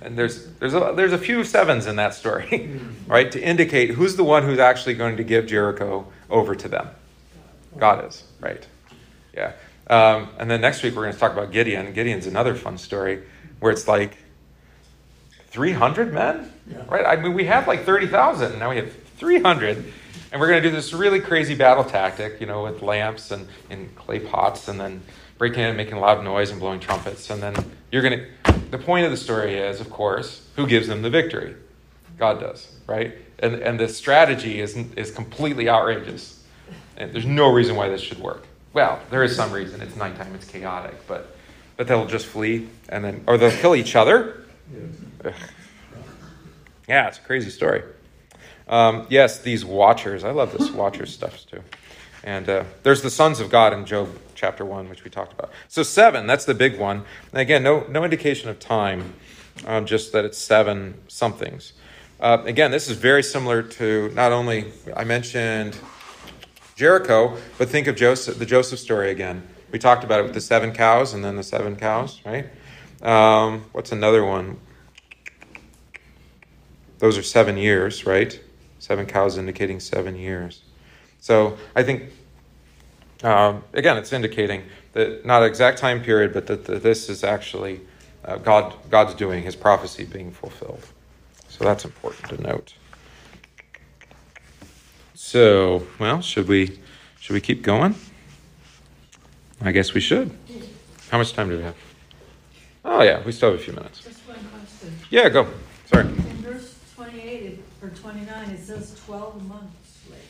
And 0.01 0.18
there's 0.18 0.47
there's 0.55 0.72
a, 0.72 0.95
there's 0.97 1.12
a 1.12 1.18
few 1.18 1.45
sevens 1.45 1.85
in 1.85 1.97
that 1.97 2.14
story, 2.14 2.80
right? 3.07 3.30
To 3.33 3.39
indicate 3.39 3.91
who's 3.91 4.16
the 4.16 4.24
one 4.24 4.45
who's 4.45 4.59
actually 4.59 4.95
going 4.95 5.18
to 5.18 5.24
give 5.24 5.47
Jericho 5.47 6.11
over 6.30 6.55
to 6.55 6.68
them. 6.68 6.89
God 7.76 8.07
is, 8.07 8.22
right? 8.41 8.66
Yeah. 9.35 9.53
Um, 9.89 10.30
and 10.39 10.51
then 10.51 10.62
next 10.62 10.83
week 10.83 10.97
we're 10.97 11.03
going 11.03 11.12
to 11.12 11.20
talk 11.20 11.33
about 11.35 11.53
Gideon. 11.53 11.93
Gideon's 11.93 12.26
another 12.26 12.55
fun 12.55 12.78
story 12.78 13.24
where 13.61 13.72
it's 13.72 13.87
like 13.87 14.16
300 15.49 16.14
men. 16.14 16.51
Right? 16.89 17.07
I 17.07 17.16
mean, 17.20 17.35
we 17.35 17.45
had 17.45 17.66
like 17.66 17.85
30,000, 17.85 18.59
now 18.59 18.70
we 18.70 18.77
have 18.77 18.93
300. 19.16 19.93
And 20.33 20.41
we're 20.41 20.49
going 20.49 20.62
to 20.62 20.68
do 20.68 20.75
this 20.75 20.95
really 20.95 21.20
crazy 21.20 21.55
battle 21.55 21.85
tactic, 21.85 22.41
you 22.41 22.47
know, 22.47 22.62
with 22.64 22.81
lamps 22.81 23.31
and, 23.31 23.47
and 23.68 23.95
clay 23.97 24.18
pots 24.18 24.66
and 24.66 24.81
then 24.81 25.03
breaking 25.37 25.61
in 25.61 25.68
and 25.68 25.77
making 25.77 25.97
loud 25.97 26.25
noise 26.25 26.51
and 26.51 26.59
blowing 26.59 26.81
trumpets. 26.81 27.29
And 27.29 27.43
then 27.43 27.55
you're 27.91 28.01
going 28.01 28.18
to, 28.18 28.53
the 28.70 28.79
point 28.79 29.05
of 29.05 29.11
the 29.11 29.16
story 29.18 29.59
is, 29.59 29.79
of 29.79 29.91
course, 29.91 30.49
who 30.57 30.66
gives 30.66 30.89
them 30.89 31.03
the 31.03 31.11
victory? 31.11 31.55
God 32.16 32.41
does, 32.41 32.73
right? 32.87 33.12
And, 33.41 33.57
and 33.57 33.79
the 33.79 33.89
strategy 33.89 34.61
is, 34.61 34.75
is 34.97 35.11
completely 35.11 35.68
outrageous. 35.68 36.43
And 36.97 37.12
there's 37.12 37.27
no 37.27 37.53
reason 37.53 37.77
why 37.77 37.91
this 37.91 38.01
should 38.01 38.18
work. 38.18 38.47
Well, 38.73 39.01
there 39.11 39.23
is 39.23 39.37
some 39.37 39.53
reason. 39.53 39.83
It's 39.83 39.97
nighttime, 39.97 40.35
it's 40.35 40.47
chaotic, 40.47 41.07
but, 41.07 41.37
but 41.77 41.89
they'll 41.89 42.07
just 42.07 42.25
flee 42.25 42.68
and 42.89 43.05
then, 43.05 43.25
or 43.27 43.37
they'll 43.37 43.51
kill 43.51 43.77
each 43.77 43.97
other. 43.97 44.47
Ugh. 45.23 45.35
Yeah, 46.93 47.09
it's 47.09 47.16
a 47.16 47.22
crazy 47.22 47.49
story. 47.49 47.84
Um, 48.68 49.07
yes, 49.09 49.38
these 49.38 49.64
watchers. 49.64 50.24
I 50.24 50.30
love 50.30 50.53
this 50.53 50.70
watchers 50.82 51.11
stuff 51.11 51.47
too. 51.47 51.62
And 52.22 52.47
uh, 52.47 52.64
there's 52.82 53.01
the 53.01 53.09
sons 53.09 53.40
of 53.40 53.49
God 53.49 53.72
in 53.72 53.86
Job 53.86 54.11
chapter 54.34 54.62
1, 54.66 54.90
which 54.90 55.03
we 55.03 55.09
talked 55.09 55.32
about. 55.32 55.51
So, 55.68 55.82
seven, 55.82 56.26
that's 56.26 56.45
the 56.45 56.53
big 56.53 56.78
one. 56.78 57.05
And 57.32 57.40
again, 57.40 57.62
no, 57.62 57.86
no 57.88 58.05
indication 58.05 58.51
of 58.51 58.59
time, 58.59 59.14
um, 59.66 59.86
just 59.86 60.12
that 60.12 60.26
it's 60.26 60.36
seven 60.36 61.01
somethings. 61.09 61.72
Uh, 62.20 62.43
again, 62.45 62.70
this 62.70 62.90
is 62.90 62.99
very 62.99 63.22
similar 63.22 63.62
to 63.62 64.11
not 64.11 64.30
only, 64.30 64.70
I 64.95 65.05
mentioned 65.05 65.78
Jericho, 66.76 67.38
but 67.57 67.70
think 67.70 67.86
of 67.86 67.97
Joseph, 67.97 68.38
the 68.38 68.45
Joseph 68.45 68.78
story 68.78 69.11
again. 69.11 69.49
We 69.70 69.78
talked 69.78 70.05
about 70.05 70.20
it 70.20 70.24
with 70.24 70.34
the 70.34 70.43
seven 70.43 70.72
cows 70.72 71.14
and 71.14 71.24
then 71.24 71.36
the 71.36 71.43
seven 71.43 71.74
cows, 71.74 72.20
right? 72.26 72.51
Um, 73.01 73.64
what's 73.72 73.93
another 73.93 74.26
one? 74.26 74.59
Those 77.03 77.18
are 77.18 77.22
seven 77.24 77.57
years, 77.57 78.07
right? 78.07 78.40
Seven 78.78 79.07
cows 79.07 79.36
indicating 79.36 79.80
seven 79.80 80.14
years. 80.14 80.62
So 81.18 81.59
I 81.74 81.82
think, 81.82 82.05
um, 83.24 83.64
again, 83.72 83.96
it's 83.96 84.12
indicating 84.12 84.62
that 84.92 85.26
not 85.26 85.42
exact 85.42 85.78
time 85.78 86.00
period, 86.00 86.32
but 86.32 86.46
that, 86.46 86.64
that 86.66 86.84
this 86.84 87.09
is 87.09 87.24
actually 87.24 87.80
uh, 88.24 88.36
God, 88.36 88.76
God's 88.88 89.14
doing, 89.14 89.42
his 89.42 89.57
prophecy 89.57 90.05
being 90.05 90.30
fulfilled. 90.30 90.86
So 91.48 91.64
that's 91.64 91.84
important 91.84 92.28
to 92.28 92.40
note. 92.40 92.74
So, 95.14 95.84
well, 95.98 96.22
should 96.22 96.46
we 96.46 96.78
should 97.18 97.34
we 97.34 97.40
keep 97.40 97.64
going? 97.64 97.96
I 99.61 99.72
guess 99.72 99.92
we 99.92 100.00
should. 100.00 100.30
How 101.11 101.18
much 101.18 101.32
time 101.32 101.48
do 101.48 101.57
we 101.57 101.64
have? 101.64 101.76
Oh 102.84 103.03
yeah, 103.03 103.24
we 103.24 103.32
still 103.32 103.50
have 103.50 103.61
a 103.61 103.62
few 103.62 103.72
minutes. 103.72 104.05
Just 104.05 104.20
one 104.28 104.38
question. 104.53 104.96
Yeah, 105.11 105.28
go. 105.30 105.48
Sorry. 105.86 106.07
In 107.33 107.41
verse 107.41 107.59
twenty-eight, 107.59 107.61
or 107.83 107.89
twenty-nine, 107.91 108.51
it 108.51 108.59
says 108.64 109.01
twelve 109.07 109.47
months 109.49 110.01
later. 110.11 110.22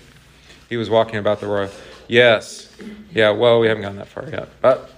He 0.69 0.77
was 0.77 0.89
walking 0.89 1.17
about 1.17 1.41
the 1.41 1.47
royal. 1.47 1.71
Yes. 2.09 2.75
Yeah, 3.13 3.31
well, 3.31 3.61
we 3.61 3.67
haven't 3.69 3.83
gotten 3.83 3.99
that 3.99 4.09
far 4.09 4.29
yet. 4.29 4.49
But 4.61 4.91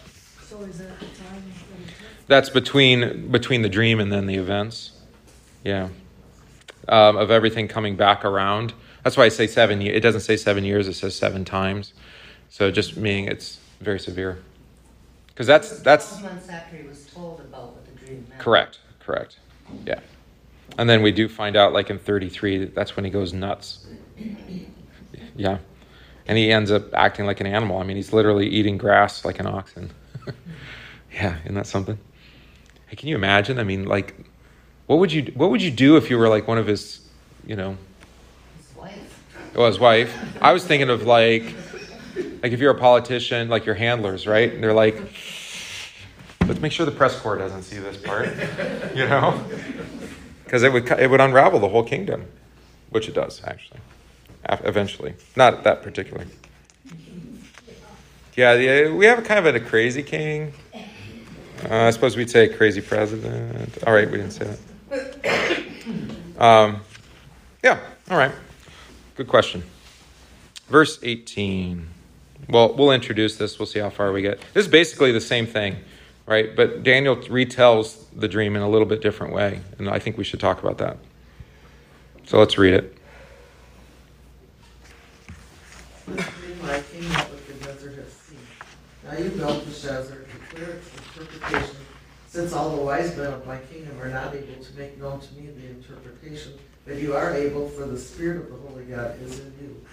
So 0.43 0.61
is 0.63 0.79
that 0.79 0.99
the 0.99 1.07
time 1.07 1.17
that 1.35 1.87
it 1.87 1.89
took? 1.89 2.27
that's 2.27 2.51
between 2.51 3.31
between 3.31 3.63
the 3.63 3.69
dream 3.69 4.01
and 4.01 4.13
then 4.13 4.27
the 4.27 4.37
events. 4.37 4.93
Yeah. 5.63 5.89
Um, 6.89 7.17
of 7.17 7.31
everything 7.31 7.69
coming 7.69 7.97
back 7.97 8.25
around. 8.25 8.75
That's 9.03 9.17
why 9.17 9.25
I 9.25 9.29
say 9.29 9.47
seven 9.47 9.81
years. 9.81 9.97
It 9.97 10.01
doesn't 10.01 10.21
say 10.21 10.37
seven 10.37 10.65
years, 10.65 10.87
it 10.89 10.95
says 10.95 11.17
seven 11.17 11.45
times. 11.45 11.95
So 12.51 12.71
just 12.71 12.97
meaning 12.97 13.27
it's 13.27 13.59
very 13.81 13.99
severe. 13.99 14.39
Because 15.29 15.47
that's 15.47 15.81
that's 15.81 16.09
Twelve 16.19 16.25
months 16.25 16.49
after 16.51 16.77
he 16.77 16.87
was 16.87 17.07
told 17.07 17.41
about 17.41 17.73
what 17.73 17.87
the 17.87 18.05
dream 18.05 18.27
meant. 18.29 18.41
Correct, 18.41 18.79
correct. 19.01 19.39
Yeah. 19.87 20.01
And 20.79 20.89
then 20.89 21.03
we 21.03 21.13
do 21.13 21.29
find 21.29 21.57
out, 21.57 21.73
like 21.73 21.91
in 21.91 21.99
33, 21.99 22.59
that 22.59 22.75
that's 22.75 22.97
when 22.97 23.05
he 23.05 23.11
goes 23.11 23.33
nuts. 23.33 23.87
Yeah. 25.37 25.59
And 26.27 26.39
he 26.39 26.51
ends 26.51 26.71
up 26.71 26.93
acting 26.95 27.27
like 27.27 27.41
an 27.41 27.47
animal. 27.47 27.79
I 27.79 27.85
mean, 27.85 27.97
he's 27.97 28.13
literally 28.13 28.49
eating 28.49 28.79
grass 28.79 29.25
like 29.25 29.39
an 29.41 29.47
oxen. 29.47 29.91
yeah, 31.13 31.39
isn't 31.43 31.55
that 31.55 31.67
something? 31.67 31.99
Hey, 32.87 32.97
can 32.97 33.09
you 33.09 33.15
imagine? 33.15 33.59
I 33.59 33.65
mean, 33.65 33.85
like, 33.85 34.15
what 34.87 34.99
would 34.99 35.13
you 35.13 35.33
what 35.35 35.51
would 35.51 35.63
you 35.63 35.71
do 35.71 35.97
if 35.97 36.11
you 36.11 36.19
were 36.19 36.29
like 36.29 36.49
one 36.49 36.59
of 36.59 36.67
his, 36.67 37.01
you 37.47 37.57
know, 37.57 37.77
His 38.57 38.67
oh, 38.77 38.81
wife. 38.81 39.53
well, 39.55 39.67
his 39.67 39.79
wife? 39.79 40.17
I 40.41 40.53
was 40.53 40.65
thinking 40.67 40.91
of 40.91 41.05
like, 41.05 41.43
like 42.43 42.53
if 42.53 42.61
you're 42.61 42.73
a 42.73 42.79
politician, 42.79 43.49
like 43.49 43.67
your 43.67 43.75
handlers, 43.75 44.27
right? 44.27 44.53
And 44.53 44.63
they're 44.63 44.75
like, 44.75 44.97
let's 46.47 46.61
make 46.61 46.73
sure 46.73 46.87
the 46.87 46.93
press 46.93 47.19
corps 47.19 47.39
doesn't 47.39 47.63
see 47.63 47.79
this 47.79 47.97
part, 47.97 48.29
you 48.95 49.07
know, 49.07 49.43
because 50.45 50.63
it 50.63 50.73
would 50.73 50.91
it 50.91 51.11
would 51.11 51.21
unravel 51.21 51.59
the 51.59 51.69
whole 51.69 51.83
kingdom, 51.83 52.27
which 52.91 53.09
it 53.09 53.15
does 53.15 53.43
actually, 53.45 53.81
eventually. 54.49 55.15
Not 55.37 55.65
that 55.65 55.83
particular. 55.83 56.27
Yeah, 58.37 58.55
yeah, 58.55 58.91
we 58.93 59.07
have 59.07 59.23
kind 59.25 59.47
of 59.47 59.55
a 59.55 59.61
crazy 59.61 60.03
king. 60.03 60.53
Uh, 60.75 61.85
I 61.85 61.91
suppose 61.91 62.17
we'd 62.17 62.31
say 62.31 62.49
crazy 62.49 62.81
president. 62.81 63.83
All 63.87 63.93
right, 63.93 64.11
we 64.11 64.19
didn't 64.19 64.33
say 64.33 64.57
that. 64.91 65.63
Um, 66.39 66.81
yeah, 67.63 67.79
all 68.11 68.19
right. 68.19 68.33
Good 69.15 69.29
question. 69.29 69.63
Verse 70.69 70.99
18. 71.03 71.89
Well, 72.49 72.75
we'll 72.75 72.91
introduce 72.91 73.37
this. 73.37 73.59
We'll 73.59 73.67
see 73.67 73.79
how 73.79 73.91
far 73.91 74.13
we 74.13 74.23
get. 74.23 74.41
This 74.53 74.67
is 74.67 74.71
basically 74.71 75.13
the 75.13 75.21
same 75.21 75.47
thing, 75.47 75.77
right? 76.27 76.55
But 76.55 76.83
Daniel 76.83 77.17
retells 77.17 78.05
the 78.15 78.29
dream 78.29 78.57
in 78.57 78.63
a 78.63 78.69
little 78.69 78.87
bit 78.87 79.01
different 79.01 79.33
way. 79.33 79.61
And 79.79 79.89
I 79.89 79.99
think 79.99 80.17
we 80.17 80.25
should 80.25 80.41
talk 80.41 80.63
about 80.63 80.79
that. 80.79 80.99
So 82.27 82.39
let's 82.39 82.57
read 82.57 82.75
it. 82.75 82.97
Now 89.05 89.19
you, 89.19 89.31
Belteshazzar, 89.31 90.19
declare 90.19 90.71
its 90.71 90.91
interpretation, 90.97 91.77
since 92.27 92.53
all 92.53 92.77
the 92.77 92.83
wise 92.83 93.17
men 93.17 93.33
of 93.33 93.47
my 93.47 93.59
kingdom 93.59 94.01
are 94.01 94.09
not 94.09 94.35
able 94.35 94.65
to 94.65 94.77
make 94.77 94.99
known 94.99 95.21
to 95.21 95.35
me 95.35 95.49
the 95.49 95.69
interpretation, 95.69 96.55
but 96.87 96.97
you 96.97 97.15
are 97.15 97.35
able, 97.35 97.69
for 97.69 97.85
the 97.85 97.99
spirit 97.99 98.39
of 98.39 98.51
the 98.51 98.57
holy 98.69 98.85
God 98.85 99.21
is 99.23 99.41
in 99.41 99.53
you. 99.61 99.85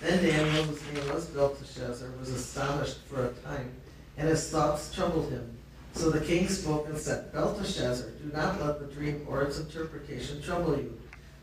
Then 0.00 0.22
Daniel, 0.22 0.64
whose 0.64 0.82
name 0.92 1.12
was 1.12 1.26
Belteshazzar, 1.26 2.10
was 2.18 2.28
astonished 2.28 2.98
for 3.08 3.26
a 3.26 3.32
time, 3.32 3.70
and 4.16 4.28
his 4.28 4.50
thoughts 4.50 4.94
troubled 4.94 5.30
him. 5.30 5.56
So 5.92 6.10
the 6.10 6.24
king 6.24 6.48
spoke 6.48 6.88
and 6.88 6.96
said, 6.96 7.32
Belteshazzar, 7.32 8.10
do 8.10 8.32
not 8.32 8.60
let 8.64 8.78
the 8.78 8.94
dream 8.94 9.26
or 9.28 9.42
its 9.42 9.58
interpretation 9.58 10.40
trouble 10.40 10.76
you. 10.76 10.98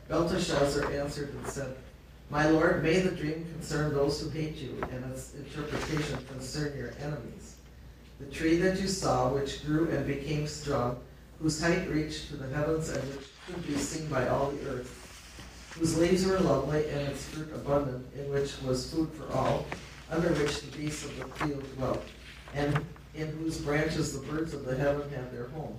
Belteshazzar 0.07 0.91
answered 0.93 1.33
and 1.33 1.47
said, 1.47 1.75
My 2.29 2.49
lord, 2.49 2.81
may 2.81 2.99
the 2.99 3.11
dream 3.11 3.45
concern 3.53 3.93
those 3.93 4.21
who 4.21 4.29
hate 4.29 4.55
you, 4.55 4.81
and 4.91 5.11
its 5.11 5.33
interpretation 5.33 6.17
concern 6.31 6.77
your 6.77 6.93
enemies. 7.01 7.55
The 8.19 8.25
tree 8.27 8.57
that 8.57 8.79
you 8.79 8.87
saw, 8.87 9.29
which 9.29 9.65
grew 9.65 9.89
and 9.89 10.07
became 10.07 10.47
strong, 10.47 10.97
whose 11.39 11.61
height 11.61 11.87
reached 11.89 12.29
to 12.29 12.37
the 12.37 12.47
heavens 12.55 12.89
and 12.89 13.03
which 13.13 13.27
could 13.45 13.67
be 13.67 13.75
seen 13.75 14.07
by 14.07 14.27
all 14.27 14.51
the 14.51 14.69
earth, 14.69 15.73
whose 15.77 15.97
leaves 15.99 16.25
were 16.25 16.39
lovely 16.39 16.89
and 16.89 17.01
its 17.01 17.25
fruit 17.25 17.49
abundant, 17.53 18.05
in 18.15 18.31
which 18.31 18.59
was 18.63 18.91
food 18.91 19.09
for 19.11 19.31
all, 19.35 19.65
under 20.09 20.29
which 20.29 20.61
the 20.61 20.77
beasts 20.77 21.05
of 21.05 21.17
the 21.17 21.25
field 21.45 21.63
dwelt, 21.75 22.03
and 22.55 22.83
in 23.17 23.27
whose 23.37 23.57
branches 23.57 24.13
the 24.13 24.25
birds 24.27 24.53
of 24.53 24.63
the 24.63 24.75
heaven 24.75 25.09
have 25.09 25.31
their 25.31 25.47
home. 25.47 25.75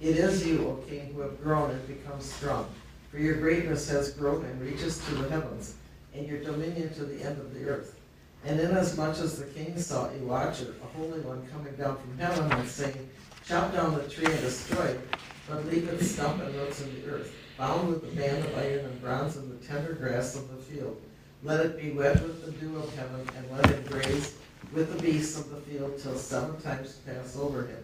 It 0.00 0.16
is 0.16 0.46
you, 0.46 0.66
O 0.66 0.74
king, 0.88 1.12
who 1.14 1.20
have 1.20 1.42
grown 1.42 1.70
and 1.70 1.88
become 1.88 2.20
strong, 2.20 2.68
for 3.10 3.18
your 3.18 3.36
greatness 3.36 3.88
has 3.90 4.12
grown 4.12 4.44
and 4.44 4.60
reaches 4.60 5.04
to 5.06 5.14
the 5.16 5.28
heavens, 5.28 5.74
and 6.14 6.26
your 6.26 6.42
dominion 6.42 6.94
to 6.94 7.04
the 7.04 7.22
end 7.22 7.38
of 7.38 7.54
the 7.54 7.68
earth. 7.68 7.98
And 8.44 8.60
inasmuch 8.60 9.18
as 9.18 9.38
the 9.38 9.46
king 9.46 9.76
saw 9.78 10.08
a 10.08 10.18
watcher, 10.18 10.74
a 10.82 10.96
holy 10.96 11.20
one, 11.20 11.46
coming 11.48 11.74
down 11.74 11.96
from 11.96 12.18
heaven, 12.18 12.52
and 12.52 12.68
saying, 12.68 13.10
Chop 13.46 13.72
down 13.72 13.94
the 13.94 14.08
tree 14.08 14.26
and 14.26 14.40
destroy 14.40 14.84
it, 14.84 15.00
but 15.48 15.66
leave 15.66 15.88
its 15.88 16.10
stump 16.10 16.42
and 16.42 16.54
roots 16.54 16.82
in 16.82 16.94
the 16.94 17.10
earth, 17.10 17.34
bound 17.58 17.88
with 17.88 18.04
a 18.04 18.16
band 18.16 18.44
of 18.44 18.56
iron 18.58 18.84
and 18.84 19.00
bronze 19.00 19.36
in 19.36 19.48
the 19.48 19.66
tender 19.66 19.94
grass 19.94 20.36
of 20.36 20.48
the 20.48 20.62
field. 20.62 21.00
Let 21.42 21.64
it 21.64 21.80
be 21.80 21.92
wet 21.92 22.22
with 22.22 22.44
the 22.44 22.52
dew 22.52 22.76
of 22.76 22.94
heaven, 22.96 23.26
and 23.36 23.50
let 23.50 23.70
it 23.70 23.90
graze 23.90 24.36
with 24.76 24.94
the 24.94 25.02
beasts 25.02 25.38
of 25.38 25.48
the 25.48 25.56
field 25.62 25.98
till 25.98 26.14
seven 26.18 26.60
times 26.60 27.00
pass 27.06 27.34
over 27.38 27.62
him. 27.62 27.82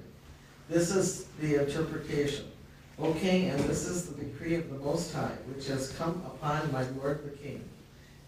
This 0.68 0.94
is 0.94 1.24
the 1.40 1.66
interpretation. 1.66 2.44
O 2.98 3.14
king, 3.14 3.48
and 3.48 3.58
this 3.60 3.88
is 3.88 4.08
the 4.08 4.22
decree 4.22 4.56
of 4.56 4.68
the 4.68 4.78
Most 4.78 5.14
High, 5.14 5.38
which 5.48 5.66
has 5.68 5.96
come 5.96 6.22
upon 6.26 6.70
my 6.70 6.84
lord 6.90 7.24
the 7.24 7.34
king. 7.34 7.64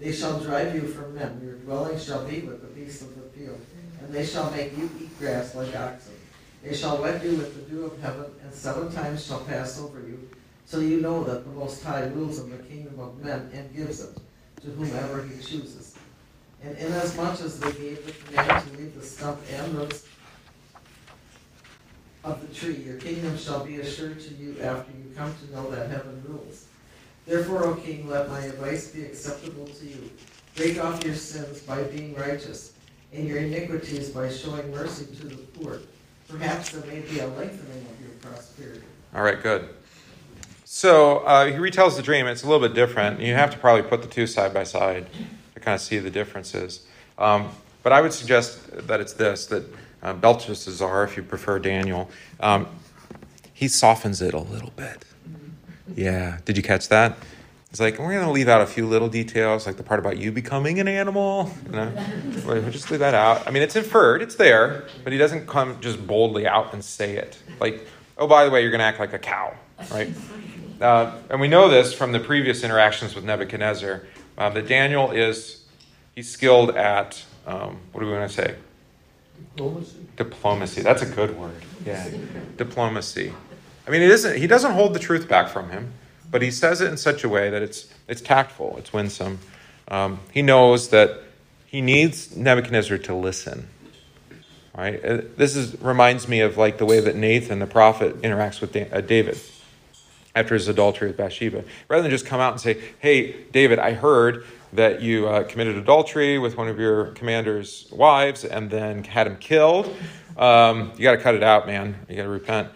They 0.01 0.13
shall 0.13 0.41
drive 0.41 0.75
you 0.75 0.89
from 0.89 1.15
men, 1.15 1.43
your 1.45 1.57
dwelling 1.57 1.99
shall 1.99 2.27
be 2.27 2.41
with 2.41 2.63
the 2.63 2.69
beasts 2.69 3.03
of 3.03 3.15
the 3.15 3.29
field, 3.39 3.61
and 4.01 4.11
they 4.11 4.25
shall 4.25 4.51
make 4.51 4.77
you 4.79 4.89
eat 4.99 5.19
grass 5.19 5.55
like 5.55 5.77
oxen. 5.77 6.15
They 6.63 6.75
shall 6.75 7.03
wet 7.03 7.23
you 7.23 7.37
with 7.37 7.55
the 7.55 7.71
dew 7.71 7.85
of 7.85 8.01
heaven, 8.01 8.33
and 8.43 8.55
seven 8.55 8.91
times 8.91 9.27
shall 9.27 9.41
pass 9.41 9.79
over 9.79 10.01
you, 10.01 10.27
till 10.67 10.83
you 10.83 11.03
know 11.03 11.23
that 11.25 11.45
the 11.45 11.51
Most 11.51 11.85
High 11.85 12.07
rules 12.07 12.39
in 12.39 12.49
the 12.49 12.63
kingdom 12.63 12.99
of 12.99 13.23
men 13.23 13.51
and 13.53 13.77
gives 13.77 14.01
it 14.03 14.17
to 14.63 14.69
whomever 14.69 15.23
he 15.23 15.35
chooses. 15.43 15.94
And 16.65 16.79
inasmuch 16.79 17.41
as 17.43 17.61
they 17.61 17.73
gave 17.73 18.07
the 18.07 18.13
command 18.13 18.67
to 18.67 18.79
leave 18.79 18.95
the 18.95 19.05
stump 19.05 19.39
and 19.53 19.75
roots 19.75 20.07
of 22.25 22.41
the 22.41 22.55
tree, 22.55 22.77
your 22.77 22.97
kingdom 22.97 23.37
shall 23.37 23.65
be 23.65 23.81
assured 23.81 24.19
to 24.21 24.35
you 24.35 24.57
after 24.63 24.91
you 24.93 25.15
come 25.15 25.35
to 25.45 25.53
know 25.55 25.71
that 25.71 25.91
heaven 25.91 26.23
rules. 26.27 26.65
Therefore, 27.27 27.65
O 27.65 27.75
king, 27.75 28.09
let 28.09 28.31
my 28.31 28.41
advice 28.41 28.89
be 28.89 29.05
acceptable 29.05 29.67
to 29.67 29.87
you. 29.87 30.11
Break 30.57 30.83
off 30.83 31.05
your 31.05 31.15
sins 31.15 31.61
by 31.61 31.83
being 31.83 32.15
righteous, 32.15 32.73
and 33.13 33.29
your 33.29 33.39
iniquities 33.39 34.09
by 34.09 34.31
showing 34.31 34.71
mercy 34.71 35.07
to 35.17 35.27
the 35.27 35.37
poor. 35.37 35.81
Perhaps 36.29 36.71
there 36.71 36.87
may 36.87 37.01
be 37.01 37.19
a 37.19 37.27
lengthening 37.27 37.85
of 37.91 38.01
your 38.01 38.11
prosperity. 38.23 38.83
All 39.15 39.23
right, 39.23 39.43
good. 39.43 39.69
So 40.65 41.19
uh, 41.19 41.47
he 41.47 41.53
retells 41.53 41.97
the 41.97 42.03
dream. 42.03 42.27
It's 42.27 42.43
a 42.43 42.49
little 42.49 42.67
bit 42.67 42.75
different. 42.75 43.21
You 43.21 43.35
have 43.35 43.51
to 43.51 43.59
probably 43.59 43.83
put 43.83 44.01
the 44.01 44.09
two 44.09 44.27
side 44.27 44.55
by 44.55 44.65
side 44.65 45.07
kind 45.65 45.75
of 45.75 45.81
see 45.81 45.99
the 45.99 46.11
differences. 46.11 46.87
Um, 47.19 47.51
but 47.83 47.93
I 47.93 48.01
would 48.01 48.13
suggest 48.13 48.87
that 48.87 49.01
it's 49.01 49.15
this 49.15 49.47
that 49.47 49.65
uh, 50.03 50.13
Belteshazzar, 50.13 51.05
if 51.05 51.17
you 51.17 51.23
prefer 51.23 51.59
Daniel, 51.59 52.11
um, 52.41 52.67
he 53.53 53.69
softens 53.69 54.21
it 54.21 54.35
a 54.35 54.39
little 54.39 54.73
bit. 54.77 55.05
Yeah. 55.95 56.39
Did 56.45 56.57
you 56.57 56.63
catch 56.63 56.89
that? 56.89 57.17
It's 57.71 57.81
like 57.81 57.99
we're 57.99 58.13
going 58.13 58.25
to 58.25 58.31
leave 58.31 58.49
out 58.49 58.61
a 58.61 58.67
few 58.67 58.87
little 58.87 59.09
details, 59.09 59.67
like 59.67 59.77
the 59.77 59.83
part 59.83 59.99
about 59.99 60.17
you 60.17 60.31
becoming 60.31 60.79
an 60.79 60.87
animal. 60.87 61.51
You 61.67 61.73
know, 61.73 61.93
we'll 62.47 62.71
just 62.71 62.91
leave 62.91 63.01
that 63.01 63.15
out. 63.15 63.49
I 63.49 63.51
mean, 63.51 63.65
it's 63.65 63.75
inferred, 63.75 64.23
it's 64.23 64.37
there, 64.37 64.87
but 65.03 65.13
he 65.13 65.19
doesn't 65.19 65.49
come 65.49 65.81
just 65.81 66.07
boldly 66.07 66.47
out 66.47 66.73
and 66.73 66.85
say 66.85 67.17
it. 67.17 67.37
Like, 67.59 67.87
oh, 68.17 68.29
by 68.29 68.45
the 68.45 68.51
way, 68.51 68.63
you're 68.63 68.71
going 68.71 68.79
to 68.79 68.85
act 68.85 69.01
like 69.01 69.13
a 69.13 69.19
cow, 69.19 69.55
right? 69.91 70.09
Uh, 70.81 71.17
and 71.31 71.41
we 71.41 71.49
know 71.49 71.69
this 71.69 71.93
from 71.93 72.13
the 72.13 72.21
previous 72.21 72.63
interactions 72.63 73.15
with 73.15 73.25
Nebuchadnezzar 73.25 74.05
uh, 74.39 74.51
that 74.51 74.69
Daniel 74.69 75.11
is 75.11 75.65
he's 76.15 76.31
skilled 76.31 76.71
at 76.71 77.25
um, 77.47 77.79
what 77.93 78.01
do 78.01 78.07
we 78.07 78.13
want 78.13 78.31
to 78.31 78.35
say? 78.35 78.55
Diplomacy? 79.57 79.97
Diplomacy. 80.17 80.83
That's 80.83 81.03
a 81.03 81.07
good 81.07 81.37
word. 81.37 81.63
Yeah, 81.85 82.09
diplomacy. 82.57 83.33
I 83.87 83.91
mean, 83.91 84.03
it 84.03 84.11
isn't. 84.11 84.39
He 84.39 84.47
doesn't 84.47 84.73
hold 84.73 84.95
the 84.95 84.99
truth 84.99 85.29
back 85.29 85.49
from 85.49 85.71
him, 85.71 85.93
but 86.31 86.41
he 86.43 86.51
says 86.51 86.81
it 86.81 86.89
in 86.89 86.97
such 86.97 87.25
a 87.25 87.29
way 87.29 87.51
that 87.51 87.63
it's 87.63 87.93
it's 88.09 88.21
tactful. 88.21 88.77
It's 88.79 88.93
winsome. 88.93 89.39
Um, 89.89 90.21
he 90.33 90.41
knows 90.41 90.89
that 90.89 91.21
he 91.67 91.83
needs 91.83 92.35
Nebuchadnezzar 92.37 92.99
to 92.99 93.15
listen. 93.15 93.69
Right. 94.77 95.05
Uh, 95.05 95.21
This 95.37 95.55
is 95.55 95.81
reminds 95.81 96.27
me 96.27 96.41
of 96.41 96.57
like 96.57 96.79
the 96.79 96.87
way 96.87 97.01
that 97.01 97.15
Nathan, 97.15 97.59
the 97.59 97.67
prophet, 97.67 98.23
interacts 98.23 98.61
with 98.61 98.75
uh, 98.77 99.01
David 99.03 99.39
after 100.35 100.55
his 100.55 100.69
adultery 100.69 101.09
with 101.09 101.17
Bathsheba. 101.17 101.65
Rather 101.89 102.03
than 102.03 102.11
just 102.11 102.27
come 102.27 102.41
out 102.41 102.53
and 102.53 102.61
say, 102.61 102.81
"Hey, 102.99 103.45
David, 103.53 103.79
I 103.79 103.93
heard 103.93 104.47
that 104.73 105.01
you 105.01 105.29
uh, 105.29 105.45
committed 105.45 105.77
adultery 105.77 106.39
with 106.39 106.57
one 106.57 106.69
of 106.69 106.79
your 106.79 107.07
commander's 107.13 107.87
wives 107.93 108.45
and 108.45 108.71
then 108.71 109.05
had 109.05 109.27
him 109.27 109.37
killed. 109.37 109.95
Um, 110.37 110.93
you 110.97 111.05
got 111.05 111.13
to 111.13 111.19
cut 111.19 111.37
it 111.37 111.45
out, 111.45 111.67
man. 111.67 111.97
You 112.09 112.17
got 112.17 112.23
to 112.25 112.29
repent." 112.29 112.69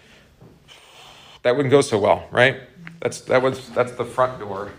That 1.42 1.56
wouldn't 1.56 1.70
go 1.70 1.80
so 1.80 1.98
well, 1.98 2.28
right? 2.30 2.61
That's 3.00 3.20
that 3.22 3.42
was 3.42 3.68
that's 3.70 3.92
the 3.92 4.04
front 4.04 4.38
door. 4.40 4.70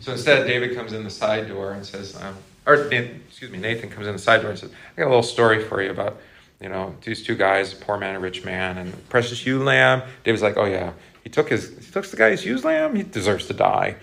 So 0.00 0.12
instead, 0.12 0.46
David 0.46 0.76
comes 0.76 0.92
in 0.92 1.02
the 1.02 1.10
side 1.10 1.48
door 1.48 1.72
and 1.72 1.84
says, 1.84 2.20
um, 2.20 2.36
or 2.66 2.74
excuse 2.74 3.50
me, 3.50 3.58
Nathan 3.58 3.90
comes 3.90 4.06
in 4.06 4.12
the 4.12 4.18
side 4.18 4.42
door 4.42 4.50
and 4.50 4.58
says, 4.58 4.70
"I 4.96 5.00
got 5.00 5.06
a 5.06 5.08
little 5.08 5.22
story 5.22 5.62
for 5.62 5.82
you 5.82 5.90
about." 5.90 6.20
You 6.60 6.68
know, 6.70 6.94
these 7.02 7.22
two 7.22 7.34
guys, 7.34 7.74
poor 7.74 7.98
man, 7.98 8.14
a 8.14 8.20
rich 8.20 8.44
man, 8.44 8.78
and 8.78 9.08
precious 9.10 9.44
ewe 9.44 9.62
lamb. 9.62 10.02
David's 10.22 10.42
like, 10.42 10.56
oh 10.56 10.64
yeah, 10.64 10.92
he 11.24 11.30
took 11.30 11.48
his, 11.48 11.70
he 11.70 11.90
took 11.90 12.06
the 12.06 12.16
guy's 12.16 12.44
used 12.44 12.64
lamb. 12.64 12.94
He 12.94 13.02
deserves 13.02 13.46
to 13.46 13.54
die, 13.54 13.96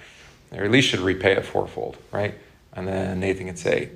or 0.52 0.64
at 0.64 0.72
least 0.72 0.90
should 0.90 1.00
repay 1.00 1.34
it 1.34 1.46
fourfold, 1.46 1.98
right? 2.12 2.34
And 2.74 2.88
then 2.88 3.20
Nathan 3.20 3.46
can 3.46 3.56
say, 3.56 3.92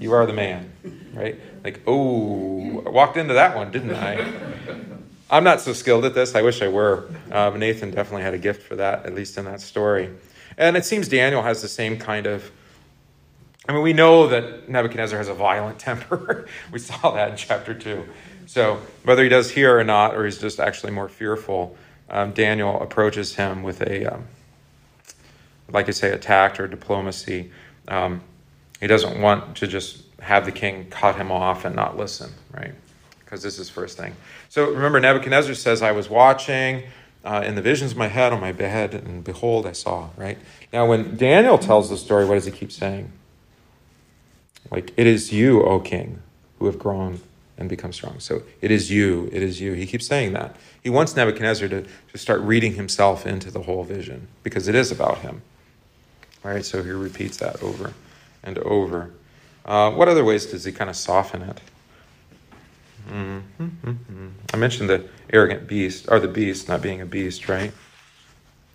"You 0.00 0.12
are 0.12 0.26
the 0.26 0.32
man," 0.32 0.72
right? 1.14 1.38
Like, 1.64 1.80
oh, 1.86 2.82
I 2.84 2.90
walked 2.90 3.16
into 3.16 3.34
that 3.34 3.56
one, 3.56 3.70
didn't 3.70 3.94
I? 3.94 4.32
I'm 5.30 5.44
not 5.44 5.60
so 5.60 5.72
skilled 5.72 6.04
at 6.04 6.14
this. 6.14 6.34
I 6.34 6.42
wish 6.42 6.60
I 6.62 6.68
were. 6.68 7.08
Uh, 7.30 7.50
but 7.50 7.58
Nathan 7.58 7.90
definitely 7.90 8.22
had 8.22 8.34
a 8.34 8.38
gift 8.38 8.62
for 8.62 8.76
that, 8.76 9.06
at 9.06 9.14
least 9.14 9.36
in 9.38 9.44
that 9.44 9.60
story. 9.60 10.10
And 10.56 10.76
it 10.76 10.84
seems 10.84 11.08
Daniel 11.08 11.42
has 11.42 11.62
the 11.62 11.68
same 11.68 11.98
kind 11.98 12.26
of. 12.26 12.50
I 13.68 13.72
mean, 13.72 13.82
we 13.82 13.92
know 13.92 14.28
that 14.28 14.68
Nebuchadnezzar 14.68 15.18
has 15.18 15.28
a 15.28 15.34
violent 15.34 15.78
temper. 15.88 16.48
we 16.72 16.78
saw 16.78 17.12
that 17.12 17.30
in 17.30 17.36
chapter 17.36 17.74
2. 17.74 18.04
So, 18.46 18.80
whether 19.04 19.22
he 19.22 19.28
does 19.28 19.50
here 19.50 19.78
or 19.78 19.84
not, 19.84 20.16
or 20.16 20.24
he's 20.24 20.38
just 20.38 20.58
actually 20.58 20.92
more 20.92 21.08
fearful, 21.08 21.76
um, 22.10 22.32
Daniel 22.32 22.80
approaches 22.80 23.34
him 23.34 23.62
with 23.62 23.82
a, 23.82 24.14
um, 24.14 24.26
like 25.70 25.88
I 25.88 25.92
say, 25.92 26.10
a 26.12 26.18
tact 26.18 26.58
or 26.60 26.66
diplomacy. 26.66 27.50
Um, 27.86 28.22
he 28.80 28.86
doesn't 28.86 29.20
want 29.20 29.56
to 29.56 29.66
just 29.66 30.02
have 30.20 30.44
the 30.44 30.52
king 30.52 30.86
cut 30.90 31.16
him 31.16 31.30
off 31.30 31.64
and 31.64 31.76
not 31.76 31.96
listen, 31.96 32.32
right? 32.52 32.74
Because 33.20 33.42
this 33.42 33.58
is 33.58 33.68
first 33.68 33.98
thing. 33.98 34.14
So 34.48 34.70
remember, 34.70 35.00
Nebuchadnezzar 35.00 35.54
says, 35.54 35.82
I 35.82 35.92
was 35.92 36.08
watching 36.08 36.84
uh, 37.24 37.42
in 37.44 37.54
the 37.54 37.62
visions 37.62 37.92
of 37.92 37.98
my 37.98 38.08
head 38.08 38.32
on 38.32 38.40
my 38.40 38.52
bed, 38.52 38.94
and 38.94 39.22
behold, 39.22 39.66
I 39.66 39.72
saw, 39.72 40.08
right? 40.16 40.38
Now, 40.72 40.86
when 40.86 41.16
Daniel 41.16 41.58
tells 41.58 41.90
the 41.90 41.96
story, 41.96 42.24
what 42.24 42.34
does 42.34 42.46
he 42.46 42.50
keep 42.50 42.72
saying? 42.72 43.12
Like, 44.70 44.92
it 44.96 45.06
is 45.06 45.32
you, 45.32 45.62
O 45.62 45.80
king, 45.80 46.22
who 46.58 46.66
have 46.66 46.78
grown 46.78 47.20
and 47.58 47.68
become 47.68 47.92
strong. 47.92 48.20
So 48.20 48.42
it 48.62 48.70
is 48.70 48.90
you, 48.90 49.28
it 49.32 49.42
is 49.42 49.60
you. 49.60 49.72
He 49.72 49.86
keeps 49.86 50.06
saying 50.06 50.32
that. 50.32 50.56
He 50.82 50.90
wants 50.90 51.14
Nebuchadnezzar 51.16 51.68
to, 51.68 51.82
to 52.12 52.18
start 52.18 52.40
reading 52.42 52.74
himself 52.74 53.26
into 53.26 53.50
the 53.50 53.62
whole 53.62 53.84
vision 53.84 54.28
because 54.42 54.68
it 54.68 54.74
is 54.74 54.90
about 54.92 55.18
him. 55.18 55.42
All 56.44 56.52
right, 56.52 56.64
so 56.64 56.82
he 56.82 56.90
repeats 56.90 57.36
that 57.38 57.62
over 57.62 57.92
and 58.44 58.58
over. 58.58 59.10
Uh, 59.66 59.90
what 59.90 60.08
other 60.08 60.24
ways 60.24 60.46
does 60.46 60.64
he 60.64 60.72
kind 60.72 60.88
of 60.88 60.96
soften 60.96 61.42
it? 61.42 61.60
Mm-hmm. 63.10 64.28
I 64.52 64.56
mentioned 64.56 64.88
the 64.88 65.08
arrogant 65.32 65.66
beast, 65.66 66.06
or 66.08 66.20
the 66.20 66.28
beast 66.28 66.68
not 66.68 66.80
being 66.82 67.00
a 67.00 67.06
beast, 67.06 67.48
right? 67.48 67.72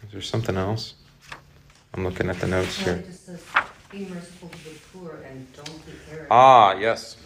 Is 0.05 0.11
there 0.11 0.21
something 0.21 0.57
else? 0.57 0.95
I'm 1.93 2.03
looking 2.03 2.29
at 2.29 2.39
the 2.39 2.47
notes 2.47 2.79
No, 2.79 2.85
here. 2.85 2.95
it 2.95 3.05
just 3.05 3.25
says, 3.27 3.43
be 3.91 4.05
merciful 4.05 4.49
to 4.49 4.63
the 4.63 4.75
poor 4.91 5.19
and 5.27 5.53
don't 5.53 5.85
be 5.85 5.91
arrogant. 6.09 6.27
Ah, 6.31 6.73
yes. 6.73 7.17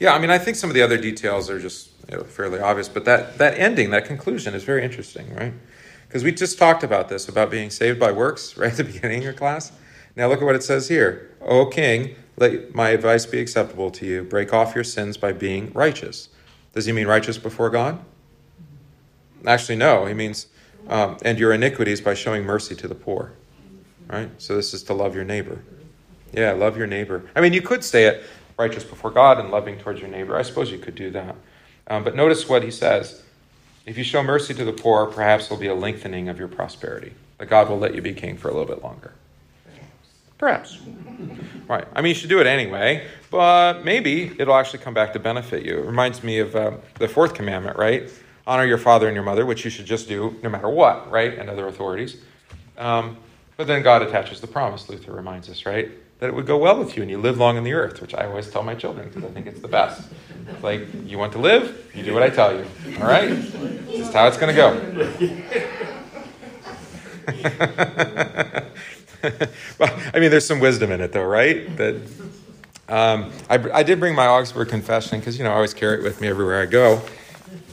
Yeah, 0.00 0.14
I 0.14 0.18
mean, 0.18 0.30
I 0.30 0.38
think 0.38 0.56
some 0.56 0.70
of 0.70 0.74
the 0.74 0.80
other 0.80 0.96
details 0.96 1.50
are 1.50 1.60
just 1.60 1.90
you 2.10 2.16
know, 2.16 2.24
fairly 2.24 2.58
obvious, 2.58 2.88
but 2.88 3.04
that, 3.04 3.36
that 3.36 3.58
ending, 3.58 3.90
that 3.90 4.06
conclusion 4.06 4.54
is 4.54 4.64
very 4.64 4.82
interesting, 4.82 5.32
right? 5.34 5.52
Because 6.08 6.24
we 6.24 6.32
just 6.32 6.58
talked 6.58 6.82
about 6.82 7.10
this, 7.10 7.28
about 7.28 7.50
being 7.50 7.68
saved 7.68 8.00
by 8.00 8.10
works, 8.10 8.56
right 8.56 8.70
at 8.72 8.78
the 8.78 8.84
beginning 8.84 9.18
of 9.18 9.24
your 9.24 9.32
class. 9.34 9.72
Now 10.16 10.26
look 10.28 10.40
at 10.40 10.44
what 10.44 10.56
it 10.56 10.62
says 10.62 10.88
here. 10.88 11.36
O 11.42 11.66
king, 11.66 12.16
let 12.38 12.74
my 12.74 12.88
advice 12.88 13.26
be 13.26 13.40
acceptable 13.40 13.90
to 13.90 14.06
you. 14.06 14.24
Break 14.24 14.54
off 14.54 14.74
your 14.74 14.84
sins 14.84 15.18
by 15.18 15.32
being 15.32 15.70
righteous. 15.74 16.30
Does 16.72 16.86
he 16.86 16.92
mean 16.92 17.06
righteous 17.06 17.36
before 17.36 17.68
God? 17.68 18.02
Actually, 19.46 19.76
no. 19.76 20.06
He 20.06 20.14
means, 20.14 20.46
um, 20.88 21.18
and 21.22 21.38
your 21.38 21.52
iniquities 21.52 22.00
by 22.00 22.14
showing 22.14 22.44
mercy 22.44 22.74
to 22.74 22.88
the 22.88 22.94
poor. 22.94 23.32
Right? 24.08 24.30
So 24.38 24.56
this 24.56 24.72
is 24.72 24.82
to 24.84 24.94
love 24.94 25.14
your 25.14 25.24
neighbor. 25.24 25.62
Yeah, 26.32 26.52
love 26.52 26.76
your 26.76 26.86
neighbor. 26.86 27.28
I 27.34 27.40
mean, 27.40 27.52
you 27.52 27.62
could 27.62 27.84
say 27.84 28.06
it 28.06 28.24
righteous 28.60 28.84
before 28.84 29.10
God 29.10 29.40
and 29.40 29.50
loving 29.50 29.78
towards 29.78 30.00
your 30.00 30.08
neighbor. 30.08 30.36
I 30.36 30.42
suppose 30.42 30.70
you 30.70 30.78
could 30.78 30.94
do 30.94 31.10
that. 31.10 31.34
Um, 31.88 32.04
but 32.04 32.14
notice 32.14 32.48
what 32.48 32.62
he 32.62 32.70
says. 32.70 33.22
If 33.86 33.98
you 33.98 34.04
show 34.04 34.22
mercy 34.22 34.54
to 34.54 34.64
the 34.64 34.72
poor, 34.72 35.06
perhaps 35.06 35.48
there'll 35.48 35.60
be 35.60 35.66
a 35.66 35.74
lengthening 35.74 36.28
of 36.28 36.38
your 36.38 36.48
prosperity. 36.48 37.12
that 37.38 37.46
God 37.46 37.68
will 37.68 37.78
let 37.78 37.94
you 37.94 38.02
be 38.02 38.12
king 38.12 38.36
for 38.36 38.48
a 38.48 38.52
little 38.52 38.68
bit 38.68 38.84
longer. 38.84 39.14
Perhaps. 40.38 40.78
Right. 41.68 41.86
I 41.94 42.00
mean, 42.00 42.10
you 42.10 42.14
should 42.14 42.30
do 42.30 42.40
it 42.40 42.46
anyway, 42.46 43.06
but 43.30 43.84
maybe 43.84 44.32
it'll 44.38 44.54
actually 44.54 44.78
come 44.78 44.94
back 44.94 45.12
to 45.14 45.18
benefit 45.18 45.64
you. 45.64 45.78
It 45.78 45.86
reminds 45.86 46.22
me 46.22 46.38
of 46.38 46.54
uh, 46.56 46.72
the 46.98 47.08
fourth 47.08 47.34
commandment, 47.34 47.76
right? 47.76 48.10
Honor 48.46 48.64
your 48.64 48.78
father 48.78 49.06
and 49.06 49.14
your 49.14 49.24
mother, 49.24 49.44
which 49.44 49.64
you 49.64 49.70
should 49.70 49.86
just 49.86 50.08
do 50.08 50.38
no 50.42 50.48
matter 50.48 50.68
what, 50.68 51.10
right? 51.10 51.38
And 51.38 51.50
other 51.50 51.66
authorities. 51.66 52.16
Um, 52.78 53.16
but 53.56 53.66
then 53.66 53.82
God 53.82 54.02
attaches 54.02 54.40
the 54.40 54.46
promise, 54.46 54.88
Luther 54.88 55.12
reminds 55.12 55.50
us, 55.50 55.66
right? 55.66 55.90
That 56.20 56.28
it 56.28 56.34
would 56.34 56.46
go 56.46 56.58
well 56.58 56.78
with 56.78 56.96
you 56.96 57.02
and 57.02 57.10
you 57.10 57.18
live 57.18 57.38
long 57.38 57.56
in 57.56 57.64
the 57.64 57.72
earth, 57.72 58.00
which 58.00 58.14
I 58.14 58.26
always 58.26 58.50
tell 58.50 58.62
my 58.62 58.74
children 58.74 59.08
because 59.08 59.24
I 59.24 59.32
think 59.32 59.46
it's 59.46 59.60
the 59.60 59.68
best. 59.68 60.08
Like, 60.62 60.86
you 61.06 61.18
want 61.18 61.32
to 61.32 61.38
live? 61.38 61.90
You 61.94 62.02
do 62.02 62.12
what 62.12 62.22
I 62.22 62.28
tell 62.28 62.54
you. 62.54 62.66
All 63.00 63.06
right? 63.06 63.28
This 63.28 64.08
is 64.08 64.12
how 64.12 64.28
it's 64.28 64.36
going 64.36 64.54
to 64.54 64.60
go. 64.60 64.74
well, 69.78 70.00
I 70.14 70.20
mean, 70.20 70.30
there's 70.30 70.46
some 70.46 70.60
wisdom 70.60 70.90
in 70.90 71.00
it, 71.00 71.12
though, 71.12 71.24
right? 71.24 71.76
That 71.76 71.94
um, 72.88 73.32
I, 73.48 73.56
I, 73.72 73.82
did 73.82 74.00
bring 74.00 74.14
my 74.14 74.26
Augsburg 74.26 74.68
Confession 74.68 75.20
because 75.20 75.38
you 75.38 75.44
know 75.44 75.50
I 75.50 75.54
always 75.54 75.74
carry 75.74 75.98
it 75.98 76.02
with 76.02 76.20
me 76.20 76.28
everywhere 76.28 76.60
I 76.60 76.66
go. 76.66 77.00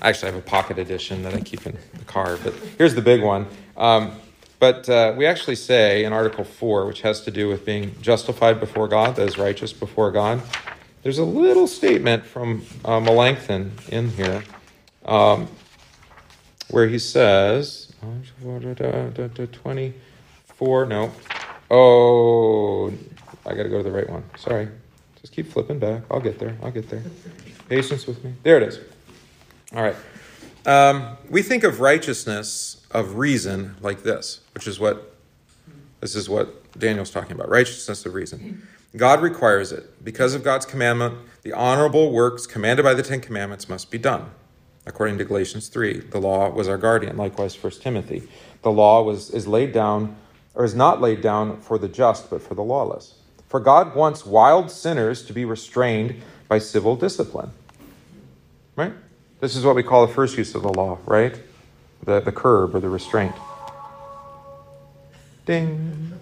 I 0.02 0.10
actually, 0.10 0.30
I 0.30 0.34
have 0.34 0.44
a 0.44 0.45
pocket 0.45 0.78
edition 0.78 1.24
that 1.24 1.34
I 1.34 1.41
keep 1.41 1.65
in 1.65 1.78
the 1.98 2.06
car, 2.06 2.38
but 2.44 2.53
here's 2.78 2.94
the 2.94 3.02
big 3.02 3.24
one. 3.24 3.48
Um, 3.76 4.11
but 4.59 4.89
uh, 4.89 5.13
we 5.15 5.25
actually 5.25 5.55
say 5.55 6.03
in 6.03 6.13
Article 6.13 6.43
4, 6.43 6.85
which 6.85 7.01
has 7.01 7.21
to 7.21 7.31
do 7.31 7.47
with 7.47 7.65
being 7.65 7.99
justified 8.01 8.59
before 8.59 8.88
God, 8.88 9.15
that 9.15 9.27
is 9.27 9.38
righteous 9.38 9.73
before 9.73 10.11
God, 10.11 10.41
there's 11.03 11.19
a 11.19 11.23
little 11.23 11.67
statement 11.67 12.25
from 12.25 12.65
uh, 12.84 12.99
Melanchthon 12.99 13.71
in 13.89 14.09
here 14.09 14.43
um, 15.05 15.47
where 16.69 16.88
he 16.88 16.99
says, 16.99 17.93
24, 19.53 20.85
no, 20.85 21.11
Oh, 21.69 22.93
I 23.45 23.53
got 23.55 23.63
to 23.63 23.69
go 23.69 23.77
to 23.77 23.84
the 23.84 23.91
right 23.91 24.09
one. 24.09 24.23
Sorry. 24.38 24.69
Just 25.21 25.34
keep 25.34 25.51
flipping 25.51 25.79
back. 25.79 26.03
I'll 26.09 26.21
get 26.21 26.39
there. 26.39 26.57
I'll 26.63 26.71
get 26.71 26.89
there. 26.89 27.03
Patience 27.67 28.07
with 28.07 28.23
me. 28.23 28.34
There 28.43 28.57
it 28.57 28.63
is. 28.63 28.79
All 29.75 29.84
right. 29.84 29.95
Um, 30.65 31.17
we 31.29 31.41
think 31.41 31.63
of 31.63 31.81
righteousness 31.81 32.77
of 32.91 33.15
reason 33.15 33.76
like 33.81 34.03
this, 34.03 34.41
which 34.53 34.68
is 34.68 34.80
what 34.80 35.14
this 35.99 36.15
is 36.15 36.30
what 36.30 36.80
Daniel's 36.80 37.09
talking 37.09 37.31
about. 37.31 37.49
Righteousness 37.49 38.05
of 38.05 38.14
reason. 38.14 38.68
God 38.95 39.22
requires 39.22 39.72
it. 39.72 40.03
Because 40.03 40.34
of 40.34 40.43
God's 40.43 40.65
commandment, 40.65 41.18
the 41.41 41.53
honorable 41.53 42.11
works 42.11 42.45
commanded 42.45 42.84
by 42.84 42.93
the 42.93 43.03
Ten 43.03 43.19
Commandments 43.19 43.68
must 43.68 43.91
be 43.91 43.97
done. 43.97 44.30
According 44.85 45.18
to 45.18 45.26
Galatians 45.26 45.68
3, 45.68 45.99
the 46.11 46.19
law 46.19 46.49
was 46.49 46.68
our 46.68 46.77
guardian. 46.77 47.18
Likewise, 47.18 47.61
1 47.61 47.73
Timothy. 47.73 48.27
The 48.61 48.72
law 48.72 49.03
was 49.03 49.30
is 49.31 49.47
laid 49.47 49.73
down 49.73 50.15
or 50.55 50.64
is 50.64 50.73
not 50.73 51.01
laid 51.01 51.22
down 51.22 51.59
for 51.61 51.77
the 51.77 51.88
just, 51.88 52.30
but 52.30 52.41
for 52.41 52.55
the 52.55 52.64
lawless. 52.64 53.15
For 53.47 53.59
God 53.59 53.95
wants 53.95 54.26
wild 54.26 54.72
sinners 54.72 55.23
to 55.26 55.34
be 55.34 55.45
restrained 55.45 56.22
by 56.47 56.59
civil 56.59 56.95
discipline. 56.95 57.51
Right? 58.76 58.93
This 59.39 59.55
is 59.55 59.65
what 59.65 59.76
we 59.76 59.84
call 59.84 60.07
the 60.07 60.14
first 60.14 60.38
use 60.38 60.55
of 60.55 60.64
the 60.64 60.73
law, 60.73 60.97
right? 61.05 61.39
The, 62.03 62.19
the 62.19 62.32
curb 62.32 62.76
or 62.76 62.80
the 62.80 62.90
restraint. 62.90 63.36
Ding. 65.45 66.14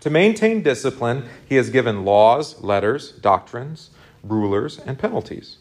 To 0.00 0.10
maintain 0.10 0.62
discipline, 0.62 1.28
he 1.48 1.56
has 1.56 1.70
given 1.70 2.04
laws, 2.04 2.60
letters, 2.62 3.12
doctrines, 3.12 3.90
rulers, 4.22 4.78
and 4.78 4.98
penalties. 4.98 5.58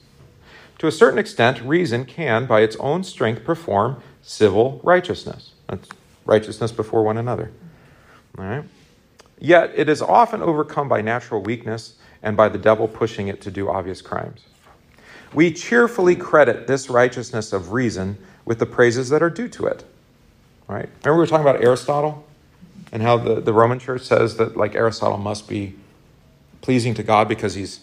To 0.79 0.87
a 0.87 0.91
certain 0.91 1.19
extent, 1.19 1.61
reason 1.61 2.05
can, 2.05 2.45
by 2.45 2.61
its 2.61 2.75
own 2.77 3.03
strength, 3.03 3.43
perform 3.43 4.01
civil 4.21 4.81
righteousness. 4.83 5.51
That's 5.67 5.87
righteousness 6.25 6.71
before 6.71 7.03
one 7.03 7.17
another. 7.17 7.51
All 8.37 8.45
right? 8.45 8.63
Yet 9.39 9.71
it 9.75 9.89
is 9.89 10.01
often 10.01 10.41
overcome 10.41 10.87
by 10.87 11.01
natural 11.01 11.41
weakness 11.41 11.95
and 12.21 12.37
by 12.37 12.49
the 12.49 12.57
devil 12.57 12.87
pushing 12.87 13.27
it 13.27 13.41
to 13.41 13.51
do 13.51 13.69
obvious 13.69 14.01
crimes. 14.01 14.41
We 15.33 15.51
cheerfully 15.51 16.15
credit 16.15 16.67
this 16.67 16.89
righteousness 16.89 17.53
of 17.53 17.71
reason 17.71 18.17
with 18.45 18.59
the 18.59 18.65
praises 18.65 19.09
that 19.09 19.23
are 19.23 19.29
due 19.29 19.47
to 19.49 19.65
it. 19.65 19.83
Right? 20.67 20.89
Remember 21.03 21.13
we 21.13 21.17
were 21.17 21.27
talking 21.27 21.47
about 21.47 21.63
Aristotle 21.63 22.25
and 22.91 23.01
how 23.01 23.17
the, 23.17 23.41
the 23.41 23.53
Roman 23.53 23.79
church 23.79 24.01
says 24.01 24.37
that 24.37 24.55
like 24.55 24.75
Aristotle 24.75 25.17
must 25.17 25.47
be 25.47 25.75
pleasing 26.61 26.93
to 26.95 27.03
God 27.03 27.27
because 27.27 27.55
he's 27.55 27.79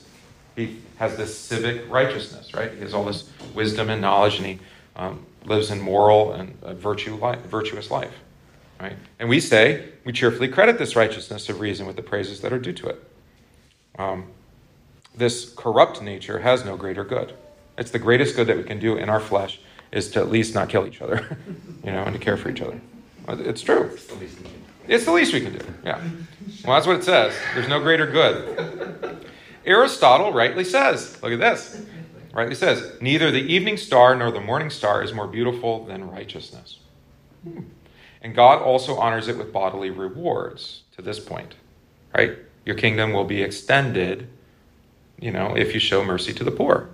he 0.57 0.79
has 0.99 1.17
this 1.17 1.37
civic 1.37 1.91
righteousness, 1.91 2.53
right? 2.55 2.73
He 2.73 2.81
has 2.81 2.93
all 2.93 3.05
this 3.05 3.31
wisdom 3.55 3.89
and 3.89 4.01
knowledge, 4.01 4.37
and 4.37 4.47
he 4.47 4.59
um, 4.97 5.25
lives 5.45 5.71
in 5.71 5.81
moral 5.81 6.33
and 6.33 6.61
virtue 6.61 7.17
life, 7.17 7.41
virtuous 7.43 7.91
life. 7.91 8.13
Right? 8.81 8.97
And 9.19 9.29
we 9.29 9.41
say, 9.41 9.89
we 10.05 10.13
cheerfully 10.13 10.49
credit 10.49 10.79
this 10.79 10.97
righteousness 10.97 11.49
of 11.49 11.61
reason 11.61 11.87
with 11.87 11.97
the 11.97 12.03
praises 12.03 12.41
that 12.41 12.53
are 12.53 12.59
due 12.59 12.73
to 12.73 12.89
it. 12.89 13.11
Um, 13.99 14.27
this 15.15 15.53
corrupt 15.57 16.03
nature 16.03 16.41
has 16.41 16.65
no 16.65 16.77
greater 16.77 17.05
good. 17.05 17.35
It's 17.79 17.91
the 17.91 17.99
greatest 17.99 18.37
good 18.37 18.47
that 18.47 18.57
we 18.57 18.65
can 18.65 18.79
do 18.79 18.97
in 18.97 19.09
our 19.09 19.21
flesh 19.21 19.61
is 19.93 20.11
to 20.13 20.21
at 20.21 20.31
least 20.31 20.55
not 20.55 20.69
kill 20.69 20.87
each 20.87 21.03
other, 21.03 21.37
you 21.85 21.91
know, 21.91 22.05
and 22.05 22.13
to 22.13 22.19
care 22.19 22.37
for 22.37 22.51
each 22.51 22.61
other. 22.61 22.81
It's 23.29 23.63
true. 23.63 23.91
It's 24.89 25.05
the 25.05 25.13
least 25.13 25.33
we 25.33 25.41
can 25.41 25.53
do. 25.57 25.65
Yeah. 25.85 26.01
Well, 26.65 26.77
that's 26.77 26.87
what 26.87 26.97
it 26.97 27.05
says. 27.05 27.35
There's 27.55 27.69
no 27.69 27.81
greater 27.81 28.07
good. 28.07 29.27
Aristotle 29.65 30.33
rightly 30.33 30.65
says, 30.65 31.23
look 31.23 31.33
at 31.33 31.39
this. 31.39 31.83
Rightly 32.33 32.55
says, 32.55 32.97
neither 33.01 33.31
the 33.31 33.41
evening 33.41 33.77
star 33.77 34.15
nor 34.15 34.31
the 34.31 34.41
morning 34.41 34.71
star 34.71 35.03
is 35.03 35.13
more 35.13 35.27
beautiful 35.27 35.85
than 35.85 36.09
righteousness. 36.11 36.79
Hmm. 37.45 37.63
And 38.23 38.35
God 38.35 38.63
also 38.63 38.97
honors 38.97 39.29
it 39.29 39.37
with 39.37 39.53
bodily 39.53 39.91
rewards 39.91 40.83
to 40.97 41.03
this 41.03 41.19
point, 41.19 41.55
right? 42.15 42.39
Your 42.65 42.77
kingdom 42.77 43.13
will 43.13 43.25
be 43.25 43.43
extended, 43.43 44.29
you 45.21 45.31
know, 45.31 45.57
if 45.57 45.75
you 45.75 45.81
show 45.81 46.05
mercy 46.05 46.33
to 46.35 46.45
the 46.45 46.51
poor. 46.51 46.89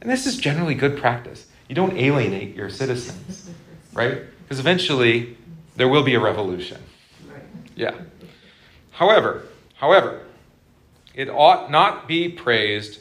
And 0.00 0.10
this 0.10 0.26
is 0.26 0.36
generally 0.36 0.74
good 0.74 0.98
practice. 0.98 1.46
You 1.68 1.74
don't 1.74 1.96
alienate 1.96 2.54
your 2.54 2.68
citizens, 2.68 3.50
right? 3.92 4.22
Because 4.42 4.60
eventually 4.60 5.36
there 5.76 5.88
will 5.88 6.02
be 6.02 6.14
a 6.14 6.20
revolution. 6.20 6.80
Yeah. 7.74 7.94
However, 8.90 9.46
however, 9.76 10.22
it 11.14 11.28
ought 11.28 11.70
not 11.70 12.06
be 12.06 12.28
praised 12.28 13.00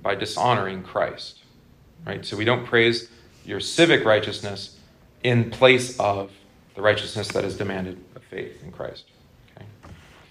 by 0.00 0.14
dishonoring 0.14 0.82
Christ, 0.82 1.40
right? 2.06 2.24
So 2.24 2.36
we 2.36 2.44
don't 2.44 2.64
praise 2.64 3.10
your 3.44 3.60
civic 3.60 4.04
righteousness 4.04 4.78
in 5.22 5.50
place 5.50 5.98
of 5.98 6.30
the 6.74 6.82
righteousness 6.82 7.28
that 7.28 7.44
is 7.44 7.56
demanded 7.56 8.02
of 8.14 8.22
faith 8.24 8.62
in 8.62 8.70
Christ. 8.72 9.04
Okay? 9.56 9.66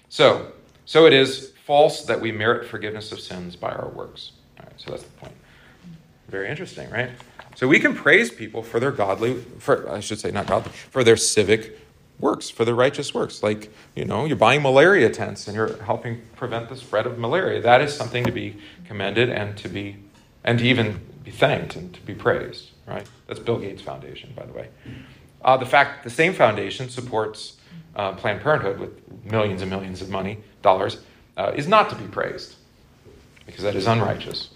So, 0.08 0.52
so 0.86 1.06
it 1.06 1.12
is 1.12 1.52
false 1.68 2.00
that 2.06 2.18
we 2.18 2.32
merit 2.32 2.66
forgiveness 2.66 3.12
of 3.12 3.20
sins 3.20 3.54
by 3.54 3.70
our 3.70 3.90
works. 3.90 4.32
All 4.58 4.64
right, 4.64 4.80
so 4.80 4.90
that's 4.90 5.02
the 5.02 5.10
point. 5.10 5.34
Very 6.30 6.48
interesting, 6.48 6.88
right? 6.88 7.10
So 7.56 7.68
we 7.68 7.78
can 7.78 7.94
praise 7.94 8.30
people 8.30 8.62
for 8.62 8.80
their 8.80 8.90
godly, 8.90 9.34
for 9.58 9.86
I 9.92 10.00
should 10.00 10.18
say 10.18 10.30
not 10.30 10.46
godly, 10.46 10.72
for 10.72 11.04
their 11.04 11.18
civic 11.18 11.78
works, 12.18 12.48
for 12.48 12.64
their 12.64 12.74
righteous 12.74 13.12
works. 13.12 13.42
Like, 13.42 13.70
you 13.94 14.06
know, 14.06 14.24
you're 14.24 14.38
buying 14.38 14.62
malaria 14.62 15.10
tents 15.10 15.46
and 15.46 15.54
you're 15.54 15.76
helping 15.82 16.22
prevent 16.36 16.70
the 16.70 16.76
spread 16.76 17.06
of 17.06 17.18
malaria. 17.18 17.60
That 17.60 17.82
is 17.82 17.94
something 17.94 18.24
to 18.24 18.32
be 18.32 18.56
commended 18.86 19.28
and 19.28 19.54
to 19.58 19.68
be 19.68 19.96
and 20.44 20.58
to 20.60 20.64
even 20.64 20.98
be 21.22 21.30
thanked 21.30 21.76
and 21.76 21.92
to 21.92 22.00
be 22.00 22.14
praised, 22.14 22.70
right? 22.86 23.06
That's 23.26 23.40
Bill 23.40 23.58
Gates' 23.58 23.82
foundation, 23.82 24.32
by 24.34 24.46
the 24.46 24.54
way. 24.54 24.68
Uh, 25.42 25.58
the 25.58 25.66
fact 25.66 26.02
the 26.02 26.10
same 26.10 26.32
foundation 26.32 26.88
supports 26.88 27.58
uh, 27.94 28.12
Planned 28.12 28.40
Parenthood 28.40 28.78
with 28.78 29.02
millions 29.30 29.60
and 29.60 29.70
millions 29.70 30.00
of 30.00 30.08
money, 30.08 30.38
dollars, 30.62 30.96
uh, 31.38 31.52
is 31.54 31.68
not 31.68 31.88
to 31.90 31.96
be 31.96 32.06
praised 32.06 32.56
because 33.46 33.62
that 33.62 33.74
is 33.74 33.86
unrighteous, 33.86 34.50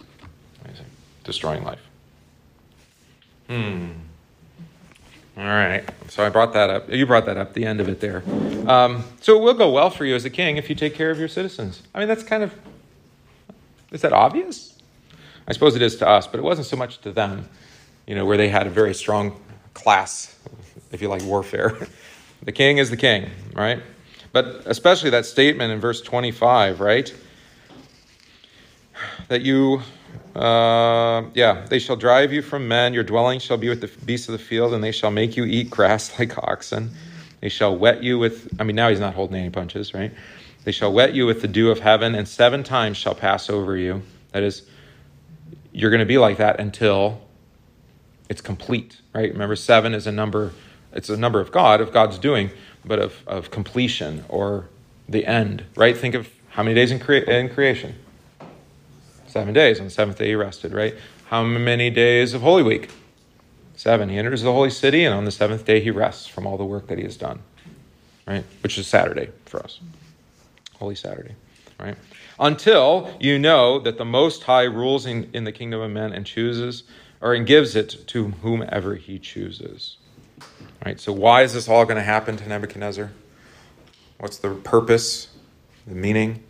destroying 1.25 1.65
life. 1.65 1.81
Hmm. 3.49 3.89
All 5.37 5.45
right. 5.45 5.89
So 6.09 6.27
I 6.27 6.29
brought 6.29 6.53
that 6.53 6.69
up. 6.69 6.91
You 6.91 7.07
brought 7.07 7.25
that 7.25 7.39
up, 7.39 7.55
the 7.55 7.65
end 7.65 7.81
of 7.81 7.89
it 7.89 8.01
there. 8.01 8.23
Um, 8.69 9.05
so 9.21 9.39
it 9.39 9.43
will 9.43 9.55
go 9.55 9.71
well 9.71 9.89
for 9.89 10.05
you 10.05 10.15
as 10.15 10.27
a 10.27 10.31
king 10.31 10.59
if 10.59 10.69
you 10.69 10.75
take 10.75 10.95
care 10.95 11.11
of 11.11 11.19
your 11.19 11.29
citizens. 11.29 11.83
I 11.95 12.01
mean, 12.01 12.09
that's 12.09 12.23
kind 12.23 12.43
of. 12.43 12.55
Is 13.93 14.03
that 14.03 14.13
obvious? 14.13 14.79
I 15.47 15.53
suppose 15.53 15.75
it 15.75 15.83
is 15.83 15.97
to 15.97 16.09
us, 16.09 16.27
but 16.27 16.39
it 16.39 16.43
wasn't 16.43 16.67
so 16.67 16.77
much 16.77 17.01
to 17.03 17.13
them, 17.13 17.49
you 18.07 18.15
know, 18.15 18.25
where 18.27 18.37
they 18.37 18.49
had 18.49 18.67
a 18.67 18.71
very 18.71 18.95
strong 18.95 19.41
class 19.75 20.39
if 20.93 21.01
you 21.01 21.09
like 21.09 21.23
warfare. 21.23 21.89
the 22.43 22.53
king 22.53 22.79
is 22.79 22.91
the 22.91 22.97
king, 22.97 23.31
right? 23.55 23.83
But 24.33 24.63
especially 24.65 25.11
that 25.11 25.27
statement 25.27 25.73
in 25.73 25.81
verse 25.81 26.01
25, 26.01 26.81
right? 26.81 27.15
That 29.29 29.43
you, 29.43 29.83
uh, 30.35 31.25
yeah, 31.35 31.67
they 31.69 31.79
shall 31.79 31.97
drive 31.97 32.33
you 32.33 32.41
from 32.41 32.67
men, 32.67 32.95
your 32.95 33.05
dwelling 33.05 33.39
shall 33.41 33.59
be 33.59 33.69
with 33.69 33.83
the 33.83 34.05
beasts 34.05 34.29
of 34.29 34.33
the 34.33 34.39
field, 34.39 34.73
and 34.73 34.83
they 34.83 34.93
shall 34.93 35.11
make 35.11 35.37
you 35.37 35.45
eat 35.45 35.71
grass 35.71 36.19
like 36.19 36.37
oxen. 36.39 36.91
They 37.41 37.49
shall 37.49 37.77
wet 37.77 38.03
you 38.03 38.19
with, 38.19 38.49
I 38.59 38.65
mean, 38.65 38.77
now 38.77 38.89
he's 38.89 39.01
not 39.01 39.15
holding 39.15 39.37
any 39.37 39.51
punches, 39.51 39.93
right? 39.93 40.13
They 40.65 40.73
shall 40.73 40.93
wet 40.93 41.13
you 41.13 41.27
with 41.27 41.43
the 41.43 41.49
dew 41.49 41.71
of 41.71 41.81
heaven, 41.81 42.15
and 42.15 42.27
seven 42.27 42.63
times 42.63 42.97
shall 42.97 43.15
pass 43.15 43.51
over 43.51 43.77
you. 43.77 44.03
That 44.31 44.45
is, 44.45 44.63
you're 45.73 45.91
going 45.91 46.01
to 46.01 46.07
be 46.07 46.19
like 46.19 46.39
that 46.39 46.61
until 46.61 47.21
it's 48.29 48.41
complete, 48.41 49.01
right? 49.13 49.31
Remember, 49.31 49.57
seven 49.57 49.93
is 49.93 50.07
a 50.07 50.13
number 50.13 50.53
it's 50.93 51.09
a 51.09 51.17
number 51.17 51.41
of 51.41 51.51
God, 51.53 51.81
of 51.81 51.93
God's 51.93 52.19
doing, 52.19 52.51
but 52.85 52.99
of, 52.99 53.23
of 53.27 53.51
completion 53.51 54.25
or 54.29 54.69
the 55.09 55.27
end, 55.27 55.65
right? 55.77 55.97
Think 55.97 56.15
of 56.15 56.29
how 56.51 56.63
many 56.63 56.75
days 56.75 56.91
in, 56.91 56.99
crea- 56.99 57.27
in 57.27 57.49
creation? 57.49 57.95
Seven 59.27 59.55
days. 59.55 59.79
On 59.79 59.87
the 59.87 59.91
seventh 59.91 60.19
day, 60.19 60.29
he 60.29 60.35
rested, 60.35 60.73
right? 60.73 60.95
How 61.27 61.43
many 61.43 61.89
days 61.91 62.35
of 62.35 62.43
Holy 62.43 62.63
Week? 62.63 62.91
Seven. 63.75 64.11
He 64.11 64.19
enters 64.19 64.43
the 64.43 64.53
holy 64.53 64.71
city, 64.71 65.05
and 65.05 65.15
on 65.15 65.25
the 65.25 65.31
seventh 65.31 65.65
day, 65.65 65.81
he 65.81 65.91
rests 65.91 66.27
from 66.27 66.47
all 66.47 66.59
the 66.59 66.65
work 66.65 66.89
that 66.89 66.99
he 66.99 67.05
has 67.05 67.17
done, 67.17 67.41
right? 68.27 68.45
Which 68.63 68.77
is 68.77 68.87
Saturday 68.87 69.31
for 69.47 69.61
us. 69.63 69.81
Holy 70.79 70.95
Saturday, 70.95 71.35
right? 71.81 71.97
Until 72.39 73.17
you 73.19 73.39
know 73.39 73.79
that 73.79 73.99
the 73.99 74.05
Most 74.05 74.43
High 74.43 74.65
rules 74.65 75.07
in, 75.07 75.31
in 75.33 75.45
the 75.45 75.53
kingdom 75.53 75.81
of 75.81 75.91
men 75.91 76.13
and 76.13 76.27
chooses 76.27 76.85
or 77.21 77.35
and 77.35 77.47
gives 77.47 77.77
it 77.77 78.07
to 78.09 78.29
whomever 78.43 78.97
he 78.97 79.19
chooses. 79.19 79.97
Right? 80.85 81.01
So 81.01 81.13
why 81.13 81.43
is 81.43 81.55
this 81.55 81.69
all 81.69 81.85
going 81.85 81.97
to 81.97 82.03
happen 82.03 82.37
to 82.37 82.49
Nebuchadnezzar? 82.49 83.11
What's 84.19 84.39
the 84.39 84.51
purpose, 84.51 85.29
the 85.87 85.95
meaning? 85.95 86.43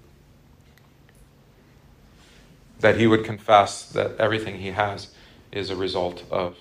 That 2.81 2.99
he 2.99 3.07
would 3.07 3.25
confess 3.25 3.85
that 3.91 4.17
everything 4.19 4.59
he 4.59 4.69
has 4.69 5.09
is 5.53 5.71
a 5.71 5.77
result 5.77 6.25
of 6.31 6.57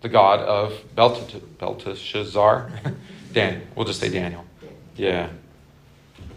the 0.00 0.08
God 0.08 0.40
of 0.40 0.82
Belteshazzar. 0.94 2.70
Daniel. 3.32 3.62
We'll 3.74 3.86
just 3.86 4.00
say 4.00 4.08
Daniel. 4.08 4.44
Yeah. 4.96 5.28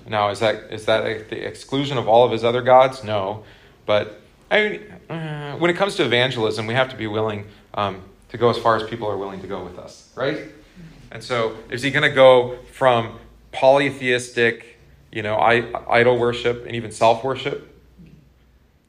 Now, 0.07 0.29
is 0.29 0.39
that 0.39 0.71
is 0.71 0.85
that 0.85 1.29
the 1.29 1.47
exclusion 1.47 1.97
of 1.97 2.07
all 2.07 2.25
of 2.25 2.31
his 2.31 2.43
other 2.43 2.61
gods? 2.61 3.03
No, 3.03 3.43
but 3.85 4.21
I 4.49 4.69
mean, 4.69 4.81
uh, 5.09 5.55
when 5.57 5.71
it 5.71 5.77
comes 5.77 5.95
to 5.95 6.05
evangelism, 6.05 6.67
we 6.67 6.73
have 6.73 6.89
to 6.89 6.97
be 6.97 7.07
willing 7.07 7.45
um, 7.73 8.01
to 8.31 8.37
go 8.37 8.49
as 8.49 8.57
far 8.57 8.75
as 8.77 8.83
people 8.83 9.07
are 9.07 9.17
willing 9.17 9.41
to 9.41 9.47
go 9.47 9.63
with 9.63 9.77
us, 9.77 10.11
right? 10.15 10.39
And 11.11 11.21
so, 11.21 11.57
is 11.69 11.81
he 11.81 11.91
going 11.91 12.09
to 12.09 12.15
go 12.15 12.57
from 12.71 13.19
polytheistic, 13.51 14.79
you 15.11 15.21
know, 15.21 15.37
idol 15.37 16.17
worship 16.17 16.65
and 16.65 16.75
even 16.75 16.91
self 16.91 17.23
worship 17.23 17.67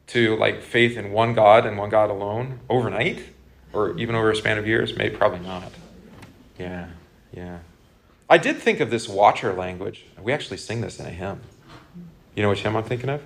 to 0.09 0.37
like 0.37 0.63
faith 0.63 0.97
in 0.97 1.11
one 1.11 1.35
God 1.35 1.67
and 1.67 1.77
one 1.77 1.91
God 1.91 2.11
alone 2.11 2.61
overnight, 2.71 3.23
or 3.73 3.99
even 3.99 4.15
over 4.15 4.31
a 4.31 4.37
span 4.37 4.59
of 4.59 4.67
years? 4.67 4.97
Maybe, 4.97 5.17
probably 5.17 5.41
not. 5.41 5.73
Yeah, 6.59 6.89
yeah. 7.33 7.59
I 8.31 8.39
did 8.39 8.59
think 8.59 8.79
of 8.79 8.91
this 8.91 9.09
watcher 9.09 9.53
language. 9.53 10.07
We 10.21 10.33
actually 10.33 10.59
sing 10.59 10.81
this 10.81 11.01
in 11.01 11.07
a 11.07 11.11
hymn. 11.11 11.41
You 12.37 12.45
know 12.45 12.51
which 12.51 12.63
hymn 12.63 12.77
I'm 12.77 12.85
thinking 12.85 13.11
of? 13.11 13.23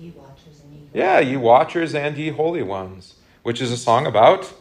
Ye 0.00 0.10
watchers 0.10 0.62
and 0.64 0.74
ye 0.74 0.88
Yeah, 0.94 1.20
ye 1.20 1.36
watchers 1.36 1.94
and 1.94 2.16
ye 2.16 2.30
holy 2.30 2.62
ones, 2.62 3.16
which 3.42 3.60
is 3.60 3.70
a 3.70 3.76
song 3.76 4.06
about 4.06 4.52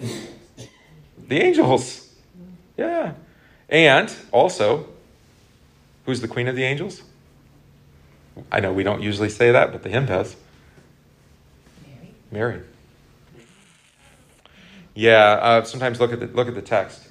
the 0.00 1.40
angels. 1.40 2.12
Yeah. 2.76 3.12
And 3.68 4.14
also, 4.32 4.88
who's 6.06 6.20
the 6.20 6.28
queen 6.28 6.48
of 6.48 6.56
the 6.56 6.64
angels? 6.64 7.02
I 8.50 8.60
know 8.60 8.72
we 8.72 8.82
don't 8.82 9.02
usually 9.02 9.30
say 9.30 9.52
that, 9.52 9.72
but 9.72 9.82
the 9.82 9.88
hymn 9.88 10.06
does. 10.06 10.36
Mary. 12.30 12.52
Mary. 12.52 12.62
Yeah, 14.94 15.32
uh, 15.32 15.64
sometimes 15.64 16.00
look 16.00 16.12
at 16.12 16.20
the 16.20 16.26
look 16.26 16.46
at 16.46 16.54
the 16.54 16.62
text. 16.62 17.08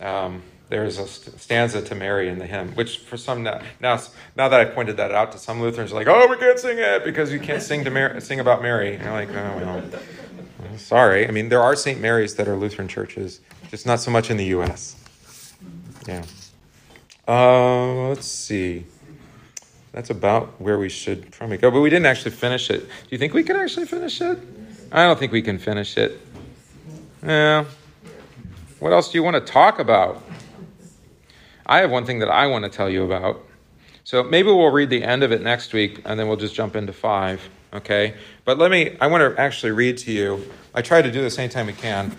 Um, 0.00 0.42
there's 0.68 0.98
a 0.98 1.06
stanza 1.06 1.80
to 1.80 1.94
Mary 1.94 2.28
in 2.28 2.38
the 2.38 2.46
hymn, 2.46 2.74
which 2.74 2.98
for 2.98 3.16
some 3.16 3.44
now, 3.44 3.60
now, 3.80 4.00
now 4.36 4.48
that 4.48 4.60
I 4.60 4.64
pointed 4.64 4.96
that 4.96 5.12
out 5.12 5.30
to 5.32 5.38
some 5.38 5.60
Lutherans, 5.60 5.92
like, 5.92 6.08
oh, 6.08 6.26
we 6.28 6.36
can't 6.36 6.58
sing 6.58 6.78
it 6.78 7.04
because 7.04 7.32
you 7.32 7.38
can't 7.38 7.62
sing 7.62 7.84
to 7.84 7.90
Mary, 7.90 8.20
sing 8.20 8.40
about 8.40 8.62
Mary. 8.62 8.94
And 8.94 9.04
you're 9.04 9.12
like, 9.12 9.30
oh 9.30 9.56
well, 9.56 9.82
sorry. 10.76 11.26
I 11.26 11.30
mean, 11.30 11.48
there 11.48 11.62
are 11.62 11.76
St. 11.76 12.00
Marys 12.00 12.34
that 12.36 12.48
are 12.48 12.56
Lutheran 12.56 12.88
churches, 12.88 13.40
just 13.70 13.86
not 13.86 14.00
so 14.00 14.10
much 14.10 14.30
in 14.30 14.36
the 14.36 14.46
U.S. 14.46 14.96
Yeah. 16.06 16.24
Uh, 17.26 18.08
let's 18.08 18.26
see. 18.26 18.86
That's 19.92 20.10
about 20.10 20.60
where 20.60 20.78
we 20.78 20.88
should 20.88 21.32
probably 21.32 21.56
go, 21.56 21.70
but 21.70 21.80
we 21.80 21.90
didn't 21.90 22.06
actually 22.06 22.32
finish 22.32 22.70
it. 22.70 22.80
Do 22.80 23.08
you 23.10 23.18
think 23.18 23.32
we 23.32 23.42
can 23.42 23.56
actually 23.56 23.86
finish 23.86 24.20
it? 24.20 24.38
I 24.92 25.04
don't 25.04 25.18
think 25.18 25.32
we 25.32 25.42
can 25.42 25.58
finish 25.58 25.96
it. 25.96 26.20
Yeah. 27.22 27.64
What 28.78 28.92
else 28.92 29.10
do 29.10 29.18
you 29.18 29.24
want 29.24 29.34
to 29.34 29.52
talk 29.52 29.78
about? 29.78 30.22
I 31.64 31.78
have 31.78 31.90
one 31.90 32.04
thing 32.06 32.20
that 32.20 32.28
I 32.28 32.46
want 32.46 32.64
to 32.64 32.70
tell 32.70 32.88
you 32.88 33.04
about. 33.04 33.42
So 34.04 34.22
maybe 34.22 34.48
we'll 34.48 34.70
read 34.70 34.90
the 34.90 35.02
end 35.02 35.24
of 35.24 35.32
it 35.32 35.42
next 35.42 35.72
week 35.72 36.00
and 36.04 36.20
then 36.20 36.28
we'll 36.28 36.36
just 36.36 36.54
jump 36.54 36.76
into 36.76 36.92
five, 36.92 37.48
okay? 37.72 38.14
But 38.46 38.58
let 38.58 38.70
me, 38.70 38.96
I 39.00 39.08
want 39.08 39.22
to 39.22 39.40
actually 39.40 39.72
read 39.72 39.98
to 39.98 40.12
you. 40.12 40.48
I 40.72 40.80
try 40.80 41.02
to 41.02 41.10
do 41.10 41.20
this 41.20 41.36
anytime 41.36 41.66
we 41.66 41.72
can. 41.72 42.16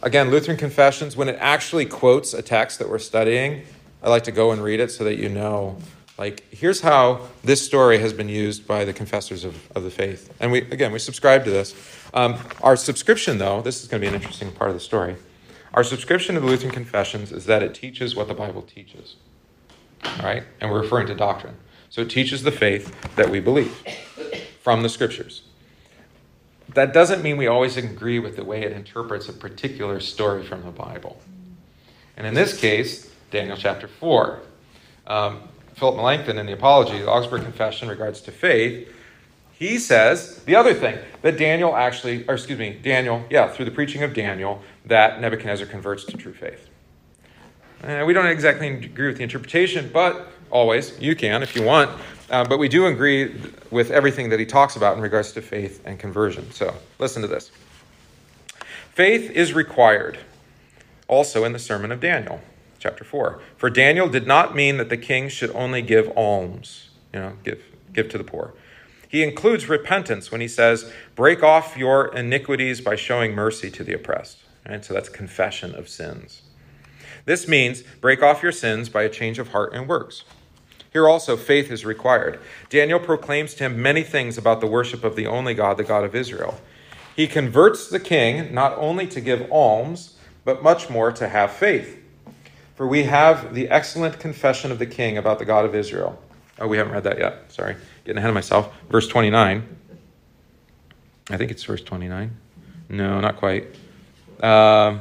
Again, 0.00 0.30
Lutheran 0.30 0.56
Confessions, 0.56 1.16
when 1.16 1.28
it 1.28 1.36
actually 1.40 1.84
quotes 1.84 2.32
a 2.32 2.42
text 2.42 2.78
that 2.78 2.88
we're 2.88 3.00
studying, 3.00 3.64
I 4.04 4.08
like 4.08 4.22
to 4.24 4.30
go 4.30 4.52
and 4.52 4.62
read 4.62 4.78
it 4.78 4.92
so 4.92 5.02
that 5.02 5.16
you 5.16 5.28
know. 5.28 5.78
Like, 6.16 6.48
here's 6.52 6.80
how 6.80 7.22
this 7.42 7.66
story 7.66 7.98
has 7.98 8.12
been 8.12 8.28
used 8.28 8.68
by 8.68 8.84
the 8.84 8.92
confessors 8.92 9.44
of, 9.44 9.68
of 9.72 9.82
the 9.82 9.90
faith. 9.90 10.32
And 10.38 10.52
we, 10.52 10.60
again, 10.60 10.92
we 10.92 11.00
subscribe 11.00 11.44
to 11.44 11.50
this. 11.50 11.74
Um, 12.14 12.38
our 12.62 12.76
subscription, 12.76 13.38
though, 13.38 13.62
this 13.62 13.82
is 13.82 13.88
going 13.88 14.00
to 14.00 14.08
be 14.08 14.08
an 14.08 14.14
interesting 14.14 14.52
part 14.52 14.70
of 14.70 14.76
the 14.76 14.80
story. 14.80 15.16
Our 15.74 15.82
subscription 15.82 16.36
to 16.36 16.40
the 16.40 16.46
Lutheran 16.46 16.72
Confessions 16.72 17.32
is 17.32 17.46
that 17.46 17.64
it 17.64 17.74
teaches 17.74 18.14
what 18.14 18.28
the 18.28 18.34
Bible 18.34 18.62
teaches. 18.62 19.16
All 20.04 20.22
right? 20.22 20.44
And 20.60 20.70
we're 20.70 20.82
referring 20.82 21.08
to 21.08 21.16
doctrine. 21.16 21.56
So 21.90 22.02
it 22.02 22.10
teaches 22.10 22.44
the 22.44 22.52
faith 22.52 22.94
that 23.16 23.28
we 23.28 23.40
believe 23.40 23.76
from 24.66 24.82
the 24.82 24.88
scriptures. 24.88 25.42
That 26.74 26.92
doesn't 26.92 27.22
mean 27.22 27.36
we 27.36 27.46
always 27.46 27.76
agree 27.76 28.18
with 28.18 28.34
the 28.34 28.44
way 28.44 28.64
it 28.64 28.72
interprets 28.72 29.28
a 29.28 29.32
particular 29.32 30.00
story 30.00 30.42
from 30.44 30.64
the 30.64 30.72
Bible. 30.72 31.22
And 32.16 32.26
in 32.26 32.34
this 32.34 32.58
case, 32.58 33.08
Daniel 33.30 33.56
chapter 33.56 33.86
4. 33.86 34.40
Um, 35.06 35.42
Philip 35.74 35.94
Melanchthon 35.94 36.36
in 36.36 36.46
the 36.46 36.52
Apology, 36.52 36.98
the 36.98 37.08
Augsburg 37.08 37.42
Confession, 37.42 37.86
regards 37.88 38.20
to 38.22 38.32
faith, 38.32 38.92
he 39.52 39.78
says 39.78 40.42
the 40.46 40.56
other 40.56 40.74
thing 40.74 40.98
that 41.22 41.38
Daniel 41.38 41.76
actually, 41.76 42.26
or 42.26 42.34
excuse 42.34 42.58
me, 42.58 42.76
Daniel, 42.82 43.24
yeah, 43.30 43.46
through 43.46 43.66
the 43.66 43.70
preaching 43.70 44.02
of 44.02 44.14
Daniel, 44.14 44.60
that 44.84 45.20
Nebuchadnezzar 45.20 45.68
converts 45.68 46.04
to 46.06 46.16
true 46.16 46.34
faith. 46.34 46.68
Uh, 47.84 48.02
we 48.04 48.12
don't 48.12 48.26
exactly 48.26 48.66
agree 48.66 49.06
with 49.06 49.18
the 49.18 49.22
interpretation, 49.22 49.88
but 49.92 50.32
always, 50.50 50.98
you 50.98 51.14
can 51.14 51.44
if 51.44 51.54
you 51.54 51.62
want. 51.62 51.88
Uh, 52.28 52.44
but 52.44 52.58
we 52.58 52.68
do 52.68 52.86
agree 52.86 53.34
with 53.70 53.90
everything 53.90 54.30
that 54.30 54.40
he 54.40 54.46
talks 54.46 54.76
about 54.76 54.96
in 54.96 55.02
regards 55.02 55.32
to 55.32 55.42
faith 55.42 55.80
and 55.84 55.98
conversion. 55.98 56.50
So 56.50 56.74
listen 56.98 57.22
to 57.22 57.28
this. 57.28 57.50
Faith 58.92 59.30
is 59.30 59.52
required 59.52 60.18
also 61.08 61.44
in 61.44 61.52
the 61.52 61.58
sermon 61.58 61.92
of 61.92 62.00
Daniel, 62.00 62.40
chapter 62.78 63.04
4. 63.04 63.40
For 63.56 63.70
Daniel 63.70 64.08
did 64.08 64.26
not 64.26 64.56
mean 64.56 64.76
that 64.78 64.88
the 64.88 64.96
king 64.96 65.28
should 65.28 65.50
only 65.50 65.82
give 65.82 66.10
alms, 66.16 66.90
you 67.12 67.20
know, 67.20 67.32
give, 67.44 67.62
give 67.92 68.08
to 68.08 68.18
the 68.18 68.24
poor. 68.24 68.54
He 69.08 69.22
includes 69.22 69.68
repentance 69.68 70.32
when 70.32 70.40
he 70.40 70.48
says, 70.48 70.90
break 71.14 71.42
off 71.42 71.76
your 71.76 72.12
iniquities 72.14 72.80
by 72.80 72.96
showing 72.96 73.34
mercy 73.34 73.70
to 73.70 73.84
the 73.84 73.92
oppressed. 73.92 74.38
Right? 74.68 74.84
So 74.84 74.94
that's 74.94 75.08
confession 75.08 75.74
of 75.74 75.88
sins. 75.88 76.42
This 77.24 77.46
means 77.46 77.82
break 78.00 78.22
off 78.22 78.42
your 78.42 78.52
sins 78.52 78.88
by 78.88 79.02
a 79.02 79.08
change 79.08 79.38
of 79.38 79.48
heart 79.48 79.72
and 79.74 79.88
works. 79.88 80.24
Here 80.96 81.10
also, 81.10 81.36
faith 81.36 81.70
is 81.70 81.84
required. 81.84 82.40
Daniel 82.70 82.98
proclaims 82.98 83.52
to 83.56 83.64
him 83.64 83.82
many 83.82 84.02
things 84.02 84.38
about 84.38 84.62
the 84.62 84.66
worship 84.66 85.04
of 85.04 85.14
the 85.14 85.26
only 85.26 85.52
God, 85.52 85.76
the 85.76 85.84
God 85.84 86.04
of 86.04 86.14
Israel. 86.14 86.58
He 87.14 87.26
converts 87.26 87.90
the 87.90 88.00
king 88.00 88.54
not 88.54 88.74
only 88.78 89.06
to 89.08 89.20
give 89.20 89.46
alms, 89.52 90.16
but 90.46 90.62
much 90.62 90.88
more 90.88 91.12
to 91.12 91.28
have 91.28 91.52
faith. 91.52 92.02
For 92.76 92.86
we 92.86 93.02
have 93.02 93.52
the 93.52 93.68
excellent 93.68 94.18
confession 94.18 94.72
of 94.72 94.78
the 94.78 94.86
king 94.86 95.18
about 95.18 95.38
the 95.38 95.44
God 95.44 95.66
of 95.66 95.74
Israel. 95.74 96.18
Oh, 96.58 96.66
we 96.66 96.78
haven't 96.78 96.94
read 96.94 97.04
that 97.04 97.18
yet. 97.18 97.52
Sorry. 97.52 97.76
Getting 98.06 98.16
ahead 98.16 98.30
of 98.30 98.34
myself. 98.34 98.74
Verse 98.88 99.06
29. 99.06 99.68
I 101.28 101.36
think 101.36 101.50
it's 101.50 101.62
verse 101.62 101.82
29. 101.82 102.34
No, 102.88 103.20
not 103.20 103.36
quite. 103.36 103.66
Uh, 104.40 105.00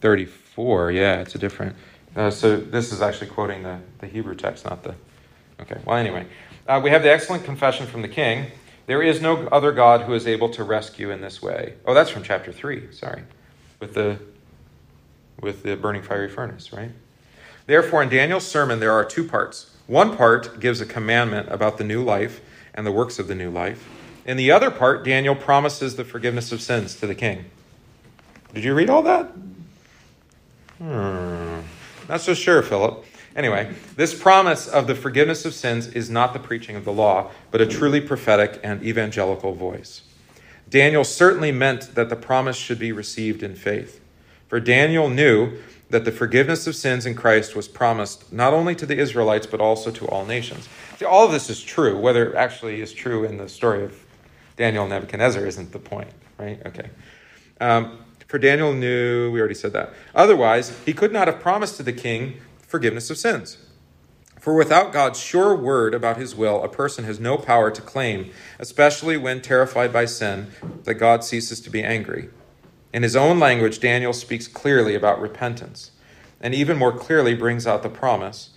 34. 0.00 0.92
Yeah, 0.92 1.20
it's 1.20 1.34
a 1.34 1.38
different. 1.38 1.76
Uh, 2.18 2.32
so 2.32 2.56
this 2.56 2.92
is 2.92 3.00
actually 3.00 3.28
quoting 3.28 3.62
the, 3.62 3.78
the 4.00 4.06
Hebrew 4.08 4.34
text, 4.34 4.64
not 4.64 4.82
the. 4.82 4.96
Okay, 5.60 5.78
well, 5.84 5.96
anyway. 5.96 6.26
Uh, 6.66 6.80
we 6.82 6.90
have 6.90 7.04
the 7.04 7.10
excellent 7.10 7.44
confession 7.44 7.86
from 7.86 8.02
the 8.02 8.08
king. 8.08 8.50
There 8.86 9.00
is 9.00 9.22
no 9.22 9.46
other 9.48 9.70
God 9.70 10.00
who 10.00 10.14
is 10.14 10.26
able 10.26 10.48
to 10.50 10.64
rescue 10.64 11.12
in 11.12 11.20
this 11.20 11.40
way. 11.40 11.74
Oh, 11.86 11.94
that's 11.94 12.10
from 12.10 12.24
chapter 12.24 12.52
3, 12.52 12.92
sorry. 12.92 13.22
With 13.78 13.94
the 13.94 14.18
with 15.40 15.62
the 15.62 15.76
burning 15.76 16.02
fiery 16.02 16.28
furnace, 16.28 16.72
right? 16.72 16.90
Therefore, 17.66 18.02
in 18.02 18.08
Daniel's 18.08 18.44
sermon, 18.44 18.80
there 18.80 18.90
are 18.90 19.04
two 19.04 19.22
parts. 19.22 19.76
One 19.86 20.16
part 20.16 20.58
gives 20.58 20.80
a 20.80 20.86
commandment 20.86 21.48
about 21.52 21.78
the 21.78 21.84
new 21.84 22.02
life 22.02 22.40
and 22.74 22.84
the 22.84 22.90
works 22.90 23.20
of 23.20 23.28
the 23.28 23.36
new 23.36 23.50
life. 23.50 23.88
In 24.26 24.36
the 24.36 24.50
other 24.50 24.72
part, 24.72 25.04
Daniel 25.04 25.36
promises 25.36 25.94
the 25.94 26.04
forgiveness 26.04 26.50
of 26.50 26.60
sins 26.60 26.96
to 26.96 27.06
the 27.06 27.14
king. 27.14 27.44
Did 28.52 28.64
you 28.64 28.74
read 28.74 28.90
all 28.90 29.02
that? 29.02 29.32
Hmm. 30.78 31.47
Not 32.08 32.20
so 32.20 32.34
sure, 32.34 32.62
Philip. 32.62 33.04
Anyway, 33.36 33.72
this 33.96 34.20
promise 34.20 34.66
of 34.66 34.86
the 34.86 34.94
forgiveness 34.94 35.44
of 35.44 35.54
sins 35.54 35.86
is 35.88 36.10
not 36.10 36.32
the 36.32 36.38
preaching 36.38 36.74
of 36.74 36.84
the 36.84 36.92
law, 36.92 37.30
but 37.50 37.60
a 37.60 37.66
truly 37.66 38.00
prophetic 38.00 38.58
and 38.64 38.82
evangelical 38.82 39.52
voice. 39.52 40.02
Daniel 40.68 41.04
certainly 41.04 41.52
meant 41.52 41.94
that 41.94 42.08
the 42.08 42.16
promise 42.16 42.56
should 42.56 42.78
be 42.78 42.92
received 42.92 43.42
in 43.42 43.54
faith. 43.54 44.00
For 44.48 44.60
Daniel 44.60 45.08
knew 45.08 45.58
that 45.90 46.04
the 46.04 46.12
forgiveness 46.12 46.66
of 46.66 46.74
sins 46.74 47.06
in 47.06 47.14
Christ 47.14 47.56
was 47.56 47.68
promised 47.68 48.32
not 48.32 48.52
only 48.52 48.74
to 48.74 48.86
the 48.86 48.98
Israelites, 48.98 49.46
but 49.46 49.60
also 49.60 49.90
to 49.90 50.06
all 50.06 50.26
nations. 50.26 50.68
See, 50.98 51.04
all 51.04 51.24
of 51.24 51.32
this 51.32 51.48
is 51.48 51.62
true. 51.62 51.98
Whether 51.98 52.30
it 52.30 52.34
actually 52.34 52.80
is 52.80 52.92
true 52.92 53.24
in 53.24 53.38
the 53.38 53.48
story 53.48 53.84
of 53.84 54.04
Daniel 54.56 54.84
and 54.84 54.90
Nebuchadnezzar 54.90 55.46
isn't 55.46 55.72
the 55.72 55.78
point, 55.78 56.10
right? 56.38 56.60
Okay. 56.66 56.90
Um, 57.60 57.98
for 58.28 58.38
Daniel 58.38 58.74
knew, 58.74 59.30
we 59.30 59.40
already 59.40 59.54
said 59.54 59.72
that. 59.72 59.92
Otherwise, 60.14 60.78
he 60.84 60.92
could 60.92 61.12
not 61.12 61.28
have 61.28 61.40
promised 61.40 61.78
to 61.78 61.82
the 61.82 61.94
king 61.94 62.40
forgiveness 62.58 63.08
of 63.08 63.16
sins. 63.16 63.56
For 64.38 64.54
without 64.54 64.92
God's 64.92 65.18
sure 65.18 65.56
word 65.56 65.94
about 65.94 66.18
his 66.18 66.34
will, 66.34 66.62
a 66.62 66.68
person 66.68 67.04
has 67.04 67.18
no 67.18 67.38
power 67.38 67.70
to 67.70 67.82
claim, 67.82 68.30
especially 68.58 69.16
when 69.16 69.40
terrified 69.40 69.92
by 69.92 70.04
sin, 70.04 70.48
that 70.84 70.94
God 70.94 71.24
ceases 71.24 71.60
to 71.62 71.70
be 71.70 71.82
angry. 71.82 72.28
In 72.92 73.02
his 73.02 73.16
own 73.16 73.40
language, 73.40 73.80
Daniel 73.80 74.12
speaks 74.12 74.46
clearly 74.46 74.94
about 74.94 75.20
repentance, 75.20 75.90
and 76.40 76.54
even 76.54 76.76
more 76.76 76.96
clearly 76.96 77.34
brings 77.34 77.66
out 77.66 77.82
the 77.82 77.88
promise 77.88 78.50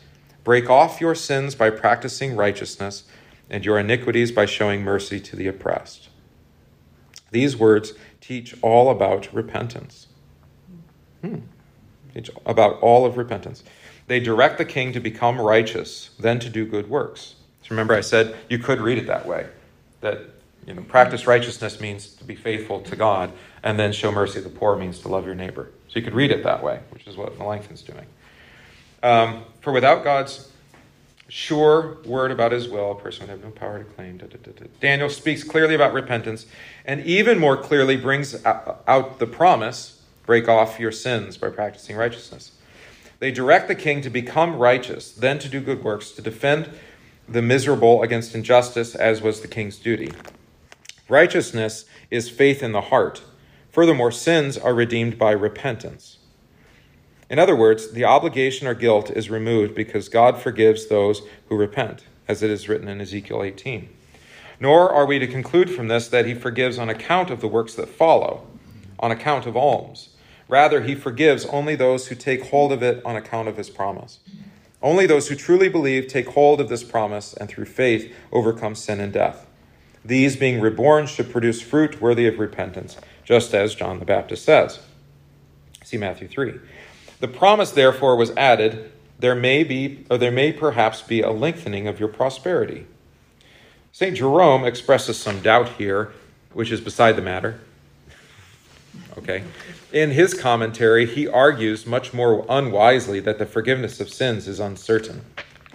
break 0.44 0.70
off 0.70 1.00
your 1.00 1.14
sins 1.14 1.54
by 1.54 1.70
practicing 1.70 2.36
righteousness, 2.36 3.04
and 3.50 3.64
your 3.64 3.78
iniquities 3.78 4.32
by 4.32 4.46
showing 4.46 4.82
mercy 4.82 5.20
to 5.20 5.36
the 5.36 5.48
oppressed. 5.48 6.10
These 7.32 7.56
words 7.56 7.94
teach 8.22 8.56
all 8.62 8.90
about 8.90 9.34
repentance. 9.34 10.08
Hmm. 11.22 11.40
Teach 12.14 12.30
about 12.46 12.80
all 12.80 13.06
of 13.06 13.18
repentance. 13.18 13.64
They 14.08 14.20
direct 14.20 14.58
the 14.58 14.66
king 14.66 14.94
to 14.94 15.00
become 15.00 15.40
righteous, 15.40 16.12
then 16.20 16.40
to 16.40 16.50
do 16.50 16.66
good 16.66 16.90
works. 16.90 17.36
So 17.64 17.70
remember, 17.72 17.94
I 17.94 18.02
said 18.02 18.36
you 18.50 18.60
could 18.60 18.80
read 18.80 18.98
it 18.98 19.08
that 19.08 19.26
way. 19.26 19.48
That 20.02 20.20
you 20.66 20.74
know, 20.74 20.82
practice 20.84 21.26
righteousness 21.26 21.80
means 21.80 22.14
to 22.16 22.24
be 22.24 22.36
faithful 22.36 22.82
to 22.82 22.96
God, 22.96 23.32
and 23.64 23.80
then 23.80 23.92
show 23.92 24.12
mercy 24.12 24.42
to 24.42 24.42
the 24.42 24.50
poor 24.50 24.76
means 24.76 25.00
to 25.00 25.08
love 25.08 25.26
your 25.26 25.36
neighbor. 25.36 25.72
So 25.88 26.00
you 26.00 26.04
could 26.04 26.14
read 26.14 26.32
it 26.32 26.44
that 26.44 26.64
way, 26.64 26.80
which 26.92 27.08
is 27.08 27.18
what 27.18 27.38
Melanchthon's 27.38 27.82
doing. 27.82 28.06
Um, 29.04 29.46
for 29.62 29.74
without 29.74 30.04
God's 30.04 30.51
sure 31.32 31.98
word 32.04 32.30
about 32.30 32.52
his 32.52 32.68
will, 32.68 32.92
a 32.92 32.96
person 32.96 33.22
would 33.22 33.30
have 33.30 33.42
no 33.42 33.52
power 33.52 33.80
to 33.80 33.86
claim. 33.86 34.18
Da, 34.18 34.28
da, 34.28 34.38
da, 34.38 34.68
Daniel 34.82 35.10
speaks 35.10 35.44
clearly 35.44 35.74
about 35.74 35.94
repentance, 35.94 36.46
and 36.84 37.00
even 37.06 37.40
more 37.40 37.56
clearly 37.56 37.96
brings 37.96 38.46
out 38.46 39.18
the 39.18 39.26
promise 39.26 40.02
break 40.26 40.50
off 40.50 40.80
your 40.80 40.92
sins 40.92 41.38
by 41.38 41.50
practicing 41.50 41.96
righteousness. 41.96 42.52
They 43.20 43.32
direct 43.32 43.70
the 43.70 43.76
king 43.76 44.02
to 44.02 44.10
become 44.10 44.58
righteous, 44.58 45.12
then 45.12 45.40
to 45.40 45.48
do 45.48 45.62
good 45.62 45.84
works, 45.84 46.12
to 46.12 46.22
defend 46.22 46.70
the 47.30 47.42
miserable 47.42 48.04
against 48.04 48.36
injustice, 48.36 48.94
as 48.94 49.22
was 49.22 49.40
the 49.40 49.48
king's 49.48 49.78
duty. 49.78 50.12
Righteousness 51.08 51.86
is 52.10 52.30
faith 52.30 52.62
in 52.62 52.74
the 52.74 52.82
heart. 52.82 53.22
Furthermore, 53.72 54.12
sins 54.12 54.58
are 54.58 54.74
redeemed 54.74 55.18
by 55.18 55.32
repentance. 55.32 56.18
In 57.32 57.40
other 57.40 57.56
words, 57.56 57.92
the 57.92 58.04
obligation 58.04 58.68
or 58.68 58.74
guilt 58.74 59.10
is 59.10 59.30
removed 59.30 59.74
because 59.74 60.10
God 60.10 60.38
forgives 60.38 60.88
those 60.88 61.22
who 61.48 61.56
repent, 61.56 62.04
as 62.28 62.44
it 62.44 62.50
is 62.50 62.68
written 62.68 62.90
in 62.90 63.00
Ezekiel 63.00 63.42
18. 63.42 63.88
Nor 64.60 64.92
are 64.92 65.06
we 65.06 65.18
to 65.18 65.26
conclude 65.26 65.70
from 65.70 65.88
this 65.88 66.10
that 66.10 66.26
he 66.26 66.34
forgives 66.34 66.78
on 66.78 66.90
account 66.90 67.30
of 67.30 67.40
the 67.40 67.48
works 67.48 67.74
that 67.76 67.88
follow, 67.88 68.46
on 69.00 69.12
account 69.12 69.46
of 69.46 69.56
alms. 69.56 70.10
Rather, 70.50 70.82
he 70.82 70.94
forgives 70.94 71.46
only 71.46 71.74
those 71.74 72.08
who 72.08 72.16
take 72.16 72.50
hold 72.50 72.74
of 72.74 72.84
it 72.84 73.02
on 73.06 73.16
account 73.16 73.48
of 73.48 73.56
his 73.56 73.70
promise. 73.70 74.20
Only 74.82 75.06
those 75.06 75.30
who 75.30 75.36
truly 75.36 75.70
believe 75.70 76.08
take 76.08 76.28
hold 76.28 76.60
of 76.60 76.68
this 76.68 76.84
promise 76.84 77.34
and 77.34 77.48
through 77.48 77.64
faith 77.64 78.14
overcome 78.34 78.76
sin 78.76 79.00
and 79.00 79.14
death. 79.14 79.48
These, 80.04 80.36
being 80.36 80.60
reborn, 80.60 81.08
should 81.08 81.32
produce 81.32 81.62
fruit 81.62 82.02
worthy 82.02 82.28
of 82.28 82.40
repentance, 82.40 82.98
just 83.24 83.54
as 83.54 83.74
John 83.74 84.00
the 84.00 84.06
Baptist 84.06 84.44
says. 84.44 84.82
See 85.86 85.98
Matthew 85.98 86.28
3. 86.28 86.60
The 87.22 87.28
promise, 87.28 87.72
therefore, 87.72 88.16
was 88.18 88.32
added 88.32 88.92
there 89.20 89.36
may 89.36 89.64
be, 89.64 90.04
or 90.10 90.18
there 90.18 90.32
may 90.32 90.52
perhaps 90.52 91.04
be 91.04 91.22
a 91.22 91.30
lengthening 91.30 91.88
of 91.88 92.00
your 92.00 92.10
prosperity. 92.10 92.88
St. 93.92 94.18
Jerome 94.18 94.66
expresses 94.66 95.18
some 95.18 95.42
doubt 95.42 95.70
here, 95.70 96.12
which 96.54 96.72
is 96.72 96.82
beside 96.82 97.16
the 97.16 97.22
matter. 97.22 97.60
Okay. 99.18 99.44
In 99.94 100.10
his 100.10 100.34
commentary, 100.34 101.06
he 101.06 101.28
argues 101.28 101.86
much 101.86 102.14
more 102.14 102.46
unwisely 102.50 103.20
that 103.20 103.38
the 103.38 103.46
forgiveness 103.46 104.00
of 104.00 104.10
sins 104.10 104.48
is 104.48 104.60
uncertain. 104.60 105.22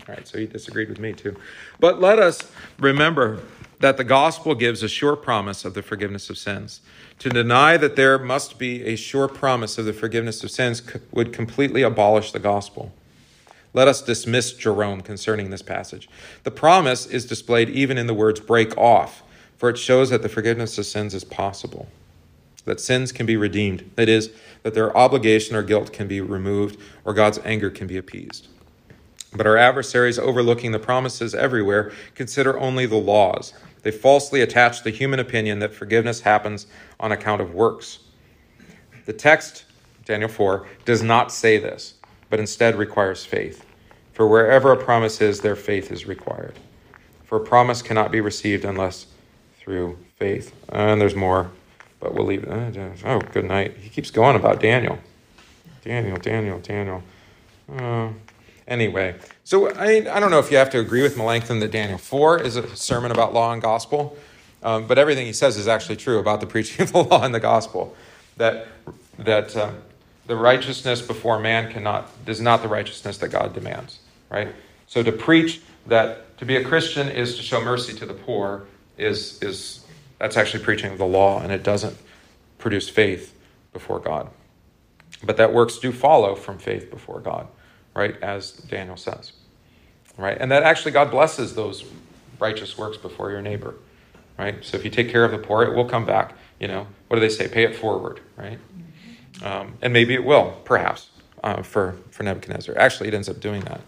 All 0.09 0.15
right, 0.15 0.27
so 0.27 0.39
he 0.39 0.47
disagreed 0.47 0.89
with 0.89 0.99
me 0.99 1.13
too. 1.13 1.37
But 1.79 2.01
let 2.01 2.19
us 2.19 2.51
remember 2.79 3.43
that 3.79 3.97
the 3.97 4.05
gospel 4.05 4.57
gives 4.57 4.83
a 4.83 4.89
sure 4.89 5.15
promise 5.15 5.65
of 5.65 5.75
the 5.75 5.83
forgiveness 5.83 6.31
of 6.31 6.39
sins. 6.39 6.81
To 7.21 7.31
deny 7.31 7.77
that 7.77 7.97
there 7.97 8.19
must 8.19 8.59
be 8.59 8.85
a 8.85 8.97
sure 8.97 9.27
promise 9.29 9.79
of 9.79 9.87
the 9.87 9.93
forgiveness 9.93 10.45
of 10.45 10.51
sins 10.51 10.83
would 11.13 11.33
completely 11.33 11.83
abolish 11.83 12.33
the 12.33 12.39
gospel. 12.39 12.93
Let 13.73 13.89
us 13.89 14.03
dismiss 14.03 14.53
Jerome 14.53 15.01
concerning 15.01 15.51
this 15.51 15.63
passage. 15.63 16.09
The 16.45 16.51
promise 16.51 17.07
is 17.07 17.27
displayed 17.27 17.69
even 17.71 17.99
in 17.99 18.07
the 18.07 18.15
words 18.15 18.41
break 18.41 18.77
off, 18.77 19.23
for 19.57 19.69
it 19.69 19.79
shows 19.79 20.11
that 20.11 20.23
the 20.23 20.29
forgiveness 20.29 20.79
of 20.79 20.87
sins 20.87 21.15
is 21.15 21.25
possible, 21.25 21.89
that 22.65 22.81
sins 22.81 23.13
can 23.13 23.27
be 23.27 23.37
redeemed, 23.37 23.91
that 23.97 24.09
is, 24.09 24.31
that 24.63 24.75
their 24.75 24.97
obligation 24.97 25.57
or 25.57 25.63
guilt 25.63 25.93
can 25.93 26.09
be 26.09 26.21
removed, 26.21 26.79
or 27.05 27.15
God's 27.15 27.39
anger 27.45 27.71
can 27.71 27.87
be 27.87 27.97
appeased. 27.97 28.49
But 29.35 29.47
our 29.47 29.57
adversaries, 29.57 30.19
overlooking 30.19 30.73
the 30.73 30.79
promises 30.79 31.35
everywhere, 31.35 31.93
consider 32.15 32.59
only 32.59 32.87
the 32.87 32.97
laws. 32.97 33.53
They 33.87 33.93
falsely 33.93 34.41
attach 34.41 34.83
the 34.83 34.91
human 34.91 35.21
opinion 35.21 35.61
that 35.61 35.73
forgiveness 35.73 36.21
happens 36.21 36.67
on 36.99 37.13
account 37.13 37.41
of 37.41 37.55
works. 37.55 38.01
The 39.05 39.13
text, 39.13 39.65
Daniel 40.05 40.29
4, 40.29 40.67
does 40.85 41.05
not 41.05 41.31
say 41.31 41.59
this, 41.59 41.95
but 42.29 42.41
instead 42.41 42.75
requires 42.75 43.25
faith. 43.25 43.65
For 44.13 44.27
wherever 44.27 44.73
a 44.73 44.77
promise 44.77 45.21
is, 45.21 45.41
there 45.41 45.55
faith 45.55 45.93
is 45.93 46.05
required. 46.05 46.59
For 47.27 47.39
a 47.39 47.41
promise 47.41 47.81
cannot 47.81 48.11
be 48.11 48.21
received 48.21 48.65
unless 48.65 49.07
through 49.61 49.97
faith. 50.17 50.53
And 50.71 51.01
there's 51.01 51.15
more, 51.15 51.53
but 52.01 52.13
we'll 52.13 52.27
leave 52.27 52.43
it. 52.43 53.05
Oh, 53.05 53.21
good 53.21 53.45
night. 53.45 53.77
He 53.77 53.89
keeps 53.89 54.11
going 54.11 54.35
about 54.35 54.59
Daniel. 54.59 54.99
Daniel, 55.85 56.17
Daniel, 56.17 56.59
Daniel. 56.59 57.05
Uh, 57.73 58.09
Anyway, 58.69 59.15
so 59.45 59.71
I, 59.71 60.07
I 60.11 60.19
don't 60.19 60.31
know 60.31 60.41
if 60.41 60.51
you 60.51 60.57
have 60.57 60.71
to 60.71 60.81
agree 60.81 61.03
with 61.03 61.17
Melanchthon 61.17 61.61
that 61.61 61.71
Daniel 61.71 61.99
4 61.99 62.43
is 62.43 62.57
a 62.57 62.75
sermon 62.75 63.13
about 63.13 63.33
law 63.33 63.53
and 63.53 63.63
gospel, 63.63 64.17
um, 64.63 64.89
but 64.89 64.99
everything 64.99 65.27
he 65.27 65.33
says 65.33 65.57
is 65.57 65.69
actually 65.69 65.97
true 65.97 66.19
about 66.19 66.41
the 66.41 66.47
preaching 66.55 66.83
of 66.83 66.93
the 66.93 67.05
law 67.05 67.23
and 67.23 67.35
the 67.35 67.41
gospel. 67.41 67.95
That, 68.39 68.67
that 69.19 69.57
um, 69.57 69.77
the 70.27 70.37
righteousness 70.37 71.01
before 71.01 71.39
man 71.39 71.73
cannot, 71.73 72.11
is 72.27 72.41
not 72.41 72.63
the 72.63 72.69
righteousness 72.69 73.19
that 73.19 73.29
God 73.29 73.55
demands, 73.55 74.01
right? 74.31 74.49
So 74.89 75.03
to 75.03 75.13
preach 75.13 75.61
that 75.87 76.37
to 76.39 76.45
be 76.45 76.57
a 76.57 76.65
Christian 76.65 77.09
is 77.09 77.37
to 77.37 77.43
show 77.43 77.61
mercy 77.61 77.95
to 77.95 78.07
the 78.07 78.15
poor 78.15 78.67
is, 78.99 79.41
is 79.43 79.85
that's 80.19 80.37
actually 80.37 80.65
preaching 80.65 80.97
the 80.97 81.07
law, 81.07 81.41
and 81.41 81.53
it 81.53 81.63
doesn't 81.63 81.97
produce 82.59 82.89
faith 82.89 83.39
before 83.73 84.01
God. 84.01 84.29
But 85.23 85.37
that 85.37 85.53
works 85.53 85.79
do 85.79 85.93
follow 85.93 86.35
from 86.35 86.59
faith 86.59 86.91
before 86.91 87.21
God 87.21 87.47
right? 87.97 88.23
As 88.23 88.53
Daniel 88.53 88.97
says, 88.97 89.33
right? 90.19 90.37
And 90.39 90.53
that 90.53 90.63
actually 90.63 90.93
God 90.93 91.11
blesses 91.11 91.55
those 91.55 91.85
righteous 92.39 92.77
works 92.77 92.99
before 92.99 93.31
your 93.31 93.41
neighbor, 93.41 93.75
right? 94.39 94.63
So 94.63 94.77
if 94.77 94.85
you 94.85 94.91
take 94.91 95.09
care 95.11 95.25
of 95.25 95.33
the 95.33 95.39
poor, 95.39 95.63
it 95.63 95.75
will 95.75 95.87
come 95.87 96.05
back. 96.05 96.35
You 96.61 96.69
know, 96.69 96.87
what 97.09 97.17
do 97.17 97.21
they 97.21 97.31
say? 97.31 97.49
Pay 97.49 97.65
it 97.65 97.75
forward, 97.75 98.21
right? 98.37 98.59
Um, 99.43 99.75
and 99.83 99.93
maybe 99.93 100.15
it 100.15 100.25
will, 100.25 100.59
perhaps, 100.65 101.11
uh, 101.43 101.63
for, 101.63 101.97
for 102.11 102.23
Nebuchadnezzar. 102.23 102.79
Actually, 102.79 103.09
it 103.09 103.15
ends 103.15 103.29
up 103.29 103.41
doing 103.41 103.63
that. 103.63 103.81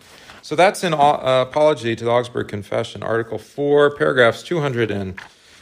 So 0.43 0.57
that's 0.57 0.83
an 0.85 0.95
uh, 0.95 1.45
apology 1.49 1.95
to 1.95 2.05
the 2.05 2.11
Augsburg 2.11 2.49
Confession, 2.49 3.03
Article 3.03 3.39
4, 3.39 3.97
paragraphs 3.97 4.43
200 4.43 4.91
and, 4.91 5.19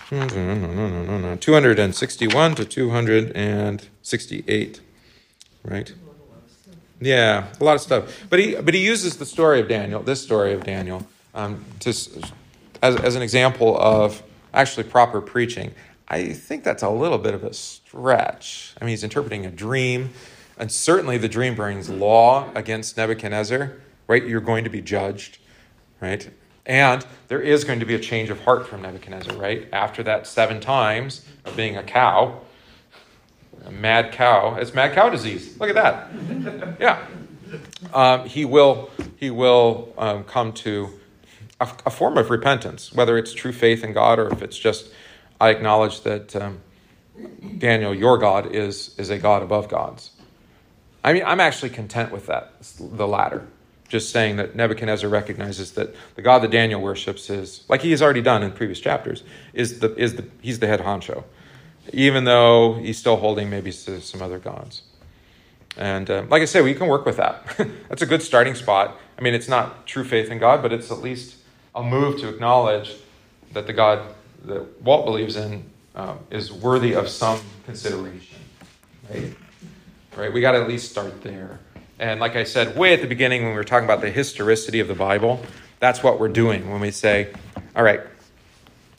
261 0.08 2.54
to 2.54 2.64
268, 2.64 4.80
right? 5.64 5.92
Yeah, 7.00 7.46
a 7.60 7.64
lot 7.64 7.74
of 7.74 7.80
stuff. 7.80 8.24
But 8.30 8.38
he 8.38 8.54
but 8.56 8.74
he 8.74 8.84
uses 8.84 9.16
the 9.16 9.26
story 9.26 9.60
of 9.60 9.68
Daniel, 9.68 10.02
this 10.02 10.22
story 10.22 10.52
of 10.54 10.64
Daniel, 10.64 11.06
um, 11.34 11.64
to 11.80 11.90
as 11.90 12.28
as 12.82 13.16
an 13.16 13.22
example 13.22 13.76
of 13.78 14.22
actually 14.54 14.84
proper 14.84 15.20
preaching. 15.20 15.74
I 16.08 16.32
think 16.32 16.62
that's 16.64 16.82
a 16.82 16.88
little 16.88 17.18
bit 17.18 17.34
of 17.34 17.42
a 17.44 17.52
stretch. 17.52 18.74
I 18.80 18.84
mean, 18.84 18.90
he's 18.90 19.04
interpreting 19.04 19.44
a 19.44 19.50
dream, 19.50 20.10
and 20.56 20.70
certainly 20.70 21.18
the 21.18 21.28
dream 21.28 21.54
brings 21.54 21.90
law 21.90 22.50
against 22.54 22.96
Nebuchadnezzar. 22.96 23.72
Right, 24.08 24.24
you're 24.24 24.40
going 24.40 24.62
to 24.64 24.70
be 24.70 24.80
judged, 24.80 25.38
right? 26.00 26.30
And 26.64 27.04
there 27.28 27.40
is 27.40 27.64
going 27.64 27.80
to 27.80 27.86
be 27.86 27.94
a 27.94 27.98
change 27.98 28.30
of 28.30 28.40
heart 28.44 28.66
from 28.68 28.82
Nebuchadnezzar, 28.82 29.36
right? 29.36 29.68
After 29.72 30.02
that 30.04 30.26
seven 30.26 30.60
times 30.60 31.24
of 31.44 31.56
being 31.56 31.76
a 31.76 31.82
cow, 31.82 32.40
a 33.66 33.70
mad 33.70 34.12
cow. 34.12 34.56
It's 34.56 34.74
mad 34.74 34.94
cow 34.94 35.10
disease. 35.10 35.58
Look 35.58 35.68
at 35.68 35.74
that. 35.74 36.80
Yeah. 36.80 37.04
Um, 37.92 38.28
he 38.28 38.44
will, 38.44 38.90
he 39.16 39.30
will 39.30 39.92
um, 39.98 40.24
come 40.24 40.52
to 40.54 40.90
a, 41.60 41.68
a, 41.86 41.90
form 41.90 42.18
of 42.18 42.30
repentance, 42.30 42.92
whether 42.92 43.16
it's 43.16 43.32
true 43.32 43.52
faith 43.52 43.84
in 43.84 43.92
God 43.92 44.18
or 44.18 44.32
if 44.32 44.42
it's 44.42 44.58
just, 44.58 44.90
I 45.40 45.50
acknowledge 45.50 46.02
that 46.02 46.34
um, 46.36 46.60
Daniel, 47.58 47.94
your 47.94 48.18
God, 48.18 48.54
is, 48.54 48.94
is 48.98 49.10
a 49.10 49.18
God 49.18 49.42
above 49.42 49.68
gods. 49.68 50.10
I 51.04 51.12
mean, 51.12 51.22
I'm 51.24 51.40
actually 51.40 51.70
content 51.70 52.10
with 52.10 52.26
that, 52.26 52.52
the 52.78 53.06
latter. 53.06 53.46
Just 53.88 54.10
saying 54.10 54.36
that 54.36 54.56
Nebuchadnezzar 54.56 55.08
recognizes 55.08 55.72
that 55.72 55.94
the 56.16 56.22
God 56.22 56.40
that 56.40 56.50
Daniel 56.50 56.80
worships 56.80 57.30
is, 57.30 57.64
like 57.68 57.82
he 57.82 57.92
has 57.92 58.02
already 58.02 58.22
done 58.22 58.42
in 58.42 58.50
previous 58.50 58.80
chapters, 58.80 59.22
is 59.54 59.78
the, 59.78 59.94
is 59.94 60.16
the, 60.16 60.28
he's 60.42 60.58
the 60.58 60.66
head 60.66 60.80
honcho, 60.80 61.22
even 61.92 62.24
though 62.24 62.74
he's 62.74 62.98
still 62.98 63.16
holding 63.16 63.50
maybe 63.50 63.70
some 63.70 64.22
other 64.22 64.38
gods. 64.38 64.82
And 65.76 66.08
uh, 66.10 66.24
like 66.30 66.42
I 66.42 66.46
say, 66.46 66.62
we 66.62 66.74
can 66.74 66.88
work 66.88 67.04
with 67.04 67.18
that. 67.18 67.44
That's 67.88 68.02
a 68.02 68.06
good 68.06 68.22
starting 68.22 68.54
spot. 68.54 68.98
I 69.18 69.22
mean, 69.22 69.34
it's 69.34 69.48
not 69.48 69.86
true 69.86 70.04
faith 70.04 70.30
in 70.30 70.38
God, 70.38 70.62
but 70.62 70.72
it's 70.72 70.90
at 70.90 70.98
least 70.98 71.36
a 71.74 71.82
move 71.82 72.18
to 72.20 72.28
acknowledge 72.28 72.96
that 73.52 73.66
the 73.66 73.72
God 73.72 74.14
that 74.44 74.82
Walt 74.82 75.04
believes 75.04 75.36
in 75.36 75.64
um, 75.94 76.18
is 76.30 76.52
worthy 76.52 76.94
of 76.94 77.08
some 77.08 77.40
consideration. 77.64 78.38
Right? 79.10 79.34
Right? 80.16 80.32
We 80.32 80.40
got 80.40 80.52
to 80.52 80.60
at 80.60 80.68
least 80.68 80.90
start 80.90 81.22
there. 81.22 81.60
And 81.98 82.20
like 82.20 82.36
I 82.36 82.44
said, 82.44 82.76
way 82.76 82.92
at 82.92 83.00
the 83.00 83.06
beginning 83.06 83.42
when 83.42 83.52
we 83.52 83.56
were 83.56 83.64
talking 83.64 83.84
about 83.84 84.00
the 84.00 84.10
historicity 84.10 84.80
of 84.80 84.88
the 84.88 84.94
Bible, 84.94 85.40
that's 85.78 86.02
what 86.02 86.18
we're 86.20 86.28
doing 86.28 86.70
when 86.70 86.80
we 86.80 86.90
say, 86.90 87.32
all 87.74 87.82
right, 87.82 88.00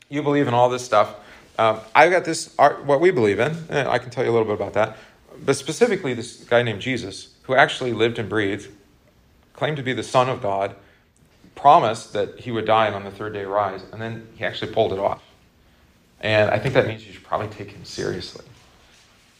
you 0.09 0.22
believe 0.22 0.47
in 0.47 0.53
all 0.53 0.69
this 0.69 0.84
stuff. 0.84 1.15
Um, 1.57 1.79
I've 1.95 2.11
got 2.11 2.23
this, 2.25 2.53
art, 2.59 2.85
what 2.85 3.01
we 3.01 3.11
believe 3.11 3.39
in. 3.39 3.55
I 3.71 3.97
can 3.97 4.09
tell 4.09 4.23
you 4.23 4.29
a 4.29 4.34
little 4.34 4.47
bit 4.47 4.55
about 4.55 4.73
that. 4.73 4.97
But 5.43 5.55
specifically, 5.55 6.13
this 6.13 6.43
guy 6.43 6.61
named 6.63 6.81
Jesus, 6.81 7.35
who 7.43 7.55
actually 7.55 7.93
lived 7.93 8.19
and 8.19 8.29
breathed, 8.29 8.69
claimed 9.53 9.77
to 9.77 9.84
be 9.84 9.93
the 9.93 10.03
Son 10.03 10.29
of 10.29 10.41
God, 10.41 10.75
promised 11.55 12.13
that 12.13 12.39
he 12.39 12.51
would 12.51 12.65
die 12.65 12.85
and 12.85 12.95
on 12.95 13.03
the 13.03 13.11
third 13.11 13.34
day 13.34 13.45
rise, 13.45 13.84
and 13.91 14.01
then 14.01 14.27
he 14.35 14.45
actually 14.45 14.71
pulled 14.71 14.93
it 14.93 14.99
off. 14.99 15.23
And 16.21 16.49
I 16.49 16.59
think 16.59 16.73
that 16.75 16.88
means 16.88 17.05
you 17.05 17.13
should 17.13 17.23
probably 17.23 17.47
take 17.47 17.71
him 17.71 17.84
seriously. 17.85 18.45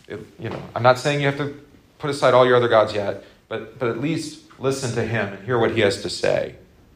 It, 0.08 0.20
you 0.40 0.50
know, 0.50 0.62
I'm 0.76 0.84
not 0.84 0.98
saying 0.98 1.22
you 1.22 1.28
have 1.28 1.38
to 1.38 1.60
put 2.00 2.10
aside 2.10 2.34
all 2.34 2.46
your 2.46 2.56
other 2.56 2.68
gods 2.68 2.94
yet, 2.94 3.24
but 3.48 3.78
but 3.80 3.90
at 3.90 4.00
least 4.00 4.42
listen 4.60 4.94
to 4.96 5.04
him 5.04 5.34
and 5.34 5.46
hear 5.46 5.60
what 5.60 5.72
he 5.72 5.82
has 5.82 6.02
to 6.02 6.10
say. 6.10 6.56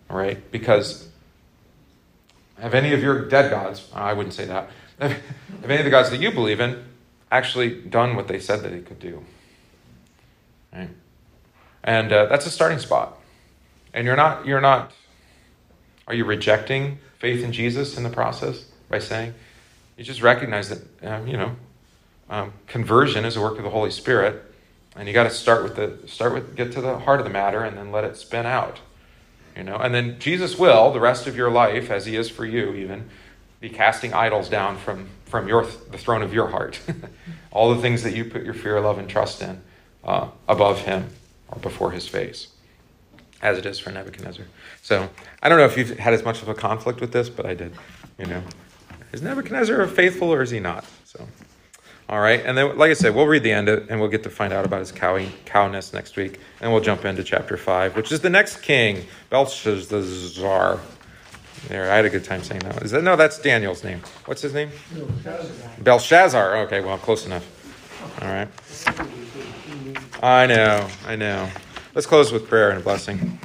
All 0.10 0.18
right, 0.18 0.52
because 0.52 1.08
have 2.60 2.74
any 2.74 2.94
of 2.94 3.02
your 3.02 3.28
dead 3.28 3.50
gods? 3.50 3.88
I 3.94 4.14
wouldn't 4.14 4.34
say 4.34 4.46
that. 4.46 4.70
Have 5.02 5.20
any 5.64 5.78
of 5.78 5.86
the 5.86 5.90
gods 5.90 6.12
that 6.12 6.22
you 6.22 6.32
believe 6.32 6.60
in 6.60 6.84
actually 7.32 7.82
done 7.82 8.16
what 8.16 8.28
they 8.28 8.40
said 8.40 8.62
that 8.62 8.70
they 8.70 8.82
could 8.82 9.00
do? 9.00 9.26
Right, 10.72 10.90
and 11.84 12.14
uh, 12.14 12.26
that's 12.28 12.46
a 12.46 12.52
starting 12.52 12.78
spot. 12.78 13.18
And 13.94 14.06
you're 14.06 14.16
not 14.16 14.46
you're 14.46 14.62
not. 14.62 14.92
Are 16.08 16.14
you 16.14 16.24
rejecting 16.24 17.00
faith 17.18 17.44
in 17.44 17.52
Jesus 17.52 17.98
in 17.98 18.04
the 18.04 18.10
process 18.10 18.66
by 18.90 19.00
saying? 19.00 19.34
You 19.98 20.04
just 20.04 20.22
recognize 20.22 20.70
that 20.70 21.04
um, 21.04 21.28
you 21.28 21.38
know 21.38 21.56
um, 22.30 22.54
conversion 22.68 23.26
is 23.26 23.36
a 23.36 23.42
work 23.42 23.58
of 23.58 23.64
the 23.64 23.72
Holy 23.72 23.92
Spirit, 23.92 24.54
and 24.96 25.08
you 25.08 25.14
got 25.16 25.24
to 25.24 25.32
start 25.32 25.64
with 25.64 25.76
the 25.76 26.08
start 26.08 26.34
with 26.34 26.56
get 26.56 26.72
to 26.74 26.82
the 26.82 27.00
heart 27.00 27.20
of 27.20 27.26
the 27.26 27.32
matter, 27.32 27.64
and 27.64 27.76
then 27.76 27.92
let 27.92 28.04
it 28.04 28.18
spin 28.18 28.46
out. 28.46 28.80
You 29.58 29.64
know, 29.64 29.78
and 29.78 29.96
then 29.96 30.20
Jesus 30.20 30.58
will 30.58 30.94
the 30.94 31.00
rest 31.00 31.26
of 31.26 31.36
your 31.36 31.50
life, 31.50 31.90
as 31.90 32.06
He 32.06 32.16
is 32.16 32.30
for 32.30 32.46
you, 32.46 32.74
even 32.74 33.10
be 33.62 33.70
casting 33.70 34.14
idols 34.14 34.50
down 34.50 34.76
from 34.76 35.08
from 35.26 35.48
your 35.48 35.66
the 35.92 35.98
throne 35.98 36.22
of 36.22 36.34
your 36.34 36.48
heart, 36.48 36.82
all 37.52 37.74
the 37.74 37.82
things 37.82 38.04
that 38.04 38.14
you 38.14 38.26
put 38.26 38.44
your 38.44 38.56
fear, 38.56 38.82
love, 38.82 38.98
and 38.98 39.08
trust 39.08 39.42
in 39.42 39.62
uh, 40.04 40.28
above 40.50 40.82
Him 40.82 41.08
or 41.48 41.60
before 41.60 41.92
His 41.92 42.08
face, 42.08 42.50
as 43.42 43.58
it 43.58 43.66
is 43.66 43.80
for 43.80 43.92
Nebuchadnezzar. 43.92 44.46
So 44.82 45.10
I 45.42 45.48
don't 45.48 45.58
know 45.58 45.66
if 45.66 45.78
you've 45.78 45.98
had 45.98 46.14
as 46.14 46.26
much 46.26 46.42
of 46.42 46.50
a 46.50 46.54
conflict 46.54 47.00
with 47.00 47.14
this, 47.14 47.30
but 47.30 47.46
I 47.46 47.54
did. 47.54 47.74
You 48.18 48.26
know, 48.26 48.44
is 49.14 49.22
Nebuchadnezzar 49.22 49.88
faithful 49.88 50.34
or 50.34 50.42
is 50.42 50.50
he 50.50 50.60
not? 50.60 50.84
So. 51.06 51.26
All 52.10 52.20
right, 52.20 52.46
and 52.46 52.58
then, 52.58 52.78
like 52.78 52.92
I 52.92 52.94
said, 52.94 53.16
we'll 53.16 53.28
read 53.28 53.42
the 53.42 53.54
end 53.54 53.70
and 53.70 54.02
we'll 54.02 54.10
get 54.10 54.24
to 54.24 54.30
find 54.30 54.52
out 54.52 54.66
about 54.66 54.80
his 54.80 54.92
cow, 54.92 55.26
cowness 55.46 55.94
next 55.94 56.18
week, 56.18 56.42
and 56.60 56.70
we'll 56.70 56.82
jump 56.82 57.06
into 57.06 57.24
chapter 57.24 57.56
five, 57.56 57.96
which 57.96 58.12
is 58.12 58.20
the 58.20 58.30
next 58.30 58.58
king, 58.58 59.06
Belshazzar. 59.30 60.82
There, 61.68 61.92
I 61.92 61.96
had 61.96 62.06
a 62.06 62.10
good 62.10 62.24
time 62.24 62.44
saying 62.44 62.62
that. 62.62 62.82
Is 62.84 62.92
that 62.92 63.04
no? 63.04 63.16
That's 63.16 63.40
Daniel's 63.40 63.84
name. 63.84 64.02
What's 64.26 64.42
his 64.42 64.54
name? 64.54 64.72
Belshazzar. 65.80 66.58
Okay, 66.66 66.82
well, 66.82 66.98
close 66.98 67.26
enough. 67.26 67.46
All 68.22 68.28
right. 68.28 68.48
I 70.24 70.46
know, 70.48 70.88
I 71.06 71.16
know. 71.16 71.50
Let's 71.96 72.08
close 72.08 72.32
with 72.32 72.48
prayer 72.48 72.70
and 72.70 72.80
a 72.80 72.84
blessing. 72.84 73.40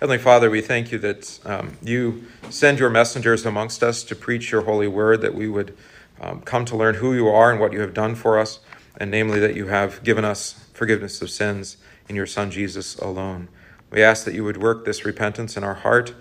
Heavenly 0.00 0.18
Father, 0.18 0.50
we 0.50 0.60
thank 0.60 0.92
you 0.92 0.98
that 0.98 1.40
um, 1.44 1.76
you 1.82 2.24
send 2.50 2.78
your 2.78 2.90
messengers 2.90 3.46
amongst 3.46 3.82
us 3.82 4.04
to 4.04 4.14
preach 4.14 4.52
your 4.52 4.62
holy 4.62 4.88
word, 4.88 5.22
that 5.22 5.34
we 5.34 5.48
would 5.48 5.76
um, 6.20 6.42
come 6.42 6.64
to 6.66 6.76
learn 6.76 6.96
who 6.96 7.14
you 7.14 7.28
are 7.28 7.50
and 7.50 7.60
what 7.60 7.72
you 7.72 7.80
have 7.80 7.94
done 7.94 8.14
for 8.14 8.38
us, 8.38 8.60
and 8.98 9.10
namely 9.10 9.40
that 9.40 9.54
you 9.54 9.68
have 9.68 10.02
given 10.02 10.24
us 10.24 10.68
forgiveness 10.74 11.22
of 11.22 11.30
sins 11.30 11.78
in 12.08 12.16
your 12.16 12.26
Son 12.26 12.50
Jesus 12.50 12.96
alone. 12.96 13.48
We 13.90 14.02
ask 14.02 14.24
that 14.24 14.34
you 14.34 14.44
would 14.44 14.58
work 14.58 14.84
this 14.84 15.04
repentance 15.04 15.56
in 15.56 15.64
our 15.64 15.74
heart, 15.74 16.14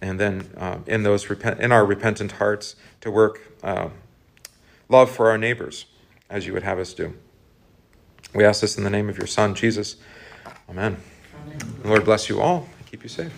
and 0.00 0.18
then 0.18 0.50
uh, 0.56 0.78
in 0.86 1.02
those 1.02 1.30
repent- 1.30 1.60
in 1.60 1.72
our 1.72 1.84
repentant 1.84 2.32
hearts 2.32 2.76
to 3.00 3.10
work 3.10 3.40
uh, 3.62 3.88
love 4.88 5.10
for 5.10 5.30
our 5.30 5.38
neighbors, 5.38 5.86
as 6.28 6.46
you 6.46 6.52
would 6.52 6.62
have 6.62 6.78
us 6.78 6.94
do. 6.94 7.14
We 8.34 8.44
ask 8.44 8.60
this 8.60 8.78
in 8.78 8.84
the 8.84 8.90
name 8.90 9.08
of 9.08 9.18
your 9.18 9.26
Son 9.26 9.54
Jesus. 9.54 9.96
Amen. 10.68 10.96
Amen. 11.46 11.58
Lord 11.84 12.04
bless 12.04 12.28
you 12.28 12.40
all. 12.40 12.68
And 12.78 12.86
keep 12.86 13.02
you 13.02 13.08
safe. 13.08 13.32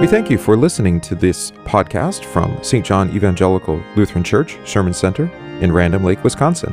We 0.00 0.06
thank 0.06 0.30
you 0.30 0.38
for 0.38 0.56
listening 0.56 1.00
to 1.02 1.16
this 1.16 1.50
podcast 1.64 2.24
from 2.24 2.62
St. 2.62 2.86
John 2.86 3.10
Evangelical 3.10 3.82
Lutheran 3.96 4.22
Church 4.22 4.56
Sherman 4.64 4.94
Center 4.94 5.28
in 5.60 5.72
Random 5.72 6.04
Lake, 6.04 6.22
Wisconsin. 6.22 6.72